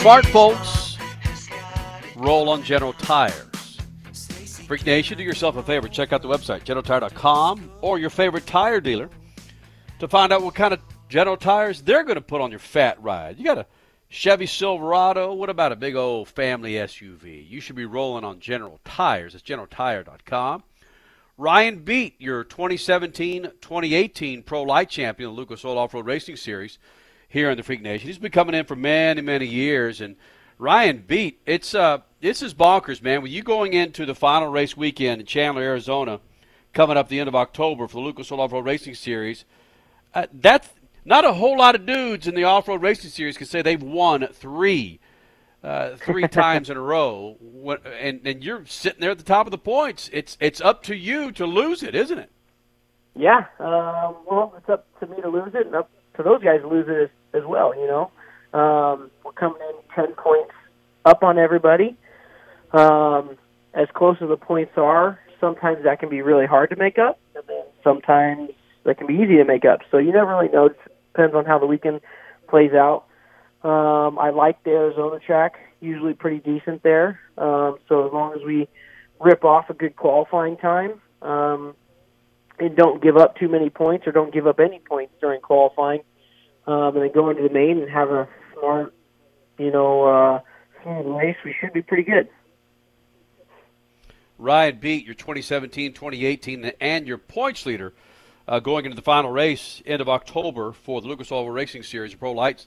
Smart 0.00 0.24
folks, 0.28 0.96
roll 2.16 2.48
on 2.48 2.62
General 2.62 2.94
Tires. 2.94 3.76
Freak 4.66 4.86
Nation, 4.86 5.18
do 5.18 5.22
yourself 5.22 5.56
a 5.56 5.62
favor. 5.62 5.88
Check 5.88 6.14
out 6.14 6.22
the 6.22 6.28
website, 6.28 6.64
generaltire.com, 6.64 7.70
or 7.82 7.98
your 7.98 8.08
favorite 8.08 8.46
tire 8.46 8.80
dealer 8.80 9.10
to 9.98 10.08
find 10.08 10.32
out 10.32 10.42
what 10.42 10.54
kind 10.54 10.72
of 10.72 10.80
General 11.10 11.36
Tires 11.36 11.82
they're 11.82 12.02
going 12.02 12.14
to 12.14 12.22
put 12.22 12.40
on 12.40 12.50
your 12.50 12.60
fat 12.60 12.96
ride. 13.02 13.38
You 13.38 13.44
got 13.44 13.58
a 13.58 13.66
Chevy 14.08 14.46
Silverado. 14.46 15.34
What 15.34 15.50
about 15.50 15.70
a 15.70 15.76
big 15.76 15.96
old 15.96 16.28
family 16.28 16.72
SUV? 16.72 17.46
You 17.46 17.60
should 17.60 17.76
be 17.76 17.84
rolling 17.84 18.24
on 18.24 18.40
General 18.40 18.80
Tires. 18.86 19.34
It's 19.34 19.44
generaltire.com. 19.44 20.62
Ryan 21.36 21.84
Beat, 21.84 22.18
your 22.18 22.44
2017 22.44 23.42
2018 23.60 24.44
Pro 24.44 24.62
Lite 24.62 24.88
Champion 24.88 25.32
Lucas 25.32 25.62
Oil 25.62 25.76
Off 25.76 25.92
Road 25.92 26.06
Racing 26.06 26.36
Series 26.36 26.78
here 27.30 27.50
in 27.50 27.56
the 27.56 27.62
Freak 27.62 27.80
Nation. 27.80 28.06
He's 28.06 28.18
been 28.18 28.30
coming 28.30 28.54
in 28.54 28.66
for 28.66 28.76
many, 28.76 29.22
many 29.22 29.46
years. 29.46 30.02
And 30.02 30.16
Ryan 30.58 31.02
Beat, 31.06 31.40
it's 31.46 31.74
uh, 31.74 31.98
this 32.20 32.42
is 32.42 32.52
bonkers, 32.52 33.00
man. 33.02 33.22
With 33.22 33.30
you 33.32 33.42
going 33.42 33.72
into 33.72 34.04
the 34.04 34.14
final 34.14 34.48
race 34.48 34.76
weekend 34.76 35.22
in 35.22 35.26
Chandler, 35.26 35.62
Arizona, 35.62 36.20
coming 36.74 36.98
up 36.98 37.08
the 37.08 37.18
end 37.20 37.28
of 37.28 37.34
October 37.34 37.88
for 37.88 37.94
the 37.94 38.00
Lucas 38.00 38.30
Oil 38.30 38.42
Off 38.42 38.52
Road 38.52 38.66
Racing 38.66 38.94
Series, 38.94 39.46
uh, 40.12 40.26
that's 40.34 40.68
not 41.04 41.24
a 41.24 41.32
whole 41.32 41.56
lot 41.56 41.74
of 41.74 41.86
dudes 41.86 42.26
in 42.26 42.34
the 42.34 42.44
off 42.44 42.68
road 42.68 42.82
racing 42.82 43.10
series 43.10 43.38
can 43.38 43.46
say 43.46 43.62
they've 43.62 43.82
won 43.82 44.26
three. 44.32 45.00
Uh, 45.62 45.94
three 45.96 46.26
times 46.28 46.70
in 46.70 46.76
a 46.76 46.80
row, 46.80 47.36
What- 47.38 47.82
and 47.86 48.26
and 48.26 48.42
you're 48.42 48.64
sitting 48.64 49.00
there 49.00 49.10
at 49.10 49.18
the 49.18 49.24
top 49.24 49.46
of 49.46 49.50
the 49.50 49.58
points. 49.58 50.08
It's 50.12 50.36
it's 50.40 50.58
up 50.60 50.82
to 50.84 50.96
you 50.96 51.32
to 51.32 51.44
lose 51.44 51.82
it, 51.82 51.94
isn't 51.94 52.18
it? 52.18 52.30
Yeah, 53.14 53.44
um, 53.58 54.16
well, 54.30 54.54
it's 54.56 54.68
up 54.70 54.86
to 55.00 55.06
me 55.06 55.20
to 55.20 55.28
lose 55.28 55.52
it, 55.54 55.66
and 55.66 55.74
up 55.74 55.90
to 56.16 56.22
those 56.22 56.42
guys 56.42 56.62
to 56.62 56.68
lose 56.68 56.86
it 56.88 57.02
as, 57.04 57.08
as 57.34 57.42
well. 57.46 57.74
You 57.74 57.86
know, 57.86 58.58
um, 58.58 59.10
we're 59.24 59.32
coming 59.32 59.60
in 59.68 59.76
ten 59.94 60.14
points 60.14 60.52
up 61.04 61.22
on 61.22 61.38
everybody. 61.38 61.96
Um, 62.72 63.36
as 63.74 63.88
close 63.94 64.16
as 64.20 64.28
the 64.28 64.36
points 64.36 64.72
are, 64.76 65.18
sometimes 65.40 65.84
that 65.84 66.00
can 66.00 66.08
be 66.08 66.22
really 66.22 66.46
hard 66.46 66.70
to 66.70 66.76
make 66.76 66.98
up, 66.98 67.18
and 67.34 67.44
then 67.46 67.64
sometimes 67.82 68.50
that 68.84 68.98
can 68.98 69.06
be 69.06 69.14
easy 69.14 69.36
to 69.36 69.44
make 69.44 69.64
up. 69.64 69.80
So 69.90 69.98
you 69.98 70.12
never 70.12 70.30
really 70.30 70.52
know. 70.52 70.66
It 70.66 70.78
depends 71.12 71.34
on 71.34 71.44
how 71.44 71.58
the 71.58 71.66
weekend 71.66 72.00
plays 72.48 72.72
out. 72.72 73.04
Um, 73.62 74.18
I 74.18 74.30
like 74.30 74.62
the 74.64 74.70
Arizona 74.70 75.18
track; 75.20 75.54
usually 75.80 76.14
pretty 76.14 76.38
decent 76.38 76.82
there. 76.82 77.20
Um, 77.36 77.78
so 77.88 78.06
as 78.06 78.12
long 78.12 78.34
as 78.34 78.44
we 78.44 78.68
rip 79.20 79.44
off 79.44 79.70
a 79.70 79.74
good 79.74 79.96
qualifying 79.96 80.56
time. 80.56 81.00
Um, 81.22 81.74
and 82.58 82.76
don't 82.76 83.02
give 83.02 83.16
up 83.16 83.36
too 83.36 83.48
many 83.48 83.70
points 83.70 84.06
or 84.06 84.12
don't 84.12 84.32
give 84.32 84.46
up 84.46 84.60
any 84.60 84.80
points 84.80 85.14
during 85.20 85.40
qualifying, 85.40 86.00
um, 86.70 86.96
and 86.96 87.04
then 87.04 87.12
go 87.12 87.30
into 87.30 87.42
the 87.42 87.50
main 87.50 87.78
and 87.78 87.90
have 87.90 88.10
a 88.10 88.28
smart, 88.58 88.94
you 89.58 89.70
know, 89.70 90.04
uh, 90.04 90.40
smooth 90.82 91.06
race, 91.06 91.36
we 91.44 91.54
should 91.60 91.72
be 91.72 91.82
pretty 91.82 92.02
good. 92.02 92.28
Ryan 94.38 94.78
beat 94.78 95.04
your 95.04 95.14
2017, 95.14 95.92
2018, 95.92 96.72
and 96.80 97.06
your 97.06 97.18
points 97.18 97.66
leader 97.66 97.92
uh, 98.48 98.58
going 98.58 98.84
into 98.86 98.96
the 98.96 99.02
final 99.02 99.30
race 99.30 99.82
end 99.84 100.00
of 100.00 100.08
October 100.08 100.72
for 100.72 101.00
the 101.00 101.08
Lucas 101.08 101.30
Oil 101.30 101.48
Racing 101.50 101.82
Series 101.82 102.14
Pro 102.14 102.32
Lites 102.32 102.66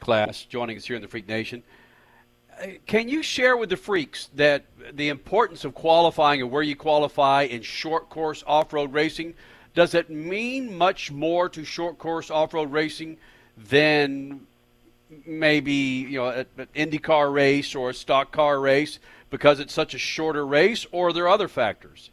class, 0.00 0.44
joining 0.44 0.76
us 0.76 0.84
here 0.84 0.96
in 0.96 1.02
the 1.02 1.08
Freak 1.08 1.28
Nation. 1.28 1.62
Uh, 2.60 2.66
Can 2.86 3.08
you 3.08 3.22
share 3.22 3.56
with 3.56 3.70
the 3.70 3.76
freaks 3.76 4.28
that 4.34 4.66
the 4.92 5.08
importance 5.08 5.64
of 5.64 5.74
qualifying 5.74 6.42
and 6.42 6.50
where 6.50 6.62
you 6.62 6.74
qualify 6.74 7.42
in 7.42 7.62
short 7.62 8.10
course 8.10 8.42
off 8.46 8.72
road 8.72 8.92
racing? 8.92 9.34
Does 9.74 9.94
it 9.94 10.10
mean 10.10 10.76
much 10.76 11.12
more 11.12 11.48
to 11.48 11.64
short 11.64 11.98
course 11.98 12.30
off 12.30 12.52
road 12.52 12.72
racing 12.72 13.16
than 13.56 14.46
maybe 15.26 15.72
you 15.72 16.18
know 16.18 16.28
an 16.28 16.68
IndyCar 16.74 17.32
race 17.32 17.74
or 17.74 17.90
a 17.90 17.94
stock 17.94 18.32
car 18.32 18.60
race 18.60 18.98
because 19.30 19.60
it's 19.60 19.72
such 19.72 19.94
a 19.94 19.98
shorter 19.98 20.46
race, 20.46 20.86
or 20.92 21.08
are 21.08 21.12
there 21.12 21.28
other 21.28 21.48
factors? 21.48 22.10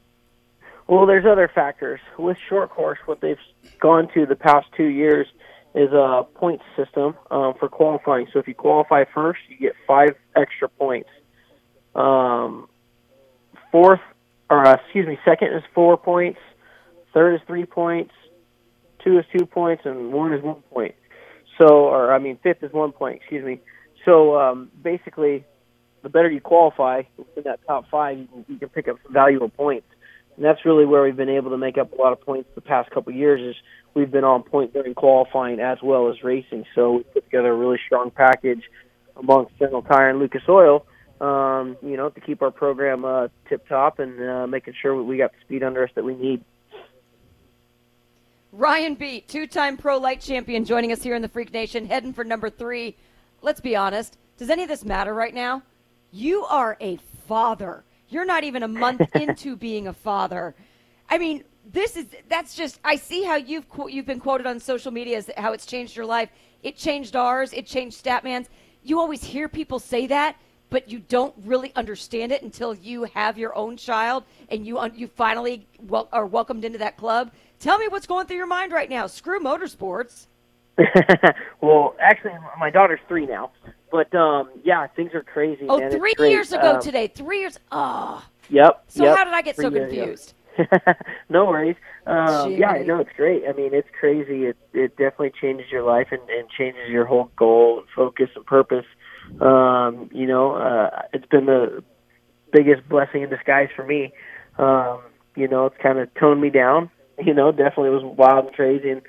Well, 0.88 1.06
there's 1.06 1.26
other 1.26 1.52
factors. 1.54 2.00
With 2.18 2.38
short 2.48 2.72
course, 2.72 2.98
what 3.06 3.22
they've 3.22 3.38
gone 3.80 4.10
to 4.16 4.26
the 4.26 4.36
past 4.36 4.68
two 4.76 4.88
years 4.88 5.28
is 5.76 5.92
a 5.92 6.26
point 6.36 6.62
system 6.76 7.16
um, 7.30 7.54
for 7.60 7.70
qualifying. 7.70 8.28
So 8.34 8.40
if 8.40 8.48
you 8.48 8.56
qualify 8.56 9.04
first, 9.14 9.40
you 9.50 9.58
get 9.58 9.76
five 9.86 10.16
extra 10.36 10.68
points. 10.68 11.10
Um, 11.94 12.68
fourth, 13.72 14.00
or 14.50 14.66
uh, 14.66 14.78
excuse 14.84 15.08
me, 15.08 15.20
second 15.24 15.54
is 15.54 15.64
four 15.76 15.98
points. 15.98 16.40
Third 17.14 17.36
is 17.36 17.42
three 17.46 17.66
points. 17.66 18.12
Two 19.04 19.20
is 19.20 19.26
two 19.38 19.46
points, 19.46 19.84
and 19.86 20.12
one 20.12 20.34
is 20.34 20.42
one 20.42 20.62
point. 20.74 20.96
So, 21.60 21.68
or 21.68 22.14
I 22.14 22.20
mean, 22.20 22.40
fifth 22.42 22.64
is 22.64 22.74
one 22.74 22.92
point. 22.92 23.18
Excuse 23.18 23.46
me. 23.46 23.60
So 24.06 24.40
um, 24.40 24.72
basically, 24.82 25.46
the 26.02 26.10
better 26.10 26.30
you 26.30 26.42
qualify 26.42 27.04
in 27.36 27.44
that 27.44 27.60
top 27.68 27.86
five, 27.92 28.18
you 28.18 28.28
can, 28.28 28.46
you 28.48 28.58
can 28.58 28.70
pick 28.70 28.88
up 28.88 28.98
valuable 29.12 29.50
points. 29.50 29.88
And 30.36 30.46
that's 30.46 30.64
really 30.64 30.86
where 30.86 31.04
we've 31.04 31.18
been 31.18 31.30
able 31.30 31.52
to 31.52 31.58
make 31.58 31.78
up 31.78 31.92
a 31.92 31.96
lot 31.96 32.14
of 32.14 32.22
points 32.22 32.50
the 32.56 32.62
past 32.62 32.90
couple 32.92 33.12
of 33.12 33.20
years. 33.20 33.42
Is 33.42 33.62
we've 33.94 34.10
been 34.10 34.24
on 34.24 34.44
point 34.44 34.74
during 34.74 34.94
qualifying 34.94 35.60
as 35.60 35.80
well 35.84 36.10
as 36.10 36.24
racing. 36.24 36.66
So 36.76 36.94
we 36.94 37.04
put 37.04 37.26
together 37.26 37.50
a 37.50 37.56
really 37.56 37.80
strong 37.86 38.10
package 38.10 38.64
amongst 39.18 39.58
General 39.60 39.82
Tire 39.82 40.10
and 40.10 40.20
Lucas 40.20 40.44
Oil. 40.48 40.86
Um, 41.20 41.76
you 41.84 41.98
know, 41.98 42.10
to 42.10 42.22
keep 42.22 42.42
our 42.42 42.52
program 42.52 43.04
uh, 43.04 43.28
tip 43.50 43.68
top 43.68 44.00
and 44.00 44.22
uh, 44.22 44.48
making 44.48 44.76
sure 44.82 45.04
we 45.04 45.18
got 45.18 45.34
the 45.34 45.38
speed 45.42 45.64
under 45.64 45.84
us 45.84 45.90
that 45.96 46.06
we 46.06 46.16
need. 46.16 46.42
Ryan 48.52 48.96
Beat, 48.96 49.28
two 49.28 49.46
time 49.46 49.78
pro 49.78 50.00
lite 50.00 50.22
champion, 50.22 50.66
joining 50.66 50.92
us 50.92 51.04
here 51.04 51.14
in 51.14 51.22
the 51.22 51.28
Freak 51.28 51.54
Nation, 51.54 51.86
heading 51.86 52.14
for 52.14 52.24
number 52.24 52.50
three. 52.50 52.96
Let's 53.44 53.62
be 53.62 53.76
honest. 53.76 54.18
Does 54.38 54.50
any 54.50 54.64
of 54.64 54.70
this 54.70 54.84
matter 54.84 55.14
right 55.14 55.36
now? 55.36 55.62
You 56.12 56.46
are 56.46 56.76
a 56.82 56.98
father. 57.28 57.84
You're 58.08 58.26
not 58.26 58.44
even 58.44 58.64
a 58.64 58.68
month 58.68 59.08
into 59.16 59.56
being 59.56 59.88
a 59.88 59.94
father. 59.94 60.56
I 61.10 61.20
mean, 61.20 61.44
this 61.64 61.96
is 61.96 62.08
that's 62.28 62.56
just 62.56 62.80
I 62.84 62.96
see 62.96 63.24
how 63.24 63.36
you've 63.36 63.68
you've 63.88 64.08
been 64.08 64.20
quoted 64.20 64.48
on 64.48 64.60
social 64.60 64.92
media 64.92 65.18
as 65.18 65.30
how 65.38 65.54
it's 65.54 65.68
changed 65.68 65.96
your 65.96 66.08
life. 66.08 66.30
It 66.64 66.76
changed 66.76 67.16
ours. 67.16 67.54
It 67.54 67.68
changed 67.68 68.04
Statman's. 68.04 68.50
You 68.82 69.00
always 69.00 69.24
hear 69.24 69.48
people 69.48 69.78
say 69.78 70.08
that, 70.08 70.38
but 70.72 70.90
you 70.90 71.00
don't 71.00 71.36
really 71.46 71.72
understand 71.76 72.32
it 72.32 72.42
until 72.42 72.74
you 72.74 73.04
have 73.04 73.38
your 73.38 73.56
own 73.56 73.78
child 73.78 74.24
and 74.50 74.66
you 74.66 74.84
you 74.96 75.06
finally 75.06 75.68
wel- 75.82 76.10
are 76.12 76.26
welcomed 76.26 76.66
into 76.66 76.80
that 76.80 76.98
club. 76.98 77.32
Tell 77.60 77.78
me 77.78 77.88
what's 77.88 78.08
going 78.08 78.26
through 78.26 78.38
your 78.38 78.48
mind 78.48 78.72
right 78.72 78.90
now. 78.90 79.08
Screw 79.08 79.40
motorsports. 79.40 80.28
well, 81.62 81.96
actually, 82.00 82.32
my 82.58 82.70
daughter's 82.70 83.02
three 83.08 83.26
now, 83.26 83.52
but 83.92 84.14
um, 84.16 84.50
yeah, 84.64 84.88
things 84.88 85.14
are 85.14 85.24
crazy. 85.24 85.66
Oh, 85.68 85.78
man. 85.80 85.92
Three 85.92 86.14
years 86.30 86.54
ago 86.54 86.76
Um, 86.76 86.82
today. 86.82 87.08
Three 87.08 87.42
years. 87.42 87.60
Oh. 87.72 88.26
Yep. 88.50 88.84
So 88.88 89.04
yep, 89.04 89.18
how 89.18 89.24
did 89.26 89.34
I 89.34 89.42
get 89.42 89.58
so 89.58 89.70
three 89.70 89.80
years 89.80 89.92
ago. 89.92 90.02
confused? 90.02 90.34
no 91.30 91.46
worries. 91.46 91.76
Um, 92.08 92.54
yeah, 92.54 92.82
no, 92.86 93.00
it's 93.00 93.12
great. 93.16 93.44
I 93.48 93.54
mean, 93.54 93.74
it's 93.74 93.88
crazy. 93.98 94.46
It 94.46 94.58
it 94.74 94.98
definitely 94.98 95.34
changes 95.40 95.68
your 95.72 95.84
life 95.84 96.08
and, 96.12 96.22
and 96.30 96.50
changes 96.50 96.90
your 96.90 97.06
whole 97.06 97.30
goal, 97.36 97.80
and 97.80 97.88
focus, 97.96 98.30
and 98.36 98.46
purpose. 98.46 98.86
Um, 99.42 100.10
you 100.14 100.26
know, 100.26 100.54
uh, 100.54 101.02
it's 101.14 101.26
been 101.28 101.46
the 101.46 101.84
biggest 102.52 102.88
blessing 102.90 103.22
in 103.22 103.30
disguise 103.30 103.70
for 103.76 103.86
me. 103.86 104.12
Um, 104.58 105.02
you 105.36 105.48
know, 105.48 105.68
it's 105.68 105.78
kind 105.82 106.00
of 106.00 106.14
toned 106.16 106.42
me 106.42 106.50
down. 106.50 106.90
You 107.24 107.34
know, 107.34 107.52
definitely 107.52 107.90
was 107.90 108.04
wild 108.04 108.48
and 108.48 108.56
crazy 108.56 108.90
and 108.90 109.02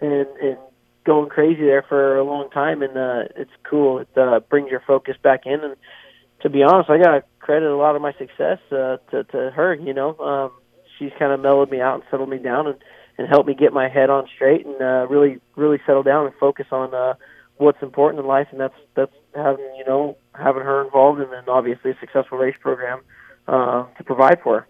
and, 0.00 0.26
and 0.40 0.58
going 1.04 1.28
crazy 1.30 1.62
there 1.62 1.84
for 1.88 2.16
a 2.18 2.24
long 2.24 2.50
time. 2.50 2.82
And 2.82 2.96
uh, 2.96 3.32
it's 3.36 3.50
cool. 3.68 4.00
It 4.00 4.08
uh, 4.16 4.40
brings 4.40 4.70
your 4.70 4.82
focus 4.86 5.16
back 5.22 5.46
in. 5.46 5.60
And 5.62 5.76
to 6.42 6.50
be 6.50 6.62
honest, 6.62 6.90
I 6.90 6.98
got 6.98 7.12
to 7.12 7.24
credit 7.38 7.70
a 7.70 7.76
lot 7.76 7.96
of 7.96 8.02
my 8.02 8.12
success 8.12 8.58
uh, 8.70 8.98
to 9.10 9.24
to 9.24 9.50
her. 9.54 9.74
You 9.74 9.94
know, 9.94 10.18
um, 10.18 10.50
she's 10.98 11.12
kind 11.18 11.32
of 11.32 11.40
mellowed 11.40 11.70
me 11.70 11.80
out 11.80 11.94
and 11.94 12.02
settled 12.10 12.28
me 12.28 12.38
down 12.38 12.66
and 12.66 12.76
and 13.18 13.28
helped 13.28 13.48
me 13.48 13.54
get 13.54 13.72
my 13.72 13.88
head 13.88 14.10
on 14.10 14.28
straight 14.34 14.66
and 14.66 14.80
uh, 14.80 15.06
really 15.08 15.40
really 15.54 15.78
settle 15.86 16.02
down 16.02 16.26
and 16.26 16.34
focus 16.34 16.66
on 16.70 16.92
uh, 16.94 17.14
what's 17.56 17.82
important 17.82 18.20
in 18.20 18.26
life. 18.26 18.48
And 18.50 18.60
that's 18.60 18.74
that's 18.94 19.14
having 19.34 19.64
you 19.78 19.84
know 19.86 20.16
having 20.34 20.62
her 20.62 20.84
involved 20.84 21.20
and 21.20 21.32
then 21.32 21.44
obviously 21.48 21.92
a 21.92 21.98
successful 22.00 22.36
race 22.36 22.56
program 22.60 23.00
uh, 23.48 23.86
to 23.96 24.04
provide 24.04 24.40
for 24.42 24.60
her. 24.60 24.66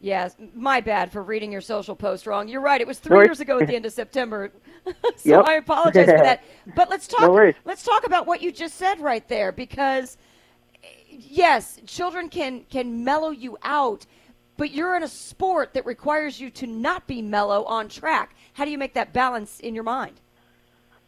Yes, 0.00 0.36
my 0.54 0.80
bad 0.80 1.10
for 1.10 1.22
reading 1.22 1.50
your 1.50 1.62
social 1.62 1.96
post 1.96 2.26
wrong. 2.26 2.48
You're 2.48 2.60
right. 2.60 2.80
It 2.80 2.86
was 2.86 2.98
three 2.98 3.16
worries. 3.16 3.28
years 3.28 3.40
ago 3.40 3.58
at 3.58 3.66
the 3.66 3.74
end 3.76 3.86
of 3.86 3.92
September. 4.02 4.52
so 5.16 5.40
Yep. 5.40 5.44
I 5.46 5.54
apologize 5.54 6.06
for 6.06 6.18
that. 6.18 6.44
But 6.76 6.90
let's 6.90 7.08
talk. 7.08 7.20
No 7.22 7.52
let's 7.64 7.82
talk 7.82 8.06
about 8.06 8.26
what 8.26 8.42
you 8.42 8.52
just 8.52 8.76
said 8.76 9.00
right 9.00 9.26
there, 9.28 9.52
because 9.52 10.18
yes, 11.10 11.80
children 11.86 12.28
can 12.28 12.64
can 12.70 13.04
mellow 13.04 13.30
you 13.30 13.56
out, 13.62 14.06
but 14.58 14.70
you're 14.70 14.96
in 14.96 15.02
a 15.02 15.08
sport 15.08 15.74
that 15.74 15.86
requires 15.86 16.38
you 16.40 16.50
to 16.50 16.66
not 16.66 17.06
be 17.06 17.22
mellow 17.22 17.64
on 17.64 17.88
track. 17.88 18.34
How 18.52 18.64
do 18.64 18.70
you 18.70 18.78
make 18.78 18.94
that 18.94 19.12
balance 19.12 19.60
in 19.60 19.74
your 19.74 19.84
mind? 19.84 20.20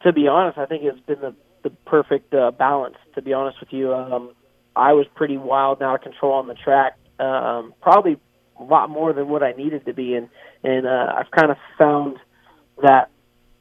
to 0.02 0.12
be 0.12 0.28
honest, 0.28 0.58
I 0.58 0.66
think 0.66 0.84
it's 0.84 1.00
been 1.00 1.20
the 1.20 1.34
the 1.62 1.70
perfect 1.86 2.32
uh, 2.32 2.52
balance. 2.52 2.96
To 3.16 3.22
be 3.22 3.32
honest 3.32 3.58
with 3.60 3.72
you, 3.72 3.92
um, 3.92 4.30
I 4.76 4.92
was 4.92 5.06
pretty 5.14 5.36
wild 5.36 5.78
and 5.80 5.88
out 5.88 5.96
of 5.96 6.02
control 6.02 6.32
on 6.34 6.46
the 6.46 6.54
track, 6.54 6.96
um, 7.18 7.74
probably 7.82 8.16
a 8.58 8.64
lot 8.64 8.90
more 8.90 9.12
than 9.12 9.28
what 9.28 9.42
I 9.42 9.52
needed 9.52 9.86
to 9.86 9.94
be, 9.94 10.14
and 10.14 10.28
and 10.62 10.86
uh, 10.86 11.12
I've 11.16 11.30
kind 11.30 11.50
of 11.50 11.56
found 11.76 12.16
that 12.82 13.10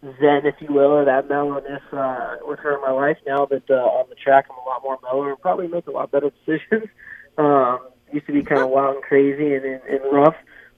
zen, 0.01 0.45
if 0.45 0.55
you 0.59 0.73
will, 0.73 0.91
or 0.91 1.05
that 1.05 1.27
mellowness 1.27 1.81
uh, 1.91 2.37
with 2.43 2.59
her 2.59 2.75
in 2.75 2.81
my 2.81 2.91
life 2.91 3.17
now 3.25 3.45
that 3.45 3.69
uh, 3.69 3.73
on 3.73 4.09
the 4.09 4.15
track 4.15 4.45
I'm 4.49 4.57
a 4.57 4.69
lot 4.69 4.83
more 4.83 4.97
mellow 5.03 5.27
and 5.27 5.39
probably 5.39 5.67
make 5.67 5.87
a 5.87 5.91
lot 5.91 6.11
better 6.11 6.31
decisions. 6.45 6.89
um, 7.37 7.79
used 8.13 8.25
to 8.27 8.33
be 8.33 8.43
kind 8.43 8.61
of 8.61 8.69
wild 8.69 8.95
and 8.95 9.03
crazy 9.03 9.53
and, 9.53 9.65
and, 9.65 9.81
and 9.83 10.01
rough, 10.11 10.35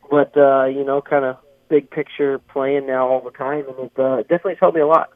but 0.10 0.36
uh, 0.38 0.66
you 0.66 0.84
know, 0.84 1.02
kind 1.02 1.26
of 1.26 1.38
big 1.70 1.90
picture 1.90 2.40
playing 2.40 2.88
now 2.88 3.08
all 3.08 3.22
the 3.22 3.32
time, 3.32 3.66
and 3.68 3.80
it 3.80 4.00
uh, 4.00 4.18
definitely 4.24 4.54
has 4.54 4.60
helped 4.60 4.76
me 4.76 4.82
a 4.82 4.88
lot. 4.88 5.10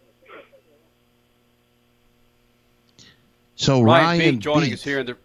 So 3.56 3.82
Ryan, 3.82 4.04
Ryan 4.04 4.20
Beat 4.36 4.40
joining 4.40 4.70
Beat- 4.70 4.74
us 4.74 4.84
here 4.84 5.00
in 5.00 5.06
the. 5.06 5.18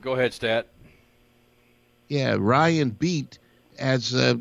Go 0.00 0.12
ahead, 0.12 0.32
Stat. 0.34 0.68
Yeah, 2.08 2.36
Ryan 2.38 2.90
Beat 2.90 3.38
as 3.78 4.14
uh, 4.14 4.34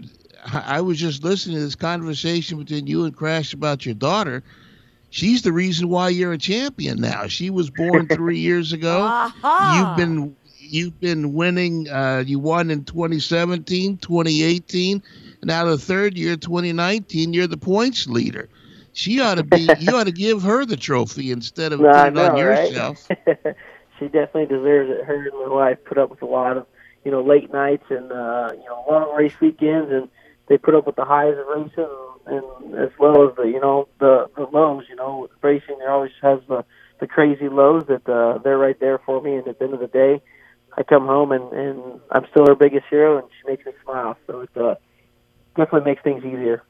I 0.52 0.82
was 0.82 1.00
just 1.00 1.24
listening 1.24 1.58
to 1.58 1.64
this 1.64 1.76
conversation 1.76 2.58
between 2.58 2.88
you 2.88 3.04
and 3.06 3.16
Crash 3.16 3.54
about 3.54 3.86
your 3.86 3.96
daughter. 3.96 4.44
She's 5.10 5.42
the 5.42 5.52
reason 5.54 5.90
why 5.90 6.10
you're 6.10 6.34
a 6.34 6.38
champion 6.38 7.00
now. 7.00 7.28
She 7.28 7.50
was 7.50 7.70
born 7.70 8.08
three 8.10 8.40
years 8.40 8.74
ago. 8.74 9.14
Aha. 9.14 9.58
You've 9.58 9.96
been 9.96 10.36
you've 10.58 11.00
been 11.00 11.34
winning. 11.34 11.90
Uh, 11.90 12.24
you 12.26 12.40
won 12.40 12.70
in 12.72 12.84
2017, 12.84 13.98
2018, 13.98 15.02
and 15.42 15.48
now 15.48 15.66
the 15.66 15.78
third 15.78 16.18
year, 16.18 16.36
2019, 16.36 17.34
you're 17.34 17.48
the 17.48 17.58
points 17.58 18.08
leader. 18.08 18.50
She 18.94 19.20
ought 19.22 19.36
to 19.36 19.44
be. 19.44 19.60
you 19.78 19.96
ought 19.96 20.06
to 20.06 20.12
give 20.14 20.44
her 20.44 20.66
the 20.66 20.78
trophy 20.78 21.32
instead 21.32 21.72
of 21.74 21.80
No, 21.80 21.92
putting 21.92 22.16
it 22.16 22.20
on 22.20 22.36
know, 22.36 22.42
right? 22.42 22.74
yourself. 22.74 23.08
she 24.00 24.06
definitely 24.06 24.46
deserves 24.46 24.90
it. 24.92 25.06
Her 25.06 25.16
and 25.28 25.50
my 25.50 25.54
wife 25.54 25.78
put 25.86 25.98
up 25.98 26.10
with 26.10 26.22
a 26.22 26.26
lot 26.26 26.58
of, 26.58 26.66
you 27.06 27.12
know, 27.12 27.22
late 27.22 27.54
nights 27.54 27.86
and 27.90 28.12
uh, 28.12 28.50
you 28.52 28.66
know 28.66 28.84
long 28.90 29.16
race 29.16 29.40
weekends, 29.40 29.92
and 29.92 30.10
they 30.48 30.58
put 30.58 30.76
up 30.76 30.86
with 30.86 30.96
the 30.96 31.06
highs 31.06 31.36
of 31.38 31.46
racing, 31.48 31.88
and 32.26 32.76
as 32.76 32.90
well 33.00 33.30
as 33.30 33.36
the 33.38 33.44
you 33.44 33.62
know 33.62 33.88
the 34.00 34.28
the 34.36 34.44
lows. 34.52 34.86
You 34.90 34.96
know, 34.96 35.30
racing 35.42 35.78
there 35.78 35.92
always 35.92 36.12
has 36.22 36.40
the 36.50 36.66
the 37.00 37.08
crazy 37.08 37.48
lows 37.48 37.86
that 37.88 38.10
uh, 38.10 38.40
they're 38.40 38.58
right 38.58 38.80
there 38.80 39.00
for 39.06 39.22
me. 39.22 39.36
And 39.36 39.48
at 39.48 39.60
the 39.60 39.66
end 39.66 39.74
of 39.76 39.80
the 39.80 39.88
day, 39.88 40.22
I 40.78 40.84
come 40.84 41.06
home 41.06 41.32
and 41.32 41.52
and 41.54 42.02
I'm 42.12 42.26
still 42.32 42.48
her 42.48 42.56
biggest 42.56 42.86
hero, 42.90 43.20
and 43.20 43.28
she 43.30 43.50
makes 43.50 43.66
me 43.66 43.74
smile. 43.84 44.18
So 44.28 44.42
it 44.42 44.50
uh, 44.58 44.76
definitely 45.56 45.92
makes 45.92 46.02
things 46.04 46.26
easier. 46.26 46.64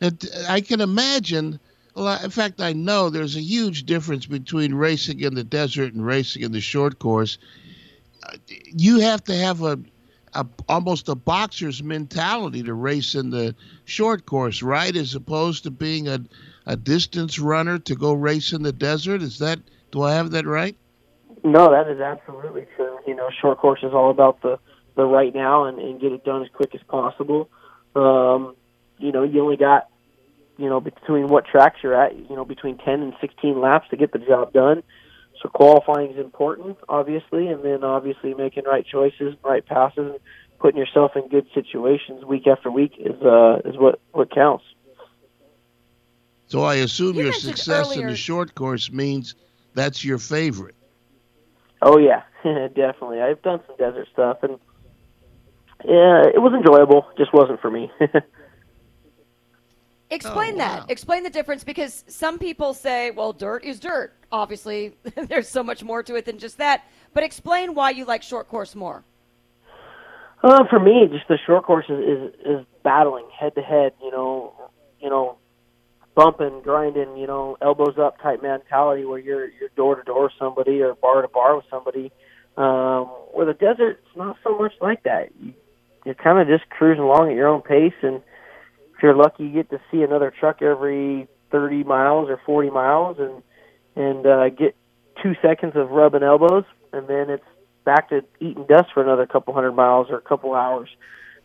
And 0.00 0.24
I 0.48 0.60
can 0.60 0.80
imagine. 0.80 1.60
Well, 1.94 2.24
in 2.24 2.30
fact, 2.30 2.62
I 2.62 2.72
know 2.72 3.10
there's 3.10 3.36
a 3.36 3.42
huge 3.42 3.84
difference 3.84 4.24
between 4.24 4.72
racing 4.72 5.20
in 5.20 5.34
the 5.34 5.44
desert 5.44 5.92
and 5.92 6.06
racing 6.06 6.42
in 6.42 6.52
the 6.52 6.60
short 6.60 6.98
course. 6.98 7.36
You 8.48 9.00
have 9.00 9.24
to 9.24 9.36
have 9.36 9.62
a, 9.62 9.78
a 10.34 10.46
almost 10.68 11.08
a 11.08 11.14
boxer's 11.14 11.82
mentality 11.82 12.62
to 12.62 12.74
race 12.74 13.14
in 13.14 13.30
the 13.30 13.54
short 13.84 14.26
course, 14.26 14.62
right? 14.62 14.94
As 14.94 15.14
opposed 15.14 15.64
to 15.64 15.70
being 15.70 16.08
a, 16.08 16.20
a 16.66 16.76
distance 16.76 17.38
runner 17.38 17.78
to 17.80 17.94
go 17.94 18.12
race 18.12 18.52
in 18.52 18.62
the 18.62 18.72
desert. 18.72 19.22
Is 19.22 19.38
that? 19.38 19.58
Do 19.90 20.02
I 20.02 20.14
have 20.14 20.30
that 20.30 20.46
right? 20.46 20.76
No, 21.44 21.70
that 21.70 21.88
is 21.88 22.00
absolutely 22.00 22.66
true. 22.76 22.98
You 23.06 23.14
know, 23.14 23.28
short 23.40 23.58
course 23.58 23.80
is 23.82 23.92
all 23.92 24.10
about 24.10 24.42
the 24.42 24.58
the 24.94 25.04
right 25.04 25.34
now 25.34 25.64
and, 25.64 25.78
and 25.78 26.00
get 26.00 26.12
it 26.12 26.24
done 26.24 26.42
as 26.42 26.48
quick 26.52 26.74
as 26.74 26.82
possible. 26.86 27.48
Um, 27.94 28.54
you 28.98 29.10
know, 29.12 29.22
you 29.22 29.42
only 29.42 29.56
got 29.56 29.88
you 30.58 30.68
know 30.68 30.80
between 30.80 31.28
what 31.28 31.46
tracks 31.46 31.78
you're 31.82 32.00
at, 32.00 32.16
you 32.16 32.36
know, 32.36 32.44
between 32.44 32.78
10 32.78 33.02
and 33.02 33.14
16 33.20 33.60
laps 33.60 33.88
to 33.90 33.96
get 33.96 34.12
the 34.12 34.18
job 34.18 34.52
done. 34.52 34.82
So 35.42 35.48
qualifying 35.48 36.12
is 36.12 36.18
important, 36.18 36.78
obviously, 36.88 37.48
and 37.48 37.64
then 37.64 37.82
obviously 37.82 38.32
making 38.32 38.64
right 38.64 38.86
choices, 38.86 39.34
right 39.42 39.66
passes, 39.66 40.12
and 40.12 40.18
putting 40.60 40.78
yourself 40.78 41.12
in 41.16 41.28
good 41.28 41.46
situations 41.52 42.24
week 42.24 42.46
after 42.46 42.70
week 42.70 42.92
is 42.98 43.20
uh, 43.22 43.58
is 43.64 43.76
what 43.76 44.00
what 44.12 44.30
counts. 44.30 44.64
So 46.46 46.62
I 46.62 46.76
assume 46.76 47.16
You 47.16 47.22
your 47.22 47.32
mentioned 47.32 47.58
success 47.58 47.96
in 47.96 48.06
the 48.06 48.16
short 48.16 48.54
course 48.54 48.92
means 48.92 49.34
that's 49.74 50.04
your 50.04 50.18
favorite. 50.18 50.76
Oh 51.80 51.98
yeah, 51.98 52.22
definitely. 52.44 53.20
I've 53.20 53.42
done 53.42 53.60
some 53.66 53.76
desert 53.76 54.06
stuff, 54.12 54.38
and 54.42 54.60
yeah, 55.84 56.22
it 56.32 56.40
was 56.40 56.52
enjoyable. 56.54 57.06
Just 57.18 57.34
wasn't 57.34 57.60
for 57.60 57.70
me. 57.70 57.90
Explain 60.12 60.58
that. 60.58 60.90
Explain 60.90 61.22
the 61.22 61.30
difference 61.30 61.64
because 61.64 62.04
some 62.06 62.38
people 62.38 62.74
say, 62.74 63.10
well, 63.10 63.32
dirt 63.32 63.64
is 63.64 63.80
dirt. 63.80 64.12
Obviously, 64.30 64.94
there's 65.14 65.48
so 65.48 65.62
much 65.62 65.82
more 65.82 66.02
to 66.02 66.14
it 66.16 66.26
than 66.26 66.38
just 66.38 66.58
that. 66.58 66.84
But 67.14 67.24
explain 67.24 67.74
why 67.74 67.90
you 67.90 68.04
like 68.04 68.22
short 68.22 68.48
course 68.48 68.74
more. 68.74 69.04
Uh, 70.42 70.64
for 70.68 70.80
me, 70.80 71.08
just 71.10 71.28
the 71.28 71.38
short 71.46 71.64
course 71.64 71.86
is, 71.88 71.98
is 71.98 72.34
is 72.44 72.66
battling 72.82 73.26
head 73.38 73.54
to 73.54 73.62
head. 73.62 73.92
You 74.02 74.10
know, 74.10 74.52
you 75.00 75.08
know, 75.08 75.36
bumping, 76.14 76.60
grinding, 76.62 77.16
you 77.16 77.26
know, 77.26 77.56
elbows 77.62 77.96
up 77.98 78.20
type 78.20 78.42
mentality 78.42 79.04
where 79.04 79.18
you're 79.18 79.46
you're 79.46 79.68
door 79.76 79.96
to 79.96 80.02
door 80.02 80.24
with 80.24 80.32
somebody 80.38 80.82
or 80.82 80.94
bar 80.94 81.22
to 81.22 81.28
bar 81.28 81.56
with 81.56 81.64
somebody. 81.70 82.10
Um, 82.56 83.06
where 83.32 83.46
the 83.46 83.54
desert, 83.54 84.00
it's 84.06 84.16
not 84.16 84.36
so 84.44 84.58
much 84.58 84.72
like 84.82 85.04
that. 85.04 85.30
You, 85.40 85.54
you're 86.04 86.14
kind 86.14 86.38
of 86.38 86.48
just 86.48 86.68
cruising 86.68 87.02
along 87.02 87.30
at 87.30 87.36
your 87.36 87.48
own 87.48 87.62
pace, 87.62 87.94
and 88.02 88.20
if 89.02 89.06
you're 89.06 89.16
lucky, 89.16 89.42
you 89.42 89.50
get 89.50 89.70
to 89.70 89.80
see 89.90 90.04
another 90.04 90.30
truck 90.30 90.62
every 90.62 91.26
30 91.50 91.82
miles 91.82 92.30
or 92.30 92.40
40 92.46 92.70
miles, 92.70 93.16
and 93.18 93.42
and 93.96 94.24
uh, 94.24 94.48
get 94.50 94.76
two 95.20 95.34
seconds 95.42 95.72
of 95.74 95.90
rubbing 95.90 96.22
elbows, 96.22 96.62
and 96.92 97.08
then 97.08 97.28
it's 97.28 97.44
back 97.84 98.10
to 98.10 98.24
eating 98.38 98.64
dust 98.68 98.90
for 98.94 99.02
another 99.02 99.26
couple 99.26 99.54
hundred 99.54 99.72
miles 99.72 100.06
or 100.08 100.18
a 100.18 100.20
couple 100.20 100.54
hours. 100.54 100.88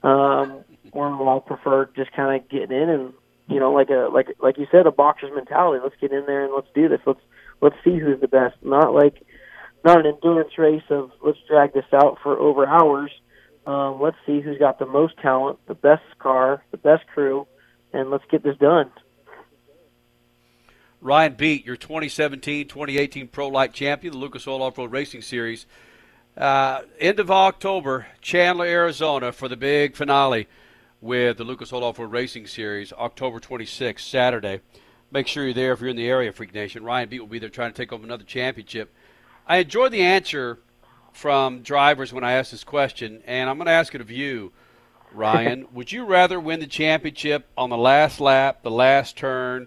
Um, 0.03 0.65
or 0.91 1.07
I 1.07 1.39
prefer 1.39 1.89
just 1.95 2.11
kind 2.11 2.39
of 2.39 2.47
getting 2.47 2.77
in 2.77 2.89
and 2.89 3.13
you 3.47 3.59
know, 3.59 3.71
like 3.71 3.89
a 3.89 4.09
like 4.13 4.27
like 4.39 4.59
you 4.59 4.67
said, 4.69 4.85
a 4.85 4.91
boxer's 4.91 5.31
mentality. 5.33 5.81
Let's 5.83 5.99
get 5.99 6.11
in 6.11 6.27
there 6.27 6.45
and 6.45 6.53
let's 6.53 6.67
do 6.75 6.87
this. 6.87 6.99
Let's 7.07 7.21
let's 7.59 7.75
see 7.83 7.97
who's 7.97 8.21
the 8.21 8.27
best. 8.27 8.55
Not 8.61 8.93
like 8.93 9.25
not 9.83 9.99
an 9.99 10.05
endurance 10.05 10.59
race 10.59 10.83
of 10.91 11.09
let's 11.25 11.39
drag 11.49 11.73
this 11.73 11.91
out 11.91 12.19
for 12.21 12.37
over 12.37 12.67
hours. 12.67 13.09
Um, 13.67 13.99
let's 14.01 14.15
see 14.25 14.39
who's 14.39 14.57
got 14.57 14.79
the 14.79 14.85
most 14.85 15.17
talent, 15.17 15.59
the 15.67 15.75
best 15.75 16.03
car, 16.19 16.63
the 16.71 16.77
best 16.77 17.05
crew, 17.07 17.45
and 17.91 18.09
let's 18.09 18.23
get 18.31 18.41
this 18.41 18.55
done. 18.57 18.89
Ryan 21.01 21.33
Beat, 21.33 21.65
your 21.65 21.75
2017-2018 21.75 23.29
Pro 23.29 23.49
Lite 23.49 23.73
champion, 23.73 24.13
the 24.13 24.19
Lucas 24.19 24.47
Oil 24.47 24.63
Off-Road 24.63 24.93
Racing 24.93 25.21
Series. 25.21 25.65
Uh, 26.37 26.83
end 26.97 27.19
of 27.19 27.29
October, 27.29 28.07
Chandler, 28.21 28.65
Arizona, 28.65 29.33
for 29.33 29.49
the 29.49 29.57
big 29.57 29.97
finale 29.97 30.47
with 31.01 31.37
the 31.37 31.43
Lucas 31.43 31.73
Oil 31.73 31.83
Off-Road 31.83 32.11
Racing 32.11 32.47
Series, 32.47 32.93
October 32.93 33.41
26th, 33.41 33.99
Saturday. 33.99 34.61
Make 35.11 35.27
sure 35.27 35.43
you're 35.43 35.53
there 35.53 35.73
if 35.73 35.81
you're 35.81 35.89
in 35.89 35.97
the 35.97 36.09
area, 36.09 36.31
Freak 36.31 36.53
Nation. 36.53 36.85
Ryan 36.85 37.09
Beat 37.09 37.19
will 37.19 37.27
be 37.27 37.39
there 37.39 37.49
trying 37.49 37.73
to 37.73 37.77
take 37.77 37.89
home 37.89 38.05
another 38.05 38.23
championship. 38.23 38.93
I 39.45 39.57
enjoyed 39.57 39.91
the 39.91 40.01
answer 40.01 40.59
from 41.17 41.63
drivers 41.63 42.13
when 42.13 42.23
I 42.23 42.33
asked 42.33 42.51
this 42.51 42.63
question, 42.63 43.23
and 43.25 43.49
I'm 43.49 43.57
going 43.57 43.65
to 43.65 43.71
ask 43.71 43.95
it 43.95 44.01
of 44.01 44.11
you, 44.11 44.51
Ryan. 45.11 45.65
Would 45.73 45.91
you 45.91 46.05
rather 46.05 46.39
win 46.39 46.59
the 46.59 46.67
championship 46.67 47.47
on 47.57 47.71
the 47.71 47.77
last 47.77 48.21
lap, 48.21 48.61
the 48.61 48.69
last 48.69 49.17
turn, 49.17 49.65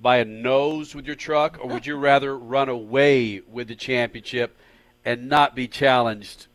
by 0.00 0.16
a 0.16 0.24
nose 0.24 0.94
with 0.94 1.04
your 1.04 1.14
truck, 1.14 1.58
or 1.60 1.68
would 1.68 1.86
you 1.86 1.96
rather 1.98 2.36
run 2.36 2.68
away 2.68 3.40
with 3.46 3.68
the 3.68 3.74
championship 3.74 4.56
and 5.04 5.28
not 5.28 5.54
be 5.54 5.68
challenged 5.68 6.46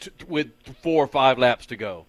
t- 0.00 0.10
with 0.28 0.52
four 0.82 1.04
or 1.04 1.08
five 1.08 1.38
laps 1.38 1.66
to 1.66 1.76
go? 1.76 2.06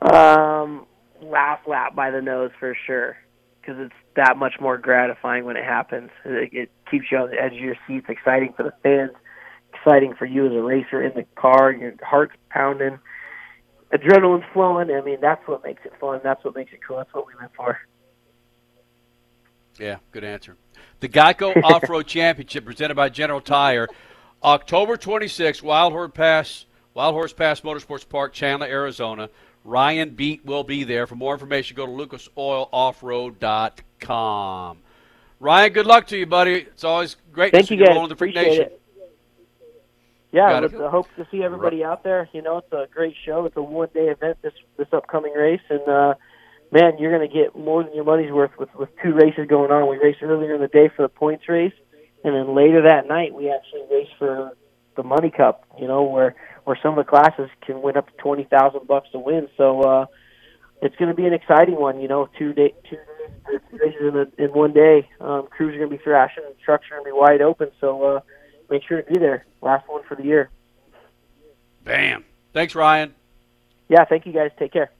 Um, 0.00 0.86
last 1.20 1.66
lap 1.68 1.94
by 1.94 2.10
the 2.10 2.20
nose 2.20 2.50
for 2.58 2.76
sure, 2.86 3.16
because 3.60 3.76
it's 3.78 3.94
that 4.16 4.36
much 4.36 4.54
more 4.60 4.76
gratifying 4.78 5.44
when 5.44 5.56
it 5.56 5.64
happens. 5.64 6.10
It, 6.24 6.52
it 6.52 6.70
keeps 6.90 7.06
you 7.10 7.18
on 7.18 7.30
the 7.30 7.40
edge 7.40 7.52
of 7.52 7.58
your 7.58 7.76
seat. 7.86 7.98
It's 7.98 8.08
exciting 8.08 8.54
for 8.56 8.64
the 8.64 8.72
fans, 8.82 9.12
exciting 9.82 10.14
for 10.14 10.26
you 10.26 10.46
as 10.46 10.52
a 10.52 10.62
racer 10.62 11.02
in 11.02 11.12
the 11.14 11.24
car. 11.34 11.72
Your 11.72 11.94
heart's 12.02 12.34
pounding, 12.50 12.98
adrenaline's 13.92 14.44
flowing. 14.52 14.90
I 14.90 15.00
mean, 15.00 15.18
that's 15.20 15.46
what 15.46 15.64
makes 15.64 15.84
it 15.84 15.92
fun. 16.00 16.20
That's 16.22 16.44
what 16.44 16.54
makes 16.54 16.72
it 16.72 16.80
cool. 16.86 16.98
That's 16.98 17.12
what 17.12 17.26
we 17.26 17.32
live 17.40 17.50
for. 17.56 17.78
Yeah, 19.78 19.96
good 20.12 20.24
answer. 20.24 20.56
The 21.00 21.08
Geico 21.08 21.60
Off 21.64 21.88
Road 21.88 22.06
Championship 22.06 22.64
presented 22.64 22.94
by 22.94 23.08
General 23.08 23.40
Tire, 23.40 23.88
October 24.44 24.96
26th, 24.96 25.62
Wild 25.62 25.92
Horse 25.92 26.12
Pass, 26.14 26.66
Wild 26.94 27.14
Horse 27.14 27.32
Pass 27.32 27.60
Motorsports 27.62 28.08
Park, 28.08 28.32
Chandler, 28.32 28.66
Arizona. 28.66 29.28
Ryan 29.64 30.10
Beat 30.10 30.44
will 30.44 30.64
be 30.64 30.82
there. 30.84 31.06
For 31.06 31.14
more 31.14 31.32
information, 31.32 31.76
go 31.76 31.86
to 31.86 31.92
lucasoiloffroad.com. 31.92 34.78
Ryan, 35.38 35.72
good 35.72 35.86
luck 35.86 36.06
to 36.08 36.18
you, 36.18 36.26
buddy. 36.26 36.54
It's 36.54 36.82
always 36.84 37.16
great 37.32 37.52
Thank 37.52 37.66
to 37.66 37.68
see 37.68 37.74
you 37.76 37.86
guys. 37.86 37.94
rolling 37.94 38.08
the 38.08 38.16
Freak 38.16 38.34
Appreciate 38.34 38.58
Nation. 38.58 38.72
it. 38.72 38.81
Yeah, 40.32 40.60
with 40.60 40.72
the 40.72 40.88
hope 40.88 41.06
to 41.16 41.26
see 41.30 41.42
everybody 41.42 41.84
out 41.84 42.04
there. 42.04 42.26
You 42.32 42.40
know, 42.40 42.58
it's 42.58 42.72
a 42.72 42.86
great 42.92 43.14
show. 43.26 43.44
It's 43.44 43.56
a 43.56 43.62
one 43.62 43.90
day 43.92 44.06
event 44.06 44.38
this 44.40 44.54
this 44.78 44.88
upcoming 44.90 45.34
race, 45.34 45.60
and 45.68 45.86
uh, 45.86 46.14
man, 46.70 46.92
you're 46.98 47.16
going 47.16 47.28
to 47.28 47.32
get 47.32 47.54
more 47.54 47.84
than 47.84 47.94
your 47.94 48.04
money's 48.04 48.32
worth 48.32 48.52
with 48.58 48.74
with 48.74 48.88
two 49.02 49.12
races 49.12 49.46
going 49.46 49.70
on. 49.70 49.88
We 49.90 49.98
race 49.98 50.16
earlier 50.22 50.54
in 50.54 50.62
the 50.62 50.68
day 50.68 50.88
for 50.96 51.02
the 51.02 51.10
points 51.10 51.48
race, 51.50 51.74
and 52.24 52.34
then 52.34 52.56
later 52.56 52.82
that 52.82 53.06
night 53.06 53.34
we 53.34 53.50
actually 53.50 53.82
race 53.90 54.08
for 54.18 54.56
the 54.96 55.02
money 55.02 55.30
cup. 55.30 55.66
You 55.78 55.86
know, 55.86 56.02
where 56.02 56.34
where 56.64 56.78
some 56.82 56.98
of 56.98 57.04
the 57.04 57.10
classes 57.10 57.50
can 57.66 57.82
win 57.82 57.98
up 57.98 58.06
to 58.06 58.16
twenty 58.16 58.44
thousand 58.44 58.86
bucks 58.86 59.10
to 59.12 59.18
win. 59.18 59.48
So 59.58 59.82
uh, 59.82 60.06
it's 60.80 60.96
going 60.96 61.10
to 61.10 61.14
be 61.14 61.26
an 61.26 61.34
exciting 61.34 61.76
one. 61.76 62.00
You 62.00 62.08
know, 62.08 62.30
two 62.38 62.54
day 62.54 62.72
two 62.88 62.96
two 63.70 63.76
races 63.76 64.00
in, 64.00 64.16
a, 64.16 64.42
in 64.42 64.50
one 64.54 64.72
day. 64.72 65.10
Um, 65.20 65.46
crews 65.48 65.74
are 65.74 65.78
going 65.78 65.90
to 65.90 65.96
be 65.98 66.02
thrashing, 66.02 66.44
and 66.46 66.54
trucks 66.64 66.86
are 66.90 66.96
going 66.96 67.04
to 67.04 67.14
be 67.14 67.18
wide 67.18 67.42
open. 67.42 67.70
So 67.82 68.02
uh, 68.02 68.20
make 68.72 68.82
sure 68.88 69.02
to 69.02 69.12
be 69.12 69.18
there. 69.18 69.44
Last 69.60 69.88
one 69.88 70.02
for 70.08 70.16
the 70.16 70.24
year. 70.24 70.50
Bam. 71.84 72.24
Thanks, 72.52 72.74
Ryan. 72.74 73.14
Yeah, 73.88 74.04
thank 74.06 74.26
you 74.26 74.32
guys. 74.32 74.50
Take 74.58 74.72
care. 74.72 74.90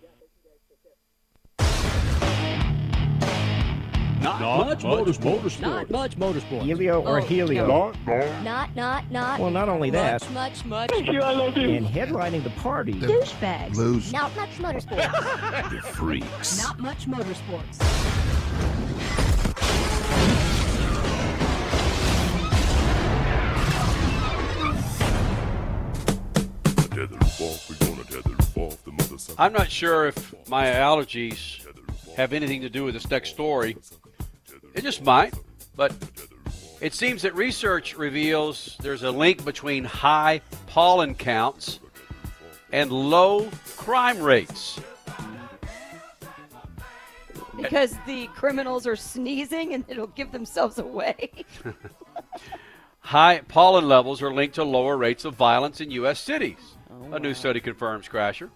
Not, 4.20 4.40
much, 4.40 4.82
motorsport. 4.84 5.60
Not 5.60 5.90
much 5.90 6.16
motorsport. 6.16 6.62
Helio 6.62 7.02
or 7.02 7.18
Oh, 7.18 7.22
Helio? 7.24 7.66
no. 7.66 7.92
Not, 8.42 8.76
not, 8.76 9.10
not. 9.10 9.40
Well, 9.40 9.50
not 9.50 9.68
only 9.68 9.90
that. 9.90 10.22
Much, 10.30 10.30
much, 10.32 10.64
much. 10.64 10.90
Thank 10.90 11.08
you, 11.10 11.20
I 11.22 11.32
love 11.32 11.56
you. 11.56 11.70
And 11.70 11.86
headlining 11.86 12.44
the 12.44 12.50
party. 12.50 12.94
Douchebags. 12.94 13.74
Lose. 13.74 14.12
Not 14.12 14.34
much 14.36 14.50
motorsports. 14.58 15.70
The 15.70 15.80
freaks. 15.88 16.62
Not 16.62 16.78
much 16.78 17.06
motorsports. 17.06 18.31
I'm 29.38 29.52
not 29.52 29.70
sure 29.70 30.06
if 30.06 30.48
my 30.48 30.66
allergies 30.66 31.66
have 32.16 32.32
anything 32.32 32.60
to 32.62 32.68
do 32.68 32.84
with 32.84 32.94
this 32.94 33.10
next 33.10 33.30
story. 33.30 33.76
It 34.74 34.82
just 34.82 35.02
might, 35.02 35.34
but 35.76 35.92
it 36.80 36.94
seems 36.94 37.22
that 37.22 37.34
research 37.34 37.96
reveals 37.96 38.76
there's 38.80 39.02
a 39.02 39.10
link 39.10 39.44
between 39.44 39.84
high 39.84 40.40
pollen 40.66 41.14
counts 41.14 41.80
and 42.72 42.90
low 42.90 43.48
crime 43.76 44.20
rates. 44.20 44.80
Because 47.56 47.96
the 48.06 48.26
criminals 48.28 48.86
are 48.86 48.96
sneezing 48.96 49.74
and 49.74 49.84
it'll 49.88 50.06
give 50.08 50.32
themselves 50.32 50.78
away. 50.78 51.30
High 53.00 53.40
pollen 53.46 53.88
levels 53.88 54.22
are 54.22 54.32
linked 54.32 54.54
to 54.54 54.64
lower 54.64 54.96
rates 54.96 55.24
of 55.24 55.34
violence 55.34 55.80
in 55.80 55.90
U.S. 55.90 56.18
cities, 56.18 56.76
a 57.10 57.18
new 57.18 57.34
study 57.34 57.60
confirms, 57.60 58.08
Crasher. 58.08 58.50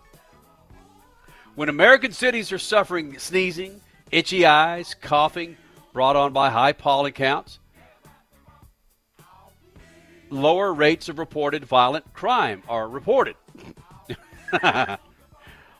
When 1.54 1.68
American 1.68 2.12
cities 2.12 2.52
are 2.52 2.58
suffering 2.58 3.18
sneezing, 3.18 3.80
itchy 4.10 4.44
eyes, 4.44 4.94
coughing 5.00 5.56
brought 5.92 6.14
on 6.14 6.32
by 6.32 6.50
high 6.50 6.72
pollen 6.72 7.12
counts, 7.12 7.58
lower 10.30 10.72
rates 10.72 11.08
of 11.08 11.18
reported 11.18 11.64
violent 11.64 12.12
crime 12.12 12.62
are 12.68 12.88
reported. 12.88 13.36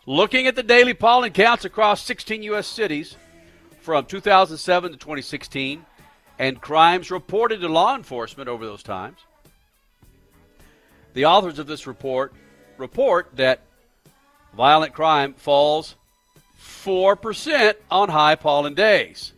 Looking 0.06 0.46
at 0.46 0.54
the 0.54 0.62
daily 0.62 0.94
pollen 0.94 1.32
counts 1.32 1.64
across 1.64 2.02
16 2.02 2.42
U.S. 2.44 2.66
cities 2.66 3.16
from 3.80 4.06
2007 4.06 4.92
to 4.92 4.96
2016 4.96 5.84
and 6.38 6.60
crimes 6.60 7.10
reported 7.10 7.60
to 7.60 7.68
law 7.68 7.94
enforcement 7.94 8.48
over 8.48 8.64
those 8.64 8.82
times, 8.82 9.18
the 11.14 11.26
authors 11.26 11.58
of 11.58 11.66
this 11.66 11.86
report 11.86 12.32
report 12.78 13.28
that 13.36 13.60
violent 14.54 14.94
crime 14.94 15.34
falls 15.34 15.94
4% 16.60 17.74
on 17.90 18.08
high 18.08 18.34
pollen 18.34 18.74
days. 18.74 19.32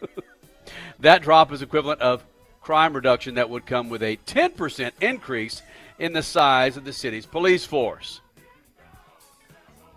that 1.00 1.22
drop 1.22 1.52
is 1.52 1.62
equivalent 1.62 2.00
of 2.00 2.24
crime 2.60 2.94
reduction 2.94 3.34
that 3.34 3.50
would 3.50 3.66
come 3.66 3.88
with 3.88 4.02
a 4.02 4.16
10% 4.26 4.92
increase 5.00 5.62
in 5.98 6.12
the 6.12 6.22
size 6.22 6.76
of 6.76 6.84
the 6.84 6.92
city's 6.92 7.26
police 7.26 7.64
force. 7.64 8.20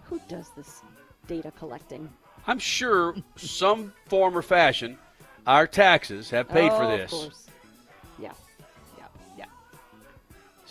Who 0.04 0.22
does 0.28 0.50
this 0.56 0.82
data 1.28 1.52
collecting? 1.52 2.10
I'm 2.46 2.60
sure 2.60 3.16
some 3.36 3.94
form 4.06 4.38
or 4.38 4.42
fashion 4.42 4.98
our 5.48 5.66
taxes 5.66 6.30
have 6.30 6.50
paid 6.50 6.72
oh, 6.72 6.78
for 6.78 6.98
this. 6.98 7.47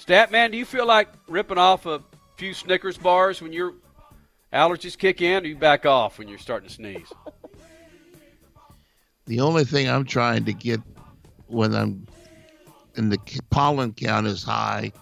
Statman, 0.07 0.53
do 0.53 0.57
you 0.57 0.65
feel 0.65 0.87
like 0.87 1.09
ripping 1.27 1.59
off 1.59 1.85
a 1.85 2.01
few 2.37 2.55
Snickers 2.55 2.97
bars 2.97 3.43
when 3.43 3.53
your 3.53 3.75
allergies 4.53 4.97
kick 4.97 5.21
in, 5.21 5.45
or 5.45 5.47
you 5.49 5.57
back 5.57 5.85
off 5.85 6.19
when 6.19 6.29
you're 6.29 6.39
starting 6.39 6.69
to 6.69 6.75
sneeze? 6.75 7.13
The 9.27 9.41
only 9.41 9.65
thing 9.65 9.89
I'm 9.89 10.05
trying 10.05 10.45
to 10.45 10.53
get 10.53 10.81
when 11.49 11.75
I'm 11.75 12.07
and 12.95 13.11
the 13.11 13.19
pollen 13.51 13.93
count 13.93 14.29
is 14.29 14.45
high 14.45 14.93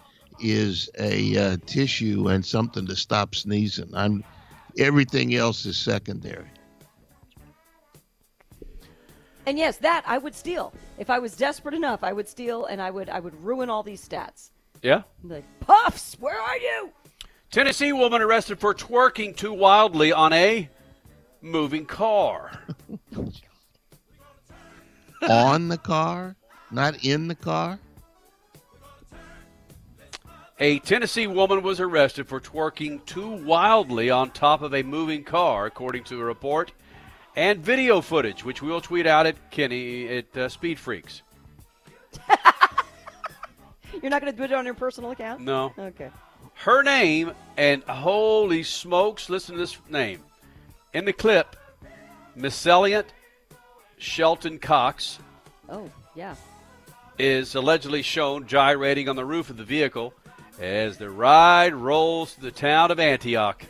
is 0.40 0.89
a 0.98 1.36
uh, 1.36 1.56
tissue 1.66 2.28
and 2.28 2.44
something 2.44 2.86
to 2.86 2.97
stop 2.97 3.35
sneezing. 3.35 3.94
I'm 3.94 4.24
everything 4.78 5.35
else 5.35 5.66
is 5.66 5.76
secondary. 5.76 6.51
And 9.47 9.59
yes, 9.59 9.76
that 9.76 10.02
I 10.06 10.16
would 10.16 10.35
steal. 10.35 10.72
If 10.97 11.10
I 11.10 11.18
was 11.18 11.36
desperate 11.36 11.74
enough, 11.74 12.02
I 12.02 12.14
would 12.14 12.26
steal 12.26 12.64
and 12.64 12.81
I 12.81 12.90
would 12.90 13.10
I 13.10 13.20
would 13.20 13.35
ruin 13.44 13.68
all 13.68 13.82
these 13.82 14.06
stats. 14.06 14.51
Yeah. 14.85 15.02
Like, 15.23 15.44
Puffs, 15.61 16.15
where 16.20 16.39
are 16.39 16.59
you? 16.59 16.90
Tennessee 17.51 17.94
woman 17.94 18.20
arrested 18.20 18.61
for 18.61 18.74
twerking 18.74 19.35
too 19.35 19.55
wildly 19.55 20.12
on 20.12 20.35
a 20.35 20.69
moving 21.40 21.86
car. 21.86 22.51
On 25.23 25.69
the 25.69 25.78
car, 25.78 26.36
not 26.70 27.02
in 27.02 27.28
the 27.28 27.35
car. 27.35 27.78
A 30.61 30.81
Tennessee 30.81 31.27
woman 31.27 31.62
was 31.62 31.81
arrested 31.81 32.28
for 32.28 32.40
twerking 32.40 33.02
too 33.06 33.31
wildly 33.31 34.11
on 34.11 34.32
top 34.32 34.61
of 34.61 34.74
a 34.74 34.82
moving 34.82 35.24
car, 35.24 35.65
according 35.65 36.05
to 36.05 36.20
a 36.20 36.24
report 36.24 36.73
and 37.36 37.61
video 37.61 38.02
footage, 38.02 38.44
which 38.44 38.61
we'll 38.61 38.82
tweet 38.82 39.06
out 39.06 39.24
at 39.24 39.51
Kenny 39.51 40.09
at 40.09 40.36
uh, 40.36 40.51
Speed 40.51 40.78
Freaks. 40.78 41.23
You're 44.05 44.10
not 44.10 44.20
going 44.20 44.35
to 44.35 44.36
do 44.36 44.44
it 44.44 44.52
on 44.52 44.66
your 44.66 44.74
personal 44.74 45.12
account? 45.12 45.40
No. 45.40 45.72
Okay. 45.78 46.10
Her 46.52 46.82
name, 46.82 47.32
and 47.56 47.82
holy 47.85 48.62
smokes, 48.62 49.31
listen 49.31 49.55
to 49.55 49.59
this 49.59 49.78
name. 49.89 50.20
In 50.93 51.06
the 51.06 51.12
clip, 51.14 51.56
Myscellent 52.36 53.06
Shelton 53.97 54.59
Cox 54.59 55.20
Oh, 55.70 55.90
yeah. 56.14 56.35
is 57.18 57.55
allegedly 57.55 58.02
shown 58.02 58.47
gyrating 58.47 59.09
on 59.09 59.16
the 59.16 59.24
roof 59.24 59.48
of 59.48 59.56
the 59.56 59.64
vehicle 59.64 60.12
as 60.60 60.98
the 60.98 61.09
ride 61.09 61.72
rolls 61.72 62.35
to 62.35 62.43
the 62.43 62.51
town 62.51 62.90
of 62.90 63.01
Antioch. 63.01 63.64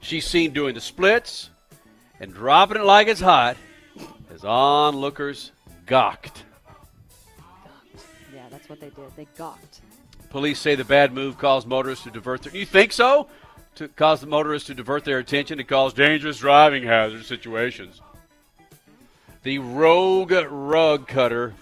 She's 0.00 0.26
seen 0.26 0.52
doing 0.52 0.74
the 0.74 0.82
splits 0.82 1.48
and 2.20 2.30
dropping 2.30 2.76
it 2.76 2.84
like 2.84 3.08
it's 3.08 3.22
hot 3.22 3.56
as 4.30 4.44
onlookers 4.44 5.50
gawked. 5.86 6.44
Yeah, 8.82 8.88
that's 8.88 8.96
what 8.96 9.16
they 9.16 9.24
did. 9.24 9.28
They 9.34 9.38
gawked. 9.38 9.80
Police 10.30 10.58
say 10.58 10.74
the 10.74 10.84
bad 10.84 11.12
move 11.12 11.38
caused 11.38 11.66
motorists 11.66 12.04
to 12.04 12.10
divert 12.10 12.42
their. 12.42 12.56
You 12.56 12.66
think 12.66 12.92
so? 12.92 13.28
To 13.76 13.88
cause 13.88 14.20
the 14.20 14.26
motorists 14.26 14.66
to 14.68 14.74
divert 14.74 15.04
their 15.04 15.18
attention 15.18 15.58
to 15.58 15.64
cause 15.64 15.92
dangerous 15.92 16.38
driving 16.38 16.84
hazard 16.84 17.24
situations. 17.24 18.00
The 19.42 19.58
rogue 19.58 20.32
rug 20.32 21.06
cutter 21.06 21.54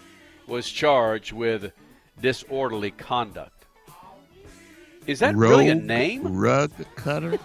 was 0.47 0.70
charged 0.70 1.32
with 1.32 1.72
disorderly 2.20 2.93
conduct. 2.93 3.64
Is 5.06 5.18
that 5.18 5.34
really 5.34 5.68
a 5.68 5.74
name? 5.74 6.36
Rug 6.36 6.70
cutter. 6.94 7.39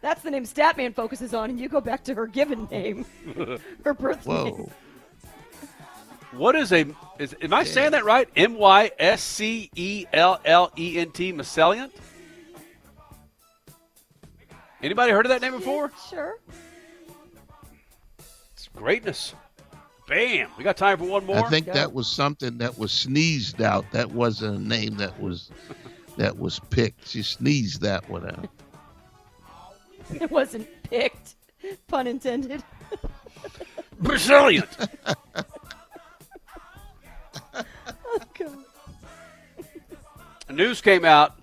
That's 0.00 0.22
the 0.22 0.30
name 0.30 0.44
Statman 0.44 0.94
focuses 0.94 1.32
on, 1.34 1.50
and 1.50 1.58
you 1.58 1.68
go 1.68 1.80
back 1.80 2.04
to 2.04 2.14
her 2.14 2.26
given 2.26 2.68
name, 2.70 3.06
her 3.84 3.94
birth 3.94 4.26
name. 4.26 4.70
Whoa. 6.34 6.40
What 6.40 6.56
is 6.56 6.72
a? 6.72 6.86
Is, 7.18 7.34
am 7.40 7.54
I 7.54 7.64
saying 7.64 7.92
that 7.92 8.04
right? 8.04 8.28
M 8.36 8.56
Y 8.56 8.90
S 8.98 9.22
C 9.22 9.70
E 9.74 10.06
L 10.12 10.40
L 10.44 10.72
E 10.76 10.98
N 10.98 11.10
T 11.10 11.32
Myscellent. 11.32 11.90
Anybody 14.82 15.12
heard 15.12 15.24
of 15.24 15.30
that 15.30 15.40
name 15.40 15.52
before? 15.52 15.90
Sure. 16.10 16.38
It's 18.52 18.68
greatness. 18.74 19.34
Bam! 20.06 20.50
We 20.58 20.64
got 20.64 20.76
time 20.76 20.98
for 20.98 21.04
one 21.04 21.24
more. 21.24 21.36
I 21.36 21.48
think 21.48 21.66
that 21.66 21.94
was 21.94 22.06
something 22.06 22.58
that 22.58 22.76
was 22.76 22.92
sneezed 22.92 23.62
out. 23.62 23.90
That 23.92 24.10
wasn't 24.10 24.56
a 24.56 24.60
name 24.60 24.96
that 24.96 25.18
was 25.18 25.50
that 26.18 26.38
was 26.38 26.60
picked. 26.70 27.08
She 27.08 27.22
sneezed 27.22 27.80
that 27.82 28.08
one 28.08 28.26
out. 28.28 28.48
It 30.20 30.30
wasn't 30.30 30.68
picked, 30.82 31.34
pun 31.88 32.06
intended. 32.06 32.62
Brazilian. 33.98 34.64
News 40.50 40.80
came 40.80 41.04
out 41.04 41.34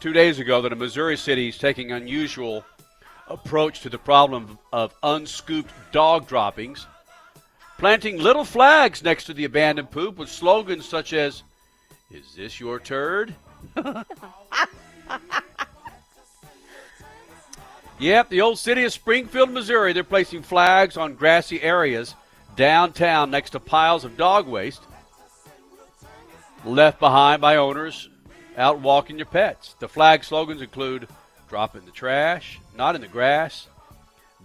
two 0.00 0.12
days 0.12 0.38
ago 0.38 0.62
that 0.62 0.72
a 0.72 0.76
Missouri 0.76 1.16
city 1.16 1.48
is 1.48 1.58
taking 1.58 1.92
unusual 1.92 2.64
approach 3.28 3.80
to 3.80 3.88
the 3.88 3.98
problem 3.98 4.58
of 4.72 4.94
unscooped 5.02 5.72
dog 5.92 6.28
droppings, 6.28 6.86
planting 7.78 8.18
little 8.18 8.44
flags 8.44 9.02
next 9.02 9.24
to 9.24 9.34
the 9.34 9.44
abandoned 9.44 9.90
poop 9.90 10.18
with 10.18 10.28
slogans 10.28 10.86
such 10.86 11.12
as 11.12 11.42
"Is 12.10 12.34
this 12.36 12.60
your 12.60 12.78
turd?" 12.78 13.34
Yep, 17.98 18.28
the 18.28 18.42
old 18.42 18.58
city 18.58 18.84
of 18.84 18.92
Springfield, 18.92 19.50
Missouri, 19.50 19.94
they're 19.94 20.04
placing 20.04 20.42
flags 20.42 20.98
on 20.98 21.14
grassy 21.14 21.62
areas 21.62 22.14
downtown 22.54 23.30
next 23.30 23.50
to 23.50 23.60
piles 23.60 24.04
of 24.04 24.18
dog 24.18 24.46
waste 24.46 24.82
left 26.66 26.98
behind 27.00 27.40
by 27.40 27.56
owners 27.56 28.08
out 28.56 28.80
walking 28.80 29.16
your 29.16 29.26
pets. 29.26 29.74
The 29.78 29.88
flag 29.88 30.24
slogans 30.24 30.60
include 30.62 31.08
drop 31.48 31.76
in 31.76 31.84
the 31.84 31.90
trash, 31.92 32.58
not 32.76 32.94
in 32.94 33.00
the 33.00 33.08
grass. 33.08 33.68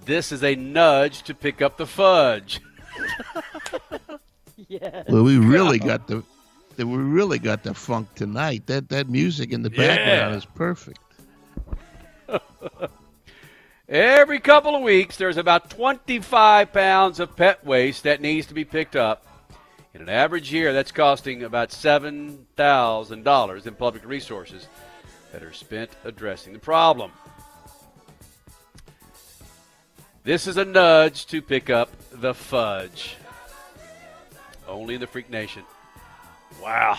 This 0.06 0.31
is 0.31 0.43
a 0.43 0.56
nudge 0.56 1.23
to 1.23 1.34
pick 1.34 1.61
up 1.61 1.77
the 1.77 1.85
fudge. 1.88 2.60
yes. 4.68 5.06
Well, 5.07 5.23
we 5.23 5.38
really 5.38 5.80
got 5.80 6.07
the, 6.07 6.23
the 6.76 6.85
we 6.88 6.98
really 6.98 7.39
got 7.39 7.64
the 7.64 7.73
funk 7.73 8.14
tonight. 8.15 8.68
That 8.68 8.89
that 8.89 9.10
music 9.10 9.52
in 9.52 9.64
the 9.64 9.69
background 9.69 10.31
Yeah. 10.31 10.35
is 10.35 10.45
perfect. 10.45 10.99
Every 13.89 14.39
couple 14.39 14.76
of 14.76 14.81
weeks, 14.84 15.18
there's 15.18 15.35
about 15.38 15.69
25 15.69 16.72
pounds 16.72 17.19
of 17.19 17.35
pet 17.35 17.65
waste 17.65 18.03
that 18.03 18.22
needs 18.22 18.48
to 18.48 18.53
be 18.53 18.64
picked 18.64 18.95
up. 18.95 19.26
In 19.94 20.02
an 20.02 20.10
average 20.10 20.54
year, 20.54 20.72
that's 20.72 20.92
costing 20.92 21.44
about 21.44 21.70
$7,000 21.70 23.68
in 23.68 23.76
public 23.76 24.06
resources 24.06 24.68
that 25.34 25.44
are 25.44 25.52
spent 25.52 25.92
addressing 26.06 26.54
the 26.54 26.60
problem. 26.60 27.12
This 30.24 30.48
is 30.48 30.56
a 30.58 30.64
nudge 30.64 31.26
to 31.28 31.42
pick 31.42 31.70
up 31.70 31.90
the 32.12 32.34
fudge. 32.34 33.18
Only 34.68 34.96
in 34.96 35.02
the 35.02 35.08
Freak 35.08 35.30
Nation. 35.30 35.64
Wow. 36.62 36.98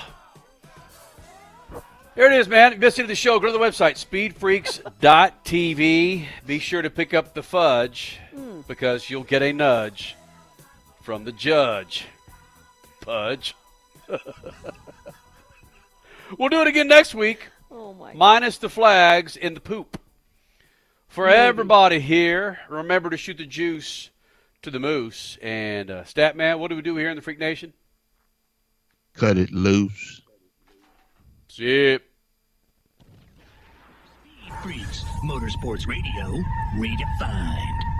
Here 2.14 2.26
it 2.26 2.34
is, 2.34 2.46
man. 2.46 2.78
To 2.78 3.06
the 3.06 3.14
show. 3.14 3.38
Go 3.38 3.46
to 3.46 3.52
the 3.52 3.58
website, 3.58 3.96
speedfreaks.tv. 3.96 6.26
Be 6.46 6.58
sure 6.58 6.82
to 6.82 6.90
pick 6.90 7.14
up 7.14 7.32
the 7.32 7.42
fudge 7.42 8.18
hmm. 8.34 8.60
because 8.68 9.08
you'll 9.08 9.22
get 9.22 9.42
a 9.42 9.50
nudge 9.52 10.14
from 11.02 11.24
the 11.24 11.32
judge. 11.32 12.04
Fudge. 13.02 13.54
we'll 16.38 16.48
do 16.48 16.60
it 16.60 16.68
again 16.68 16.88
next 16.88 17.14
week. 17.14 17.48
Oh, 17.70 17.94
my 17.94 18.14
Minus 18.14 18.58
the 18.58 18.68
flags 18.68 19.36
in 19.36 19.54
the 19.54 19.60
poop. 19.60 19.98
For 21.08 21.26
Maybe. 21.26 21.36
everybody 21.36 22.00
here, 22.00 22.60
remember 22.68 23.10
to 23.10 23.16
shoot 23.16 23.38
the 23.38 23.44
juice 23.44 24.10
to 24.62 24.70
the 24.70 24.78
moose. 24.80 25.36
And 25.42 25.90
uh, 25.90 26.04
Statman, 26.04 26.58
what 26.58 26.68
do 26.68 26.76
we 26.76 26.82
do 26.82 26.96
here 26.96 27.10
in 27.10 27.16
the 27.16 27.22
Freak 27.22 27.38
Nation? 27.38 27.72
Cut 29.14 29.36
it 29.36 29.50
loose. 29.50 30.22
Zip. 31.50 32.02
Freaks 34.62 35.02
Motorsports 35.24 35.86
Radio 35.88 36.42
redefined. 36.76 37.91